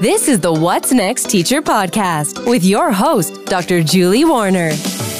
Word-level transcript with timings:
This 0.00 0.28
is 0.28 0.38
the 0.40 0.52
What's 0.52 0.92
Next 0.92 1.30
Teacher 1.30 1.62
Podcast 1.62 2.46
with 2.46 2.62
your 2.62 2.92
host, 2.92 3.46
Dr. 3.46 3.82
Julie 3.82 4.24
Warner. 4.26 4.70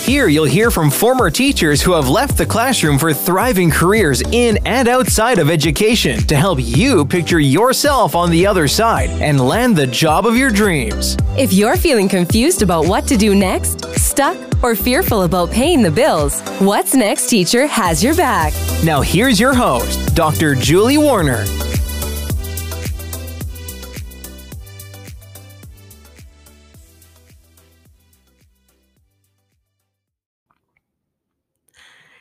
Here, 0.05 0.29
you'll 0.29 0.45
hear 0.45 0.71
from 0.71 0.91
former 0.91 1.31
teachers 1.31 1.81
who 1.81 1.93
have 1.93 2.11
left 2.11 2.37
the 2.37 2.45
classroom 2.45 2.99
for 2.99 3.15
thriving 3.15 3.71
careers 3.71 4.21
in 4.33 4.59
and 4.67 4.87
outside 4.87 5.39
of 5.39 5.49
education 5.49 6.19
to 6.27 6.37
help 6.37 6.59
you 6.61 7.07
picture 7.07 7.41
yourself 7.41 8.15
on 8.15 8.31
the 8.31 8.47
other 8.47 8.69
side 8.69 9.09
and 9.23 9.41
land 9.41 9.75
the 9.75 9.87
job 9.87 10.27
of 10.27 10.37
your 10.37 10.51
dreams. 10.51 11.17
If 11.39 11.55
you're 11.55 11.77
feeling 11.77 12.11
confused 12.11 12.61
about 12.61 12.87
what 12.87 13.07
to 13.07 13.17
do 13.17 13.35
next, 13.35 13.87
stuck, 13.95 14.37
or 14.65 14.75
fearful 14.75 15.25
about 15.25 15.51
paying 15.51 15.83
the 15.83 15.91
bills, 15.91 16.41
What's 16.59 16.95
Next 16.95 17.29
Teacher 17.29 17.67
has 17.67 18.03
your 18.03 18.17
back. 18.17 18.55
Now, 18.83 19.03
here's 19.03 19.39
your 19.39 19.53
host, 19.53 20.17
Dr. 20.17 20.55
Julie 20.55 20.97
Warner. 20.97 21.45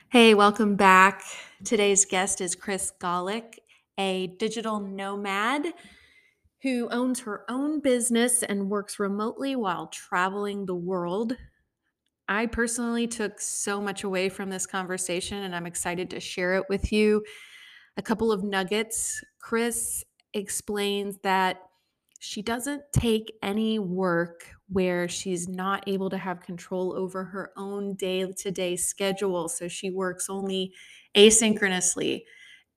Hey, 0.10 0.34
welcome 0.34 0.76
back. 0.76 1.24
Today's 1.64 2.04
guest 2.06 2.42
is 2.42 2.56
Cris 2.56 2.92
Gawlik, 3.00 3.60
a 3.98 4.28
digital 4.28 4.82
nomad 4.82 5.66
who 6.62 6.90
owns 6.92 7.22
her 7.22 7.46
own 7.50 7.80
business 7.80 8.44
and 8.44 8.70
works 8.70 9.00
remotely 9.00 9.56
while 9.56 9.88
traveling 9.88 10.66
the 10.66 10.76
world. 10.76 11.38
I 12.34 12.48
personally 12.48 13.08
took 13.08 13.40
so 13.40 13.80
much 13.80 14.04
away 14.04 14.28
from 14.28 14.50
this 14.50 14.66
conversation 14.66 15.44
and 15.44 15.56
I'm 15.56 15.68
excited 15.68 16.10
to 16.10 16.20
share 16.20 16.56
it 16.56 16.66
with 16.68 16.92
you. 16.92 17.24
A 17.96 18.02
couple 18.02 18.32
of 18.32 18.44
nuggets. 18.44 19.22
Cris 19.40 20.04
explains 20.34 21.20
that 21.20 21.62
she 22.20 22.42
doesn't 22.42 22.82
take 22.92 23.32
any 23.44 23.78
work 23.78 24.48
where 24.68 25.08
she's 25.08 25.48
not 25.48 25.88
able 25.88 26.10
to 26.10 26.18
have 26.18 26.42
control 26.42 26.98
over 26.98 27.24
her 27.24 27.52
own 27.56 27.94
day 27.94 28.26
to 28.26 28.50
day 28.52 28.78
schedule. 28.78 29.48
So 29.48 29.68
she 29.68 29.92
works 29.92 30.28
only 30.28 30.74
asynchronously. 31.16 32.24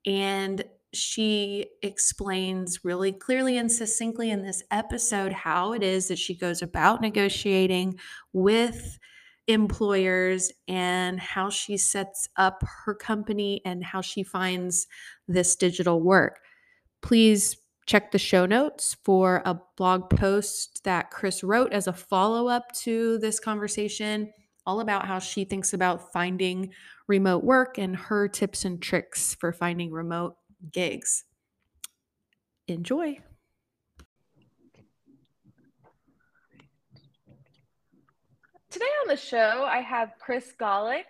And 0.05 0.65
she 0.93 1.67
explains 1.83 2.85
really 2.85 3.13
clearly 3.13 3.57
and 3.57 3.73
succinctly 3.73 4.31
in 4.31 4.43
this 4.43 4.63
episode 4.71 5.33
how 5.33 5.73
it 5.73 5.83
is 5.83 6.09
that 6.09 6.19
she 6.19 6.37
goes 6.37 6.61
about 6.61 7.01
negotiating 7.01 7.99
with 8.35 8.99
employers 9.49 10.53
and 10.69 11.21
how 11.21 11.51
she 11.51 11.77
sets 11.77 12.29
up 12.37 12.63
her 12.85 12.95
company 12.95 13.61
and 13.65 13.85
how 13.85 14.01
she 14.01 14.23
finds 14.23 14.87
this 15.29 15.55
digital 15.57 16.01
work. 16.01 16.41
Please 17.03 17.57
check 17.87 18.11
the 18.11 18.19
show 18.19 18.47
notes 18.47 18.97
for 19.05 19.43
a 19.45 19.61
blog 19.77 20.11
post 20.11 20.83
that 20.85 21.11
Cris 21.11 21.45
wrote 21.45 21.73
as 21.73 21.87
a 21.87 21.93
follow 21.93 22.49
up 22.49 22.73
to 22.73 23.19
this 23.19 23.39
conversation, 23.39 24.33
all 24.67 24.81
about 24.81 25.07
how 25.07 25.21
she 25.21 25.45
thinks 25.45 25.73
about 25.73 26.13
finding 26.13 26.73
remote 27.07 27.45
work 27.45 27.79
and 27.79 27.97
her 27.97 28.27
tips 28.27 28.65
and 28.65 28.83
tricks 28.83 29.35
for 29.35 29.53
finding 29.53 29.93
remote 29.93 30.37
gigs. 30.73 31.25
Enjoy. 32.67 33.19
Today 38.77 38.85
on 39.05 39.09
the 39.09 39.17
show, 39.17 39.65
I 39.67 39.79
have 39.79 40.13
Cris 40.21 40.53
Gawlik, 40.61 41.05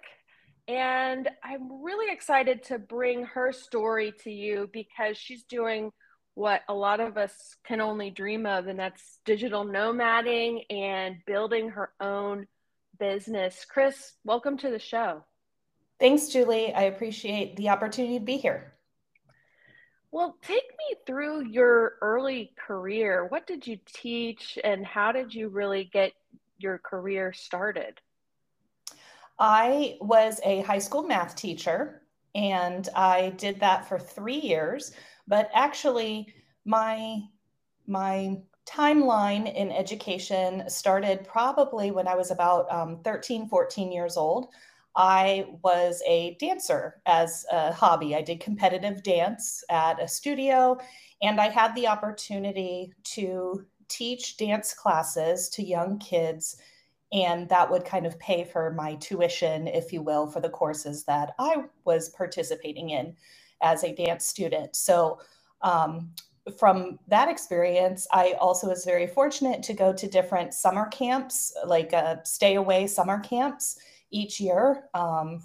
and 0.69 1.29
I'm 1.43 1.83
really 1.83 2.15
excited 2.15 2.63
to 2.67 2.79
bring 2.79 3.25
her 3.25 3.51
story 3.51 4.13
to 4.23 4.31
you 4.31 4.71
because 4.73 5.19
she's 5.19 5.43
doing 5.43 5.91
what 6.35 6.63
a 6.69 6.75
lot 6.75 7.01
of 7.01 7.17
us 7.17 7.57
can 7.67 7.81
only 7.81 8.11
dream 8.11 8.47
of, 8.47 8.69
and 8.69 8.79
that's 8.79 9.19
digital 9.25 9.65
nomading 9.65 10.61
and 10.71 11.17
building 11.27 11.71
her 11.71 11.91
own 11.99 12.47
business. 13.01 13.67
Cris, 13.69 14.13
welcome 14.23 14.57
to 14.59 14.71
the 14.71 14.79
show. 14.79 15.25
Thanks, 15.99 16.29
Julie. 16.29 16.73
I 16.73 16.83
appreciate 16.83 17.57
the 17.57 17.71
opportunity 17.71 18.21
to 18.21 18.25
be 18.25 18.37
here. 18.37 18.75
Well, 20.13 20.37
take 20.41 20.63
me 20.63 20.99
through 21.05 21.49
your 21.49 21.95
early 22.01 22.53
career. 22.65 23.27
What 23.27 23.45
did 23.45 23.67
you 23.67 23.81
teach, 23.93 24.57
and 24.63 24.87
how 24.87 25.11
did 25.11 25.35
you 25.35 25.49
really 25.49 25.91
get 25.93 26.13
your 26.59 26.79
career 26.79 27.33
started? 27.33 28.01
I 29.39 29.99
was 30.01 30.41
a 30.45 30.63
high 30.63 30.79
school 30.79 31.03
math 31.03 31.37
teacher, 31.37 32.03
and 32.35 32.89
I 32.95 33.31
did 33.37 33.61
that 33.61 33.89
for 33.89 33.99
three 33.99 34.41
years 34.41 34.93
but 35.27 35.51
actually, 35.55 36.35
my 36.65 37.23
my 37.87 38.39
timeline 38.69 39.53
in 39.55 39.71
education 39.71 40.69
started 40.69 41.25
probably 41.25 41.93
when 41.93 42.09
I 42.09 42.17
was 42.17 42.33
about 42.33 42.71
um, 42.73 43.01
13, 43.05 43.49
14 43.49 43.93
years 43.93 44.17
old. 44.17 44.49
I 44.97 45.47
was 45.63 46.03
a 46.07 46.37
dancer 46.41 47.01
as 47.07 47.45
a 47.53 47.73
hobby. 47.73 48.17
I 48.17 48.23
did 48.23 48.41
competitive 48.41 49.03
dance 49.03 49.63
at 49.71 50.03
a 50.03 50.09
studio, 50.09 50.79
and 51.23 51.41
I 51.41 51.49
had 51.49 51.75
the 51.75 51.87
opportunity 51.87 52.93
to 53.15 53.65
teach 53.89 54.37
dance 54.37 54.75
classes 54.75 55.49
to 55.51 55.63
young 55.63 55.99
kids. 55.99 56.57
And 57.13 57.49
that 57.49 57.71
would 57.71 57.85
kind 57.85 58.07
of 58.07 58.19
pay 58.19 58.45
for 58.45 58.73
my 58.73 58.97
tuition, 58.97 59.69
if 59.69 59.93
you 59.93 60.03
will, 60.03 60.27
for 60.27 60.41
the 60.41 60.51
courses 60.51 61.05
that 61.05 61.35
I 61.39 61.65
was 61.85 62.09
participating 62.11 62.91
in 62.91 63.17
as 63.63 63.85
a 63.85 63.95
dance 63.95 64.25
student. 64.25 64.75
So 64.77 65.21
um, 65.63 66.11
from 66.59 66.99
that 67.09 67.29
experience, 67.29 68.07
I 68.13 68.33
also 68.41 68.69
was 68.69 68.85
very 68.85 69.07
fortunate 69.07 69.63
to 69.65 69.75
go 69.75 69.93
to 69.93 70.09
different 70.09 70.55
summer 70.55 70.87
camps, 70.87 71.53
like 71.67 71.93
uh, 71.93 72.17
stay 72.25 72.55
away 72.55 72.87
summer 72.87 73.19
camps 73.19 73.79
each 74.11 74.41
year 74.41 74.85
um, 74.95 75.43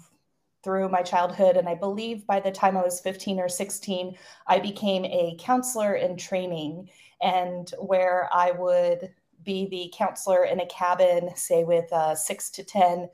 through 0.62 0.88
my 0.88 1.02
childhood. 1.02 1.56
And 1.56 1.68
I 1.68 1.74
believe 1.74 2.26
by 2.26 2.38
the 2.38 2.52
time 2.52 2.76
I 2.76 2.82
was 2.82 3.00
15 3.00 3.40
or 3.40 3.48
16, 3.48 4.16
I 4.46 4.60
became 4.60 5.04
a 5.04 5.36
counselor 5.40 5.94
in 5.94 6.16
training, 6.16 6.88
and 7.22 7.72
where 7.78 8.28
I 8.32 8.50
would 8.50 9.14
be 9.44 9.68
the 9.68 9.92
counselor 9.96 10.44
in 10.44 10.60
a 10.60 10.66
cabin, 10.66 11.30
say 11.36 11.64
with 11.64 11.90
uh, 11.92 12.14
six 12.14 12.50
to 12.50 12.64
10 12.64 13.08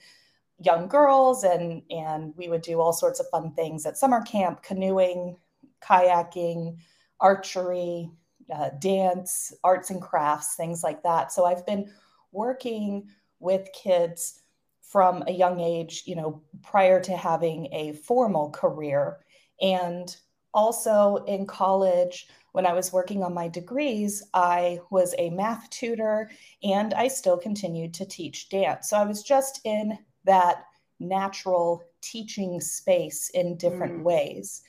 young 0.61 0.89
girls 0.89 1.45
and 1.45 1.83
and 1.89 2.35
we 2.37 2.49
would 2.49 2.63
do 2.63 2.81
all 2.81 2.93
sorts 2.93 3.21
of 3.21 3.29
fun 3.31 3.53
things 3.53 3.87
at 3.87 3.97
summer 3.97 4.21
camp 4.23 4.61
canoeing 4.61 5.37
kayaking 5.81 6.77
archery 7.21 8.11
uh, 8.53 8.71
dance 8.81 9.53
arts 9.63 9.91
and 9.91 10.03
crafts 10.03 10.57
things 10.57 10.83
like 10.83 11.03
that. 11.05 11.31
So 11.33 11.45
i've 11.45 11.65
been 11.65 11.89
working 12.33 13.09
with 13.39 13.69
kids 13.73 14.43
from 14.83 15.23
a 15.29 15.33
young 15.33 15.61
age 15.61 16.03
you 16.07 16.17
know 16.17 16.43
prior 16.63 17.01
to 17.03 17.17
having 17.17 17.69
a 17.73 17.93
formal 17.93 18.51
career. 18.51 19.19
And 19.61 20.17
also 20.55 21.17
in 21.27 21.47
college 21.47 22.29
when 22.59 22.67
i 22.67 22.73
was 22.75 22.93
working 22.93 23.23
on 23.23 23.33
my 23.33 23.49
degrees 23.49 24.23
i 24.35 24.79
was 24.91 25.15
a 25.17 25.31
math 25.31 25.71
tutor 25.71 26.31
and 26.63 26.93
i 26.95 27.09
still 27.09 27.39
continued 27.39 27.95
to 27.95 28.05
teach 28.05 28.51
dance 28.51 28.91
so 28.91 28.97
i 28.99 29.05
was 29.05 29.23
just 29.23 29.61
in 29.65 29.97
that 30.25 30.65
natural 31.01 31.85
teaching 32.01 32.61
space 32.61 33.31
in 33.31 33.57
different 33.57 34.01
mm. 34.01 34.03
ways. 34.03 34.63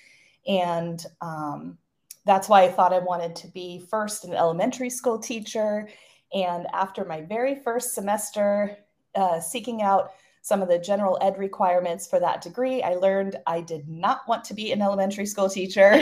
And 0.48 1.04
um, 1.22 1.78
that's 2.26 2.50
why 2.50 2.64
I 2.64 2.72
thought 2.72 2.94
I 2.94 3.00
wanted 3.00 3.36
to 3.38 3.48
be 3.48 3.86
first 3.90 4.26
an 4.26 4.34
elementary 4.34 4.90
school 4.90 5.20
teacher. 5.20 5.90
And 6.34 6.68
after 6.74 7.06
my 7.06 7.22
very 7.22 7.56
first 7.56 7.94
semester, 7.94 8.78
uh, 9.16 9.40
seeking 9.40 9.82
out 9.82 10.12
some 10.42 10.62
of 10.62 10.68
the 10.70 10.80
general 10.80 11.18
ed 11.22 11.38
requirements 11.38 12.08
for 12.08 12.20
that 12.20 12.42
degree, 12.42 12.82
I 12.82 12.96
learned 12.96 13.38
I 13.46 13.62
did 13.62 13.88
not 13.88 14.28
want 14.28 14.44
to 14.46 14.54
be 14.54 14.72
an 14.72 14.82
elementary 14.82 15.26
school 15.26 15.50
teacher. 15.50 16.02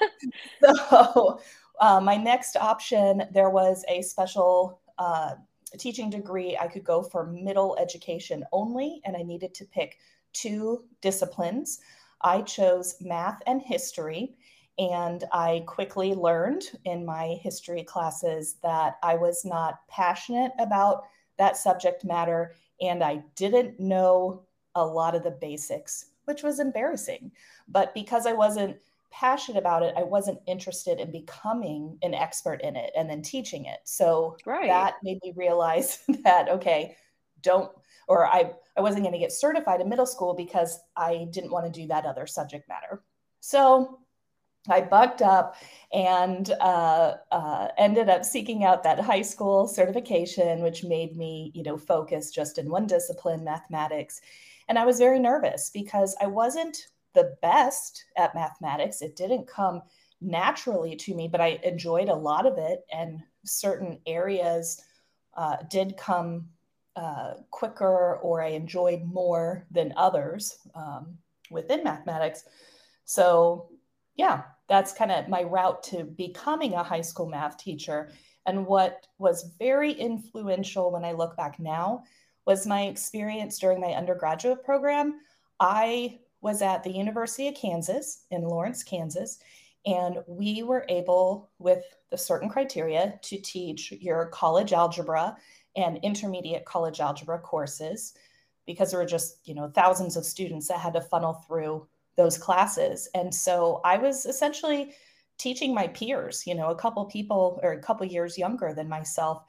so, 0.64 1.40
uh, 1.80 2.00
my 2.00 2.16
next 2.16 2.56
option, 2.56 3.24
there 3.32 3.50
was 3.50 3.84
a 3.88 4.02
special 4.02 4.80
uh, 4.98 5.34
teaching 5.78 6.10
degree, 6.10 6.56
I 6.58 6.66
could 6.66 6.84
go 6.84 7.02
for 7.02 7.26
middle 7.26 7.76
education 7.80 8.44
only, 8.52 9.00
and 9.04 9.16
I 9.16 9.22
needed 9.22 9.54
to 9.54 9.64
pick 9.64 9.98
two 10.32 10.84
disciplines. 11.00 11.80
I 12.22 12.42
chose 12.42 12.96
math 13.00 13.40
and 13.46 13.62
history, 13.62 14.36
and 14.78 15.24
I 15.32 15.64
quickly 15.66 16.14
learned 16.14 16.64
in 16.84 17.04
my 17.04 17.38
history 17.42 17.82
classes 17.82 18.56
that 18.62 18.96
I 19.02 19.16
was 19.16 19.44
not 19.44 19.86
passionate 19.88 20.52
about 20.58 21.04
that 21.38 21.56
subject 21.56 22.04
matter, 22.04 22.54
and 22.80 23.02
I 23.02 23.22
didn't 23.36 23.78
know 23.78 24.42
a 24.74 24.84
lot 24.84 25.14
of 25.14 25.22
the 25.22 25.30
basics, 25.30 26.06
which 26.24 26.42
was 26.42 26.60
embarrassing. 26.60 27.32
But 27.68 27.94
because 27.94 28.26
I 28.26 28.32
wasn't 28.32 28.76
passionate 29.10 29.58
about 29.58 29.82
it, 29.82 29.94
I 29.96 30.02
wasn't 30.02 30.40
interested 30.46 31.00
in 31.00 31.10
becoming 31.10 31.98
an 32.02 32.14
expert 32.14 32.62
in 32.62 32.76
it 32.76 32.92
and 32.96 33.10
then 33.10 33.22
teaching 33.22 33.64
it. 33.64 33.80
So 33.84 34.36
right. 34.46 34.68
that 34.68 34.96
made 35.02 35.18
me 35.22 35.32
realize 35.36 35.98
that, 36.24 36.48
okay, 36.48 36.96
don't, 37.42 37.70
or 38.08 38.26
I, 38.26 38.52
I 38.76 38.80
wasn't 38.80 39.02
going 39.02 39.12
to 39.12 39.18
get 39.18 39.32
certified 39.32 39.80
in 39.80 39.88
middle 39.88 40.06
school 40.06 40.34
because 40.34 40.78
I 40.96 41.28
didn't 41.30 41.50
want 41.50 41.66
to 41.66 41.80
do 41.80 41.88
that 41.88 42.06
other 42.06 42.26
subject 42.26 42.68
matter. 42.68 43.02
So 43.40 43.98
I 44.68 44.82
bucked 44.82 45.22
up 45.22 45.56
and 45.92 46.50
uh, 46.60 47.14
uh, 47.32 47.68
ended 47.78 48.08
up 48.08 48.24
seeking 48.24 48.64
out 48.64 48.82
that 48.82 49.00
high 49.00 49.22
school 49.22 49.66
certification, 49.66 50.62
which 50.62 50.84
made 50.84 51.16
me, 51.16 51.50
you 51.54 51.62
know, 51.62 51.78
focus 51.78 52.30
just 52.30 52.58
in 52.58 52.68
one 52.68 52.86
discipline, 52.86 53.42
mathematics. 53.42 54.20
And 54.68 54.78
I 54.78 54.84
was 54.84 54.98
very 54.98 55.18
nervous 55.18 55.70
because 55.70 56.14
I 56.20 56.26
wasn't 56.26 56.76
the 57.14 57.36
best 57.42 58.04
at 58.16 58.34
mathematics. 58.34 59.02
It 59.02 59.16
didn't 59.16 59.48
come 59.48 59.82
naturally 60.20 60.94
to 60.94 61.14
me, 61.14 61.26
but 61.26 61.40
I 61.40 61.58
enjoyed 61.62 62.08
a 62.08 62.14
lot 62.14 62.46
of 62.46 62.58
it, 62.58 62.84
and 62.92 63.20
certain 63.44 63.98
areas 64.06 64.82
uh, 65.34 65.56
did 65.70 65.96
come 65.96 66.48
uh, 66.96 67.34
quicker 67.50 68.16
or 68.16 68.42
I 68.42 68.48
enjoyed 68.48 69.02
more 69.02 69.66
than 69.70 69.94
others 69.96 70.58
um, 70.74 71.16
within 71.50 71.82
mathematics. 71.82 72.44
So, 73.06 73.69
yeah, 74.20 74.42
that's 74.68 74.92
kind 74.92 75.10
of 75.10 75.28
my 75.28 75.42
route 75.44 75.82
to 75.84 76.04
becoming 76.04 76.74
a 76.74 76.82
high 76.82 77.00
school 77.00 77.26
math 77.26 77.56
teacher. 77.56 78.10
And 78.44 78.66
what 78.66 79.06
was 79.16 79.54
very 79.58 79.92
influential 79.92 80.92
when 80.92 81.06
I 81.06 81.12
look 81.12 81.38
back 81.38 81.58
now 81.58 82.04
was 82.44 82.66
my 82.66 82.82
experience 82.82 83.58
during 83.58 83.80
my 83.80 83.92
undergraduate 83.94 84.62
program. 84.62 85.20
I 85.58 86.18
was 86.42 86.60
at 86.60 86.84
the 86.84 86.92
University 86.92 87.48
of 87.48 87.54
Kansas 87.54 88.26
in 88.30 88.42
Lawrence, 88.42 88.82
Kansas, 88.82 89.38
and 89.86 90.18
we 90.26 90.62
were 90.64 90.84
able, 90.90 91.48
with 91.58 91.82
the 92.10 92.18
certain 92.18 92.50
criteria, 92.50 93.18
to 93.22 93.38
teach 93.38 93.90
your 93.90 94.26
college 94.26 94.74
algebra 94.74 95.34
and 95.76 95.96
intermediate 96.02 96.66
college 96.66 97.00
algebra 97.00 97.38
courses 97.38 98.12
because 98.66 98.90
there 98.90 99.00
were 99.00 99.06
just, 99.06 99.38
you 99.48 99.54
know, 99.54 99.72
thousands 99.74 100.18
of 100.18 100.26
students 100.26 100.68
that 100.68 100.78
had 100.78 100.92
to 100.92 101.00
funnel 101.00 101.32
through 101.46 101.86
those 102.20 102.36
classes. 102.36 103.08
And 103.14 103.34
so 103.34 103.80
I 103.82 103.96
was 103.96 104.26
essentially 104.26 104.92
teaching 105.38 105.72
my 105.72 105.88
peers, 105.88 106.46
you 106.46 106.54
know, 106.54 106.68
a 106.68 106.74
couple 106.74 107.02
people 107.06 107.58
or 107.62 107.72
a 107.72 107.80
couple 107.80 108.04
years 108.06 108.36
younger 108.36 108.74
than 108.74 108.90
myself. 108.90 109.42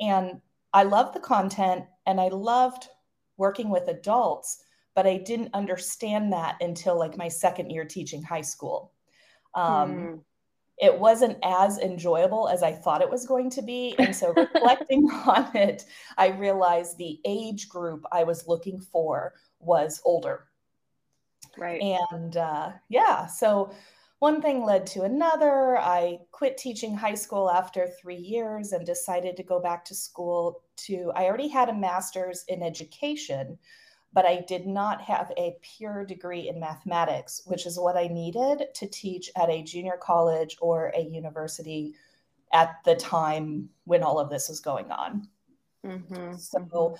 And 0.00 0.40
I 0.72 0.82
loved 0.82 1.14
the 1.14 1.20
content 1.20 1.84
and 2.04 2.20
I 2.20 2.26
loved 2.28 2.88
working 3.36 3.68
with 3.68 3.86
adults, 3.86 4.64
but 4.96 5.06
I 5.06 5.18
didn't 5.18 5.54
understand 5.54 6.32
that 6.32 6.56
until 6.60 6.98
like 6.98 7.16
my 7.16 7.28
second 7.28 7.70
year 7.70 7.84
teaching 7.84 8.24
high 8.24 8.40
school. 8.40 8.92
Um, 9.54 9.94
mm. 9.94 10.20
It 10.78 10.98
wasn't 10.98 11.38
as 11.44 11.78
enjoyable 11.78 12.48
as 12.48 12.64
I 12.64 12.72
thought 12.72 13.02
it 13.02 13.10
was 13.10 13.24
going 13.24 13.50
to 13.50 13.62
be. 13.62 13.94
And 14.00 14.14
so, 14.14 14.34
reflecting 14.36 15.04
on 15.04 15.56
it, 15.56 15.84
I 16.18 16.28
realized 16.30 16.98
the 16.98 17.20
age 17.24 17.68
group 17.68 18.04
I 18.10 18.24
was 18.24 18.48
looking 18.48 18.80
for 18.80 19.34
was 19.60 20.02
older. 20.04 20.45
Right. 21.58 21.80
And 22.12 22.36
uh, 22.36 22.72
yeah, 22.88 23.26
so 23.26 23.72
one 24.18 24.40
thing 24.40 24.64
led 24.64 24.86
to 24.88 25.02
another. 25.02 25.78
I 25.78 26.20
quit 26.32 26.56
teaching 26.56 26.94
high 26.94 27.14
school 27.14 27.50
after 27.50 27.88
three 28.00 28.16
years 28.16 28.72
and 28.72 28.84
decided 28.84 29.36
to 29.36 29.42
go 29.42 29.60
back 29.60 29.84
to 29.86 29.94
school 29.94 30.62
to, 30.76 31.12
I 31.14 31.24
already 31.24 31.48
had 31.48 31.68
a 31.68 31.74
master's 31.74 32.44
in 32.48 32.62
education, 32.62 33.58
but 34.12 34.24
I 34.24 34.44
did 34.48 34.66
not 34.66 35.02
have 35.02 35.32
a 35.36 35.56
pure 35.60 36.04
degree 36.04 36.48
in 36.48 36.58
mathematics, 36.58 37.42
which 37.44 37.66
is 37.66 37.78
what 37.78 37.96
I 37.96 38.06
needed 38.06 38.68
to 38.74 38.86
teach 38.86 39.30
at 39.36 39.50
a 39.50 39.62
junior 39.62 39.98
college 40.00 40.56
or 40.60 40.92
a 40.94 41.00
university 41.00 41.94
at 42.52 42.76
the 42.84 42.94
time 42.94 43.68
when 43.84 44.02
all 44.02 44.18
of 44.18 44.30
this 44.30 44.48
was 44.48 44.60
going 44.60 44.90
on. 44.90 45.28
Mm-hmm. 45.84 46.36
So 46.36 46.58
mm-hmm. 46.58 46.94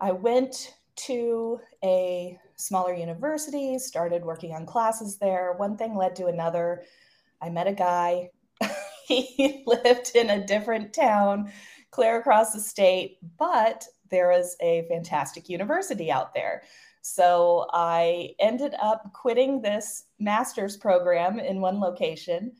I 0.00 0.12
went 0.12 0.76
to 0.96 1.60
a 1.82 2.38
smaller 2.60 2.94
university, 2.94 3.78
started 3.78 4.24
working 4.24 4.52
on 4.54 4.66
classes 4.66 5.18
there. 5.18 5.54
One 5.56 5.76
thing 5.76 5.96
led 5.96 6.14
to 6.16 6.26
another. 6.26 6.84
I 7.40 7.50
met 7.50 7.66
a 7.66 7.72
guy. 7.72 8.30
he 9.06 9.64
lived 9.66 10.12
in 10.14 10.30
a 10.30 10.46
different 10.46 10.92
town, 10.92 11.52
clear 11.90 12.18
across 12.18 12.52
the 12.52 12.60
state, 12.60 13.18
but 13.38 13.86
there 14.10 14.32
is 14.32 14.56
a 14.60 14.86
fantastic 14.88 15.48
university 15.48 16.10
out 16.10 16.34
there. 16.34 16.62
So 17.02 17.66
I 17.72 18.34
ended 18.38 18.74
up 18.80 19.12
quitting 19.14 19.62
this 19.62 20.04
master's 20.18 20.76
program 20.76 21.38
in 21.38 21.60
one 21.60 21.80
location, 21.80 22.52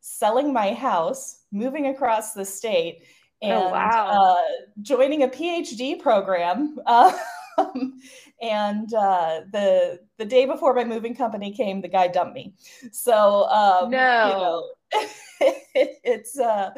selling 0.00 0.52
my 0.52 0.74
house, 0.74 1.44
moving 1.50 1.86
across 1.86 2.34
the 2.34 2.44
state, 2.44 3.04
oh, 3.42 3.46
and 3.48 3.64
oh, 3.64 3.70
wow. 3.70 4.36
uh, 4.36 4.66
joining 4.82 5.22
a 5.22 5.28
PhD 5.28 5.98
program. 5.98 6.78
Uh, 6.84 7.16
and 8.40 8.92
uh, 8.92 9.40
the 9.52 10.00
the 10.18 10.24
day 10.24 10.46
before 10.46 10.74
my 10.74 10.84
moving 10.84 11.14
company 11.14 11.52
came, 11.52 11.80
the 11.80 11.88
guy 11.88 12.08
dumped 12.08 12.34
me. 12.34 12.54
So 12.92 13.48
um, 13.48 13.90
no, 13.90 14.70
you 14.92 15.00
know, 15.00 15.52
it's 16.04 16.38
uh, 16.38 16.70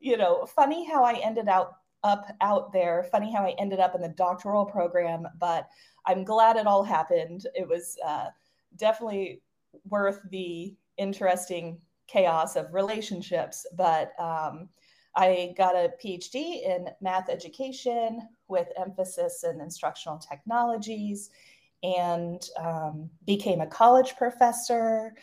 you 0.00 0.16
know 0.16 0.46
funny 0.46 0.86
how 0.86 1.04
I 1.04 1.14
ended 1.14 1.48
out 1.48 1.74
up 2.04 2.26
out 2.40 2.72
there. 2.72 3.06
Funny 3.10 3.32
how 3.32 3.44
I 3.44 3.54
ended 3.58 3.80
up 3.80 3.94
in 3.94 4.00
the 4.00 4.08
doctoral 4.08 4.64
program, 4.64 5.26
but 5.38 5.68
I'm 6.06 6.24
glad 6.24 6.56
it 6.56 6.66
all 6.66 6.84
happened. 6.84 7.46
It 7.54 7.68
was 7.68 7.96
uh, 8.06 8.26
definitely 8.76 9.42
worth 9.88 10.20
the 10.30 10.74
interesting 10.98 11.80
chaos 12.06 12.56
of 12.56 12.72
relationships, 12.74 13.66
but. 13.76 14.12
Um, 14.20 14.68
I 15.14 15.54
got 15.56 15.74
a 15.74 15.92
PhD 16.02 16.64
in 16.64 16.88
math 17.00 17.28
education 17.28 18.28
with 18.48 18.68
emphasis 18.78 19.44
in 19.44 19.60
instructional 19.60 20.18
technologies 20.18 21.30
and 21.82 22.42
um, 22.58 23.10
became 23.26 23.60
a 23.60 23.66
college 23.66 24.14
professor. 24.16 25.14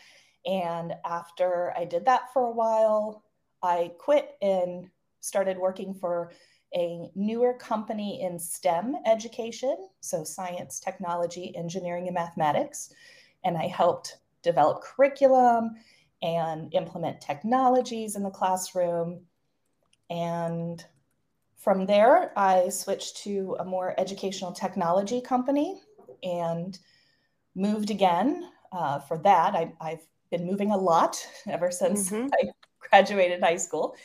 And 0.45 0.93
after 1.05 1.73
I 1.77 1.85
did 1.85 2.05
that 2.05 2.31
for 2.33 2.43
a 2.43 2.51
while, 2.51 3.23
I 3.63 3.91
quit 3.97 4.35
and 4.41 4.89
started 5.21 5.57
working 5.57 5.93
for 5.93 6.31
a 6.75 7.09
newer 7.15 7.53
company 7.55 8.21
in 8.21 8.37
STEM 8.37 8.97
education, 9.05 9.89
so 10.01 10.23
science, 10.23 10.79
technology, 10.79 11.55
engineering, 11.55 12.07
and 12.07 12.13
mathematics. 12.13 12.93
And 13.43 13.57
I 13.57 13.67
helped 13.67 14.17
develop 14.43 14.83
curriculum 14.83 15.75
and 16.21 16.73
implement 16.73 17.21
technologies 17.21 18.15
in 18.15 18.23
the 18.23 18.29
classroom 18.29 19.21
and 20.09 20.83
from 21.59 21.85
there, 21.85 22.31
I 22.37 22.69
switched 22.69 23.17
to 23.23 23.57
a 23.59 23.65
more 23.65 23.93
educational 23.99 24.53
technology 24.53 25.21
company 25.21 25.81
and 26.23 26.77
moved 27.55 27.91
again. 27.91 28.49
Uh, 28.71 28.99
for 28.99 29.17
that, 29.19 29.55
I, 29.55 29.73
have 29.81 30.01
been 30.31 30.45
moving 30.45 30.71
a 30.71 30.77
lot 30.77 31.17
ever 31.47 31.69
since 31.69 32.09
mm-hmm. 32.09 32.27
I 32.33 32.51
graduated 32.89 33.41
high 33.41 33.57
school. 33.57 33.95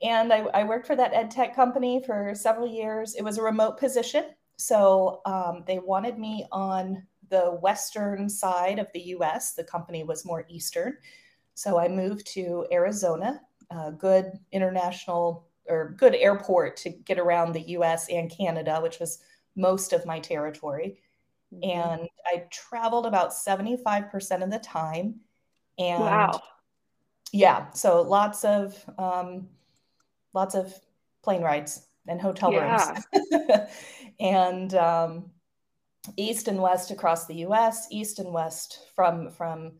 And 0.00 0.32
I, 0.32 0.38
I, 0.54 0.64
worked 0.64 0.86
for 0.86 0.96
that 0.96 1.12
ed 1.12 1.30
tech 1.30 1.54
company 1.54 2.02
for 2.06 2.32
several 2.34 2.68
years. 2.68 3.16
It 3.16 3.22
was 3.22 3.36
a 3.36 3.42
remote 3.42 3.78
position. 3.78 4.26
So 4.56 5.20
um, 5.26 5.64
they 5.66 5.80
wanted 5.80 6.18
me 6.18 6.46
on 6.52 7.04
the 7.28 7.58
western 7.60 8.28
side 8.28 8.78
of 8.78 8.86
the 8.94 9.00
US. 9.16 9.52
The 9.52 9.64
company 9.64 10.04
was 10.04 10.24
more 10.24 10.46
eastern. 10.48 10.96
So 11.54 11.78
I 11.78 11.88
moved 11.88 12.26
to 12.34 12.66
Arizona 12.72 13.40
a 13.70 13.92
good 13.92 14.38
international 14.52 15.46
or 15.68 15.94
good 15.96 16.14
airport 16.14 16.76
to 16.78 16.90
get 16.90 17.18
around 17.18 17.52
the 17.52 17.68
US 17.70 18.08
and 18.08 18.30
Canada, 18.30 18.80
which 18.80 18.98
was 18.98 19.18
most 19.56 19.92
of 19.92 20.06
my 20.06 20.18
territory. 20.18 20.98
Mm-hmm. 21.52 21.70
And 22.00 22.08
I 22.26 22.44
traveled 22.50 23.06
about 23.06 23.30
75% 23.30 24.42
of 24.42 24.50
the 24.50 24.58
time. 24.58 25.20
And 25.78 26.00
wow. 26.00 26.42
yeah, 27.32 27.70
so 27.72 28.02
lots 28.02 28.44
of 28.44 28.82
um, 28.98 29.48
lots 30.34 30.54
of 30.54 30.74
plane 31.22 31.42
rides 31.42 31.86
and 32.06 32.20
hotel 32.20 32.52
yeah. 32.52 32.94
rooms. 33.12 33.68
and 34.20 34.74
um, 34.74 35.30
east 36.16 36.48
and 36.48 36.60
west 36.60 36.90
across 36.90 37.26
the 37.26 37.36
US, 37.46 37.86
east 37.90 38.18
and 38.18 38.32
west 38.32 38.86
from 38.94 39.30
from 39.30 39.72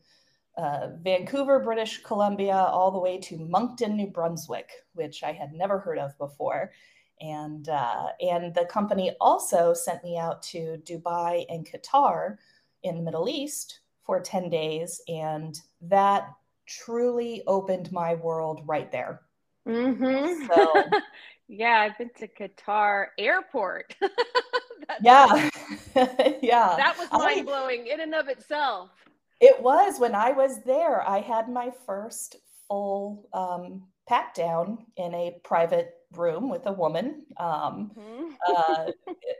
uh, 0.59 0.89
Vancouver, 1.01 1.59
British 1.59 2.03
Columbia, 2.03 2.55
all 2.55 2.91
the 2.91 2.99
way 2.99 3.17
to 3.17 3.37
Moncton, 3.37 3.95
New 3.95 4.07
Brunswick, 4.07 4.69
which 4.93 5.23
I 5.23 5.31
had 5.31 5.53
never 5.53 5.79
heard 5.79 5.97
of 5.97 6.17
before. 6.17 6.73
And, 7.21 7.67
uh, 7.69 8.07
and 8.19 8.53
the 8.53 8.65
company 8.65 9.15
also 9.21 9.73
sent 9.73 10.03
me 10.03 10.17
out 10.17 10.41
to 10.43 10.81
Dubai 10.85 11.45
and 11.49 11.65
Qatar 11.65 12.37
in 12.83 12.95
the 12.95 13.01
Middle 13.01 13.29
East 13.29 13.79
for 14.03 14.19
10 14.19 14.49
days. 14.49 15.01
And 15.07 15.57
that 15.81 16.29
truly 16.67 17.43
opened 17.47 17.91
my 17.91 18.15
world 18.15 18.61
right 18.65 18.91
there. 18.91 19.21
Mm-hmm. 19.67 20.47
So, 20.47 20.83
yeah, 21.47 21.79
I've 21.79 21.97
been 21.97 22.11
to 22.19 22.27
Qatar 22.27 23.07
airport. 23.17 23.95
yeah. 25.01 25.49
yeah. 26.41 26.75
That 26.75 26.95
was 26.97 27.09
mind 27.11 27.45
blowing 27.45 27.87
in 27.87 28.01
and 28.01 28.13
of 28.13 28.27
itself. 28.27 28.91
It 29.39 29.61
was 29.61 29.99
when 29.99 30.15
I 30.15 30.31
was 30.31 30.63
there. 30.63 31.07
I 31.07 31.21
had 31.21 31.49
my 31.49 31.71
first 31.85 32.37
full 32.67 33.27
um, 33.33 33.83
pat 34.07 34.33
down 34.33 34.85
in 34.97 35.13
a 35.13 35.39
private 35.43 35.93
room 36.13 36.49
with 36.49 36.65
a 36.65 36.71
woman, 36.71 37.25
um, 37.37 37.91
mm-hmm. 37.97 38.33
uh, 38.47 38.91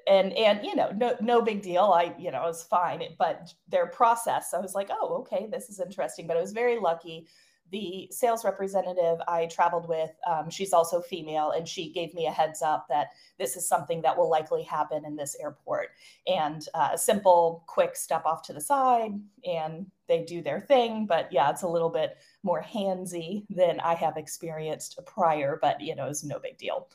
and 0.07 0.31
and 0.33 0.65
you 0.65 0.75
know, 0.75 0.91
no 0.95 1.15
no 1.19 1.41
big 1.41 1.61
deal. 1.61 1.85
I 1.85 2.13
you 2.17 2.31
know 2.31 2.43
it 2.43 2.47
was 2.47 2.63
fine, 2.63 3.03
but 3.17 3.53
their 3.67 3.87
process, 3.87 4.53
I 4.53 4.59
was 4.59 4.75
like, 4.75 4.89
oh, 4.91 5.17
okay, 5.21 5.47
this 5.51 5.69
is 5.69 5.79
interesting. 5.79 6.27
But 6.27 6.37
I 6.37 6.41
was 6.41 6.53
very 6.53 6.79
lucky 6.79 7.27
the 7.71 8.07
sales 8.11 8.43
representative 8.43 9.19
I 9.27 9.45
traveled 9.45 9.87
with, 9.87 10.11
um, 10.27 10.49
she's 10.49 10.73
also 10.73 11.01
female, 11.01 11.51
and 11.51 11.67
she 11.67 11.91
gave 11.91 12.13
me 12.13 12.25
a 12.25 12.31
heads 12.31 12.61
up 12.61 12.87
that 12.89 13.09
this 13.37 13.55
is 13.55 13.67
something 13.67 14.01
that 14.01 14.17
will 14.17 14.29
likely 14.29 14.63
happen 14.63 15.05
in 15.05 15.15
this 15.15 15.35
airport. 15.39 15.89
And 16.27 16.65
uh, 16.73 16.89
a 16.93 16.97
simple, 16.97 17.63
quick 17.67 17.95
step 17.95 18.25
off 18.25 18.41
to 18.43 18.53
the 18.53 18.61
side, 18.61 19.11
and 19.45 19.85
they 20.07 20.23
do 20.23 20.41
their 20.41 20.59
thing. 20.59 21.05
But 21.05 21.31
yeah, 21.31 21.49
it's 21.49 21.63
a 21.63 21.67
little 21.67 21.89
bit 21.89 22.17
more 22.43 22.63
handsy 22.63 23.45
than 23.49 23.79
I 23.79 23.93
have 23.95 24.17
experienced 24.17 24.99
prior, 25.05 25.59
but 25.61 25.79
you 25.81 25.95
know, 25.95 26.07
it's 26.07 26.23
no 26.23 26.39
big 26.39 26.57
deal. 26.57 26.87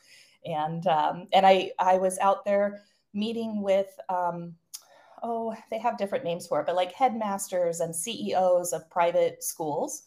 And 0.45 0.87
um, 0.87 1.29
and 1.33 1.47
I 1.47 1.71
I 1.79 1.97
was 1.97 2.19
out 2.19 2.45
there 2.45 2.83
meeting 3.13 3.63
with. 3.63 3.99
Um, 4.09 4.55
oh, 5.27 5.57
they 5.71 5.79
have 5.79 5.97
different 5.97 6.23
names 6.23 6.47
for 6.47 6.61
it, 6.61 6.67
but 6.67 6.77
like 6.77 6.93
headmasters 6.93 7.81
and 7.81 7.97
CEOs 7.97 8.75
of 8.75 8.91
private 8.91 9.43
schools 9.43 10.03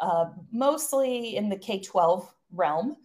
uh, 0.00 0.26
mostly 0.50 1.36
in 1.36 1.48
the 1.48 1.56
K 1.56 1.80
12 1.80 2.32
realm. 2.52 2.96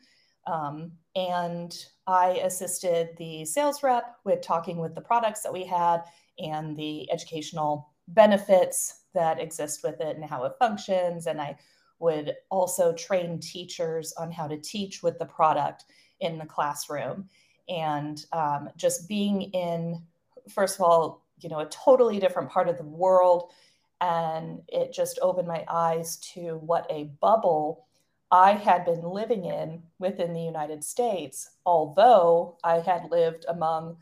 Um, 0.45 0.93
and 1.15 1.75
I 2.05 2.39
assisted 2.43 3.09
the 3.17 3.43
sales 3.43 3.83
rep 3.83 4.17
with 4.23 4.41
talking 4.41 4.77
with 4.77 4.95
the 4.95 5.01
products 5.01 5.41
that 5.41 5.51
we 5.51 5.65
had 5.65 6.03
and 6.39 6.77
the 6.77 7.11
educational 7.11 7.91
benefits 8.07 9.01
that 9.13 9.39
exist 9.39 9.81
with 9.83 9.99
it 9.99 10.15
and 10.15 10.23
how 10.23 10.45
it 10.45 10.53
functions. 10.59 11.27
And 11.27 11.41
I 11.41 11.57
would 11.99 12.35
also 12.49 12.93
train 12.93 13.39
teachers 13.39 14.13
on 14.13 14.31
how 14.31 14.47
to 14.47 14.57
teach 14.57 15.01
with 15.03 15.17
the 15.17 15.25
product 15.25 15.85
in 16.19 16.37
the 16.37 16.45
classroom. 16.45 17.27
And 17.67 18.23
um, 18.31 18.69
just 18.77 19.09
being 19.09 19.41
in, 19.53 20.01
first 20.47 20.75
of 20.75 20.81
all, 20.81 21.25
you 21.39 21.49
know, 21.49 21.59
a 21.59 21.69
totally 21.69 22.19
different 22.19 22.49
part 22.49 22.69
of 22.69 22.77
the 22.77 22.83
world 22.83 23.51
and 24.01 24.61
it 24.67 24.93
just 24.93 25.19
opened 25.21 25.47
my 25.47 25.65
eyes 25.67 26.17
to 26.17 26.57
what 26.57 26.85
a 26.89 27.05
bubble 27.19 27.85
I 28.31 28.51
had 28.51 28.85
been 28.85 29.03
living 29.03 29.45
in 29.45 29.83
within 29.99 30.33
the 30.33 30.41
United 30.41 30.83
States, 30.83 31.51
although 31.65 32.57
I 32.63 32.79
had 32.79 33.09
lived 33.09 33.45
among 33.47 33.97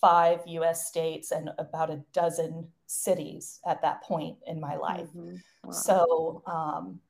five 0.00 0.40
US 0.46 0.86
states 0.86 1.30
and 1.30 1.50
about 1.58 1.90
a 1.90 2.02
dozen 2.12 2.68
cities 2.86 3.60
at 3.66 3.80
that 3.82 4.02
point 4.02 4.36
in 4.46 4.60
my 4.60 4.76
life. 4.76 5.08
Mm-hmm. 5.16 5.36
Wow. 5.64 5.72
So, 5.72 6.42
um, 6.46 7.00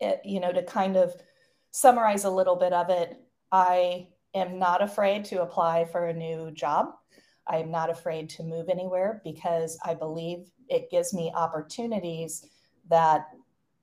it, 0.00 0.20
you 0.24 0.40
know, 0.40 0.52
to 0.52 0.62
kind 0.64 0.96
of 0.96 1.14
summarize 1.70 2.24
a 2.24 2.30
little 2.30 2.56
bit 2.56 2.72
of 2.72 2.90
it, 2.90 3.16
I 3.50 4.08
am 4.34 4.58
not 4.58 4.82
afraid 4.82 5.24
to 5.26 5.42
apply 5.42 5.84
for 5.86 6.06
a 6.06 6.12
new 6.12 6.50
job. 6.50 6.94
I 7.46 7.58
am 7.58 7.70
not 7.70 7.88
afraid 7.88 8.28
to 8.30 8.42
move 8.42 8.68
anywhere 8.68 9.20
because 9.24 9.78
I 9.84 9.94
believe 9.94 10.50
it 10.72 10.90
gives 10.90 11.12
me 11.12 11.30
opportunities 11.34 12.46
that 12.88 13.28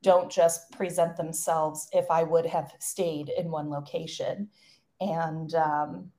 don't 0.02 0.32
just 0.32 0.72
present 0.72 1.16
themselves 1.16 1.88
if 1.94 2.10
I 2.10 2.24
would 2.24 2.46
have 2.46 2.74
stayed 2.80 3.30
in 3.38 3.52
one 3.52 3.70
location. 3.70 4.50
And 5.00 5.54
um, 5.54 6.12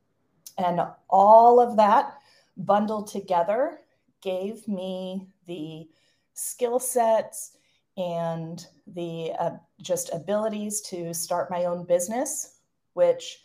and 0.58 0.80
all 1.08 1.60
of 1.60 1.76
that 1.76 2.14
bundled 2.56 3.08
together 3.08 3.80
gave 4.22 4.66
me 4.68 5.28
the 5.46 5.88
skill 6.34 6.78
sets 6.78 7.56
and 7.96 8.66
the 8.86 9.32
uh, 9.38 9.50
just 9.82 10.12
abilities 10.12 10.80
to 10.82 11.12
start 11.12 11.50
my 11.50 11.64
own 11.64 11.84
business, 11.84 12.58
which 12.92 13.38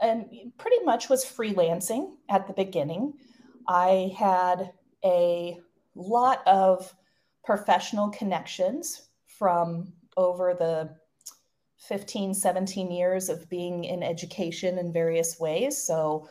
and 0.00 0.26
pretty 0.58 0.82
much 0.84 1.08
was 1.08 1.24
freelancing 1.24 2.16
at 2.28 2.46
the 2.46 2.52
beginning. 2.52 3.14
I 3.68 4.12
had 4.16 4.72
a 5.04 5.58
lot 5.96 6.46
of 6.46 6.94
professional 7.44 8.10
connections 8.10 9.08
from 9.26 9.92
over 10.16 10.54
the 10.54 10.90
15, 11.78 12.34
17 12.34 12.90
years 12.90 13.28
of 13.28 13.48
being 13.48 13.84
in 13.84 14.02
education 14.02 14.78
in 14.78 14.92
various 14.92 15.38
ways. 15.38 15.80
So 15.80 16.28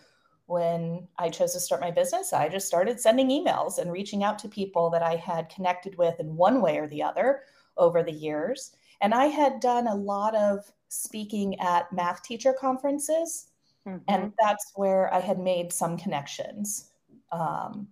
when 0.47 1.07
I 1.17 1.29
chose 1.29 1.53
to 1.53 1.59
start 1.59 1.81
my 1.81 1.91
business, 1.91 2.33
I 2.33 2.49
just 2.49 2.67
started 2.67 2.99
sending 2.99 3.29
emails 3.29 3.77
and 3.79 3.91
reaching 3.91 4.23
out 4.23 4.37
to 4.39 4.49
people 4.49 4.89
that 4.91 5.01
I 5.01 5.15
had 5.15 5.49
connected 5.49 5.97
with 5.97 6.19
in 6.19 6.35
one 6.35 6.61
way 6.61 6.77
or 6.77 6.87
the 6.87 7.01
other 7.01 7.41
over 7.77 8.03
the 8.03 8.11
years. 8.11 8.71
And 9.01 9.13
I 9.13 9.25
had 9.25 9.59
done 9.59 9.87
a 9.87 9.95
lot 9.95 10.35
of 10.35 10.71
speaking 10.89 11.59
at 11.59 11.91
math 11.91 12.21
teacher 12.23 12.53
conferences. 12.53 13.47
Mm-hmm. 13.87 13.97
And 14.07 14.33
that's 14.39 14.71
where 14.75 15.13
I 15.13 15.19
had 15.19 15.39
made 15.39 15.71
some 15.71 15.97
connections. 15.97 16.91
Um, 17.31 17.87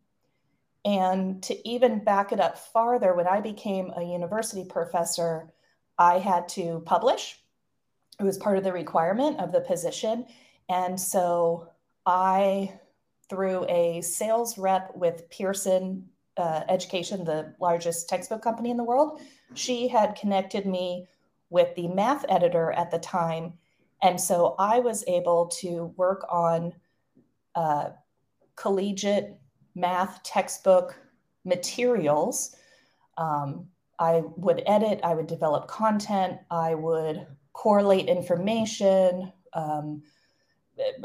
and 0.86 1.42
to 1.44 1.68
even 1.68 2.04
back 2.04 2.32
it 2.32 2.40
up 2.40 2.58
farther, 2.58 3.14
when 3.14 3.28
I 3.28 3.40
became 3.40 3.92
a 3.96 4.04
university 4.04 4.66
professor, 4.66 5.54
I 5.98 6.20
had 6.20 6.50
to 6.50 6.82
publish. 6.86 7.40
It 8.20 8.24
was 8.24 8.38
part 8.38 8.58
of 8.58 8.64
the 8.64 8.74
requirement 8.74 9.40
of 9.40 9.52
the 9.52 9.62
position. 9.62 10.26
And 10.70 11.00
so 11.00 11.70
I, 12.06 12.74
through 13.30 13.66
a 13.70 14.02
sales 14.02 14.58
rep 14.58 14.96
with 14.96 15.30
Pearson 15.30 16.10
uh, 16.36 16.62
Education, 16.68 17.24
the 17.24 17.56
largest 17.60 18.10
textbook 18.10 18.42
company 18.42 18.70
in 18.70 18.78
the 18.78 18.84
world, 18.84 19.22
she 19.54 19.88
had 19.88 20.16
connected 20.16 20.66
me 20.66 21.08
with 21.50 21.74
the 21.76 21.88
math 21.88 22.26
editor 22.28 22.72
at 22.74 22.92
the 22.92 23.00
time. 23.00 23.54
And 24.02 24.20
so 24.20 24.56
I 24.60 24.80
was 24.80 25.06
able 25.08 25.48
to 25.62 25.94
work 25.96 26.26
on 26.30 26.74
uh, 27.56 27.90
collegiate 28.56 29.40
math 29.76 30.22
textbook 30.24 30.96
materials. 31.46 32.56
Um, 33.18 33.68
I 34.00 34.24
would 34.38 34.64
edit, 34.66 35.00
I 35.04 35.14
would 35.14 35.28
develop 35.28 35.68
content, 35.68 36.40
I 36.50 36.74
would 36.74 37.28
correlate 37.54 38.08
information, 38.08 39.32
um, 39.54 40.02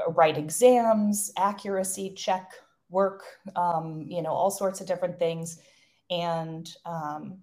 write 0.09 0.39
exams, 0.39 1.31
accuracy 1.37 2.15
check 2.15 2.53
work, 2.91 3.25
um, 3.55 4.07
you 4.09 4.23
know, 4.23 4.31
all 4.31 4.51
sorts 4.51 4.81
of 4.81 4.87
different 4.87 5.19
things. 5.19 5.61
And 6.11 6.73
um, 6.87 7.39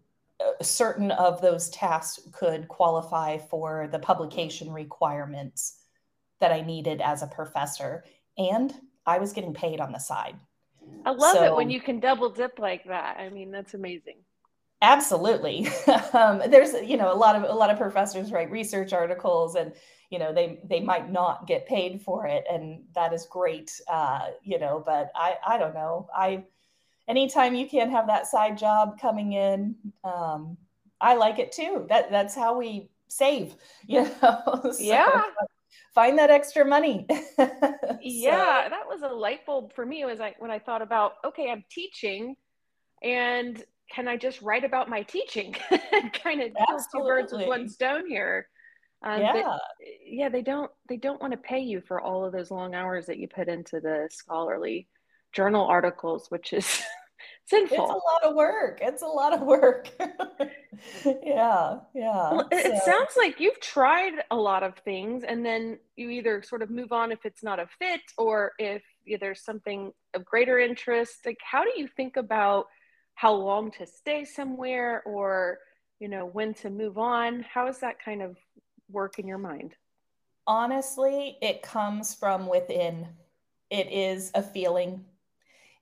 certain 0.61 1.11
of 1.11 1.41
those 1.41 1.69
tasks 1.69 2.27
could 2.31 2.67
qualify 2.67 3.37
for 3.37 3.87
the 3.91 3.99
publication 3.99 4.71
requirements 4.71 5.77
that 6.39 6.51
I 6.51 6.61
needed 6.61 7.01
as 7.01 7.21
a 7.21 7.27
professor. 7.27 8.03
And 8.37 8.73
I 9.05 9.19
was 9.19 9.33
getting 9.33 9.53
paid 9.53 9.79
on 9.79 9.91
the 9.91 9.99
side. 9.99 10.35
I 11.05 11.11
love 11.11 11.35
so, 11.35 11.43
it 11.43 11.55
when 11.55 11.69
you 11.69 11.79
can 11.79 11.99
double 11.99 12.29
dip 12.29 12.57
like 12.59 12.83
that. 12.85 13.17
I 13.19 13.29
mean, 13.29 13.51
that's 13.51 13.73
amazing. 13.73 14.17
Absolutely. 14.81 15.67
um, 16.13 16.41
there's, 16.47 16.73
you 16.87 16.97
know, 16.97 17.13
a 17.13 17.15
lot 17.15 17.35
of 17.35 17.43
a 17.43 17.53
lot 17.53 17.69
of 17.69 17.77
professors 17.77 18.31
write 18.31 18.51
research 18.51 18.91
articles, 18.91 19.55
and 19.55 19.73
you 20.09 20.19
know, 20.19 20.33
they 20.33 20.59
they 20.63 20.79
might 20.79 21.11
not 21.11 21.47
get 21.47 21.67
paid 21.67 22.01
for 22.01 22.27
it, 22.27 22.43
and 22.51 22.83
that 22.93 23.13
is 23.13 23.27
great. 23.29 23.71
Uh, 23.87 24.27
you 24.43 24.59
know, 24.59 24.81
but 24.85 25.11
I 25.15 25.35
I 25.45 25.57
don't 25.57 25.73
know. 25.73 26.07
I 26.15 26.43
anytime 27.07 27.55
you 27.55 27.67
can 27.67 27.89
have 27.91 28.07
that 28.07 28.27
side 28.27 28.57
job 28.57 28.99
coming 28.99 29.33
in, 29.33 29.75
um, 30.03 30.57
I 30.99 31.15
like 31.15 31.39
it 31.39 31.51
too. 31.51 31.85
That 31.89 32.11
that's 32.11 32.35
how 32.35 32.57
we 32.57 32.89
save. 33.07 33.55
You 33.87 34.03
know. 34.21 34.71
so, 34.71 34.75
yeah 34.79 35.21
find 35.93 36.17
that 36.19 36.29
extra 36.29 36.65
money. 36.65 37.05
so. 37.37 37.49
Yeah, 38.01 38.67
that 38.69 38.87
was 38.87 39.01
a 39.01 39.07
light 39.07 39.45
bulb 39.45 39.73
for 39.73 39.85
me. 39.85 40.01
It 40.01 40.05
was 40.05 40.19
like 40.19 40.41
when 40.41 40.51
I 40.51 40.59
thought 40.59 40.81
about, 40.81 41.13
okay, 41.25 41.49
I'm 41.49 41.63
teaching 41.69 42.35
and 43.03 43.63
can 43.91 44.07
I 44.07 44.17
just 44.17 44.41
write 44.41 44.63
about 44.63 44.89
my 44.89 45.03
teaching? 45.03 45.53
kind 46.23 46.41
of 46.41 46.51
two 46.91 46.99
birds 46.99 47.31
with 47.31 47.47
one 47.47 47.69
stone 47.69 48.07
here. 48.07 48.47
Um, 49.03 49.21
yeah. 49.21 49.33
But, 49.33 49.61
yeah, 50.05 50.29
they 50.29 50.41
don't 50.41 50.71
they 50.89 50.97
don't 50.97 51.21
want 51.21 51.31
to 51.31 51.37
pay 51.37 51.59
you 51.59 51.81
for 51.81 52.01
all 52.01 52.25
of 52.25 52.33
those 52.33 52.49
long 52.49 52.73
hours 52.73 53.05
that 53.05 53.19
you 53.19 53.27
put 53.27 53.47
into 53.47 53.79
the 53.79 54.07
scholarly 54.11 54.87
journal 55.33 55.65
articles, 55.65 56.27
which 56.29 56.53
is 56.53 56.81
sinful. 57.45 57.77
It's 57.77 57.91
a 57.91 57.93
lot 57.93 58.31
of 58.31 58.35
work. 58.35 58.79
It's 58.81 59.01
a 59.01 59.07
lot 59.07 59.33
of 59.33 59.41
work. 59.41 59.89
yeah, 59.99 61.79
yeah. 61.93 62.31
Well, 62.31 62.47
it, 62.51 62.81
so. 62.83 62.91
sounds 62.91 63.11
like 63.17 63.39
you've 63.39 63.59
tried 63.59 64.13
a 64.31 64.35
lot 64.35 64.63
of 64.63 64.77
things, 64.79 65.23
and 65.23 65.45
then 65.45 65.79
you 65.95 66.09
either 66.09 66.41
sort 66.41 66.61
of 66.61 66.69
move 66.69 66.91
on 66.91 67.11
if 67.11 67.19
it's 67.25 67.43
not 67.43 67.59
a 67.59 67.67
fit, 67.79 68.01
or 68.17 68.53
if 68.59 68.83
there's 69.19 69.43
something 69.43 69.91
of 70.13 70.25
greater 70.25 70.59
interest. 70.59 71.25
Like, 71.25 71.39
how 71.41 71.63
do 71.63 71.71
you 71.75 71.87
think 71.87 72.17
about 72.17 72.65
how 73.13 73.33
long 73.33 73.71
to 73.71 73.85
stay 73.85 74.25
somewhere, 74.25 75.03
or 75.05 75.59
you 75.99 76.07
know 76.07 76.25
when 76.25 76.53
to 76.55 76.69
move 76.69 76.97
on? 76.97 77.45
How 77.51 77.65
does 77.65 77.79
that 77.79 78.03
kind 78.03 78.21
of 78.21 78.37
work 78.89 79.19
in 79.19 79.27
your 79.27 79.37
mind? 79.37 79.75
Honestly, 80.47 81.37
it 81.41 81.61
comes 81.61 82.13
from 82.13 82.47
within. 82.47 83.07
It 83.71 83.91
is 83.91 84.31
a 84.35 84.43
feeling 84.43 85.03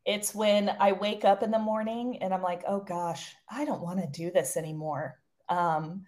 it's 0.05 0.35
when 0.35 0.69
I 0.79 0.91
wake 0.91 1.23
up 1.25 1.43
in 1.43 1.51
the 1.51 1.59
morning 1.59 2.21
and 2.21 2.33
I'm 2.33 2.41
like, 2.41 2.63
oh 2.67 2.81
gosh, 2.81 3.33
I 3.49 3.65
don't 3.65 3.81
want 3.81 3.99
to 3.99 4.07
do 4.07 4.31
this 4.31 4.57
anymore. 4.57 5.19
Um, 5.49 6.05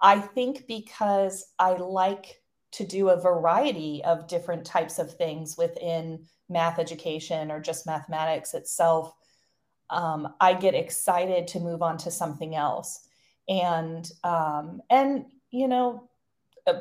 I 0.00 0.18
think 0.20 0.66
because 0.66 1.52
I 1.58 1.74
like 1.74 2.42
to 2.72 2.84
do 2.84 3.08
a 3.08 3.20
variety 3.20 4.02
of 4.04 4.26
different 4.26 4.64
types 4.66 4.98
of 4.98 5.14
things 5.14 5.56
within 5.56 6.24
math 6.48 6.78
education 6.78 7.50
or 7.50 7.60
just 7.60 7.86
mathematics 7.86 8.54
itself, 8.54 9.14
um, 9.90 10.34
I 10.40 10.54
get 10.54 10.74
excited 10.74 11.46
to 11.48 11.60
move 11.60 11.82
on 11.82 11.96
to 11.98 12.10
something 12.10 12.54
else. 12.56 13.06
and 13.48 14.10
um, 14.24 14.82
and 14.90 15.26
you 15.50 15.68
know 15.68 16.08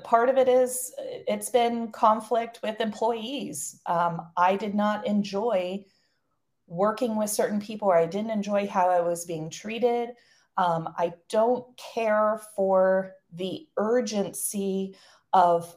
part 0.04 0.30
of 0.30 0.38
it 0.38 0.48
is 0.48 0.92
it's 1.28 1.50
been 1.52 1.92
conflict 1.92 2.60
with 2.64 2.82
employees 2.82 3.80
um, 3.86 4.20
i 4.36 4.56
did 4.56 4.74
not 4.74 5.06
enjoy 5.06 5.84
working 6.68 7.16
with 7.16 7.30
certain 7.30 7.60
people 7.60 7.88
or 7.88 7.98
i 7.98 8.06
didn't 8.06 8.32
enjoy 8.32 8.68
how 8.68 8.90
i 8.90 9.00
was 9.00 9.26
being 9.26 9.50
treated. 9.50 10.10
Um, 10.58 10.90
i 10.98 11.14
don't 11.30 11.66
care 11.78 12.42
for 12.56 13.14
the 13.34 13.68
urgency 13.78 14.96
of 15.34 15.76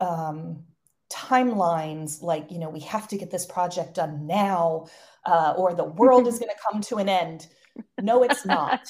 um, 0.00 0.64
timelines 1.10 2.22
like 2.22 2.50
you 2.50 2.58
know 2.58 2.70
we 2.70 2.80
have 2.80 3.08
to 3.08 3.18
get 3.18 3.30
this 3.30 3.44
project 3.44 3.94
done 3.94 4.26
now 4.26 4.86
uh, 5.26 5.54
or 5.56 5.74
the 5.74 5.84
world 5.84 6.26
is 6.28 6.38
going 6.38 6.50
to 6.50 6.70
come 6.70 6.80
to 6.80 6.96
an 6.96 7.08
end. 7.08 7.48
No 8.00 8.22
it's 8.22 8.44
not. 8.44 8.80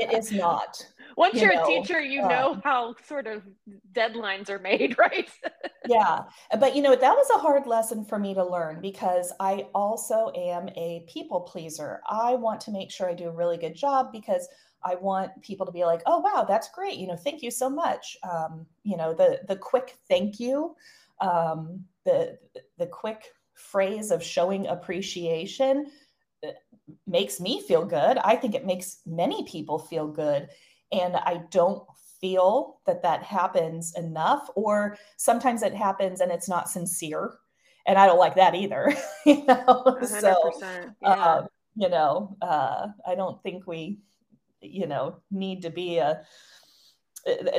It 0.00 0.12
is 0.12 0.32
not 0.32 0.86
once 1.16 1.40
you 1.40 1.48
are 1.48 1.62
a 1.62 1.66
teacher 1.66 2.00
you 2.00 2.22
uh, 2.22 2.28
know 2.28 2.60
how 2.64 2.94
sort 3.06 3.26
of 3.26 3.42
deadlines 3.92 4.48
are 4.48 4.58
made 4.58 4.96
right 4.98 5.30
yeah 5.88 6.20
but 6.58 6.74
you 6.76 6.82
know 6.82 6.94
that 6.94 7.14
was 7.14 7.28
a 7.34 7.38
hard 7.38 7.66
lesson 7.66 8.04
for 8.04 8.18
me 8.18 8.34
to 8.34 8.44
learn 8.44 8.80
because 8.80 9.32
i 9.40 9.66
also 9.74 10.30
am 10.36 10.68
a 10.70 11.04
people 11.12 11.40
pleaser 11.40 12.00
i 12.08 12.34
want 12.34 12.60
to 12.60 12.70
make 12.70 12.90
sure 12.90 13.08
i 13.08 13.14
do 13.14 13.28
a 13.28 13.32
really 13.32 13.56
good 13.56 13.74
job 13.74 14.12
because 14.12 14.48
I 14.84 14.96
want 14.96 15.40
people 15.42 15.64
to 15.64 15.70
be 15.70 15.84
like, 15.84 16.02
"Oh, 16.06 16.18
wow, 16.18 16.44
that's 16.48 16.68
great! 16.70 16.96
You 16.96 17.06
know, 17.06 17.14
thank 17.14 17.40
you 17.40 17.52
so 17.52 17.70
much." 17.70 18.16
Um, 18.28 18.66
you 18.82 18.96
know, 18.96 19.14
the 19.14 19.38
the 19.46 19.54
quick 19.54 19.96
thank 20.08 20.40
you 20.40 20.74
um, 21.22 21.84
the 22.04 22.38
the 22.78 22.86
quick 22.86 23.30
phrase 23.54 24.10
of 24.10 24.22
showing 24.22 24.66
appreciation 24.66 25.86
uh, 26.44 26.50
makes 27.06 27.40
me 27.40 27.62
feel 27.62 27.84
good. 27.84 28.18
I 28.18 28.36
think 28.36 28.54
it 28.54 28.66
makes 28.66 29.00
many 29.06 29.44
people 29.44 29.78
feel 29.78 30.08
good, 30.08 30.48
and 30.92 31.16
I 31.16 31.42
don't 31.50 31.82
feel 32.20 32.78
that 32.86 33.02
that 33.02 33.22
happens 33.22 33.94
enough. 33.96 34.48
Or 34.54 34.96
sometimes 35.16 35.62
it 35.62 35.74
happens 35.74 36.20
and 36.20 36.30
it's 36.30 36.48
not 36.48 36.70
sincere, 36.70 37.34
and 37.86 37.98
I 37.98 38.06
don't 38.06 38.18
like 38.18 38.36
that 38.36 38.54
either. 38.54 38.94
you 39.26 39.44
know, 39.44 39.98
so 40.06 40.52
yeah. 41.02 41.08
uh, 41.08 41.46
you 41.74 41.88
know, 41.88 42.36
uh, 42.42 42.88
I 43.06 43.14
don't 43.14 43.42
think 43.42 43.66
we, 43.66 43.98
you 44.60 44.86
know, 44.86 45.16
need 45.30 45.62
to 45.62 45.70
be 45.70 45.98
a 45.98 46.22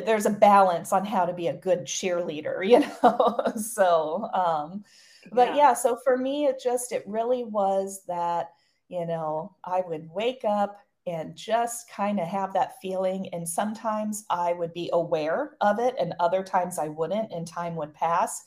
there's 0.05 0.25
a 0.25 0.31
balance 0.31 0.91
on 0.91 1.05
how 1.05 1.25
to 1.25 1.33
be 1.33 1.47
a 1.47 1.53
good 1.53 1.85
cheerleader 1.85 2.67
you 2.67 2.79
know 2.79 3.43
so 3.55 4.29
um 4.33 4.83
but 5.31 5.49
yeah. 5.49 5.55
yeah 5.55 5.73
so 5.73 5.97
for 6.03 6.17
me 6.17 6.45
it 6.45 6.59
just 6.61 6.91
it 6.91 7.03
really 7.07 7.43
was 7.43 8.01
that 8.07 8.51
you 8.89 9.05
know 9.05 9.55
i 9.63 9.81
would 9.87 10.09
wake 10.11 10.43
up 10.45 10.79
and 11.05 11.35
just 11.35 11.89
kind 11.89 12.19
of 12.19 12.27
have 12.27 12.53
that 12.53 12.79
feeling 12.81 13.27
and 13.33 13.47
sometimes 13.47 14.25
i 14.29 14.53
would 14.53 14.73
be 14.73 14.89
aware 14.93 15.55
of 15.61 15.79
it 15.79 15.95
and 15.99 16.13
other 16.19 16.43
times 16.43 16.79
i 16.79 16.87
wouldn't 16.87 17.31
and 17.31 17.47
time 17.47 17.75
would 17.75 17.93
pass 17.93 18.43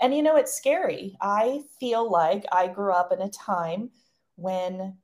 and 0.00 0.14
you 0.14 0.22
know 0.22 0.36
it's 0.36 0.56
scary 0.56 1.16
i 1.20 1.60
feel 1.78 2.10
like 2.10 2.44
i 2.52 2.66
grew 2.66 2.92
up 2.92 3.12
in 3.12 3.20
a 3.20 3.30
time 3.30 3.90
when 4.36 4.96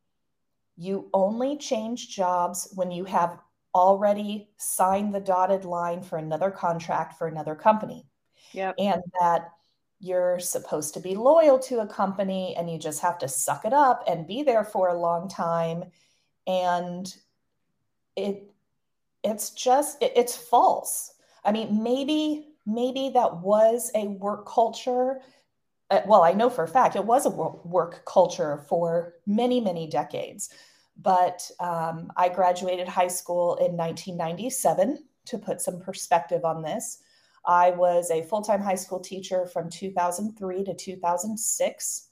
you 0.76 1.08
only 1.12 1.56
change 1.56 2.08
jobs 2.08 2.73
when 2.75 2.90
you 2.90 3.04
have 3.04 3.38
already 3.75 4.49
signed 4.56 5.14
the 5.14 5.20
dotted 5.20 5.64
line 5.64 6.02
for 6.02 6.16
another 6.16 6.50
contract 6.50 7.18
for 7.18 7.26
another 7.26 7.54
company. 7.54 8.06
Yep. 8.52 8.76
And 8.78 9.02
that 9.20 9.50
you're 10.00 10.38
supposed 10.38 10.94
to 10.94 11.00
be 11.00 11.14
loyal 11.14 11.58
to 11.58 11.80
a 11.80 11.87
company 11.87 12.54
and 12.56 12.70
you 12.70 12.78
just 12.78 13.00
have 13.00 13.18
to 13.18 13.28
suck 13.28 13.64
it 13.64 13.73
up 13.73 14.04
and 14.06 14.26
be 14.26 14.42
there 14.42 14.64
for 14.64 14.88
a 14.88 14.99
long 14.99 15.28
time 15.28 15.84
and 16.46 17.14
it 18.16 18.50
it's 19.22 19.50
just 19.50 20.02
it, 20.02 20.12
it's 20.16 20.36
false. 20.36 21.12
I 21.44 21.52
mean 21.52 21.82
maybe 21.82 22.48
maybe 22.66 23.10
that 23.14 23.38
was 23.38 23.90
a 23.94 24.08
work 24.08 24.46
culture. 24.46 25.21
Uh, 25.90 26.00
well 26.06 26.23
i 26.23 26.32
know 26.32 26.49
for 26.49 26.64
a 26.64 26.69
fact 26.69 26.97
it 26.97 27.04
was 27.04 27.26
a 27.26 27.30
work 27.30 28.06
culture 28.06 28.64
for 28.69 29.14
many 29.26 29.60
many 29.60 29.86
decades. 29.86 30.50
But 30.97 31.50
um, 31.58 32.12
I 32.16 32.28
graduated 32.28 32.86
high 32.86 33.08
school 33.08 33.56
in 33.56 33.76
1997 33.76 35.04
to 35.26 35.38
put 35.38 35.60
some 35.60 35.80
perspective 35.80 36.45
on 36.45 36.62
this. 36.62 36.99
I 37.47 37.71
was 37.71 38.10
a 38.10 38.23
full 38.23 38.42
time 38.42 38.62
high 38.62 38.75
school 38.75 39.00
teacher 39.00 39.47
from 39.47 39.69
2003 39.69 40.64
to 40.64 40.75
2006, 40.75 42.08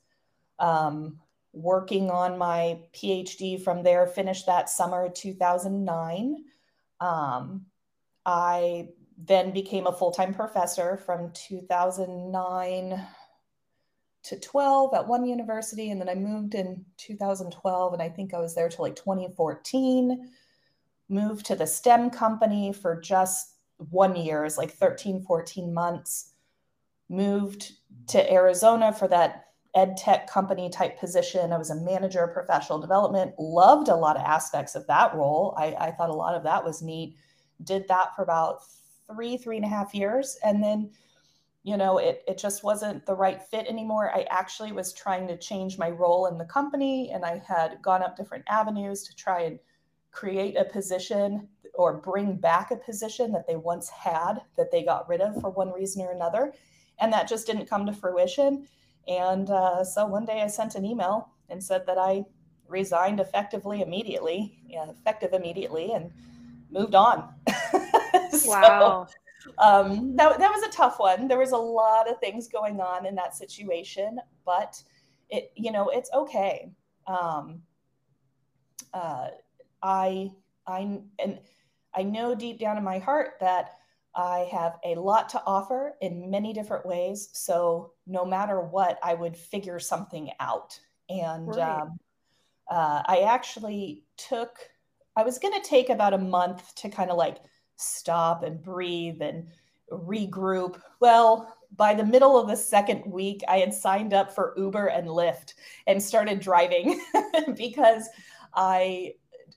um, 0.59 1.19
working 1.53 2.11
on 2.11 2.39
my 2.39 2.81
PhD 2.95 3.63
from 3.63 3.83
there, 3.83 4.07
finished 4.07 4.47
that 4.47 4.71
summer 4.71 5.09
2009. 5.09 6.45
Um, 7.01 7.67
I 8.25 8.89
then 9.19 9.53
became 9.53 9.87
a 9.87 9.93
full 9.93 10.11
time 10.11 10.35
professor 10.35 10.97
from 10.97 11.33
2009 11.33 13.07
to 14.25 14.39
12 14.39 14.95
at 14.95 15.09
one 15.09 15.27
university 15.27 15.91
and 15.91 16.01
then 16.01 16.09
i 16.09 16.15
moved 16.15 16.55
in 16.55 16.85
2012 16.97 17.93
and 17.93 18.03
i 18.03 18.09
think 18.09 18.33
i 18.33 18.39
was 18.39 18.55
there 18.55 18.69
till 18.69 18.85
like 18.85 18.95
2014 18.95 20.31
moved 21.09 21.45
to 21.47 21.57
the 21.57 21.67
stem 21.67 22.09
company 22.09 22.73
for 22.73 23.01
just 23.01 23.57
one 23.91 24.15
year 24.15 24.45
is 24.45 24.57
like 24.57 24.73
13 24.73 25.25
14 25.25 25.75
months 25.75 26.35
moved 27.09 27.73
to 28.07 28.33
arizona 28.33 28.93
for 28.93 29.09
that 29.09 29.47
ed 29.75 29.97
tech 29.97 30.29
company 30.29 30.69
type 30.69 30.99
position. 30.99 31.53
I 31.53 31.59
was 31.59 31.71
a 31.71 31.77
manager 31.77 32.23
of 32.23 32.35
professional 32.35 32.79
development 32.79 33.35
loved 33.39 33.89
a 33.89 33.97
lot 33.97 34.17
of 34.17 34.23
aspects 34.23 34.75
of 34.75 34.87
that 34.87 35.15
role. 35.15 35.55
I, 35.57 35.75
I 35.79 35.91
thought 35.93 36.11
a 36.11 36.15
lot 36.15 36.35
of 36.35 36.43
that 36.45 36.65
was 36.65 36.83
neat. 36.83 37.17
Did 37.65 37.89
that 37.89 38.15
for 38.15 38.23
about 38.23 38.63
three 39.13 39.37
three 39.37 39.57
and 39.57 39.65
a 39.65 39.69
half 39.69 39.95
years. 39.95 40.39
And 40.45 40.63
then 40.63 40.91
you 41.65 41.77
know 41.77 41.99
it, 41.99 42.23
it 42.27 42.39
just 42.39 42.65
wasn't 42.65 43.07
the 43.07 43.15
right 43.15 43.43
fit 43.43 43.67
anymore. 43.67 44.11
I 44.15 44.27
actually 44.31 44.73
was 44.73 44.93
trying 44.93 45.29
to 45.29 45.37
change 45.37 45.79
my 45.79 45.91
role 45.91 46.27
in 46.27 46.39
the 46.39 46.45
company 46.45 47.11
and 47.13 47.25
i 47.25 47.43
had 47.47 47.81
gone 47.83 48.03
up 48.03 48.17
different 48.17 48.45
avenues 48.49 49.05
to 49.05 49.15
try 49.15 49.43
and 49.43 49.59
create 50.11 50.57
a 50.57 50.65
position 50.65 51.49
or 51.75 51.95
bring 51.95 52.37
back 52.37 52.71
a 52.71 52.77
position 52.77 53.33
that 53.33 53.47
they 53.47 53.57
once 53.57 53.89
had 53.89 54.35
that 54.57 54.71
they 54.71 54.85
got 54.85 55.09
rid 55.09 55.21
of 55.21 55.41
for 55.41 55.51
one 55.51 55.73
reason 55.73 56.03
or 56.03 56.13
another. 56.13 56.53
And 57.01 57.13
that 57.13 57.29
just 57.29 57.47
didn't 57.47 57.67
come 57.71 57.87
to 57.87 57.93
fruition 57.93 58.69
and 59.09 59.51
uh, 59.51 59.85
so 59.85 60.07
one 60.07 60.25
day 60.25 60.43
i 60.43 60.47
sent 60.47 60.75
an 60.75 60.85
email 60.85 61.29
and 61.49 61.63
said 61.63 61.85
that 61.87 61.99
i 61.99 62.23
resigned 62.69 63.21
effectively 63.21 63.83
immediately 63.83 64.59
yeah, 64.67 64.89
effective 64.89 65.33
immediately 65.33 65.93
and 65.93 66.11
moved 66.71 66.95
on 66.95 67.35
so, 68.31 68.51
wow 68.51 69.07
um, 69.59 70.17
that, 70.17 70.39
that 70.39 70.51
was 70.51 70.63
a 70.63 70.71
tough 70.71 70.99
one. 70.99 71.29
There 71.29 71.39
was 71.39 71.53
a 71.53 71.57
lot 71.57 72.09
of 72.09 72.19
things 72.19 72.49
going 72.49 72.81
on 72.81 73.07
in 73.07 73.15
that 73.17 73.35
situation, 73.35 74.19
but 74.45 74.83
it, 75.31 75.53
you 75.57 75.73
know, 75.73 75.89
it's 75.89 76.11
okay. 76.13 76.71
Um, 77.07 77.63
uh, 78.95 79.29
I, 79.83 80.31
I, 80.67 81.01
and 81.19 81.41
I 81.95 82.03
know 82.03 82.35
deep 82.35 82.59
down 82.59 82.77
in 82.77 82.85
my 82.85 82.99
heart 82.99 83.35
that 83.41 83.79
I 84.15 84.49
have 84.53 84.79
a 84.85 84.95
lot 84.95 85.29
to 85.31 85.43
offer 85.47 85.95
in 86.01 86.31
many 86.31 86.53
different 86.53 86.87
ways. 86.87 87.31
So 87.33 87.93
no 88.07 88.25
matter 88.25 88.61
what, 88.61 88.99
I 89.03 89.15
would 89.15 89.37
figure 89.37 89.79
something 89.79 90.31
out. 90.39 90.79
And 91.09 91.49
right. 91.49 91.81
um, 91.81 91.99
uh, 92.71 93.03
I 93.07 93.23
actually 93.29 94.05
took, 94.17 94.59
I 95.17 95.23
was 95.23 95.39
going 95.39 95.61
to 95.61 95.69
take 95.69 95.89
about 95.89 96.15
a 96.15 96.19
month 96.19 96.75
to 96.77 96.89
kind 96.89 97.11
of 97.11 97.17
like 97.17 97.39
stop 97.77 98.43
and 98.43 98.63
breathe 98.63 99.23
and 99.23 99.49
regroup. 99.91 100.81
Well, 101.01 101.55
by 101.77 101.95
the 101.95 102.05
middle 102.05 102.39
of 102.39 102.49
the 102.49 102.57
second 102.57 103.11
week, 103.11 103.43
I 103.49 103.59
had 103.59 103.73
signed 103.73 104.13
up 104.13 104.35
for 104.35 104.55
Uber 104.57 104.89
and 104.89 105.09
Lyft 105.09 105.55
and 105.87 106.03
started 106.03 106.41
driving 106.41 107.01
because 107.57 108.09
I 108.55 109.15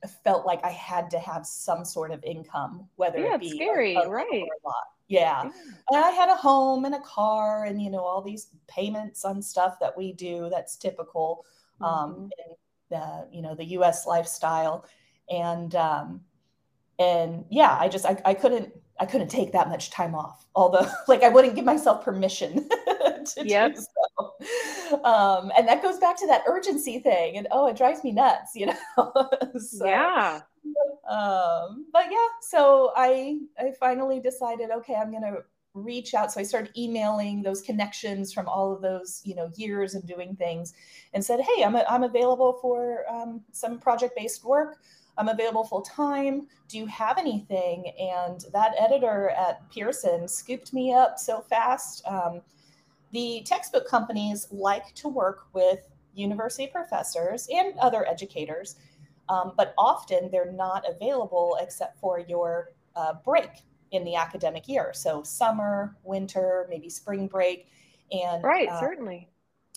felt 0.08 0.46
like 0.46 0.64
I 0.64 0.72
had 0.72 1.10
to 1.12 1.20
have 1.20 1.46
some 1.46 1.86
sort 1.86 2.12
of 2.12 2.24
income, 2.24 2.88
whether 2.96 3.20
yeah, 3.20 3.36
it 3.36 3.42
be 3.42 3.52
scary, 3.52 3.96
a, 3.96 4.02
a 4.02 4.10
right? 4.10 4.44
Yeah. 5.08 5.44
yeah. 5.44 5.52
And 5.92 6.04
I 6.04 6.10
had 6.12 6.30
a 6.30 6.36
home 6.36 6.86
and 6.86 6.96
a 6.96 7.02
car 7.02 7.66
and, 7.66 7.82
you 7.82 7.90
know, 7.90 8.04
all 8.04 8.22
these 8.22 8.48
payments 8.68 9.26
on 9.26 9.42
stuff 9.42 9.78
that 9.80 9.96
we 9.98 10.14
do 10.14 10.50
that's 10.52 10.78
typical 10.78 11.46
um, 11.82 11.90
mm-hmm. 11.90 12.24
in 12.24 12.56
the, 12.90 13.28
you 13.32 13.42
know, 13.42 13.56
the 13.56 13.66
US 13.66 14.06
lifestyle. 14.06 14.86
And, 15.30 15.76
um, 15.76 16.22
and 17.00 17.46
yeah 17.50 17.78
i 17.80 17.88
just 17.88 18.06
I, 18.06 18.18
I 18.26 18.34
couldn't 18.34 18.72
i 19.00 19.06
couldn't 19.06 19.28
take 19.28 19.52
that 19.52 19.70
much 19.70 19.90
time 19.90 20.16
off 20.16 20.46
although 20.56 20.88
like 21.08 21.24
i 21.24 21.30
wouldn't 21.30 21.56
give 21.56 21.66
myself 21.66 22.04
permission 22.04 22.70
to 23.36 23.48
yep. 23.48 23.76
do 23.76 23.82
so 23.82 25.04
um 25.04 25.52
and 25.58 25.68
that 25.68 25.82
goes 25.82 25.98
back 26.00 26.18
to 26.18 26.28
that 26.28 26.44
urgency 26.48 27.00
thing 27.00 27.38
and 27.38 27.48
oh 27.52 27.68
it 27.68 27.76
drives 27.76 28.04
me 28.04 28.12
nuts 28.12 28.56
you 28.56 28.68
know 28.98 29.30
so, 29.58 29.86
yeah 29.86 30.42
um 31.10 31.86
but 31.92 32.06
yeah 32.12 32.28
so 32.42 32.92
i 32.96 33.38
i 33.60 33.72
finally 33.80 34.20
decided 34.20 34.70
okay 34.72 34.96
i'm 34.96 35.12
gonna 35.12 35.38
reach 35.74 36.14
out 36.14 36.32
so 36.32 36.40
i 36.40 36.44
started 36.44 36.72
emailing 36.78 37.44
those 37.44 37.62
connections 37.62 38.32
from 38.32 38.48
all 38.48 38.74
of 38.74 38.82
those 38.82 39.22
you 39.26 39.36
know 39.36 39.52
years 39.56 39.94
and 39.94 40.08
doing 40.08 40.36
things 40.38 40.74
and 41.14 41.24
said 41.24 41.42
hey 41.42 41.64
i'm, 41.64 41.76
a, 41.76 41.84
I'm 41.90 42.04
available 42.04 42.58
for 42.62 43.04
um, 43.12 43.42
some 43.52 43.78
project 43.78 44.16
based 44.16 44.46
work 44.46 44.78
I'm 45.18 45.30
available 45.30 45.64
full 45.64 45.82
time. 45.82 46.48
Do 46.68 46.78
you 46.78 46.86
have 46.88 47.18
anything? 47.18 47.92
And 48.00 48.44
that 48.54 48.74
editor 48.78 49.30
at 49.30 49.70
Pearson 49.70 50.28
scooped 50.28 50.74
me 50.74 50.94
up 50.94 51.18
so 51.18 51.42
fast. 51.42 52.06
Um, 52.06 52.42
the 53.12 53.44
textbook 53.46 53.88
companies 53.88 54.48
like 54.52 54.94
to 54.96 55.08
work 55.08 55.48
with 55.54 55.80
university 56.14 56.68
professors 56.68 57.48
and 57.52 57.78
other 57.80 58.08
educators, 58.08 58.76
um, 59.30 59.54
but 59.58 59.74
often 59.78 60.30
they're 60.32 60.52
not 60.52 60.84
available 60.90 61.58
except 61.62 62.00
for 62.00 62.20
your 62.20 62.72
uh, 62.96 63.14
break 63.24 63.50
in 63.92 64.04
the 64.04 64.16
academic 64.16 64.68
year. 64.68 64.92
So 64.94 65.24
summer, 65.24 65.98
winter, 66.04 66.68
maybe 66.70 66.90
spring 66.90 67.28
break, 67.28 67.68
and 68.12 68.44
right, 68.44 68.70
uh, 68.70 68.80
certainly. 68.80 69.30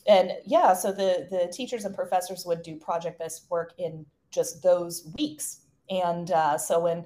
And 0.06 0.32
yeah, 0.46 0.72
so 0.72 0.92
the 0.92 1.26
the 1.30 1.52
teachers 1.52 1.84
and 1.84 1.94
professors 1.94 2.44
would 2.46 2.62
do 2.62 2.76
project 2.76 3.18
based 3.18 3.50
work 3.50 3.72
in 3.78 4.06
just 4.30 4.62
those 4.62 5.08
weeks. 5.18 5.60
And 5.90 6.30
uh, 6.30 6.58
so 6.58 6.80
when 6.80 7.04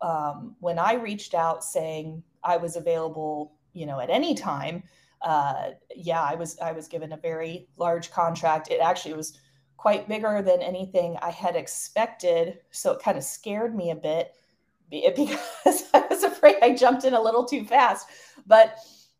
um, 0.00 0.56
when 0.60 0.78
I 0.78 0.94
reached 0.94 1.34
out 1.34 1.64
saying 1.64 2.22
I 2.44 2.56
was 2.56 2.76
available, 2.76 3.54
you 3.72 3.86
know, 3.86 4.00
at 4.00 4.10
any 4.10 4.34
time, 4.34 4.82
uh, 5.22 5.70
yeah, 5.94 6.22
I 6.22 6.34
was 6.34 6.58
I 6.60 6.72
was 6.72 6.88
given 6.88 7.12
a 7.12 7.16
very 7.16 7.68
large 7.76 8.10
contract. 8.10 8.70
It 8.70 8.80
actually 8.80 9.14
was 9.14 9.38
quite 9.76 10.08
bigger 10.08 10.42
than 10.42 10.60
anything 10.60 11.16
I 11.22 11.30
had 11.30 11.56
expected, 11.56 12.58
so 12.70 12.92
it 12.92 13.02
kind 13.02 13.18
of 13.18 13.24
scared 13.24 13.74
me 13.74 13.90
a 13.90 13.96
bit 13.96 14.32
because 14.90 15.84
I 15.92 16.04
was 16.10 16.22
afraid 16.24 16.56
I 16.62 16.74
jumped 16.74 17.04
in 17.04 17.14
a 17.14 17.20
little 17.20 17.44
too 17.44 17.64
fast. 17.64 18.06
But 18.46 18.78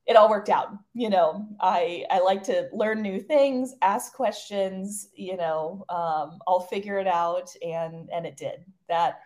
it 0.09 0.17
all 0.17 0.31
worked 0.31 0.49
out. 0.49 0.69
You 0.95 1.11
know, 1.11 1.47
I 1.61 2.05
I 2.11 2.21
like 2.21 2.43
to 2.45 2.69
learn 2.73 3.03
new 3.03 3.21
things, 3.21 3.75
ask 3.83 4.15
questions. 4.15 5.09
You 5.15 5.37
know, 5.37 5.85
um, 5.91 6.39
I'll 6.49 6.67
figure 6.71 6.99
it 6.99 7.07
out, 7.07 7.55
and 7.63 8.09
and 8.11 8.27
it 8.27 8.37
did 8.37 8.65
that. 8.89 9.21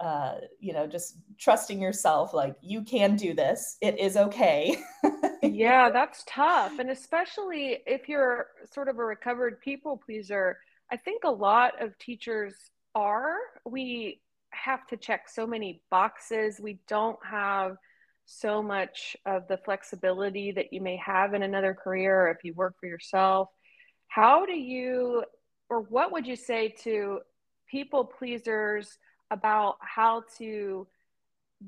Uh, 0.00 0.38
you 0.58 0.72
know, 0.72 0.88
just 0.88 1.18
trusting 1.38 1.80
yourself, 1.80 2.34
like 2.34 2.56
you 2.60 2.82
can 2.82 3.14
do 3.14 3.32
this. 3.32 3.76
It 3.80 3.96
is 4.00 4.16
okay. 4.16 4.76
yeah, 5.52 5.90
that's 5.90 6.24
tough, 6.26 6.78
and 6.78 6.90
especially 6.90 7.78
if 7.86 8.08
you're 8.08 8.48
sort 8.72 8.88
of 8.88 8.98
a 8.98 9.04
recovered 9.04 9.60
people 9.60 10.00
pleaser. 10.04 10.58
I 10.90 10.96
think 10.96 11.24
a 11.24 11.30
lot 11.30 11.82
of 11.82 11.98
teachers 11.98 12.54
are. 12.94 13.36
We 13.64 14.20
have 14.50 14.86
to 14.88 14.96
check 14.96 15.28
so 15.28 15.46
many 15.46 15.82
boxes. 15.90 16.60
We 16.60 16.78
don't 16.88 17.18
have 17.24 17.76
so 18.26 18.62
much 18.62 19.16
of 19.26 19.46
the 19.48 19.58
flexibility 19.58 20.52
that 20.52 20.72
you 20.72 20.80
may 20.80 20.96
have 20.96 21.34
in 21.34 21.42
another 21.42 21.74
career 21.74 22.28
if 22.28 22.44
you 22.44 22.54
work 22.54 22.74
for 22.80 22.86
yourself. 22.86 23.48
How 24.08 24.46
do 24.46 24.54
you, 24.54 25.24
or 25.68 25.80
what 25.80 26.12
would 26.12 26.26
you 26.26 26.36
say 26.36 26.74
to 26.82 27.20
people 27.68 28.04
pleasers 28.04 28.98
about 29.30 29.76
how 29.80 30.22
to 30.38 30.86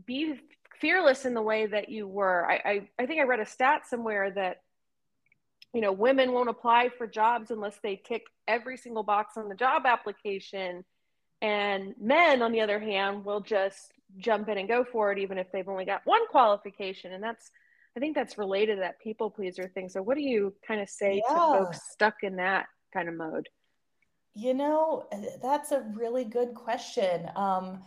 be 0.06 0.40
fearless 0.80 1.24
in 1.24 1.34
the 1.34 1.42
way 1.42 1.66
that 1.66 1.88
you 1.88 2.06
were? 2.06 2.48
I, 2.48 2.54
I, 2.54 2.88
I 2.98 3.06
think 3.06 3.20
I 3.20 3.24
read 3.24 3.40
a 3.40 3.46
stat 3.46 3.82
somewhere 3.88 4.30
that 4.32 4.58
you 5.72 5.80
know 5.80 5.92
women 5.92 6.32
won't 6.32 6.48
apply 6.48 6.90
for 6.96 7.06
jobs 7.06 7.50
unless 7.50 7.78
they 7.82 7.96
tick 7.96 8.22
every 8.48 8.76
single 8.76 9.02
box 9.02 9.36
on 9.36 9.48
the 9.48 9.54
job 9.54 9.82
application. 9.86 10.84
And 11.42 11.94
men 12.00 12.42
on 12.42 12.52
the 12.52 12.62
other 12.62 12.80
hand 12.80 13.24
will 13.24 13.40
just 13.40 13.92
jump 14.18 14.48
in 14.48 14.56
and 14.56 14.68
go 14.68 14.84
for 14.84 15.12
it 15.12 15.18
even 15.18 15.36
if 15.36 15.50
they've 15.52 15.68
only 15.68 15.84
got 15.84 16.02
one 16.04 16.26
qualification. 16.28 17.12
And 17.12 17.22
that's 17.22 17.50
i 17.96 18.00
think 18.00 18.14
that's 18.14 18.36
related 18.36 18.76
to 18.76 18.80
that 18.80 19.00
people 19.00 19.30
pleaser 19.30 19.68
thing. 19.68 19.88
So 19.88 20.02
what 20.02 20.16
do 20.16 20.22
you 20.22 20.54
kind 20.66 20.80
of 20.80 20.88
say 20.88 21.22
yeah. 21.28 21.34
to 21.34 21.40
folks 21.40 21.80
stuck 21.92 22.22
in 22.22 22.36
that 22.36 22.66
kind 22.92 23.08
of 23.08 23.14
mode? 23.14 23.48
You 24.34 24.54
know 24.54 25.08
that's 25.42 25.72
a 25.72 25.80
really 25.94 26.24
good 26.24 26.54
question. 26.54 27.30
Um, 27.36 27.82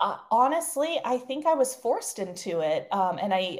uh, 0.00 0.18
honestly 0.30 1.00
i 1.04 1.16
think 1.16 1.46
i 1.46 1.54
was 1.54 1.74
forced 1.74 2.18
into 2.18 2.60
it 2.60 2.88
um, 2.92 3.18
and 3.18 3.32
i 3.32 3.58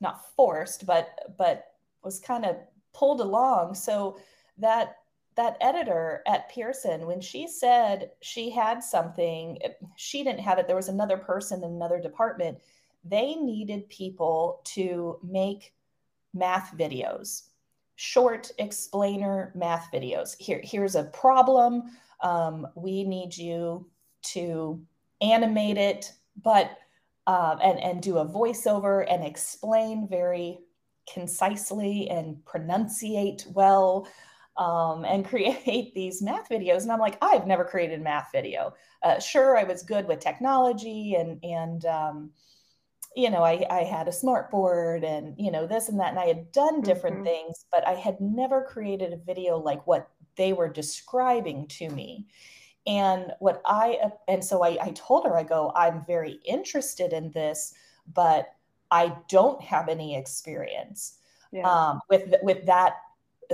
not 0.00 0.34
forced 0.34 0.86
but 0.86 1.18
but 1.38 1.72
was 2.02 2.20
kind 2.20 2.44
of 2.44 2.56
pulled 2.92 3.20
along 3.20 3.74
so 3.74 4.18
that 4.58 4.96
that 5.36 5.56
editor 5.60 6.22
at 6.26 6.48
Pearson, 6.50 7.06
when 7.06 7.20
she 7.20 7.48
said 7.48 8.10
she 8.20 8.50
had 8.50 8.82
something, 8.82 9.58
she 9.96 10.22
didn't 10.22 10.40
have 10.40 10.58
it. 10.58 10.66
There 10.66 10.76
was 10.76 10.88
another 10.88 11.16
person 11.16 11.64
in 11.64 11.70
another 11.70 12.00
department. 12.00 12.58
They 13.04 13.34
needed 13.34 13.88
people 13.88 14.60
to 14.66 15.18
make 15.22 15.74
math 16.32 16.76
videos, 16.76 17.48
short 17.96 18.52
explainer 18.58 19.52
math 19.54 19.90
videos. 19.92 20.36
Here, 20.38 20.60
here's 20.62 20.94
a 20.94 21.04
problem. 21.04 21.90
Um, 22.20 22.66
we 22.76 23.04
need 23.04 23.36
you 23.36 23.86
to 24.22 24.80
animate 25.20 25.78
it, 25.78 26.12
but 26.42 26.78
uh, 27.26 27.56
and 27.62 27.78
and 27.80 28.02
do 28.02 28.18
a 28.18 28.26
voiceover 28.26 29.06
and 29.10 29.24
explain 29.24 30.08
very 30.08 30.58
concisely 31.12 32.08
and 32.10 32.36
pronunciate 32.44 33.46
well 33.52 34.08
um, 34.56 35.04
and 35.04 35.24
create 35.28 35.94
these 35.94 36.22
math 36.22 36.48
videos. 36.48 36.82
And 36.82 36.92
I'm 36.92 36.98
like, 36.98 37.18
I've 37.22 37.46
never 37.46 37.64
created 37.64 38.00
a 38.00 38.04
math 38.04 38.28
video. 38.32 38.74
Uh, 39.02 39.18
sure, 39.18 39.56
I 39.56 39.64
was 39.64 39.82
good 39.82 40.06
with 40.06 40.20
technology 40.20 41.14
and 41.14 41.42
and 41.42 41.84
um, 41.86 42.30
you 43.16 43.30
know, 43.30 43.44
I, 43.44 43.64
I 43.70 43.84
had 43.84 44.08
a 44.08 44.12
smart 44.12 44.50
board 44.50 45.04
and 45.04 45.34
you 45.38 45.50
know 45.50 45.66
this 45.66 45.88
and 45.88 46.00
that, 46.00 46.10
and 46.10 46.18
I 46.18 46.26
had 46.26 46.50
done 46.52 46.80
different 46.80 47.16
mm-hmm. 47.16 47.26
things, 47.26 47.64
but 47.70 47.86
I 47.86 47.92
had 47.92 48.20
never 48.20 48.62
created 48.62 49.12
a 49.12 49.18
video 49.24 49.56
like 49.58 49.86
what 49.86 50.10
they 50.36 50.52
were 50.52 50.68
describing 50.68 51.68
to 51.68 51.88
me. 51.90 52.26
And 52.86 53.32
what 53.38 53.62
I 53.64 53.98
and 54.28 54.44
so 54.44 54.62
I, 54.62 54.76
I 54.80 54.90
told 54.94 55.24
her, 55.24 55.36
I 55.36 55.42
go, 55.42 55.72
I'm 55.74 56.04
very 56.06 56.38
interested 56.44 57.12
in 57.12 57.30
this, 57.30 57.74
but 58.12 58.54
I 58.90 59.16
don't 59.28 59.60
have 59.62 59.88
any 59.88 60.16
experience 60.16 61.18
yeah. 61.50 61.68
um, 61.68 62.00
with 62.10 62.34
with 62.42 62.66
that 62.66 62.96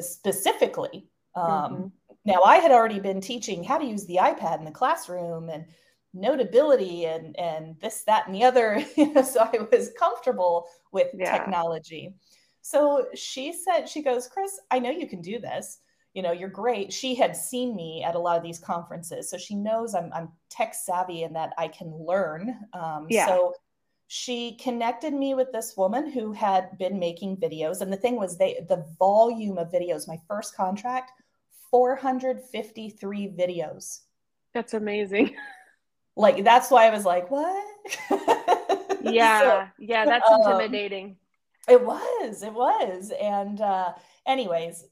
specifically. 0.01 1.07
Um, 1.37 1.47
mm-hmm. 1.47 1.87
Now, 2.25 2.43
I 2.45 2.57
had 2.57 2.71
already 2.71 3.01
been 3.01 3.21
teaching 3.21 3.65
how 3.65 3.79
to 3.79 3.85
use 3.85 4.05
the 4.07 4.19
iPad 4.21 4.59
in 4.59 4.65
the 4.65 4.71
classroom 4.71 5.49
and 5.49 5.65
notability 6.13 7.07
and 7.07 7.39
and 7.39 7.79
this, 7.81 8.03
that, 8.03 8.27
and 8.27 8.35
the 8.35 8.45
other. 8.45 8.85
so 9.25 9.41
I 9.41 9.67
was 9.71 9.93
comfortable 9.99 10.67
with 10.93 11.09
yeah. 11.15 11.37
technology. 11.37 12.15
So 12.63 13.07
she 13.15 13.53
said, 13.53 13.89
she 13.89 14.03
goes, 14.03 14.29
Cris, 14.29 14.61
I 14.71 14.79
know 14.79 14.91
you 14.91 15.09
can 15.09 15.23
do 15.23 15.39
this. 15.39 15.79
You 16.15 16.23
know, 16.23 16.33
you're 16.33 16.49
great. 16.49 16.93
She 16.93 17.15
had 17.15 17.37
seen 17.37 17.77
me 17.77 18.03
at 18.03 18.17
a 18.17 18.19
lot 18.19 18.37
of 18.37 18.43
these 18.43 18.59
conferences, 18.59 19.31
so 19.31 19.39
she 19.39 19.55
knows 19.55 19.95
I'm 19.95 20.13
I'm 20.13 20.31
tech 20.49 20.75
savvy 20.75 21.23
and 21.23 21.37
that 21.37 21.53
I 21.57 21.69
can 21.69 21.93
learn. 21.93 22.57
Um, 22.73 23.07
yeah. 23.09 23.27
So 23.27 23.55
she 24.13 24.57
connected 24.57 25.15
me 25.15 25.35
with 25.35 25.53
this 25.53 25.77
woman 25.77 26.11
who 26.11 26.33
had 26.33 26.77
been 26.79 26.99
making 26.99 27.37
videos 27.37 27.81
and 27.81 27.93
the 27.93 27.97
thing 27.97 28.17
was 28.17 28.37
they 28.37 28.59
the 28.69 28.85
volume 28.99 29.57
of 29.57 29.71
videos 29.71 30.09
my 30.09 30.19
first 30.27 30.57
contract 30.57 31.13
453 31.71 33.29
videos 33.29 34.01
that's 34.53 34.75
amazing 34.75 35.37
like 36.17 36.43
that's 36.43 36.73
why 36.73 36.89
i 36.89 36.91
was 36.91 37.05
like 37.05 37.31
what 37.31 37.65
yeah 39.05 39.41
so, 39.43 39.69
yeah 39.79 40.05
that's 40.05 40.29
um, 40.29 40.41
intimidating 40.43 41.17
it 41.69 41.81
was 41.81 42.43
it 42.43 42.53
was 42.53 43.13
and 43.23 43.61
uh 43.61 43.93
anyways 44.27 44.87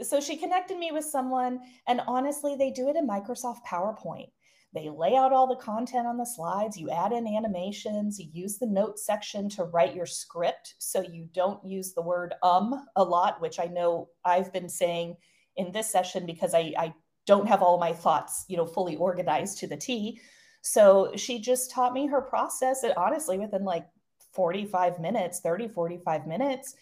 so 0.00 0.20
she 0.20 0.36
connected 0.36 0.78
me 0.78 0.90
with 0.92 1.04
someone 1.04 1.60
and 1.86 2.00
honestly 2.06 2.56
they 2.56 2.70
do 2.70 2.88
it 2.88 2.96
in 2.96 3.06
microsoft 3.06 3.58
powerpoint 3.66 4.28
they 4.74 4.88
lay 4.88 5.16
out 5.16 5.32
all 5.32 5.46
the 5.46 5.56
content 5.56 6.06
on 6.06 6.16
the 6.16 6.24
slides. 6.24 6.78
You 6.78 6.88
add 6.90 7.12
in 7.12 7.26
animations. 7.26 8.18
You 8.18 8.28
use 8.32 8.56
the 8.56 8.66
note 8.66 8.98
section 8.98 9.48
to 9.50 9.64
write 9.64 9.94
your 9.94 10.06
script 10.06 10.76
so 10.78 11.02
you 11.02 11.28
don't 11.34 11.62
use 11.64 11.92
the 11.92 12.00
word 12.00 12.34
um 12.42 12.86
a 12.96 13.04
lot, 13.04 13.40
which 13.40 13.60
I 13.60 13.66
know 13.66 14.08
I've 14.24 14.52
been 14.52 14.68
saying 14.68 15.16
in 15.56 15.72
this 15.72 15.90
session 15.90 16.24
because 16.24 16.54
I, 16.54 16.72
I 16.78 16.94
don't 17.26 17.48
have 17.48 17.62
all 17.62 17.78
my 17.78 17.92
thoughts, 17.92 18.46
you 18.48 18.56
know, 18.56 18.66
fully 18.66 18.96
organized 18.96 19.58
to 19.58 19.66
the 19.66 19.76
T. 19.76 20.20
So 20.62 21.12
she 21.16 21.38
just 21.38 21.70
taught 21.70 21.92
me 21.92 22.06
her 22.06 22.22
process, 22.22 22.82
and 22.82 22.94
honestly, 22.96 23.38
within 23.38 23.64
like 23.64 23.86
45 24.32 25.00
minutes, 25.00 25.40
30, 25.40 25.68
45 25.68 26.26
minutes. 26.26 26.74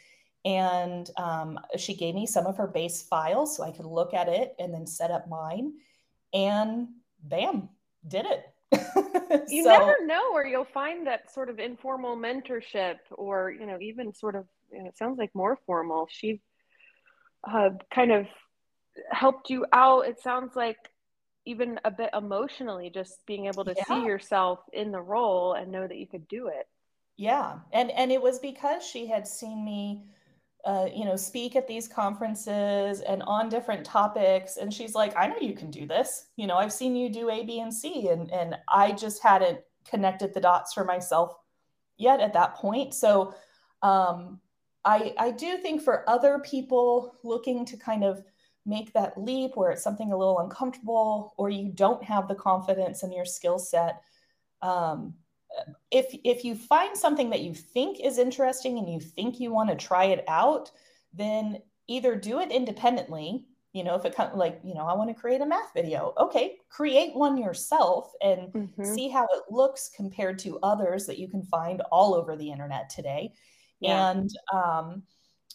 And 0.44 1.11
um, 1.16 1.59
she 1.76 1.94
gave 1.94 2.14
me 2.14 2.26
some 2.26 2.46
of 2.46 2.57
her 2.57 2.66
base 2.66 3.03
files 3.03 3.57
so 3.57 3.62
I 3.62 3.72
could 3.72 3.85
look 3.85 4.14
at 4.14 4.29
it 4.29 4.55
and 4.59 4.72
then 4.72 4.87
set 4.87 5.11
up 5.11 5.29
mine. 5.29 5.74
And 6.33 6.88
bam, 7.22 7.68
did 8.07 8.26
it. 8.26 8.46
you 9.48 9.64
so, 9.64 9.70
never 9.70 10.07
know 10.07 10.33
where 10.33 10.46
you'll 10.46 10.64
find 10.64 11.07
that 11.07 11.33
sort 11.33 11.50
of 11.50 11.59
informal 11.59 12.16
mentorship 12.16 12.96
or, 13.11 13.50
you 13.50 13.66
know, 13.66 13.79
even 13.81 14.14
sort 14.14 14.37
of, 14.37 14.46
you 14.72 14.83
know, 14.83 14.88
it 14.88 14.96
sounds 14.96 15.18
like 15.18 15.35
more 15.35 15.59
formal. 15.66 16.09
She 16.11 16.40
uh, 17.44 17.70
kind 17.92 18.12
of 18.12 18.26
helped 19.11 19.50
you 19.50 19.66
out. 19.72 20.07
It 20.07 20.20
sounds 20.20 20.57
like 20.57 20.79
even 21.46 21.81
a 21.85 21.90
bit 21.90 22.11
emotionally, 22.16 22.90
just 22.90 23.24
being 23.26 23.46
able 23.46 23.64
to 23.64 23.74
yeah. 23.76 23.85
see 23.85 24.05
yourself 24.05 24.61
in 24.72 24.92
the 24.92 25.00
role 25.00 25.55
and 25.55 25.72
know 25.72 25.87
that 25.87 25.96
you 25.96 26.07
could 26.07 26.29
do 26.29 26.48
it. 26.48 26.68
Yeah. 27.16 27.59
And, 27.72 27.90
and 27.90 28.12
it 28.12 28.22
was 28.22 28.38
because 28.38 28.87
she 28.87 29.07
had 29.07 29.26
seen 29.26 29.64
me 29.64 30.05
uh, 30.64 30.87
you 30.94 31.05
know, 31.05 31.16
speak 31.16 31.57
at 31.57 31.66
these 31.66 31.88
conferences 31.88 33.01
and 33.01 33.23
on 33.25 33.49
different 33.49 33.85
topics. 33.85 34.57
And 34.57 34.73
she's 34.73 34.94
like, 34.94 35.16
I 35.16 35.27
know 35.27 35.38
you 35.40 35.55
can 35.55 35.70
do 35.70 35.87
this. 35.87 36.27
You 36.37 36.46
know, 36.46 36.57
I've 36.57 36.73
seen 36.73 36.94
you 36.94 37.09
do 37.09 37.31
A, 37.31 37.44
B, 37.44 37.61
and 37.61 37.73
C. 37.73 38.09
And, 38.09 38.31
and 38.31 38.57
I 38.68 38.92
just 38.92 39.23
hadn't 39.23 39.61
connected 39.88 40.35
the 40.35 40.40
dots 40.40 40.73
for 40.73 40.85
myself 40.85 41.35
yet 41.96 42.20
at 42.20 42.35
that 42.35 42.55
point. 42.55 42.94
So 42.94 43.35
um, 43.83 44.40
I, 44.85 45.14
I 45.18 45.31
do 45.31 45.59
think 45.59 45.83
for 45.83 46.09
other 46.09 46.38
people 46.40 47.14
looking 47.23 47.64
to 47.66 47.77
kind 47.77 48.05
of 48.05 48.23
make 48.66 48.92
that 48.92 49.20
leap 49.20 49.53
where 49.55 49.70
it's 49.70 49.83
something 49.83 50.12
a 50.12 50.16
little 50.16 50.40
uncomfortable 50.40 51.35
or 51.38 51.49
you 51.49 51.70
don't 51.73 52.03
have 52.05 52.29
the 52.29 52.35
confidence 52.35 53.03
in 53.03 53.12
your 53.12 53.25
skill 53.25 53.59
set, 53.59 54.03
um, 54.62 55.14
if 55.90 56.14
if 56.24 56.44
you 56.44 56.54
find 56.54 56.96
something 56.96 57.30
that 57.30 57.40
you 57.40 57.54
think 57.54 58.00
is 58.00 58.18
interesting 58.18 58.78
and 58.78 58.88
you 58.88 59.00
think 59.00 59.40
you 59.40 59.52
want 59.52 59.68
to 59.68 59.76
try 59.76 60.04
it 60.04 60.24
out 60.28 60.70
then 61.12 61.58
either 61.88 62.14
do 62.14 62.40
it 62.40 62.50
independently 62.50 63.44
you 63.72 63.84
know 63.84 63.94
if 63.94 64.04
it 64.04 64.18
of 64.18 64.36
like 64.36 64.60
you 64.64 64.74
know 64.74 64.86
i 64.86 64.94
want 64.94 65.08
to 65.08 65.20
create 65.20 65.40
a 65.40 65.46
math 65.46 65.72
video 65.74 66.12
okay 66.18 66.56
create 66.68 67.14
one 67.14 67.36
yourself 67.36 68.12
and 68.22 68.52
mm-hmm. 68.52 68.84
see 68.84 69.08
how 69.08 69.24
it 69.24 69.42
looks 69.50 69.90
compared 69.94 70.38
to 70.38 70.58
others 70.62 71.06
that 71.06 71.18
you 71.18 71.28
can 71.28 71.42
find 71.42 71.80
all 71.92 72.14
over 72.14 72.36
the 72.36 72.50
internet 72.50 72.88
today 72.90 73.32
yeah. 73.80 74.10
and 74.10 74.30
um, 74.52 75.02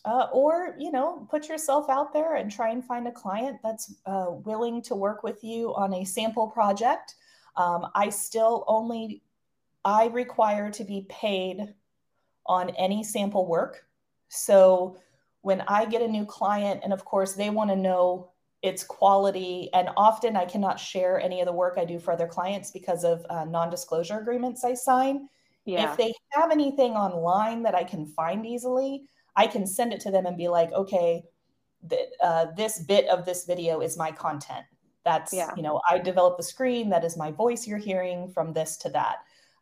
uh, 0.06 0.28
or 0.32 0.76
you 0.80 0.92
know 0.92 1.28
put 1.30 1.50
yourself 1.50 1.90
out 1.90 2.14
there 2.14 2.36
and 2.36 2.52
try 2.52 2.70
and 2.70 2.84
find 2.84 3.08
a 3.08 3.12
client 3.12 3.58
that's 3.64 3.96
uh, 4.06 4.28
willing 4.30 4.82
to 4.82 4.96
work 4.96 5.24
with 5.24 5.44
you 5.44 5.74
on 5.76 5.94
a 5.94 6.06
sample 6.06 6.48
project 6.48 7.16
um, 7.58 7.88
i 7.96 8.10
still 8.10 8.64
only 8.68 9.22
I 9.86 10.08
require 10.08 10.72
to 10.72 10.84
be 10.84 11.06
paid 11.10 11.74
on 12.48 12.72
any 12.72 13.04
sample 13.04 13.48
work. 13.48 13.86
So 14.28 14.98
when 15.42 15.62
I 15.68 15.86
get 15.86 16.02
a 16.02 16.08
new 16.08 16.26
client, 16.26 16.82
and 16.84 16.92
of 16.92 17.06
course, 17.06 17.34
they 17.34 17.52
want 17.52 17.70
to 17.70 17.76
know 17.76 18.32
its 18.64 18.84
quality, 18.84 19.70
and 19.74 19.90
often 19.96 20.36
I 20.36 20.46
cannot 20.46 20.80
share 20.80 21.20
any 21.20 21.40
of 21.40 21.46
the 21.46 21.54
work 21.54 21.76
I 21.78 21.86
do 21.86 22.00
for 22.00 22.12
other 22.12 22.28
clients 22.28 22.72
because 22.72 23.04
of 23.04 23.24
uh, 23.30 23.46
non 23.46 23.70
disclosure 23.70 24.20
agreements 24.20 24.66
I 24.66 24.74
sign. 24.74 25.30
Yeah. 25.66 25.92
If 25.92 25.98
they 25.98 26.14
have 26.30 26.52
anything 26.52 26.94
online 26.94 27.62
that 27.64 27.76
I 27.76 27.84
can 27.84 28.08
find 28.08 28.46
easily, 28.46 29.06
I 29.36 29.46
can 29.48 29.68
send 29.68 29.94
it 29.94 30.00
to 30.02 30.12
them 30.12 30.26
and 30.26 30.38
be 30.38 30.48
like, 30.48 30.72
okay, 30.74 31.24
th- 31.90 32.10
uh, 32.24 32.48
this 32.58 32.80
bit 32.80 33.08
of 33.08 33.26
this 33.26 33.46
video 33.46 33.82
is 33.82 33.98
my 33.98 34.12
content. 34.12 34.66
That's, 35.04 35.32
yeah. 35.34 35.52
you 35.56 35.62
know, 35.62 35.82
I 35.88 36.00
develop 36.00 36.38
the 36.38 36.44
screen. 36.44 36.90
That 36.90 37.04
is 37.04 37.18
my 37.18 37.32
voice 37.32 37.68
you're 37.68 37.78
hearing 37.78 38.30
from 38.30 38.54
this 38.54 38.78
to 38.78 38.90
that. 38.90 39.18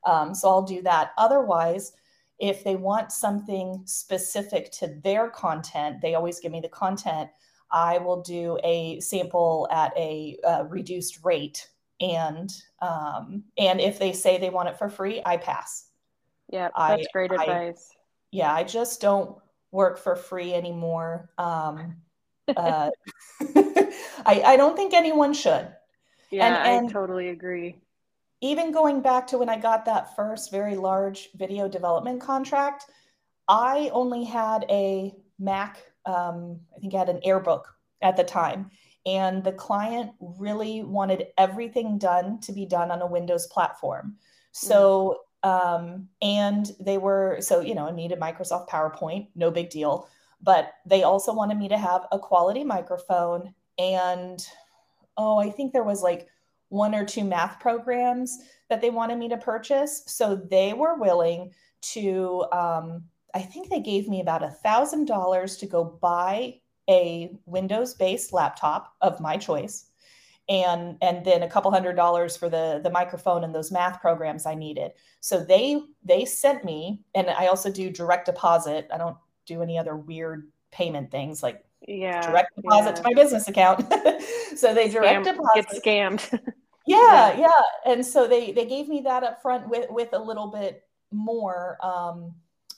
Um, 0.05 0.33
so 0.33 0.49
I'll 0.49 0.63
do 0.63 0.81
that. 0.83 1.11
Otherwise, 1.17 1.93
if 2.39 2.63
they 2.63 2.75
want 2.75 3.11
something 3.11 3.81
specific 3.85 4.71
to 4.73 4.87
their 5.03 5.29
content, 5.29 6.01
they 6.01 6.15
always 6.15 6.39
give 6.39 6.51
me 6.51 6.59
the 6.59 6.69
content. 6.69 7.29
I 7.71 7.97
will 7.97 8.21
do 8.21 8.59
a 8.63 8.99
sample 8.99 9.67
at 9.71 9.93
a 9.97 10.37
uh, 10.43 10.65
reduced 10.69 11.23
rate, 11.23 11.67
and 11.99 12.51
um, 12.81 13.43
and 13.57 13.79
if 13.79 13.97
they 13.97 14.13
say 14.13 14.37
they 14.37 14.49
want 14.49 14.69
it 14.69 14.77
for 14.77 14.89
free, 14.89 15.21
I 15.25 15.37
pass. 15.37 15.87
Yeah, 16.51 16.69
that's 16.77 17.03
I, 17.03 17.05
great 17.13 17.31
I, 17.31 17.43
advice. 17.43 17.89
Yeah, 18.31 18.53
I 18.53 18.63
just 18.63 19.01
don't 19.01 19.37
work 19.71 19.97
for 19.97 20.15
free 20.15 20.53
anymore. 20.53 21.29
Um, 21.37 21.95
uh, 22.57 22.89
I, 23.41 24.41
I 24.45 24.57
don't 24.57 24.75
think 24.75 24.93
anyone 24.93 25.33
should. 25.33 25.73
Yeah, 26.29 26.47
and, 26.47 26.77
and, 26.77 26.89
I 26.89 26.91
totally 26.91 27.29
agree 27.29 27.82
even 28.43 28.73
going 28.73 29.01
back 29.01 29.25
to 29.27 29.37
when 29.37 29.47
I 29.47 29.57
got 29.57 29.85
that 29.85 30.17
first 30.17 30.51
very 30.51 30.75
large 30.75 31.29
video 31.35 31.69
development 31.69 32.19
contract, 32.19 32.85
I 33.47 33.89
only 33.93 34.25
had 34.25 34.65
a 34.69 35.13
Mac, 35.39 35.77
um, 36.05 36.59
I 36.75 36.79
think 36.79 36.93
I 36.93 36.97
had 36.99 37.07
an 37.07 37.21
Airbook 37.25 37.63
at 38.01 38.17
the 38.17 38.23
time. 38.25 38.69
And 39.05 39.45
the 39.45 39.53
client 39.53 40.11
really 40.19 40.83
wanted 40.83 41.27
everything 41.37 41.97
done 41.97 42.41
to 42.41 42.51
be 42.51 42.65
done 42.65 42.91
on 42.91 43.01
a 43.01 43.07
Windows 43.07 43.47
platform. 43.47 44.17
So, 44.51 45.21
um, 45.43 46.09
and 46.21 46.69
they 46.81 46.97
were, 46.97 47.37
so, 47.39 47.61
you 47.61 47.75
know, 47.75 47.87
I 47.87 47.91
needed 47.91 48.19
Microsoft 48.19 48.67
PowerPoint, 48.67 49.29
no 49.35 49.51
big 49.51 49.69
deal. 49.69 50.09
But 50.41 50.73
they 50.85 51.03
also 51.03 51.33
wanted 51.33 51.57
me 51.57 51.69
to 51.69 51.77
have 51.77 52.07
a 52.11 52.19
quality 52.19 52.65
microphone. 52.65 53.53
And, 53.77 54.45
oh, 55.15 55.39
I 55.39 55.49
think 55.49 55.71
there 55.71 55.83
was 55.83 56.01
like 56.01 56.27
one 56.73 56.95
or 56.95 57.05
two 57.05 57.23
math 57.23 57.59
programs 57.59 58.39
that 58.67 58.81
they 58.81 58.89
wanted 58.89 59.19
me 59.19 59.29
to 59.29 59.37
purchase. 59.37 60.01
So 60.07 60.35
they 60.35 60.73
were 60.73 60.95
willing 60.97 61.53
to, 61.93 62.45
um, 62.51 63.03
I 63.35 63.41
think 63.41 63.69
they 63.69 63.79
gave 63.79 64.07
me 64.07 64.21
about 64.21 64.41
a 64.41 64.49
thousand 64.49 65.05
dollars 65.05 65.55
to 65.57 65.67
go 65.67 65.83
buy 65.83 66.55
a 66.89 67.37
Windows 67.45 67.93
based 67.93 68.33
laptop 68.33 68.91
of 69.01 69.19
my 69.19 69.37
choice. 69.37 69.85
And, 70.49 70.97
and 71.01 71.23
then 71.23 71.43
a 71.43 71.47
couple 71.47 71.69
hundred 71.69 71.95
dollars 71.95 72.35
for 72.35 72.49
the, 72.49 72.81
the 72.83 72.89
microphone 72.89 73.43
and 73.43 73.53
those 73.53 73.71
math 73.71 74.01
programs 74.01 74.47
I 74.47 74.55
needed. 74.55 74.93
So 75.19 75.43
they 75.43 75.79
they 76.03 76.25
sent 76.25 76.65
me, 76.65 76.99
and 77.15 77.29
I 77.29 77.47
also 77.47 77.71
do 77.71 77.89
direct 77.89 78.25
deposit. 78.25 78.89
I 78.93 78.97
don't 78.97 79.15
do 79.45 79.61
any 79.61 79.77
other 79.77 79.95
weird 79.95 80.51
payment 80.71 81.11
things 81.11 81.41
like 81.41 81.63
yeah 81.87 82.29
direct 82.29 82.53
deposit 82.57 82.89
yeah. 82.89 82.95
to 82.95 83.03
my 83.03 83.13
business 83.13 83.47
account. 83.47 83.85
so 84.57 84.73
they 84.73 84.89
direct 84.89 85.25
Scam, 85.25 85.33
deposit. 85.33 85.65
Get 85.71 85.83
scammed. 85.83 86.39
yeah, 86.85 87.37
yeah, 87.37 87.49
And 87.85 88.05
so 88.05 88.27
they 88.27 88.51
they 88.51 88.65
gave 88.65 88.87
me 88.87 89.01
that 89.01 89.23
up 89.23 89.41
front 89.41 89.69
with 89.69 89.89
with 89.89 90.09
a 90.13 90.19
little 90.19 90.47
bit 90.47 90.83
more 91.11 91.77
um 91.85 92.33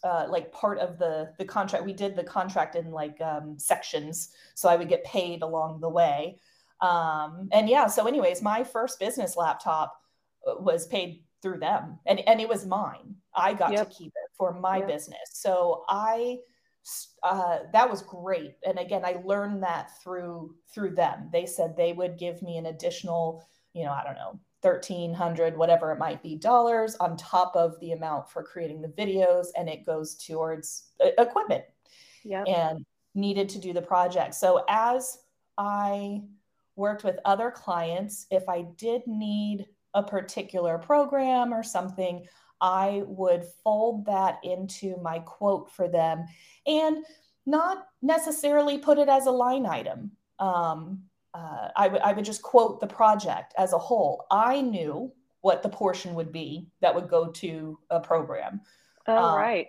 uh, 0.05 0.27
like 0.29 0.51
part 0.51 0.77
of 0.77 0.99
the 0.99 1.33
the 1.39 1.45
contract. 1.45 1.83
We 1.83 1.93
did 1.93 2.15
the 2.15 2.23
contract 2.23 2.75
in 2.75 2.91
like 2.91 3.19
um, 3.21 3.57
sections, 3.57 4.29
so 4.53 4.69
I 4.69 4.75
would 4.75 4.87
get 4.87 5.03
paid 5.03 5.41
along 5.41 5.81
the 5.81 5.89
way. 5.89 6.39
Um, 6.79 7.49
and 7.51 7.67
yeah, 7.67 7.87
so 7.87 8.05
anyways, 8.05 8.41
my 8.41 8.63
first 8.63 8.99
business 8.99 9.35
laptop 9.35 9.99
uh, 10.47 10.55
was 10.59 10.85
paid 10.87 11.23
through 11.41 11.59
them, 11.59 11.97
and 12.05 12.19
and 12.27 12.39
it 12.39 12.47
was 12.47 12.67
mine. 12.67 13.15
I 13.33 13.53
got 13.55 13.71
yep. 13.71 13.89
to 13.89 13.95
keep 13.95 14.09
it 14.09 14.31
for 14.37 14.53
my 14.53 14.77
yep. 14.77 14.87
business. 14.87 15.29
So 15.33 15.85
I 15.89 16.37
uh, 17.23 17.59
that 17.73 17.89
was 17.89 18.03
great. 18.03 18.57
And 18.63 18.77
again, 18.77 19.03
I 19.03 19.21
learned 19.25 19.63
that 19.63 19.89
through 20.03 20.53
through 20.71 20.93
them. 20.95 21.29
They 21.31 21.47
said 21.47 21.75
they 21.75 21.93
would 21.93 22.19
give 22.19 22.43
me 22.43 22.57
an 22.57 22.67
additional 22.67 23.43
you 23.75 23.85
know, 23.85 23.91
I 23.91 24.03
don't 24.03 24.15
know, 24.15 24.39
1300 24.61 25.55
whatever 25.55 25.91
it 25.91 25.99
might 25.99 26.23
be 26.23 26.35
dollars 26.35 26.95
on 26.99 27.15
top 27.17 27.55
of 27.55 27.79
the 27.81 27.91
amount 27.91 28.27
for 28.27 28.41
creating 28.41 28.81
the 28.81 28.87
videos 28.87 29.47
and 29.55 29.69
it 29.69 29.85
goes 29.85 30.15
towards 30.15 30.89
equipment. 31.19 31.63
Yep. 32.23 32.47
and 32.47 32.83
needed 33.13 33.47
to 33.49 33.59
do 33.59 33.71
the 33.71 33.81
project. 33.81 34.33
So 34.33 34.63
as 34.67 35.19
i 35.57 36.21
worked 36.75 37.05
with 37.05 37.17
other 37.23 37.49
clients 37.49 38.25
if 38.29 38.49
i 38.49 38.65
did 38.75 39.03
need 39.07 39.65
a 39.93 40.03
particular 40.03 40.77
program 40.77 41.53
or 41.53 41.63
something 41.63 42.25
i 42.59 43.03
would 43.05 43.45
fold 43.63 44.05
that 44.05 44.39
into 44.43 44.97
my 45.01 45.19
quote 45.19 45.71
for 45.71 45.87
them 45.87 46.25
and 46.67 47.05
not 47.45 47.87
necessarily 48.01 48.77
put 48.77 48.97
it 48.97 49.09
as 49.09 49.27
a 49.27 49.31
line 49.31 49.65
item. 49.65 50.11
Um, 50.39 51.03
uh, 51.35 51.67
I, 51.75 51.85
w- 51.85 52.01
I 52.03 52.13
would 52.13 52.23
just 52.23 52.41
quote 52.41 52.79
the 52.79 52.87
project 52.87 53.53
as 53.57 53.73
a 53.73 53.77
whole. 53.77 54.25
I 54.31 54.61
knew 54.61 55.11
what 55.41 55.61
the 55.61 55.69
portion 55.69 56.15
would 56.15 56.31
be 56.31 56.69
that 56.81 56.95
would 56.95 57.09
go 57.09 57.27
to 57.27 57.77
a 57.89 57.99
program. 57.99 58.61
Oh, 59.07 59.17
um, 59.17 59.35
right. 59.35 59.67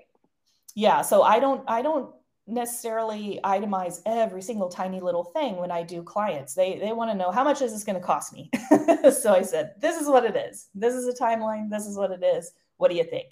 Yeah. 0.75 1.03
So 1.03 1.23
I 1.23 1.41
don't, 1.41 1.65
I 1.67 1.83
don't 1.83 2.15
necessarily 2.47 3.41
itemize 3.43 4.01
every 4.07 4.43
single 4.43 4.69
tiny 4.69 5.01
little 5.01 5.25
thing 5.25 5.57
when 5.57 5.73
I 5.73 5.83
do 5.83 6.03
clients. 6.03 6.55
They, 6.55 6.79
they 6.79 6.93
want 6.93 7.11
to 7.11 7.17
know 7.17 7.33
how 7.33 7.43
much 7.43 7.61
is 7.63 7.73
this 7.73 7.83
going 7.83 8.01
to 8.01 8.07
cost 8.07 8.33
me? 8.33 8.49
so 9.11 9.35
I 9.35 9.43
said, 9.43 9.75
this 9.81 10.01
is 10.01 10.07
what 10.07 10.25
it 10.25 10.37
is. 10.37 10.69
This 10.75 10.95
is 10.95 11.09
a 11.09 11.13
timeline. 11.13 11.69
This 11.69 11.87
is 11.87 11.97
what 11.97 12.13
it 12.13 12.23
is. 12.23 12.53
What 12.77 12.91
do 12.91 12.97
you 12.97 13.05
think? 13.05 13.27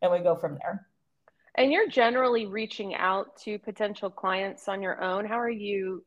And 0.00 0.12
we 0.12 0.20
go 0.20 0.36
from 0.36 0.54
there. 0.54 0.86
And 1.56 1.72
you're 1.72 1.88
generally 1.88 2.46
reaching 2.46 2.94
out 2.94 3.36
to 3.38 3.58
potential 3.58 4.08
clients 4.08 4.68
on 4.68 4.80
your 4.80 5.02
own. 5.02 5.26
How 5.26 5.38
are 5.40 5.50
you 5.50 6.04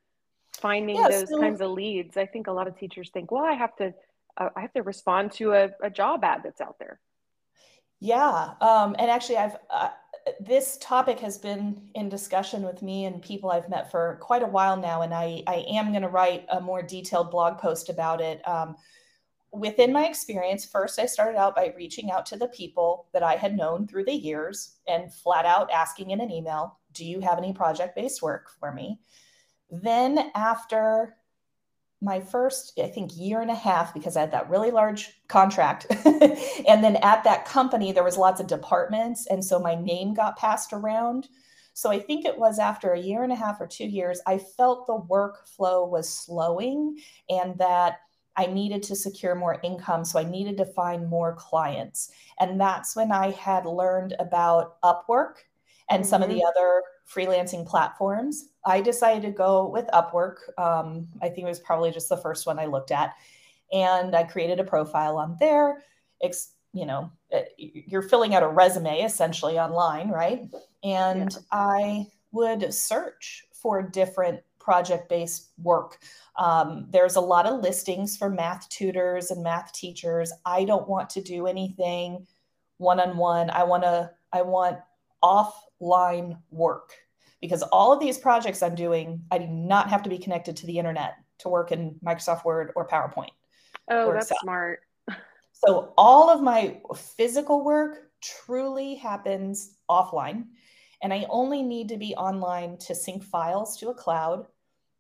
finding 0.58 0.96
yeah, 0.96 1.10
those 1.10 1.30
so, 1.30 1.40
kinds 1.40 1.62
of 1.62 1.72
leads 1.72 2.18
i 2.18 2.26
think 2.26 2.48
a 2.48 2.52
lot 2.52 2.68
of 2.68 2.78
teachers 2.78 3.10
think 3.12 3.32
well 3.32 3.44
i 3.44 3.54
have 3.54 3.76
to 3.76 3.94
uh, 4.38 4.50
i 4.56 4.62
have 4.62 4.74
to 4.74 4.82
respond 4.82 5.32
to 5.32 5.54
a, 5.54 5.70
a, 5.82 5.90
job 5.90 6.24
ad 6.24 6.42
that's 6.44 6.62
out 6.62 6.78
there. 6.80 7.00
Yeah 8.00 8.54
um, 8.62 8.96
and 9.00 9.10
actually 9.10 9.38
i've 9.38 9.58
uh, 9.70 9.90
this 10.40 10.78
topic 10.82 11.20
has 11.20 11.38
been 11.38 11.82
in 11.96 12.08
discussion 12.10 12.64
with 12.64 12.82
me 12.82 13.06
and 13.06 13.22
people 13.22 13.52
i've 13.52 13.70
met 13.70 13.92
for 13.92 14.18
quite 14.22 14.44
a 14.44 14.48
while 14.48 14.78
now 14.78 15.02
and 15.02 15.14
i, 15.14 15.44
I 15.48 15.66
am 15.70 15.92
going 15.92 16.02
to 16.02 16.10
write 16.10 16.46
a 16.50 16.60
more 16.60 16.82
detailed 16.82 17.32
blog 17.32 17.58
post 17.58 17.90
about 17.90 18.22
it. 18.22 18.46
Um, 18.48 18.76
within 19.54 19.94
my 19.94 20.08
experience 20.08 20.66
first 20.66 20.98
i 20.98 21.06
started 21.06 21.38
out 21.38 21.56
by 21.56 21.74
reaching 21.78 22.12
out 22.12 22.26
to 22.26 22.36
the 22.36 22.48
people 22.48 23.08
that 23.14 23.22
i 23.22 23.36
had 23.36 23.56
known 23.56 23.88
through 23.88 24.04
the 24.04 24.12
years 24.12 24.78
and 24.88 25.14
flat 25.14 25.46
out 25.46 25.70
asking 25.72 26.10
in 26.10 26.20
an 26.22 26.32
email 26.32 26.80
do 26.92 27.06
you 27.06 27.20
have 27.20 27.38
any 27.38 27.54
project 27.54 27.96
based 27.96 28.22
work 28.22 28.50
for 28.60 28.72
me 28.72 29.00
then, 29.72 30.32
after 30.36 31.16
my 32.02 32.20
first, 32.20 32.78
I 32.82 32.88
think, 32.88 33.12
year 33.16 33.42
and 33.42 33.52
a 33.52 33.56
half, 33.56 33.94
because 33.94 34.18
I 34.18 34.22
had 34.22 34.32
that 34.32 34.50
really 34.50 34.72
large 34.72 35.12
contract, 35.28 35.88
and 36.06 36.84
then 36.84 36.98
at 36.98 37.24
that 37.24 37.46
company, 37.46 37.92
there 37.92 38.04
was 38.04 38.18
lots 38.18 38.42
of 38.42 38.48
departments. 38.48 39.28
And 39.28 39.44
so 39.44 39.60
my 39.60 39.76
name 39.76 40.14
got 40.14 40.38
passed 40.38 40.74
around. 40.74 41.28
So 41.74 41.90
I 41.90 42.00
think 42.00 42.26
it 42.26 42.38
was 42.38 42.60
after 42.60 42.92
a 42.92 43.00
year 43.00 43.24
and 43.24 43.32
a 43.32 43.36
half 43.36 43.60
or 43.60 43.68
two 43.68 43.86
years, 43.86 44.22
I 44.28 44.38
felt 44.38 44.86
the 44.86 45.00
workflow 45.00 45.90
was 45.90 46.08
slowing 46.08 47.00
and 47.30 47.58
that 47.58 47.98
I 48.36 48.46
needed 48.48 48.84
to 48.84 48.96
secure 48.96 49.36
more 49.36 49.60
income. 49.64 50.06
So 50.06 50.20
I 50.20 50.24
needed 50.24 50.58
to 50.58 50.66
find 50.66 51.10
more 51.10 51.36
clients. 51.36 52.12
And 52.40 52.60
that's 52.60 52.96
when 52.96 53.12
I 53.12 53.32
had 53.32 53.66
learned 53.66 54.16
about 54.20 54.82
Upwork 54.82 55.36
and 55.90 56.04
mm-hmm. 56.04 56.10
some 56.10 56.24
of 56.24 56.30
the 56.30 56.36
mm-hmm. 56.36 56.48
other 56.48 56.84
freelancing 57.12 57.66
platforms. 57.66 58.50
I 58.66 58.82
decided 58.82 59.24
to 59.24 59.32
go 59.32 59.68
with 59.68 59.86
Upwork. 59.94 60.38
Um, 60.58 61.08
I 61.22 61.30
think 61.30 61.46
it 61.46 61.50
was 61.50 61.60
probably 61.60 61.92
just 61.92 62.10
the 62.10 62.18
first 62.18 62.46
one 62.46 62.60
I 62.60 62.66
looked 62.66 62.92
at. 62.92 63.14
And 63.72 64.16
I 64.16 64.24
created 64.24 64.60
a 64.60 64.64
profile 64.64 65.18
on 65.18 65.38
there. 65.40 65.84
Ex- 66.22 66.54
you 66.74 66.86
know, 66.86 67.12
uh, 67.34 67.42
you're 67.58 68.02
filling 68.02 68.34
out 68.34 68.44
a 68.44 68.48
resume 68.48 69.02
essentially 69.02 69.60
online, 69.60 70.10
right? 70.10 70.50
And 70.84 71.32
yeah. 71.32 71.40
I 71.52 72.08
would 72.32 72.74
search 72.74 73.46
for 73.52 73.82
different 73.82 74.42
project 74.60 75.10
based 75.10 75.50
work. 75.62 76.00
Um, 76.38 76.88
there's 76.90 77.16
a 77.16 77.22
lot 77.22 77.46
of 77.46 77.62
listings 77.62 78.18
for 78.18 78.30
math 78.30 78.68
tutors 78.70 79.30
and 79.30 79.44
math 79.44 79.72
teachers. 79.74 80.32
I 80.46 80.64
don't 80.64 80.88
want 80.88 81.10
to 81.12 81.22
do 81.22 81.48
anything 81.48 82.26
one 82.78 83.00
on 83.00 83.18
one. 83.18 83.50
I 83.52 83.64
want 83.64 83.84
to, 83.84 84.10
I 84.32 84.42
want 84.42 84.80
offline 85.24 86.38
work 86.50 86.94
because 87.44 87.62
all 87.62 87.92
of 87.92 88.00
these 88.00 88.18
projects 88.18 88.64
I'm 88.64 88.74
doing, 88.74 89.22
I 89.30 89.38
do 89.38 89.48
not 89.48 89.90
have 89.90 90.02
to 90.04 90.10
be 90.10 90.18
connected 90.18 90.56
to 90.56 90.66
the 90.66 90.80
internet 90.80 91.16
to 91.40 91.50
work 91.50 91.74
in 91.74 92.00
Microsoft 92.02 92.46
Word 92.46 92.72
or 92.78 92.88
PowerPoint. 92.88 93.32
Oh, 93.92 94.08
or 94.08 94.14
that's 94.14 94.32
Excel. 94.32 94.38
smart. 94.44 94.80
so 95.52 95.94
all 95.98 96.30
of 96.30 96.42
my 96.42 96.80
physical 96.96 97.62
work 97.62 98.10
truly 98.22 98.96
happens 98.96 99.76
offline. 99.92 100.46
And 101.02 101.14
I 101.14 101.26
only 101.30 101.64
need 101.64 101.90
to 101.90 101.98
be 101.98 102.16
online 102.16 102.78
to 102.78 102.96
sync 102.96 103.26
files 103.26 103.78
to 103.80 103.90
a 103.90 103.94
cloud, 103.94 104.48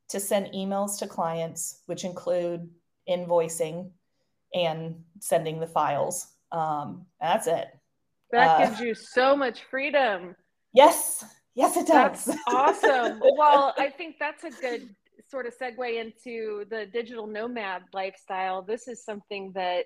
to 0.09 0.19
send 0.19 0.47
emails 0.47 0.99
to 0.99 1.07
clients, 1.07 1.83
which 1.85 2.03
include 2.03 2.69
invoicing 3.09 3.91
and 4.53 5.01
sending 5.21 5.61
the 5.61 5.67
files. 5.67 6.27
Um, 6.51 7.05
that's 7.21 7.47
it. 7.47 7.69
That 8.33 8.59
uh, 8.59 8.65
gives 8.65 8.81
you 8.81 8.93
so 8.95 9.33
much 9.33 9.61
freedom. 9.71 10.35
Yes. 10.75 11.23
Yes, 11.55 11.77
it 11.77 11.87
does. 11.87 12.25
That's 12.25 12.39
awesome. 12.47 13.21
well, 13.37 13.73
I 13.77 13.89
think 13.89 14.17
that's 14.19 14.43
a 14.43 14.49
good 14.49 14.95
sort 15.29 15.45
of 15.45 15.57
segue 15.57 15.99
into 15.99 16.65
the 16.69 16.87
digital 16.91 17.27
nomad 17.27 17.83
lifestyle. 17.93 18.61
This 18.61 18.87
is 18.87 19.03
something 19.03 19.51
that 19.53 19.85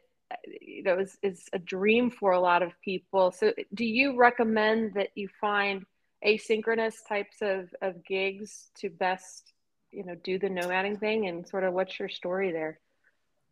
you 0.62 0.84
know 0.84 1.00
is, 1.00 1.18
is 1.24 1.46
a 1.54 1.60
dream 1.60 2.10
for 2.10 2.32
a 2.32 2.40
lot 2.40 2.62
of 2.62 2.72
people. 2.84 3.32
So, 3.32 3.54
do 3.74 3.86
you 3.86 4.18
recommend 4.18 4.94
that 4.96 5.10
you 5.16 5.30
find 5.40 5.86
asynchronous 6.26 6.96
types 7.08 7.38
of, 7.42 7.74
of 7.82 8.04
gigs 8.06 8.70
to 8.80 8.90
best 8.90 9.54
you 9.92 10.04
know 10.04 10.16
do 10.24 10.38
the 10.38 10.50
nomading 10.50 11.00
thing 11.00 11.28
and 11.28 11.48
sort 11.48 11.64
of 11.64 11.74
what's 11.74 11.98
your 12.00 12.10
story 12.10 12.52
there 12.52 12.80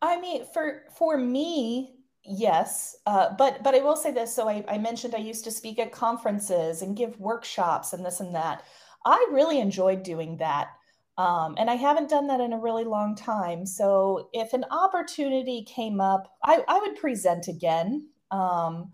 i 0.02 0.20
mean 0.20 0.46
for 0.54 0.84
for 0.98 1.18
me 1.18 1.96
yes 2.28 2.96
uh, 3.06 3.30
but 3.38 3.64
but 3.64 3.76
i 3.76 3.80
will 3.80 3.96
say 3.96 4.12
this. 4.12 4.34
So 4.36 4.50
I, 4.50 4.64
I 4.68 4.78
mentioned 4.78 5.16
i 5.16 5.20
used 5.20 5.44
to 5.46 5.52
speak 5.52 5.80
at 5.80 5.92
conferences 5.92 6.82
and 6.82 6.98
give 6.98 7.20
workshops 7.20 7.94
and 7.94 8.06
this 8.06 8.20
and 8.20 8.34
that. 8.36 8.64
I 9.06 9.28
really 9.32 9.60
enjoyed 9.60 10.04
doing 10.04 10.38
that 10.38 10.70
um, 11.18 11.56
and 11.58 11.70
i 11.70 11.76
haven't 11.76 12.10
done 12.10 12.28
that 12.28 12.42
in 12.42 12.54
a 12.54 12.60
really 12.60 12.84
long 12.84 13.16
time. 13.16 13.66
So 13.66 14.30
if 14.34 14.54
an 14.54 14.66
opportunity 14.72 15.64
came 15.64 16.02
up 16.02 16.34
i, 16.44 16.64
I 16.68 16.80
would 16.80 16.96
present 16.98 17.48
again 17.48 18.10
um, 18.32 18.92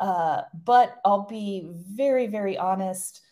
uh, 0.00 0.42
but 0.64 1.00
i'll 1.04 1.26
be 1.26 1.68
very 1.72 2.26
very 2.26 2.58
honest. 2.58 3.22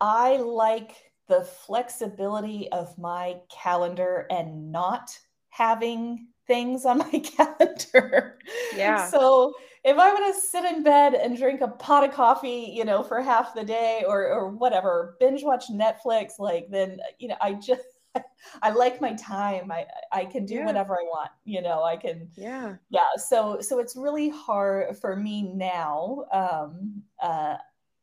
I 0.00 0.36
like 0.36 0.96
the 1.28 1.42
flexibility 1.44 2.70
of 2.70 2.98
my 2.98 3.36
calendar 3.50 4.26
and 4.30 4.70
not 4.70 5.18
having 5.48 6.28
things 6.46 6.84
on 6.84 6.98
my 6.98 7.18
calendar. 7.36 8.38
Yeah. 8.76 9.06
So 9.06 9.54
if 9.84 9.98
I 9.98 10.12
want 10.12 10.34
to 10.34 10.40
sit 10.40 10.64
in 10.64 10.82
bed 10.82 11.14
and 11.14 11.36
drink 11.36 11.60
a 11.60 11.68
pot 11.68 12.08
of 12.08 12.14
coffee, 12.14 12.72
you 12.74 12.84
know, 12.84 13.02
for 13.02 13.20
half 13.20 13.54
the 13.54 13.64
day 13.64 14.04
or 14.06 14.26
or 14.26 14.50
whatever, 14.50 15.16
binge 15.20 15.42
watch 15.42 15.64
Netflix, 15.70 16.38
like 16.38 16.68
then 16.70 16.98
you 17.18 17.28
know, 17.28 17.36
I 17.40 17.54
just 17.54 17.82
I 18.62 18.70
like 18.70 19.00
my 19.00 19.14
time. 19.14 19.70
I 19.70 19.86
I 20.12 20.24
can 20.24 20.46
do 20.46 20.54
yeah. 20.56 20.66
whatever 20.66 20.94
I 20.94 21.04
want. 21.04 21.30
You 21.44 21.62
know, 21.62 21.82
I 21.82 21.96
can. 21.96 22.28
Yeah. 22.36 22.76
Yeah. 22.90 23.08
So 23.16 23.60
so 23.60 23.78
it's 23.78 23.96
really 23.96 24.30
hard 24.30 24.96
for 24.98 25.16
me 25.16 25.42
now. 25.42 26.24
Um. 26.32 27.02
Uh. 27.22 27.56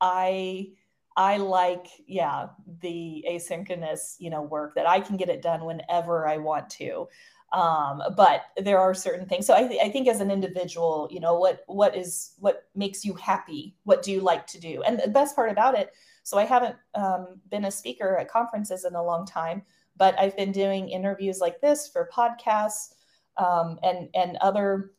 I 0.04 0.71
I 1.17 1.38
like, 1.38 1.88
yeah, 2.08 2.47
the 2.82 3.25
asynchronous, 3.30 4.15
you 4.19 4.30
know, 4.30 4.41
work 4.41 4.75
that 4.75 4.88
I 4.88 5.01
can 5.01 5.17
get 5.17 5.30
it 5.30 5.41
done 5.41 5.65
whenever 5.65 6.27
I 6.27 6.38
want 6.38 6.69
to. 6.71 7.08
Um, 7.51 8.01
but 8.15 8.45
there 8.57 8.79
are 8.79 8.93
certain 8.93 9.25
things. 9.25 9.45
So 9.45 9.53
I, 9.53 9.67
th- 9.67 9.81
I 9.83 9.89
think 9.89 10.07
as 10.07 10.21
an 10.21 10.31
individual, 10.31 11.09
you 11.11 11.19
know, 11.19 11.35
what 11.35 11.63
what 11.67 11.95
is 11.95 12.33
what 12.39 12.63
makes 12.75 13.03
you 13.03 13.13
happy? 13.15 13.75
What 13.83 14.03
do 14.03 14.11
you 14.11 14.21
like 14.21 14.47
to 14.47 14.59
do? 14.59 14.81
And 14.83 14.99
the 14.99 15.09
best 15.09 15.35
part 15.35 15.51
about 15.51 15.77
it, 15.77 15.91
so 16.23 16.37
I 16.37 16.45
haven't 16.45 16.75
um, 16.95 17.41
been 17.49 17.65
a 17.65 17.71
speaker 17.71 18.17
at 18.17 18.29
conferences 18.29 18.85
in 18.85 18.95
a 18.95 19.03
long 19.03 19.25
time, 19.25 19.63
but 19.97 20.17
I've 20.17 20.37
been 20.37 20.53
doing 20.53 20.87
interviews 20.89 21.39
like 21.39 21.59
this 21.59 21.89
for 21.89 22.09
podcasts 22.13 22.93
um, 23.37 23.79
and 23.83 24.07
and 24.13 24.37
other 24.37 24.91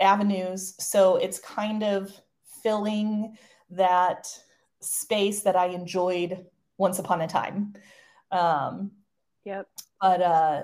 avenues. 0.00 0.74
So 0.78 1.16
it's 1.16 1.38
kind 1.38 1.84
of 1.84 2.12
filling 2.62 3.36
that 3.70 4.26
space 4.80 5.42
that 5.42 5.56
I 5.56 5.66
enjoyed 5.66 6.46
once 6.78 6.98
upon 6.98 7.20
a 7.20 7.28
time. 7.28 7.74
Um, 8.30 8.90
yep. 9.44 9.68
But 10.00 10.20
uh, 10.20 10.62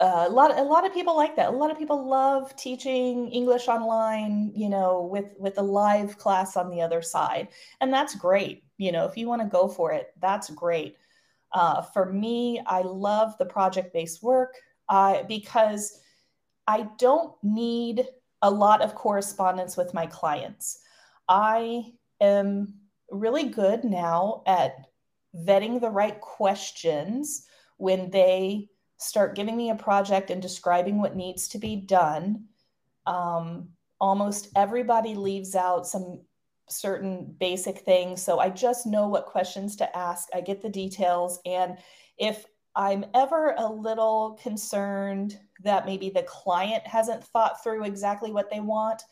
uh, 0.00 0.26
a 0.28 0.30
lot, 0.30 0.58
a 0.58 0.62
lot 0.62 0.84
of 0.84 0.92
people 0.92 1.16
like 1.16 1.36
that. 1.36 1.50
A 1.50 1.56
lot 1.56 1.70
of 1.70 1.78
people 1.78 2.08
love 2.08 2.54
teaching 2.56 3.30
English 3.30 3.68
online, 3.68 4.52
you 4.54 4.68
know, 4.68 5.02
with 5.02 5.26
with 5.38 5.58
a 5.58 5.62
live 5.62 6.18
class 6.18 6.56
on 6.56 6.68
the 6.68 6.80
other 6.80 7.00
side, 7.00 7.48
and 7.80 7.92
that's 7.92 8.14
great. 8.14 8.64
You 8.76 8.90
know, 8.90 9.04
if 9.04 9.16
you 9.16 9.28
want 9.28 9.42
to 9.42 9.48
go 9.48 9.68
for 9.68 9.92
it, 9.92 10.12
that's 10.20 10.50
great. 10.50 10.96
Uh, 11.52 11.82
for 11.82 12.12
me, 12.12 12.60
I 12.66 12.82
love 12.82 13.38
the 13.38 13.46
project 13.46 13.92
based 13.92 14.22
work 14.22 14.54
uh, 14.88 15.22
because 15.28 16.00
I 16.66 16.88
don't 16.98 17.32
need 17.44 18.04
a 18.42 18.50
lot 18.50 18.82
of 18.82 18.96
correspondence 18.96 19.76
with 19.76 19.94
my 19.94 20.06
clients. 20.06 20.80
I 21.28 21.92
am 22.20 22.74
really 23.10 23.48
good 23.48 23.84
now 23.84 24.42
at 24.46 24.74
vetting 25.34 25.80
the 25.80 25.90
right 25.90 26.20
questions 26.20 27.46
when 27.76 28.10
they 28.10 28.68
start 28.98 29.34
giving 29.34 29.56
me 29.56 29.70
a 29.70 29.74
project 29.74 30.30
and 30.30 30.40
describing 30.40 31.00
what 31.00 31.16
needs 31.16 31.48
to 31.48 31.58
be 31.58 31.76
done. 31.76 32.44
Um, 33.06 33.70
almost 34.00 34.48
everybody 34.56 35.14
leaves 35.14 35.54
out 35.54 35.86
some 35.86 36.20
certain 36.68 37.34
basic 37.38 37.80
things. 37.80 38.22
So 38.22 38.38
I 38.38 38.48
just 38.48 38.86
know 38.86 39.08
what 39.08 39.26
questions 39.26 39.76
to 39.76 39.96
ask. 39.96 40.28
I 40.34 40.40
get 40.40 40.62
the 40.62 40.70
details. 40.70 41.38
And 41.44 41.78
if 42.18 42.46
I'm 42.74 43.04
ever 43.14 43.54
a 43.58 43.70
little 43.70 44.38
concerned 44.42 45.38
that 45.62 45.86
maybe 45.86 46.10
the 46.10 46.22
client 46.22 46.86
hasn't 46.86 47.24
thought 47.24 47.62
through 47.62 47.84
exactly 47.84 48.32
what 48.32 48.50
they 48.50 48.60
want, 48.60 49.02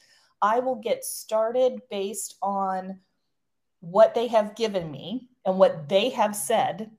I 0.40 0.58
will 0.58 0.76
get 0.76 1.04
started 1.04 1.80
based 1.90 2.36
on 2.42 2.98
what 3.82 4.14
they 4.14 4.28
have 4.28 4.56
given 4.56 4.90
me 4.90 5.28
and 5.44 5.58
what 5.58 5.88
they 5.88 6.08
have 6.10 6.36
said 6.36 6.90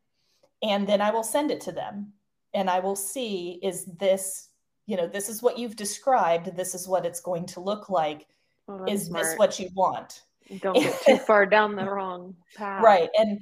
and 0.61 0.85
then 0.87 1.01
i 1.01 1.11
will 1.11 1.23
send 1.23 1.49
it 1.49 1.61
to 1.61 1.71
them 1.71 2.11
and 2.53 2.69
i 2.69 2.79
will 2.79 2.95
see 2.95 3.59
is 3.61 3.85
this 3.97 4.49
you 4.85 4.97
know 4.97 5.07
this 5.07 5.29
is 5.29 5.41
what 5.41 5.57
you've 5.57 5.75
described 5.75 6.55
this 6.55 6.75
is 6.75 6.87
what 6.87 7.05
it's 7.05 7.21
going 7.21 7.45
to 7.45 7.59
look 7.59 7.89
like. 7.89 8.27
Oh, 8.67 8.85
is 8.85 9.07
smart. 9.07 9.25
this 9.25 9.37
what 9.37 9.59
you 9.59 9.69
want? 9.73 10.23
Don't 10.59 10.75
get 10.75 11.01
too 11.01 11.17
far 11.27 11.45
down 11.45 11.75
the 11.75 11.85
wrong 11.85 12.35
path. 12.55 12.83
Right 12.83 13.09
and 13.17 13.39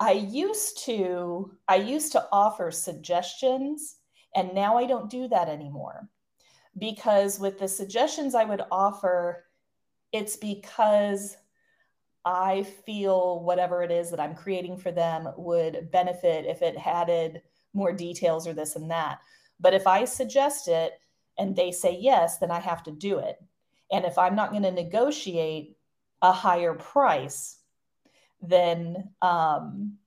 i 0.00 0.12
used 0.12 0.84
to 0.84 1.50
i 1.66 1.76
used 1.76 2.12
to 2.12 2.24
offer 2.30 2.70
suggestions 2.70 3.96
and 4.36 4.54
now 4.54 4.76
i 4.78 4.86
don't 4.86 5.10
do 5.10 5.28
that 5.28 5.48
anymore. 5.48 6.08
Because 6.78 7.40
with 7.40 7.58
the 7.58 7.68
suggestions 7.68 8.34
i 8.34 8.44
would 8.44 8.62
offer 8.70 9.44
it's 10.12 10.36
because 10.36 11.36
I 12.24 12.64
feel 12.84 13.42
whatever 13.42 13.82
it 13.82 13.90
is 13.90 14.10
that 14.10 14.20
I'm 14.20 14.34
creating 14.34 14.76
for 14.76 14.90
them 14.90 15.28
would 15.36 15.90
benefit 15.90 16.44
if 16.46 16.60
it 16.60 16.76
added 16.84 17.42
more 17.78 17.92
details 17.92 18.46
or 18.46 18.52
this 18.52 18.76
and 18.76 18.90
that. 18.90 19.20
But 19.58 19.72
if 19.72 19.86
I 19.86 20.04
suggest 20.04 20.68
it 20.68 20.92
and 21.38 21.56
they 21.56 21.72
say 21.72 21.96
yes, 21.98 22.38
then 22.38 22.50
I 22.50 22.60
have 22.60 22.82
to 22.82 22.90
do 22.90 23.18
it. 23.18 23.38
And 23.90 24.04
if 24.04 24.18
I'm 24.18 24.34
not 24.34 24.50
going 24.50 24.64
to 24.64 24.70
negotiate 24.70 25.76
a 26.20 26.32
higher 26.32 26.74
price, 26.74 27.56
then 28.42 29.10
um, 29.22 29.98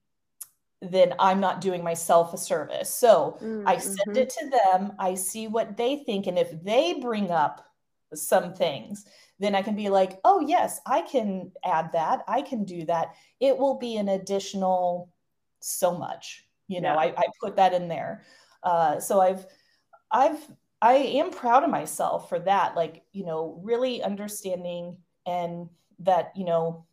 then 0.80 1.14
I'm 1.18 1.40
not 1.40 1.60
doing 1.60 1.84
myself 1.84 2.34
a 2.34 2.38
service. 2.38 2.90
So 2.92 3.38
mm-hmm. 3.40 3.66
I 3.68 3.78
send 3.78 4.16
it 4.16 4.30
to 4.30 4.50
them. 4.50 4.92
I 4.98 5.14
see 5.14 5.46
what 5.46 5.76
they 5.76 5.96
think, 5.96 6.26
and 6.26 6.38
if 6.38 6.50
they 6.62 6.94
bring 6.94 7.30
up 7.30 7.66
some 8.14 8.52
things, 8.52 9.06
then 9.38 9.54
I 9.54 9.62
can 9.62 9.74
be 9.74 9.88
like, 9.88 10.20
oh, 10.24 10.40
yes, 10.40 10.80
I 10.86 11.02
can 11.02 11.52
add 11.64 11.92
that. 11.92 12.22
I 12.28 12.42
can 12.42 12.64
do 12.64 12.84
that. 12.86 13.14
It 13.40 13.56
will 13.56 13.78
be 13.78 13.96
an 13.96 14.08
additional 14.08 15.08
so 15.60 15.96
much. 15.96 16.41
You 16.68 16.80
know, 16.80 16.94
yeah. 16.94 17.00
I, 17.00 17.14
I, 17.16 17.24
put 17.40 17.56
that 17.56 17.74
in 17.74 17.88
there. 17.88 18.22
Uh, 18.62 18.98
so 19.00 19.20
I've, 19.20 19.46
I've, 20.10 20.38
I 20.80 20.94
am 20.94 21.30
proud 21.30 21.64
of 21.64 21.70
myself 21.70 22.28
for 22.28 22.38
that. 22.40 22.76
Like, 22.76 23.02
you 23.12 23.24
know, 23.26 23.60
really 23.62 24.02
understanding 24.02 24.96
and 25.26 25.68
that, 26.00 26.32
you 26.34 26.44
know, 26.44 26.86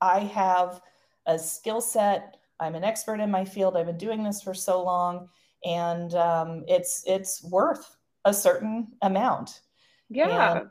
I 0.00 0.20
have 0.20 0.80
a 1.26 1.38
skill 1.38 1.80
set. 1.80 2.36
I'm 2.60 2.74
an 2.74 2.84
expert 2.84 3.20
in 3.20 3.30
my 3.30 3.44
field. 3.44 3.76
I've 3.76 3.86
been 3.86 3.98
doing 3.98 4.24
this 4.24 4.42
for 4.42 4.54
so 4.54 4.82
long, 4.82 5.28
and 5.64 6.14
um, 6.14 6.64
it's 6.66 7.04
it's 7.06 7.42
worth 7.44 7.96
a 8.24 8.34
certain 8.34 8.88
amount. 9.02 9.60
Yeah, 10.08 10.58
and 10.58 10.70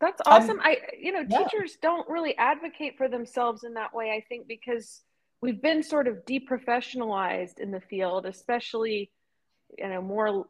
that's 0.00 0.20
awesome. 0.26 0.60
I'm, 0.60 0.66
I 0.66 0.76
you 0.98 1.12
know 1.12 1.24
yeah. 1.28 1.44
teachers 1.44 1.78
don't 1.80 2.08
really 2.08 2.36
advocate 2.38 2.96
for 2.96 3.08
themselves 3.08 3.64
in 3.64 3.74
that 3.74 3.92
way. 3.94 4.10
I 4.10 4.24
think 4.28 4.46
because 4.46 5.02
we've 5.42 5.60
been 5.60 5.82
sort 5.82 6.06
of 6.06 6.24
deprofessionalized 6.24 7.58
in 7.58 7.72
the 7.72 7.80
field, 7.80 8.24
especially 8.24 9.10
you 9.76 9.88
know 9.88 10.00
more 10.00 10.46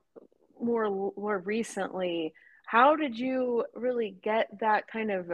more 0.60 1.12
more 1.16 1.38
recently. 1.38 2.34
How 2.66 2.94
did 2.94 3.18
you 3.18 3.64
really 3.74 4.16
get 4.22 4.48
that 4.60 4.86
kind 4.86 5.10
of 5.10 5.30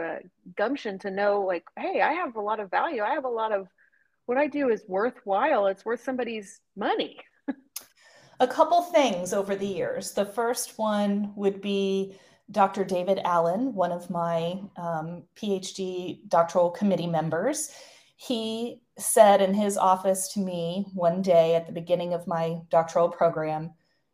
gumption 0.57 0.97
to 0.99 1.11
know 1.11 1.41
like 1.41 1.63
hey 1.77 2.01
i 2.01 2.13
have 2.13 2.35
a 2.35 2.41
lot 2.41 2.59
of 2.59 2.71
value. 2.71 3.03
I 3.03 3.13
have 3.13 3.25
a 3.25 3.29
lot 3.29 3.51
of 3.51 3.67
what 4.25 4.37
i 4.37 4.47
do 4.47 4.69
is 4.69 4.83
worthwhile. 4.87 5.67
It's 5.67 5.85
worth 5.85 6.03
somebody's 6.03 6.61
money. 6.75 7.17
A 8.41 8.47
couple 8.47 8.81
things 8.83 9.33
over 9.33 9.53
the 9.53 9.67
years. 9.67 10.13
The 10.13 10.25
first 10.25 10.77
one 10.77 11.33
would 11.35 11.61
be 11.61 12.17
dr 12.51 12.83
david 12.85 13.19
allen 13.25 13.75
one 13.75 13.91
of 13.91 14.09
my 14.09 14.59
um, 14.75 15.21
phd 15.35 16.27
doctoral 16.29 16.71
committee 16.71 17.05
members 17.05 17.69
he 18.21 18.81
said 18.97 19.41
in 19.41 19.53
his 19.53 19.77
office 19.77 20.33
to 20.33 20.41
me 20.41 20.85
one 20.93 21.21
day 21.21 21.55
at 21.55 21.65
the 21.65 21.71
beginning 21.71 22.13
of 22.13 22.27
my 22.27 22.59
doctoral 22.69 23.07
program 23.07 23.71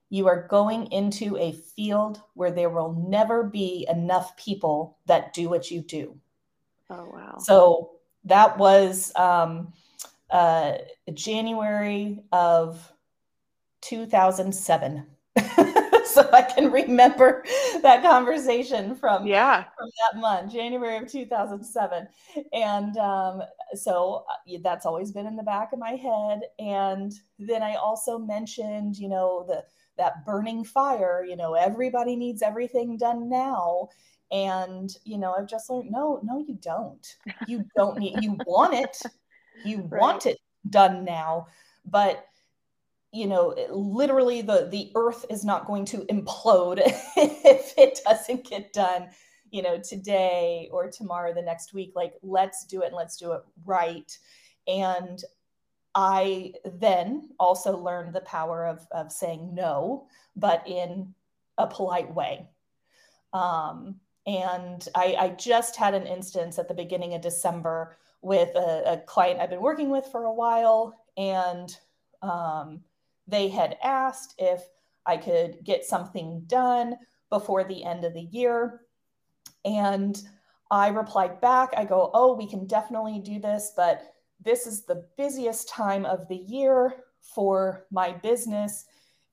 you 0.10 0.28
are 0.28 0.48
going 0.48 0.92
into 0.92 1.36
a 1.38 1.52
field 1.52 2.22
where 2.36 2.52
there 2.52 2.70
will 2.70 2.94
never 2.94 3.44
be 3.44 3.88
enough 3.90 4.38
people 4.38 5.00
that 5.08 5.34
do 5.34 5.50
what 5.50 5.72
you 5.72 5.82
do. 5.82 6.16
Oh, 6.92 7.10
wow. 7.12 7.38
So 7.40 7.92
that 8.26 8.60
was 8.60 9.12
um, 9.16 9.74
uh, 10.30 10.74
January 11.12 12.20
of 12.32 12.92
2007. 13.82 15.08
So 16.16 16.30
I 16.32 16.42
can 16.42 16.72
remember 16.72 17.44
that 17.82 18.02
conversation 18.02 18.96
from 18.96 19.28
yeah. 19.28 19.66
from 19.78 19.90
that 20.14 20.20
month, 20.20 20.54
January 20.54 20.98
of 20.98 21.12
2007, 21.12 22.08
and 22.54 22.98
um, 22.98 23.42
so 23.74 24.26
uh, 24.30 24.58
that's 24.64 24.86
always 24.86 25.12
been 25.12 25.28
in 25.28 25.36
the 25.36 25.44
back 25.44 25.74
of 25.74 25.80
my 25.80 25.92
head. 25.92 26.42
And 26.58 27.14
then 27.38 27.62
I 27.62 27.76
also 27.76 28.18
mentioned, 28.18 28.98
you 28.98 29.10
know, 29.10 29.46
the 29.48 29.64
that 29.98 30.26
burning 30.26 30.64
fire 30.66 31.26
you 31.28 31.38
know 31.38 31.54
everybody 31.54 32.16
needs 32.16 32.42
everything 32.42 32.98
done 32.98 33.30
now. 33.30 33.90
And 34.32 34.90
you 35.04 35.18
know 35.18 35.36
i've 35.38 35.48
just 35.48 35.70
learned 35.70 35.92
no 35.92 36.20
no 36.24 36.40
you 36.40 36.58
don't. 36.62 37.06
You 37.48 37.66
don't 37.76 38.00
need 38.00 38.16
you 38.22 38.38
want 38.46 38.74
it. 38.74 38.98
You 39.64 39.82
right. 39.90 40.02
want 40.02 40.26
it 40.26 40.38
done 40.70 41.06
now. 41.06 41.48
But 41.86 42.26
you 43.16 43.28
know 43.28 43.56
literally 43.72 44.42
the 44.42 44.68
the 44.70 44.92
earth 44.96 45.26
is 45.30 45.46
not 45.46 45.66
going 45.66 45.86
to 45.86 46.00
implode 46.08 46.80
if 47.18 47.74
it 47.78 48.00
doesn't 48.06 48.48
get 48.48 48.74
done 48.74 49.08
you 49.56 49.62
know 49.62 49.80
today 49.80 50.68
or 50.72 50.92
tomorrow 50.92 51.34
the 51.34 51.42
next 51.42 51.74
week. 51.74 51.94
Like 51.96 52.16
let's 52.22 52.66
do 52.66 52.82
it 52.82 52.88
and 52.88 52.96
let's 52.96 53.16
do 53.16 53.32
it 53.32 53.42
right. 53.66 54.18
And 54.68 55.24
I 55.96 56.54
then 56.66 57.30
also 57.40 57.78
learned 57.78 58.14
the 58.14 58.22
power 58.22 58.68
of, 58.68 58.86
of 58.92 59.14
saying 59.14 59.56
no, 59.56 60.08
but 60.36 60.68
in 60.68 61.14
a 61.58 61.68
polite 61.68 62.14
way. 62.14 62.48
Um, 63.32 63.96
and 64.28 64.86
I, 64.94 65.16
I, 65.18 65.30
just 65.30 65.76
had 65.76 65.94
an 65.94 66.08
instance 66.08 66.58
at 66.58 66.68
the 66.68 66.74
beginning 66.74 67.14
of 67.14 67.22
December 67.22 67.98
with 68.22 68.56
a, 68.56 68.94
a 68.94 68.98
client 69.06 69.40
I've 69.40 69.50
been 69.50 69.62
working 69.62 69.90
with 69.90 70.06
for 70.08 70.24
a 70.24 70.34
while, 70.34 71.02
and 71.16 71.78
um, 72.22 72.82
they 73.28 73.50
had 73.50 73.78
asked 73.84 74.36
if 74.38 74.62
I 75.06 75.18
could 75.18 75.64
get 75.64 75.86
something 75.86 76.44
done 76.48 76.96
before 77.30 77.64
the 77.64 77.84
end 77.84 78.06
of 78.06 78.14
the 78.14 78.28
year. 78.32 78.82
And 79.64 80.20
I 80.72 80.90
replied 80.90 81.42
back, 81.42 81.70
I 81.76 81.86
go, 81.86 82.12
Oh, 82.14 82.34
we 82.34 82.48
can 82.48 82.66
definitely 82.68 83.20
do 83.20 83.40
this, 83.40 83.74
but 83.76 84.14
this 84.44 84.68
is 84.68 84.84
the 84.84 85.08
busiest 85.18 85.70
time 85.70 86.06
of 86.06 86.28
the 86.28 86.38
year 86.38 87.04
for 87.22 87.86
my 87.92 88.14
business. 88.14 88.86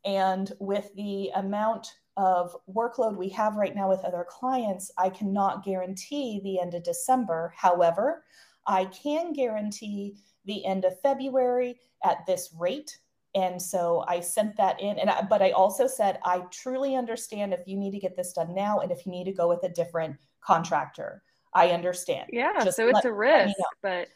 And 0.04 0.52
with 0.58 0.90
the 0.96 1.30
amount 1.36 1.88
of 2.16 2.54
workload 2.68 3.16
we 3.16 3.28
have 3.30 3.56
right 3.56 3.74
now 3.74 3.88
with 3.88 4.04
other 4.04 4.26
clients, 4.28 4.90
I 4.98 5.08
cannot 5.08 5.64
guarantee 5.64 6.40
the 6.42 6.60
end 6.60 6.74
of 6.74 6.82
December. 6.82 7.54
However, 7.56 8.24
I 8.66 8.86
can 8.86 9.32
guarantee 9.32 10.16
the 10.44 10.64
end 10.64 10.84
of 10.84 11.00
February 11.00 11.78
at 12.04 12.26
this 12.26 12.54
rate. 12.58 12.98
And 13.34 13.60
so 13.60 14.04
I 14.08 14.20
sent 14.20 14.56
that 14.56 14.80
in. 14.80 14.98
And 14.98 15.08
I, 15.08 15.22
but 15.22 15.42
I 15.42 15.52
also 15.52 15.86
said, 15.86 16.18
I 16.24 16.40
truly 16.50 16.96
understand 16.96 17.52
if 17.52 17.66
you 17.66 17.76
need 17.78 17.92
to 17.92 17.98
get 17.98 18.16
this 18.16 18.32
done 18.32 18.54
now 18.54 18.80
and 18.80 18.92
if 18.92 19.06
you 19.06 19.12
need 19.12 19.24
to 19.24 19.32
go 19.32 19.48
with 19.48 19.62
a 19.62 19.68
different 19.68 20.16
contractor. 20.40 21.22
I 21.54 21.68
understand. 21.68 22.30
Yeah. 22.32 22.64
Just 22.64 22.76
so 22.76 22.88
it's 22.88 23.04
a 23.04 23.12
risk, 23.12 23.54
but 23.82 24.08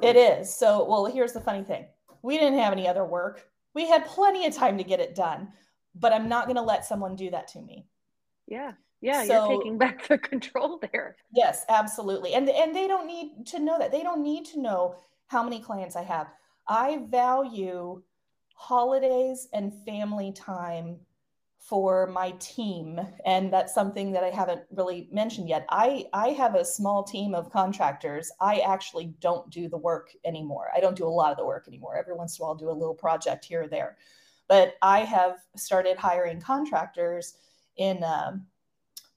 it 0.00 0.16
is. 0.16 0.54
So, 0.54 0.84
well, 0.84 1.06
here's 1.06 1.32
the 1.32 1.40
funny 1.40 1.62
thing 1.62 1.86
we 2.22 2.38
didn't 2.38 2.58
have 2.58 2.72
any 2.72 2.86
other 2.86 3.04
work. 3.04 3.44
We 3.74 3.88
had 3.88 4.06
plenty 4.06 4.46
of 4.46 4.54
time 4.54 4.78
to 4.78 4.84
get 4.84 5.00
it 5.00 5.14
done, 5.14 5.48
but 5.94 6.12
I'm 6.12 6.28
not 6.28 6.46
going 6.46 6.56
to 6.56 6.62
let 6.62 6.84
someone 6.84 7.16
do 7.16 7.30
that 7.30 7.48
to 7.48 7.60
me. 7.60 7.86
Yeah. 8.46 8.72
Yeah, 9.00 9.24
so, 9.24 9.50
you're 9.50 9.58
taking 9.58 9.78
back 9.78 10.06
the 10.06 10.16
control 10.32 10.78
there. 10.78 11.16
Yes, 11.34 11.64
absolutely. 11.68 12.34
And 12.34 12.48
and 12.48 12.74
they 12.74 12.86
don't 12.86 13.08
need 13.08 13.46
to 13.46 13.58
know 13.58 13.76
that. 13.76 13.90
They 13.90 14.04
don't 14.04 14.22
need 14.22 14.44
to 14.46 14.60
know 14.60 14.94
how 15.26 15.42
many 15.42 15.58
clients 15.58 15.96
I 15.96 16.04
have. 16.04 16.28
I 16.68 17.04
value 17.10 18.00
holidays 18.62 19.48
and 19.52 19.72
family 19.84 20.30
time 20.30 20.96
for 21.58 22.06
my 22.06 22.30
team. 22.38 23.00
And 23.24 23.52
that's 23.52 23.74
something 23.74 24.12
that 24.12 24.22
i 24.22 24.30
haven't 24.30 24.62
really 24.70 25.08
mentioned 25.10 25.48
yet. 25.48 25.66
I 25.68 26.06
i 26.12 26.28
have 26.28 26.54
a 26.54 26.64
small 26.64 27.02
team 27.02 27.34
of 27.34 27.50
contractors. 27.50 28.30
I 28.40 28.60
actually 28.60 29.14
don't 29.18 29.50
do 29.50 29.68
the 29.68 29.78
work 29.78 30.10
anymore. 30.24 30.68
I 30.76 30.78
don't 30.78 30.96
do 30.96 31.08
a 31.08 31.18
lot 31.20 31.32
of 31.32 31.38
the 31.38 31.44
work 31.44 31.66
anymore. 31.66 31.96
Every 31.96 32.14
once 32.14 32.38
in 32.38 32.42
a 32.42 32.44
while 32.44 32.52
i'll 32.52 32.58
do 32.58 32.70
a 32.70 32.80
little 32.82 32.94
project 32.94 33.44
here 33.44 33.62
or 33.64 33.66
there. 33.66 33.96
But 34.46 34.76
i 34.80 35.00
have 35.00 35.38
started 35.56 35.96
hiring 35.96 36.40
contractors 36.40 37.34
in 37.76 38.04
um, 38.04 38.46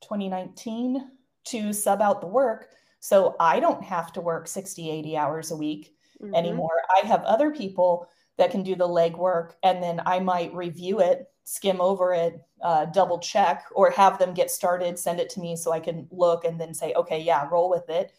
2019 0.02 1.12
to 1.52 1.72
sub 1.72 2.02
out 2.02 2.20
the 2.20 2.28
work. 2.28 2.70
So 3.00 3.36
i 3.40 3.60
don't 3.60 3.84
have 3.84 4.12
to 4.14 4.22
work 4.22 4.48
60 4.48 4.90
80 4.90 5.18
hours 5.18 5.52
a 5.52 5.56
week 5.56 5.96
mm-hmm. 6.20 6.34
anymore. 6.34 6.82
I 7.00 7.06
have 7.06 7.22
other 7.24 7.52
people 7.52 8.08
that 8.38 8.52
can 8.52 8.64
do 8.64 8.76
the 8.76 8.88
legwork 8.88 9.52
and 9.64 9.82
then 9.82 10.02
i 10.06 10.20
might 10.20 10.54
review 10.54 11.00
it 11.00 11.28
skim 11.46 11.80
over 11.80 12.14
it, 12.14 12.42
uh, 12.62 12.86
double 12.86 13.20
check, 13.20 13.66
or 13.74 13.92
have 13.92 14.20
them 14.20 14.34
get 14.34 14.52
started, 14.52 15.00
send 15.00 15.20
it 15.20 15.30
to 15.30 15.40
me 15.40 15.56
so 15.56 15.72
I 15.72 15.80
can 15.80 16.08
look 16.12 16.44
and 16.44 16.60
then 16.60 16.74
say, 16.74 16.94
okay, 16.94 17.20
yeah, 17.20 17.48
roll 17.50 17.70
with 17.70 17.88
it. 17.90 18.12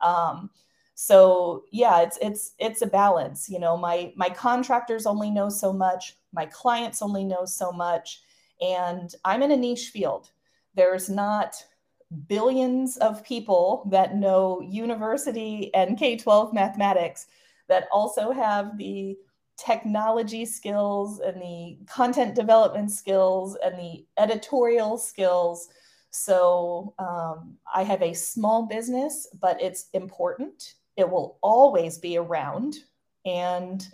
Um, 0.00 0.50
so 0.94 1.64
yeah, 1.70 2.00
it's 2.00 2.18
it's 2.20 2.54
it's 2.58 2.82
a 2.82 2.86
balance. 2.86 3.48
You 3.48 3.58
know, 3.58 3.76
my 3.76 4.12
my 4.16 4.28
contractors 4.28 5.06
only 5.06 5.30
know 5.30 5.48
so 5.48 5.72
much, 5.72 6.16
my 6.32 6.46
clients 6.46 7.00
only 7.00 7.24
know 7.24 7.44
so 7.44 7.70
much, 7.70 8.22
and 8.60 9.14
I'm 9.24 9.42
in 9.42 9.52
a 9.52 9.56
niche 9.56 9.90
field. 9.90 10.30
There's 10.74 11.08
not 11.08 11.54
billions 12.26 12.96
of 12.96 13.24
people 13.24 13.86
that 13.90 14.16
know 14.16 14.60
university 14.62 15.72
and 15.74 15.98
K 15.98 16.16
12 16.16 16.52
mathematics 16.52 17.26
that 17.68 17.86
also 17.92 18.32
have 18.32 18.76
the 18.76 19.16
technology 19.60 20.44
skills 20.44 21.20
and 21.20 21.40
the 21.40 21.78
content 21.86 22.34
development 22.34 22.90
skills 22.90 23.56
and 23.62 23.78
the 23.78 24.04
editorial 24.18 24.96
skills. 24.96 25.68
So 26.10 26.94
um, 26.98 27.56
I 27.72 27.82
have 27.82 28.02
a 28.02 28.14
small 28.14 28.66
business, 28.66 29.28
but 29.40 29.60
it's 29.60 29.88
important. 29.92 30.74
It 30.96 31.08
will 31.08 31.38
always 31.42 31.98
be 31.98 32.16
around, 32.16 32.76
and 33.24 33.86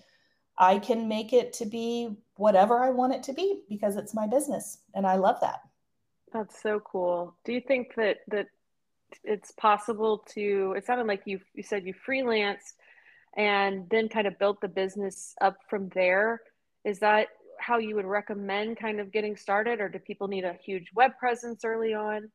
I 0.56 0.78
can 0.78 1.08
make 1.08 1.32
it 1.32 1.52
to 1.54 1.66
be 1.66 2.16
whatever 2.36 2.82
I 2.82 2.90
want 2.90 3.14
it 3.14 3.22
to 3.24 3.32
be 3.32 3.62
because 3.68 3.96
it's 3.96 4.14
my 4.14 4.26
business, 4.26 4.78
and 4.94 5.06
I 5.06 5.16
love 5.16 5.40
that. 5.40 5.60
That's 6.32 6.60
so 6.62 6.80
cool. 6.80 7.34
Do 7.44 7.52
you 7.52 7.60
think 7.60 7.94
that 7.96 8.18
that 8.28 8.46
it's 9.24 9.52
possible 9.52 10.18
to? 10.34 10.74
It 10.76 10.86
sounded 10.86 11.06
like 11.06 11.22
you 11.26 11.40
you 11.54 11.62
said 11.62 11.84
you 11.84 11.94
freelanced 11.94 12.74
and 13.36 13.88
then 13.90 14.08
kind 14.08 14.26
of 14.26 14.38
built 14.38 14.60
the 14.60 14.68
business 14.68 15.34
up 15.40 15.56
from 15.68 15.90
there. 15.94 16.40
Is 16.84 16.98
that 17.00 17.28
how 17.58 17.78
you 17.78 17.94
would 17.96 18.04
recommend 18.04 18.78
kind 18.78 19.00
of 19.00 19.12
getting 19.12 19.36
started, 19.36 19.80
or 19.80 19.88
do 19.88 19.98
people 19.98 20.28
need 20.28 20.44
a 20.44 20.54
huge 20.64 20.88
web 20.94 21.12
presence 21.18 21.64
early 21.64 21.94
on? 21.94 22.30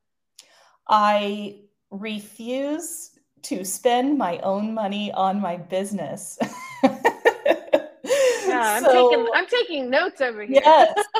I 0.88 1.62
refuse 1.90 3.12
to 3.44 3.66
spend 3.66 4.18
my 4.18 4.38
own 4.40 4.74
money 4.74 5.12
on 5.12 5.40
my 5.40 5.58
business. 5.58 6.38
yeah, 6.84 8.76
I'm 8.76 8.84
so, 8.84 9.10
taking 9.10 9.28
I'm 9.34 9.48
taking 9.48 9.90
notes 9.90 10.22
over 10.22 10.44
here. 10.44 10.62
yes. 10.64 10.94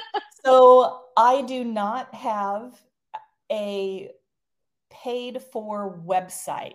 So 0.44 1.04
I 1.16 1.44
do 1.44 1.64
not 1.64 2.16
have 2.16 2.74
a 3.52 4.10
paid 4.90 5.40
for 5.40 6.02
website. 6.04 6.74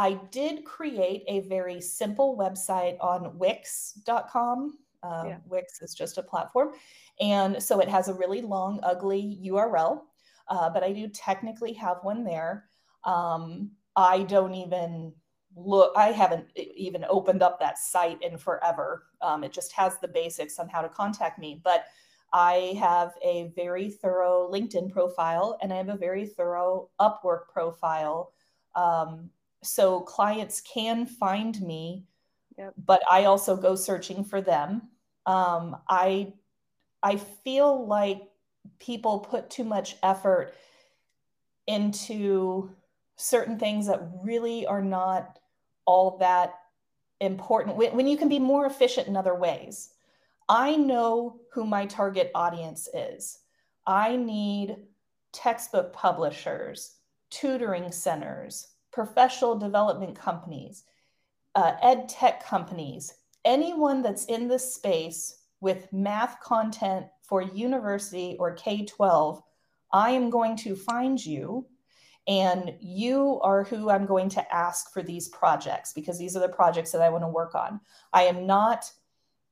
I 0.00 0.14
did 0.30 0.64
create 0.64 1.24
a 1.28 1.40
very 1.40 1.78
simple 1.78 2.34
website 2.34 2.96
on 3.02 3.36
Wix.com. 3.38 4.78
Um, 5.02 5.26
yeah. 5.26 5.36
Wix 5.44 5.82
is 5.82 5.94
just 5.94 6.16
a 6.16 6.22
platform. 6.22 6.70
And 7.20 7.62
so 7.62 7.80
it 7.80 7.88
has 7.90 8.08
a 8.08 8.14
really 8.14 8.40
long, 8.40 8.80
ugly 8.82 9.38
URL, 9.44 10.00
uh, 10.48 10.70
but 10.70 10.82
I 10.82 10.92
do 10.92 11.06
technically 11.08 11.74
have 11.74 11.98
one 12.00 12.24
there. 12.24 12.64
Um, 13.04 13.72
I 13.94 14.22
don't 14.22 14.54
even 14.54 15.12
look, 15.54 15.92
I 15.94 16.12
haven't 16.12 16.46
even 16.56 17.04
opened 17.10 17.42
up 17.42 17.60
that 17.60 17.76
site 17.76 18.22
in 18.22 18.38
forever. 18.38 19.04
Um, 19.20 19.44
it 19.44 19.52
just 19.52 19.70
has 19.72 19.98
the 19.98 20.08
basics 20.08 20.58
on 20.58 20.70
how 20.70 20.80
to 20.80 20.88
contact 20.88 21.38
me. 21.38 21.60
But 21.62 21.84
I 22.32 22.74
have 22.80 23.12
a 23.22 23.52
very 23.54 23.90
thorough 23.90 24.50
LinkedIn 24.50 24.92
profile 24.92 25.58
and 25.60 25.74
I 25.74 25.76
have 25.76 25.90
a 25.90 25.96
very 25.98 26.24
thorough 26.24 26.88
Upwork 26.98 27.48
profile. 27.52 28.32
Um, 28.74 29.28
so 29.62 30.00
clients 30.00 30.60
can 30.60 31.06
find 31.06 31.60
me, 31.60 32.04
yep. 32.56 32.74
but 32.86 33.02
I 33.10 33.24
also 33.24 33.56
go 33.56 33.74
searching 33.74 34.24
for 34.24 34.40
them. 34.40 34.88
Um, 35.26 35.76
I 35.88 36.32
I 37.02 37.16
feel 37.16 37.86
like 37.86 38.22
people 38.78 39.20
put 39.20 39.50
too 39.50 39.64
much 39.64 39.96
effort 40.02 40.54
into 41.66 42.70
certain 43.16 43.58
things 43.58 43.86
that 43.86 44.10
really 44.22 44.66
are 44.66 44.82
not 44.82 45.38
all 45.86 46.18
that 46.18 46.54
important 47.20 47.76
when, 47.76 47.94
when 47.94 48.06
you 48.06 48.16
can 48.16 48.28
be 48.28 48.38
more 48.38 48.66
efficient 48.66 49.08
in 49.08 49.16
other 49.16 49.34
ways. 49.34 49.90
I 50.48 50.74
know 50.76 51.40
who 51.52 51.64
my 51.64 51.86
target 51.86 52.30
audience 52.34 52.88
is. 52.92 53.38
I 53.86 54.16
need 54.16 54.76
textbook 55.32 55.92
publishers, 55.92 56.96
tutoring 57.30 57.92
centers, 57.92 58.68
professional 58.92 59.56
development 59.58 60.16
companies, 60.16 60.84
uh, 61.54 61.74
ed 61.82 62.08
tech 62.08 62.44
companies, 62.44 63.14
anyone 63.44 64.02
that's 64.02 64.26
in 64.26 64.48
this 64.48 64.74
space 64.74 65.36
with 65.60 65.92
math 65.92 66.40
content 66.40 67.06
for 67.22 67.42
university 67.42 68.36
or 68.38 68.54
K 68.54 68.84
12, 68.84 69.42
I 69.92 70.10
am 70.10 70.30
going 70.30 70.56
to 70.56 70.74
find 70.74 71.24
you. 71.24 71.66
And 72.28 72.74
you 72.80 73.40
are 73.42 73.64
who 73.64 73.90
I'm 73.90 74.06
going 74.06 74.28
to 74.30 74.54
ask 74.54 74.92
for 74.92 75.02
these 75.02 75.28
projects 75.28 75.92
because 75.92 76.18
these 76.18 76.36
are 76.36 76.40
the 76.40 76.48
projects 76.48 76.92
that 76.92 77.00
I 77.00 77.08
want 77.08 77.24
to 77.24 77.28
work 77.28 77.54
on. 77.54 77.80
I 78.12 78.24
am 78.24 78.46
not 78.46 78.90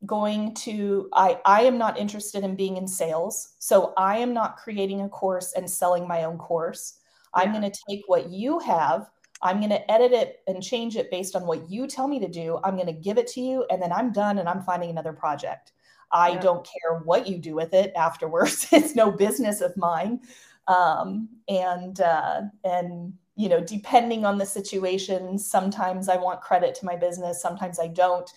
going 0.06 0.54
to 0.54 1.08
I 1.12 1.40
I 1.44 1.62
am 1.62 1.76
not 1.76 1.98
interested 1.98 2.44
in 2.44 2.54
being 2.54 2.76
in 2.76 2.86
sales. 2.86 3.54
So 3.58 3.94
I 3.96 4.18
am 4.18 4.32
not 4.32 4.58
creating 4.58 5.00
a 5.00 5.08
course 5.08 5.54
and 5.54 5.68
selling 5.68 6.06
my 6.06 6.24
own 6.24 6.38
course. 6.38 6.98
Yeah. 7.36 7.42
I'm 7.42 7.52
going 7.52 7.68
to 7.68 7.80
take 7.88 8.02
what 8.06 8.30
you 8.30 8.58
have 8.60 9.10
I'm 9.42 9.58
going 9.58 9.70
to 9.70 9.90
edit 9.90 10.12
it 10.12 10.40
and 10.46 10.62
change 10.62 10.96
it 10.96 11.10
based 11.10 11.36
on 11.36 11.46
what 11.46 11.70
you 11.70 11.86
tell 11.86 12.08
me 12.08 12.18
to 12.20 12.28
do. 12.28 12.58
I'm 12.64 12.74
going 12.74 12.86
to 12.86 12.92
give 12.92 13.18
it 13.18 13.28
to 13.28 13.40
you 13.40 13.64
and 13.70 13.80
then 13.80 13.92
I'm 13.92 14.12
done 14.12 14.38
and 14.38 14.48
I'm 14.48 14.62
finding 14.62 14.90
another 14.90 15.12
project. 15.12 15.72
I 16.10 16.30
yeah. 16.30 16.40
don't 16.40 16.66
care 16.66 16.98
what 17.00 17.28
you 17.28 17.38
do 17.38 17.54
with 17.54 17.74
it 17.74 17.92
afterwards. 17.94 18.68
it's 18.72 18.94
no 18.94 19.10
business 19.10 19.60
of 19.60 19.76
mine. 19.76 20.20
Um, 20.66 21.28
and, 21.48 22.00
uh, 22.00 22.42
and, 22.64 23.12
you 23.36 23.48
know, 23.48 23.60
depending 23.60 24.24
on 24.24 24.38
the 24.38 24.46
situation, 24.46 25.38
sometimes 25.38 26.08
I 26.08 26.16
want 26.16 26.40
credit 26.40 26.74
to 26.76 26.86
my 26.86 26.96
business, 26.96 27.40
sometimes 27.40 27.78
I 27.78 27.88
don't. 27.88 28.28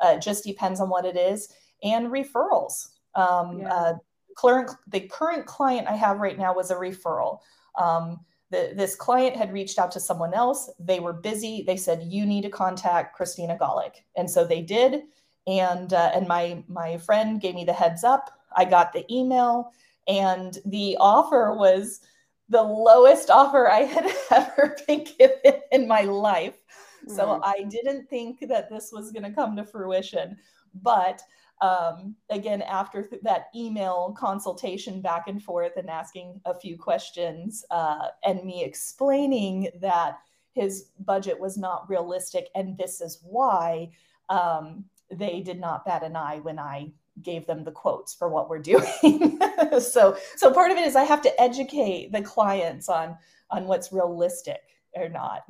Uh, 0.00 0.14
it 0.16 0.22
just 0.22 0.44
depends 0.44 0.80
on 0.80 0.88
what 0.88 1.04
it 1.04 1.16
is. 1.16 1.48
And 1.82 2.08
referrals. 2.08 2.88
Um, 3.14 3.60
yeah. 3.60 3.72
uh, 3.72 3.92
current, 4.36 4.70
the 4.88 5.00
current 5.00 5.46
client 5.46 5.86
I 5.88 5.96
have 5.96 6.18
right 6.18 6.38
now 6.38 6.54
was 6.54 6.70
a 6.70 6.74
referral. 6.74 7.40
Um, 7.78 8.20
the, 8.50 8.72
this 8.74 8.94
client 8.94 9.36
had 9.36 9.52
reached 9.52 9.78
out 9.78 9.90
to 9.92 10.00
someone 10.00 10.32
else. 10.32 10.70
They 10.78 11.00
were 11.00 11.12
busy. 11.12 11.62
They 11.66 11.76
said, 11.76 12.04
"You 12.04 12.24
need 12.26 12.42
to 12.42 12.50
contact 12.50 13.16
Christina 13.16 13.58
Gawlik," 13.60 14.02
and 14.16 14.30
so 14.30 14.44
they 14.44 14.62
did. 14.62 15.02
And 15.46 15.92
uh, 15.92 16.10
and 16.14 16.28
my 16.28 16.62
my 16.68 16.98
friend 16.98 17.40
gave 17.40 17.54
me 17.54 17.64
the 17.64 17.72
heads 17.72 18.04
up. 18.04 18.30
I 18.56 18.64
got 18.64 18.92
the 18.92 19.04
email, 19.12 19.72
and 20.06 20.58
the 20.64 20.96
offer 21.00 21.54
was 21.56 22.00
the 22.48 22.62
lowest 22.62 23.30
offer 23.30 23.68
I 23.68 23.80
had 23.80 24.06
ever 24.30 24.76
been 24.86 25.04
given 25.18 25.60
in 25.72 25.88
my 25.88 26.02
life. 26.02 26.56
Mm-hmm. 27.04 27.16
So 27.16 27.40
I 27.42 27.64
didn't 27.68 28.08
think 28.08 28.46
that 28.48 28.70
this 28.70 28.90
was 28.92 29.12
going 29.12 29.24
to 29.24 29.32
come 29.32 29.56
to 29.56 29.64
fruition, 29.64 30.36
but 30.82 31.20
um, 31.60 32.14
again, 32.30 32.62
after 32.62 33.02
th- 33.02 33.22
that 33.22 33.48
email 33.54 34.14
consultation 34.18 35.00
back 35.00 35.28
and 35.28 35.42
forth 35.42 35.76
and 35.76 35.88
asking 35.88 36.40
a 36.44 36.54
few 36.54 36.76
questions 36.76 37.64
uh, 37.70 38.08
and 38.24 38.44
me 38.44 38.62
explaining 38.62 39.68
that 39.80 40.18
his 40.52 40.90
budget 41.00 41.38
was 41.38 41.56
not 41.56 41.88
realistic 41.88 42.48
and 42.54 42.76
this 42.76 43.00
is 43.00 43.20
why, 43.22 43.90
um, 44.28 44.84
they 45.10 45.40
did 45.40 45.60
not 45.60 45.84
bat 45.84 46.02
an 46.02 46.16
eye 46.16 46.40
when 46.42 46.58
I 46.58 46.90
gave 47.22 47.46
them 47.46 47.64
the 47.64 47.70
quotes 47.70 48.14
for 48.14 48.28
what 48.28 48.48
we're 48.48 48.58
doing. 48.60 49.38
so, 49.80 50.16
so 50.36 50.52
part 50.52 50.70
of 50.70 50.76
it 50.76 50.86
is 50.86 50.96
I 50.96 51.04
have 51.04 51.22
to 51.22 51.40
educate 51.40 52.12
the 52.12 52.22
clients 52.22 52.88
on 52.88 53.16
on 53.50 53.66
what's 53.66 53.92
realistic 53.92 54.60
or 54.94 55.08
not. 55.08 55.44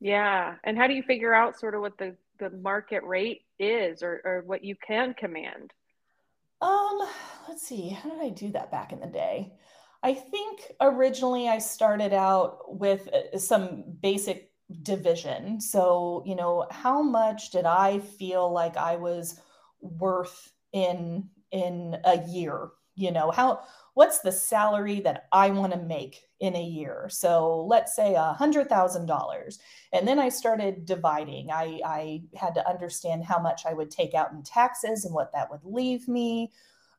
Yeah, 0.00 0.56
and 0.64 0.76
how 0.76 0.86
do 0.86 0.92
you 0.92 1.02
figure 1.02 1.32
out 1.32 1.58
sort 1.58 1.74
of 1.74 1.80
what 1.80 1.96
the 1.96 2.14
the 2.38 2.50
market 2.50 3.02
rate 3.04 3.42
is 3.62 4.02
or, 4.02 4.20
or 4.24 4.42
what 4.46 4.64
you 4.64 4.76
can 4.86 5.14
command? 5.14 5.72
Um, 6.60 7.00
let's 7.48 7.66
see, 7.66 7.88
how 7.88 8.10
did 8.10 8.20
I 8.20 8.28
do 8.28 8.52
that 8.52 8.70
back 8.70 8.92
in 8.92 9.00
the 9.00 9.06
day? 9.06 9.52
I 10.02 10.14
think 10.14 10.72
originally 10.80 11.48
I 11.48 11.58
started 11.58 12.12
out 12.12 12.76
with 12.76 13.08
uh, 13.08 13.38
some 13.38 13.84
basic 14.00 14.50
division. 14.82 15.60
So, 15.60 16.22
you 16.26 16.34
know, 16.34 16.66
how 16.70 17.02
much 17.02 17.50
did 17.50 17.64
I 17.64 18.00
feel 18.00 18.50
like 18.50 18.76
I 18.76 18.96
was 18.96 19.40
worth 19.80 20.52
in 20.72 21.28
in 21.50 21.96
a 22.04 22.22
year? 22.28 22.70
You 22.94 23.10
know, 23.12 23.30
how 23.30 23.60
what's 23.94 24.20
the 24.20 24.32
salary 24.32 25.00
that 25.00 25.26
I 25.32 25.50
want 25.50 25.72
to 25.72 25.78
make 25.78 26.22
in 26.42 26.56
a 26.56 26.62
year? 26.62 27.06
So 27.08 27.64
let's 27.68 27.94
say 27.94 28.14
a 28.14 28.32
hundred 28.32 28.68
thousand 28.68 29.06
dollars. 29.06 29.60
And 29.92 30.06
then 30.06 30.18
I 30.18 30.28
started 30.28 30.84
dividing. 30.84 31.52
I, 31.52 31.80
I 31.86 32.22
had 32.34 32.52
to 32.56 32.68
understand 32.68 33.24
how 33.24 33.38
much 33.38 33.64
I 33.64 33.72
would 33.72 33.92
take 33.92 34.12
out 34.12 34.32
in 34.32 34.42
taxes 34.42 35.04
and 35.04 35.14
what 35.14 35.32
that 35.32 35.48
would 35.50 35.64
leave 35.64 36.08
me. 36.08 36.50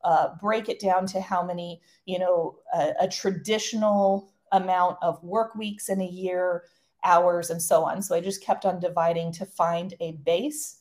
Uh, 0.02 0.28
break 0.40 0.68
it 0.68 0.80
down 0.80 1.06
to 1.06 1.20
how 1.20 1.42
many, 1.44 1.80
you 2.06 2.18
know, 2.18 2.56
a, 2.74 2.92
a 3.00 3.08
traditional 3.08 4.32
amount 4.52 4.96
of 5.02 5.22
work 5.22 5.54
weeks 5.54 5.88
in 5.90 6.00
a 6.00 6.06
year, 6.06 6.64
hours, 7.04 7.50
and 7.50 7.60
so 7.60 7.84
on. 7.84 8.00
So 8.00 8.14
I 8.14 8.20
just 8.20 8.42
kept 8.42 8.64
on 8.64 8.80
dividing 8.80 9.30
to 9.32 9.46
find 9.46 9.92
a 10.00 10.12
base. 10.24 10.78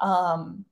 Um, 0.00 0.64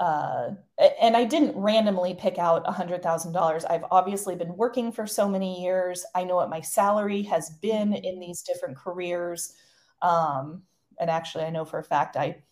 uh, 0.00 0.52
and 0.98 1.14
I 1.14 1.24
didn't 1.24 1.54
randomly 1.54 2.14
pick 2.14 2.38
out 2.38 2.64
$100,000. 2.64 3.64
I've 3.68 3.84
obviously 3.90 4.34
been 4.34 4.56
working 4.56 4.90
for 4.90 5.06
so 5.06 5.28
many 5.28 5.62
years. 5.62 6.06
I 6.14 6.24
know 6.24 6.36
what 6.36 6.48
my 6.48 6.62
salary 6.62 7.22
has 7.24 7.50
been 7.60 7.92
in 7.92 8.18
these 8.18 8.40
different 8.40 8.78
careers. 8.78 9.54
Um, 10.00 10.62
and 10.98 11.10
actually, 11.10 11.44
I 11.44 11.50
know 11.50 11.66
for 11.66 11.78
a 11.78 11.84
fact 11.84 12.16
I 12.16 12.42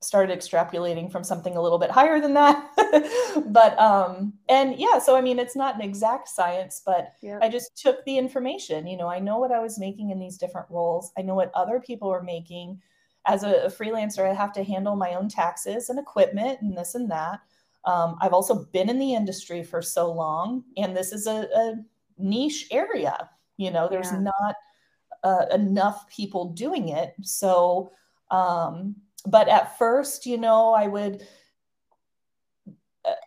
started 0.00 0.36
extrapolating 0.36 1.12
from 1.12 1.22
something 1.22 1.56
a 1.56 1.62
little 1.62 1.78
bit 1.78 1.92
higher 1.92 2.20
than 2.20 2.34
that. 2.34 2.70
but, 3.46 3.78
um, 3.78 4.32
and 4.48 4.74
yeah, 4.76 4.98
so 4.98 5.14
I 5.14 5.20
mean, 5.20 5.38
it's 5.38 5.54
not 5.54 5.76
an 5.76 5.82
exact 5.82 6.28
science, 6.28 6.82
but 6.84 7.12
yep. 7.22 7.38
I 7.40 7.48
just 7.48 7.76
took 7.80 8.04
the 8.04 8.18
information. 8.18 8.88
You 8.88 8.96
know, 8.96 9.08
I 9.08 9.20
know 9.20 9.38
what 9.38 9.52
I 9.52 9.60
was 9.60 9.78
making 9.78 10.10
in 10.10 10.18
these 10.18 10.38
different 10.38 10.66
roles, 10.70 11.12
I 11.16 11.22
know 11.22 11.36
what 11.36 11.52
other 11.54 11.78
people 11.78 12.08
were 12.08 12.22
making 12.22 12.80
as 13.26 13.42
a, 13.42 13.66
freelancer, 13.68 14.28
I 14.28 14.34
have 14.34 14.52
to 14.54 14.64
handle 14.64 14.96
my 14.96 15.14
own 15.14 15.28
taxes 15.28 15.88
and 15.88 15.98
equipment 15.98 16.60
and 16.62 16.76
this 16.76 16.94
and 16.94 17.10
that. 17.10 17.40
Um, 17.84 18.16
I've 18.20 18.32
also 18.32 18.66
been 18.72 18.90
in 18.90 18.98
the 18.98 19.14
industry 19.14 19.62
for 19.62 19.82
so 19.82 20.12
long, 20.12 20.64
and 20.76 20.96
this 20.96 21.12
is 21.12 21.26
a, 21.26 21.48
a 21.54 21.74
niche 22.18 22.68
area. 22.70 23.30
You 23.56 23.70
know, 23.70 23.88
there's 23.88 24.12
yeah. 24.12 24.30
not 24.30 24.54
uh, 25.22 25.46
enough 25.52 26.08
people 26.08 26.50
doing 26.50 26.88
it. 26.88 27.14
So, 27.22 27.92
um, 28.30 28.96
but 29.26 29.48
at 29.48 29.76
first, 29.78 30.26
you 30.26 30.38
know, 30.38 30.72
I 30.72 30.86
would, 30.86 31.26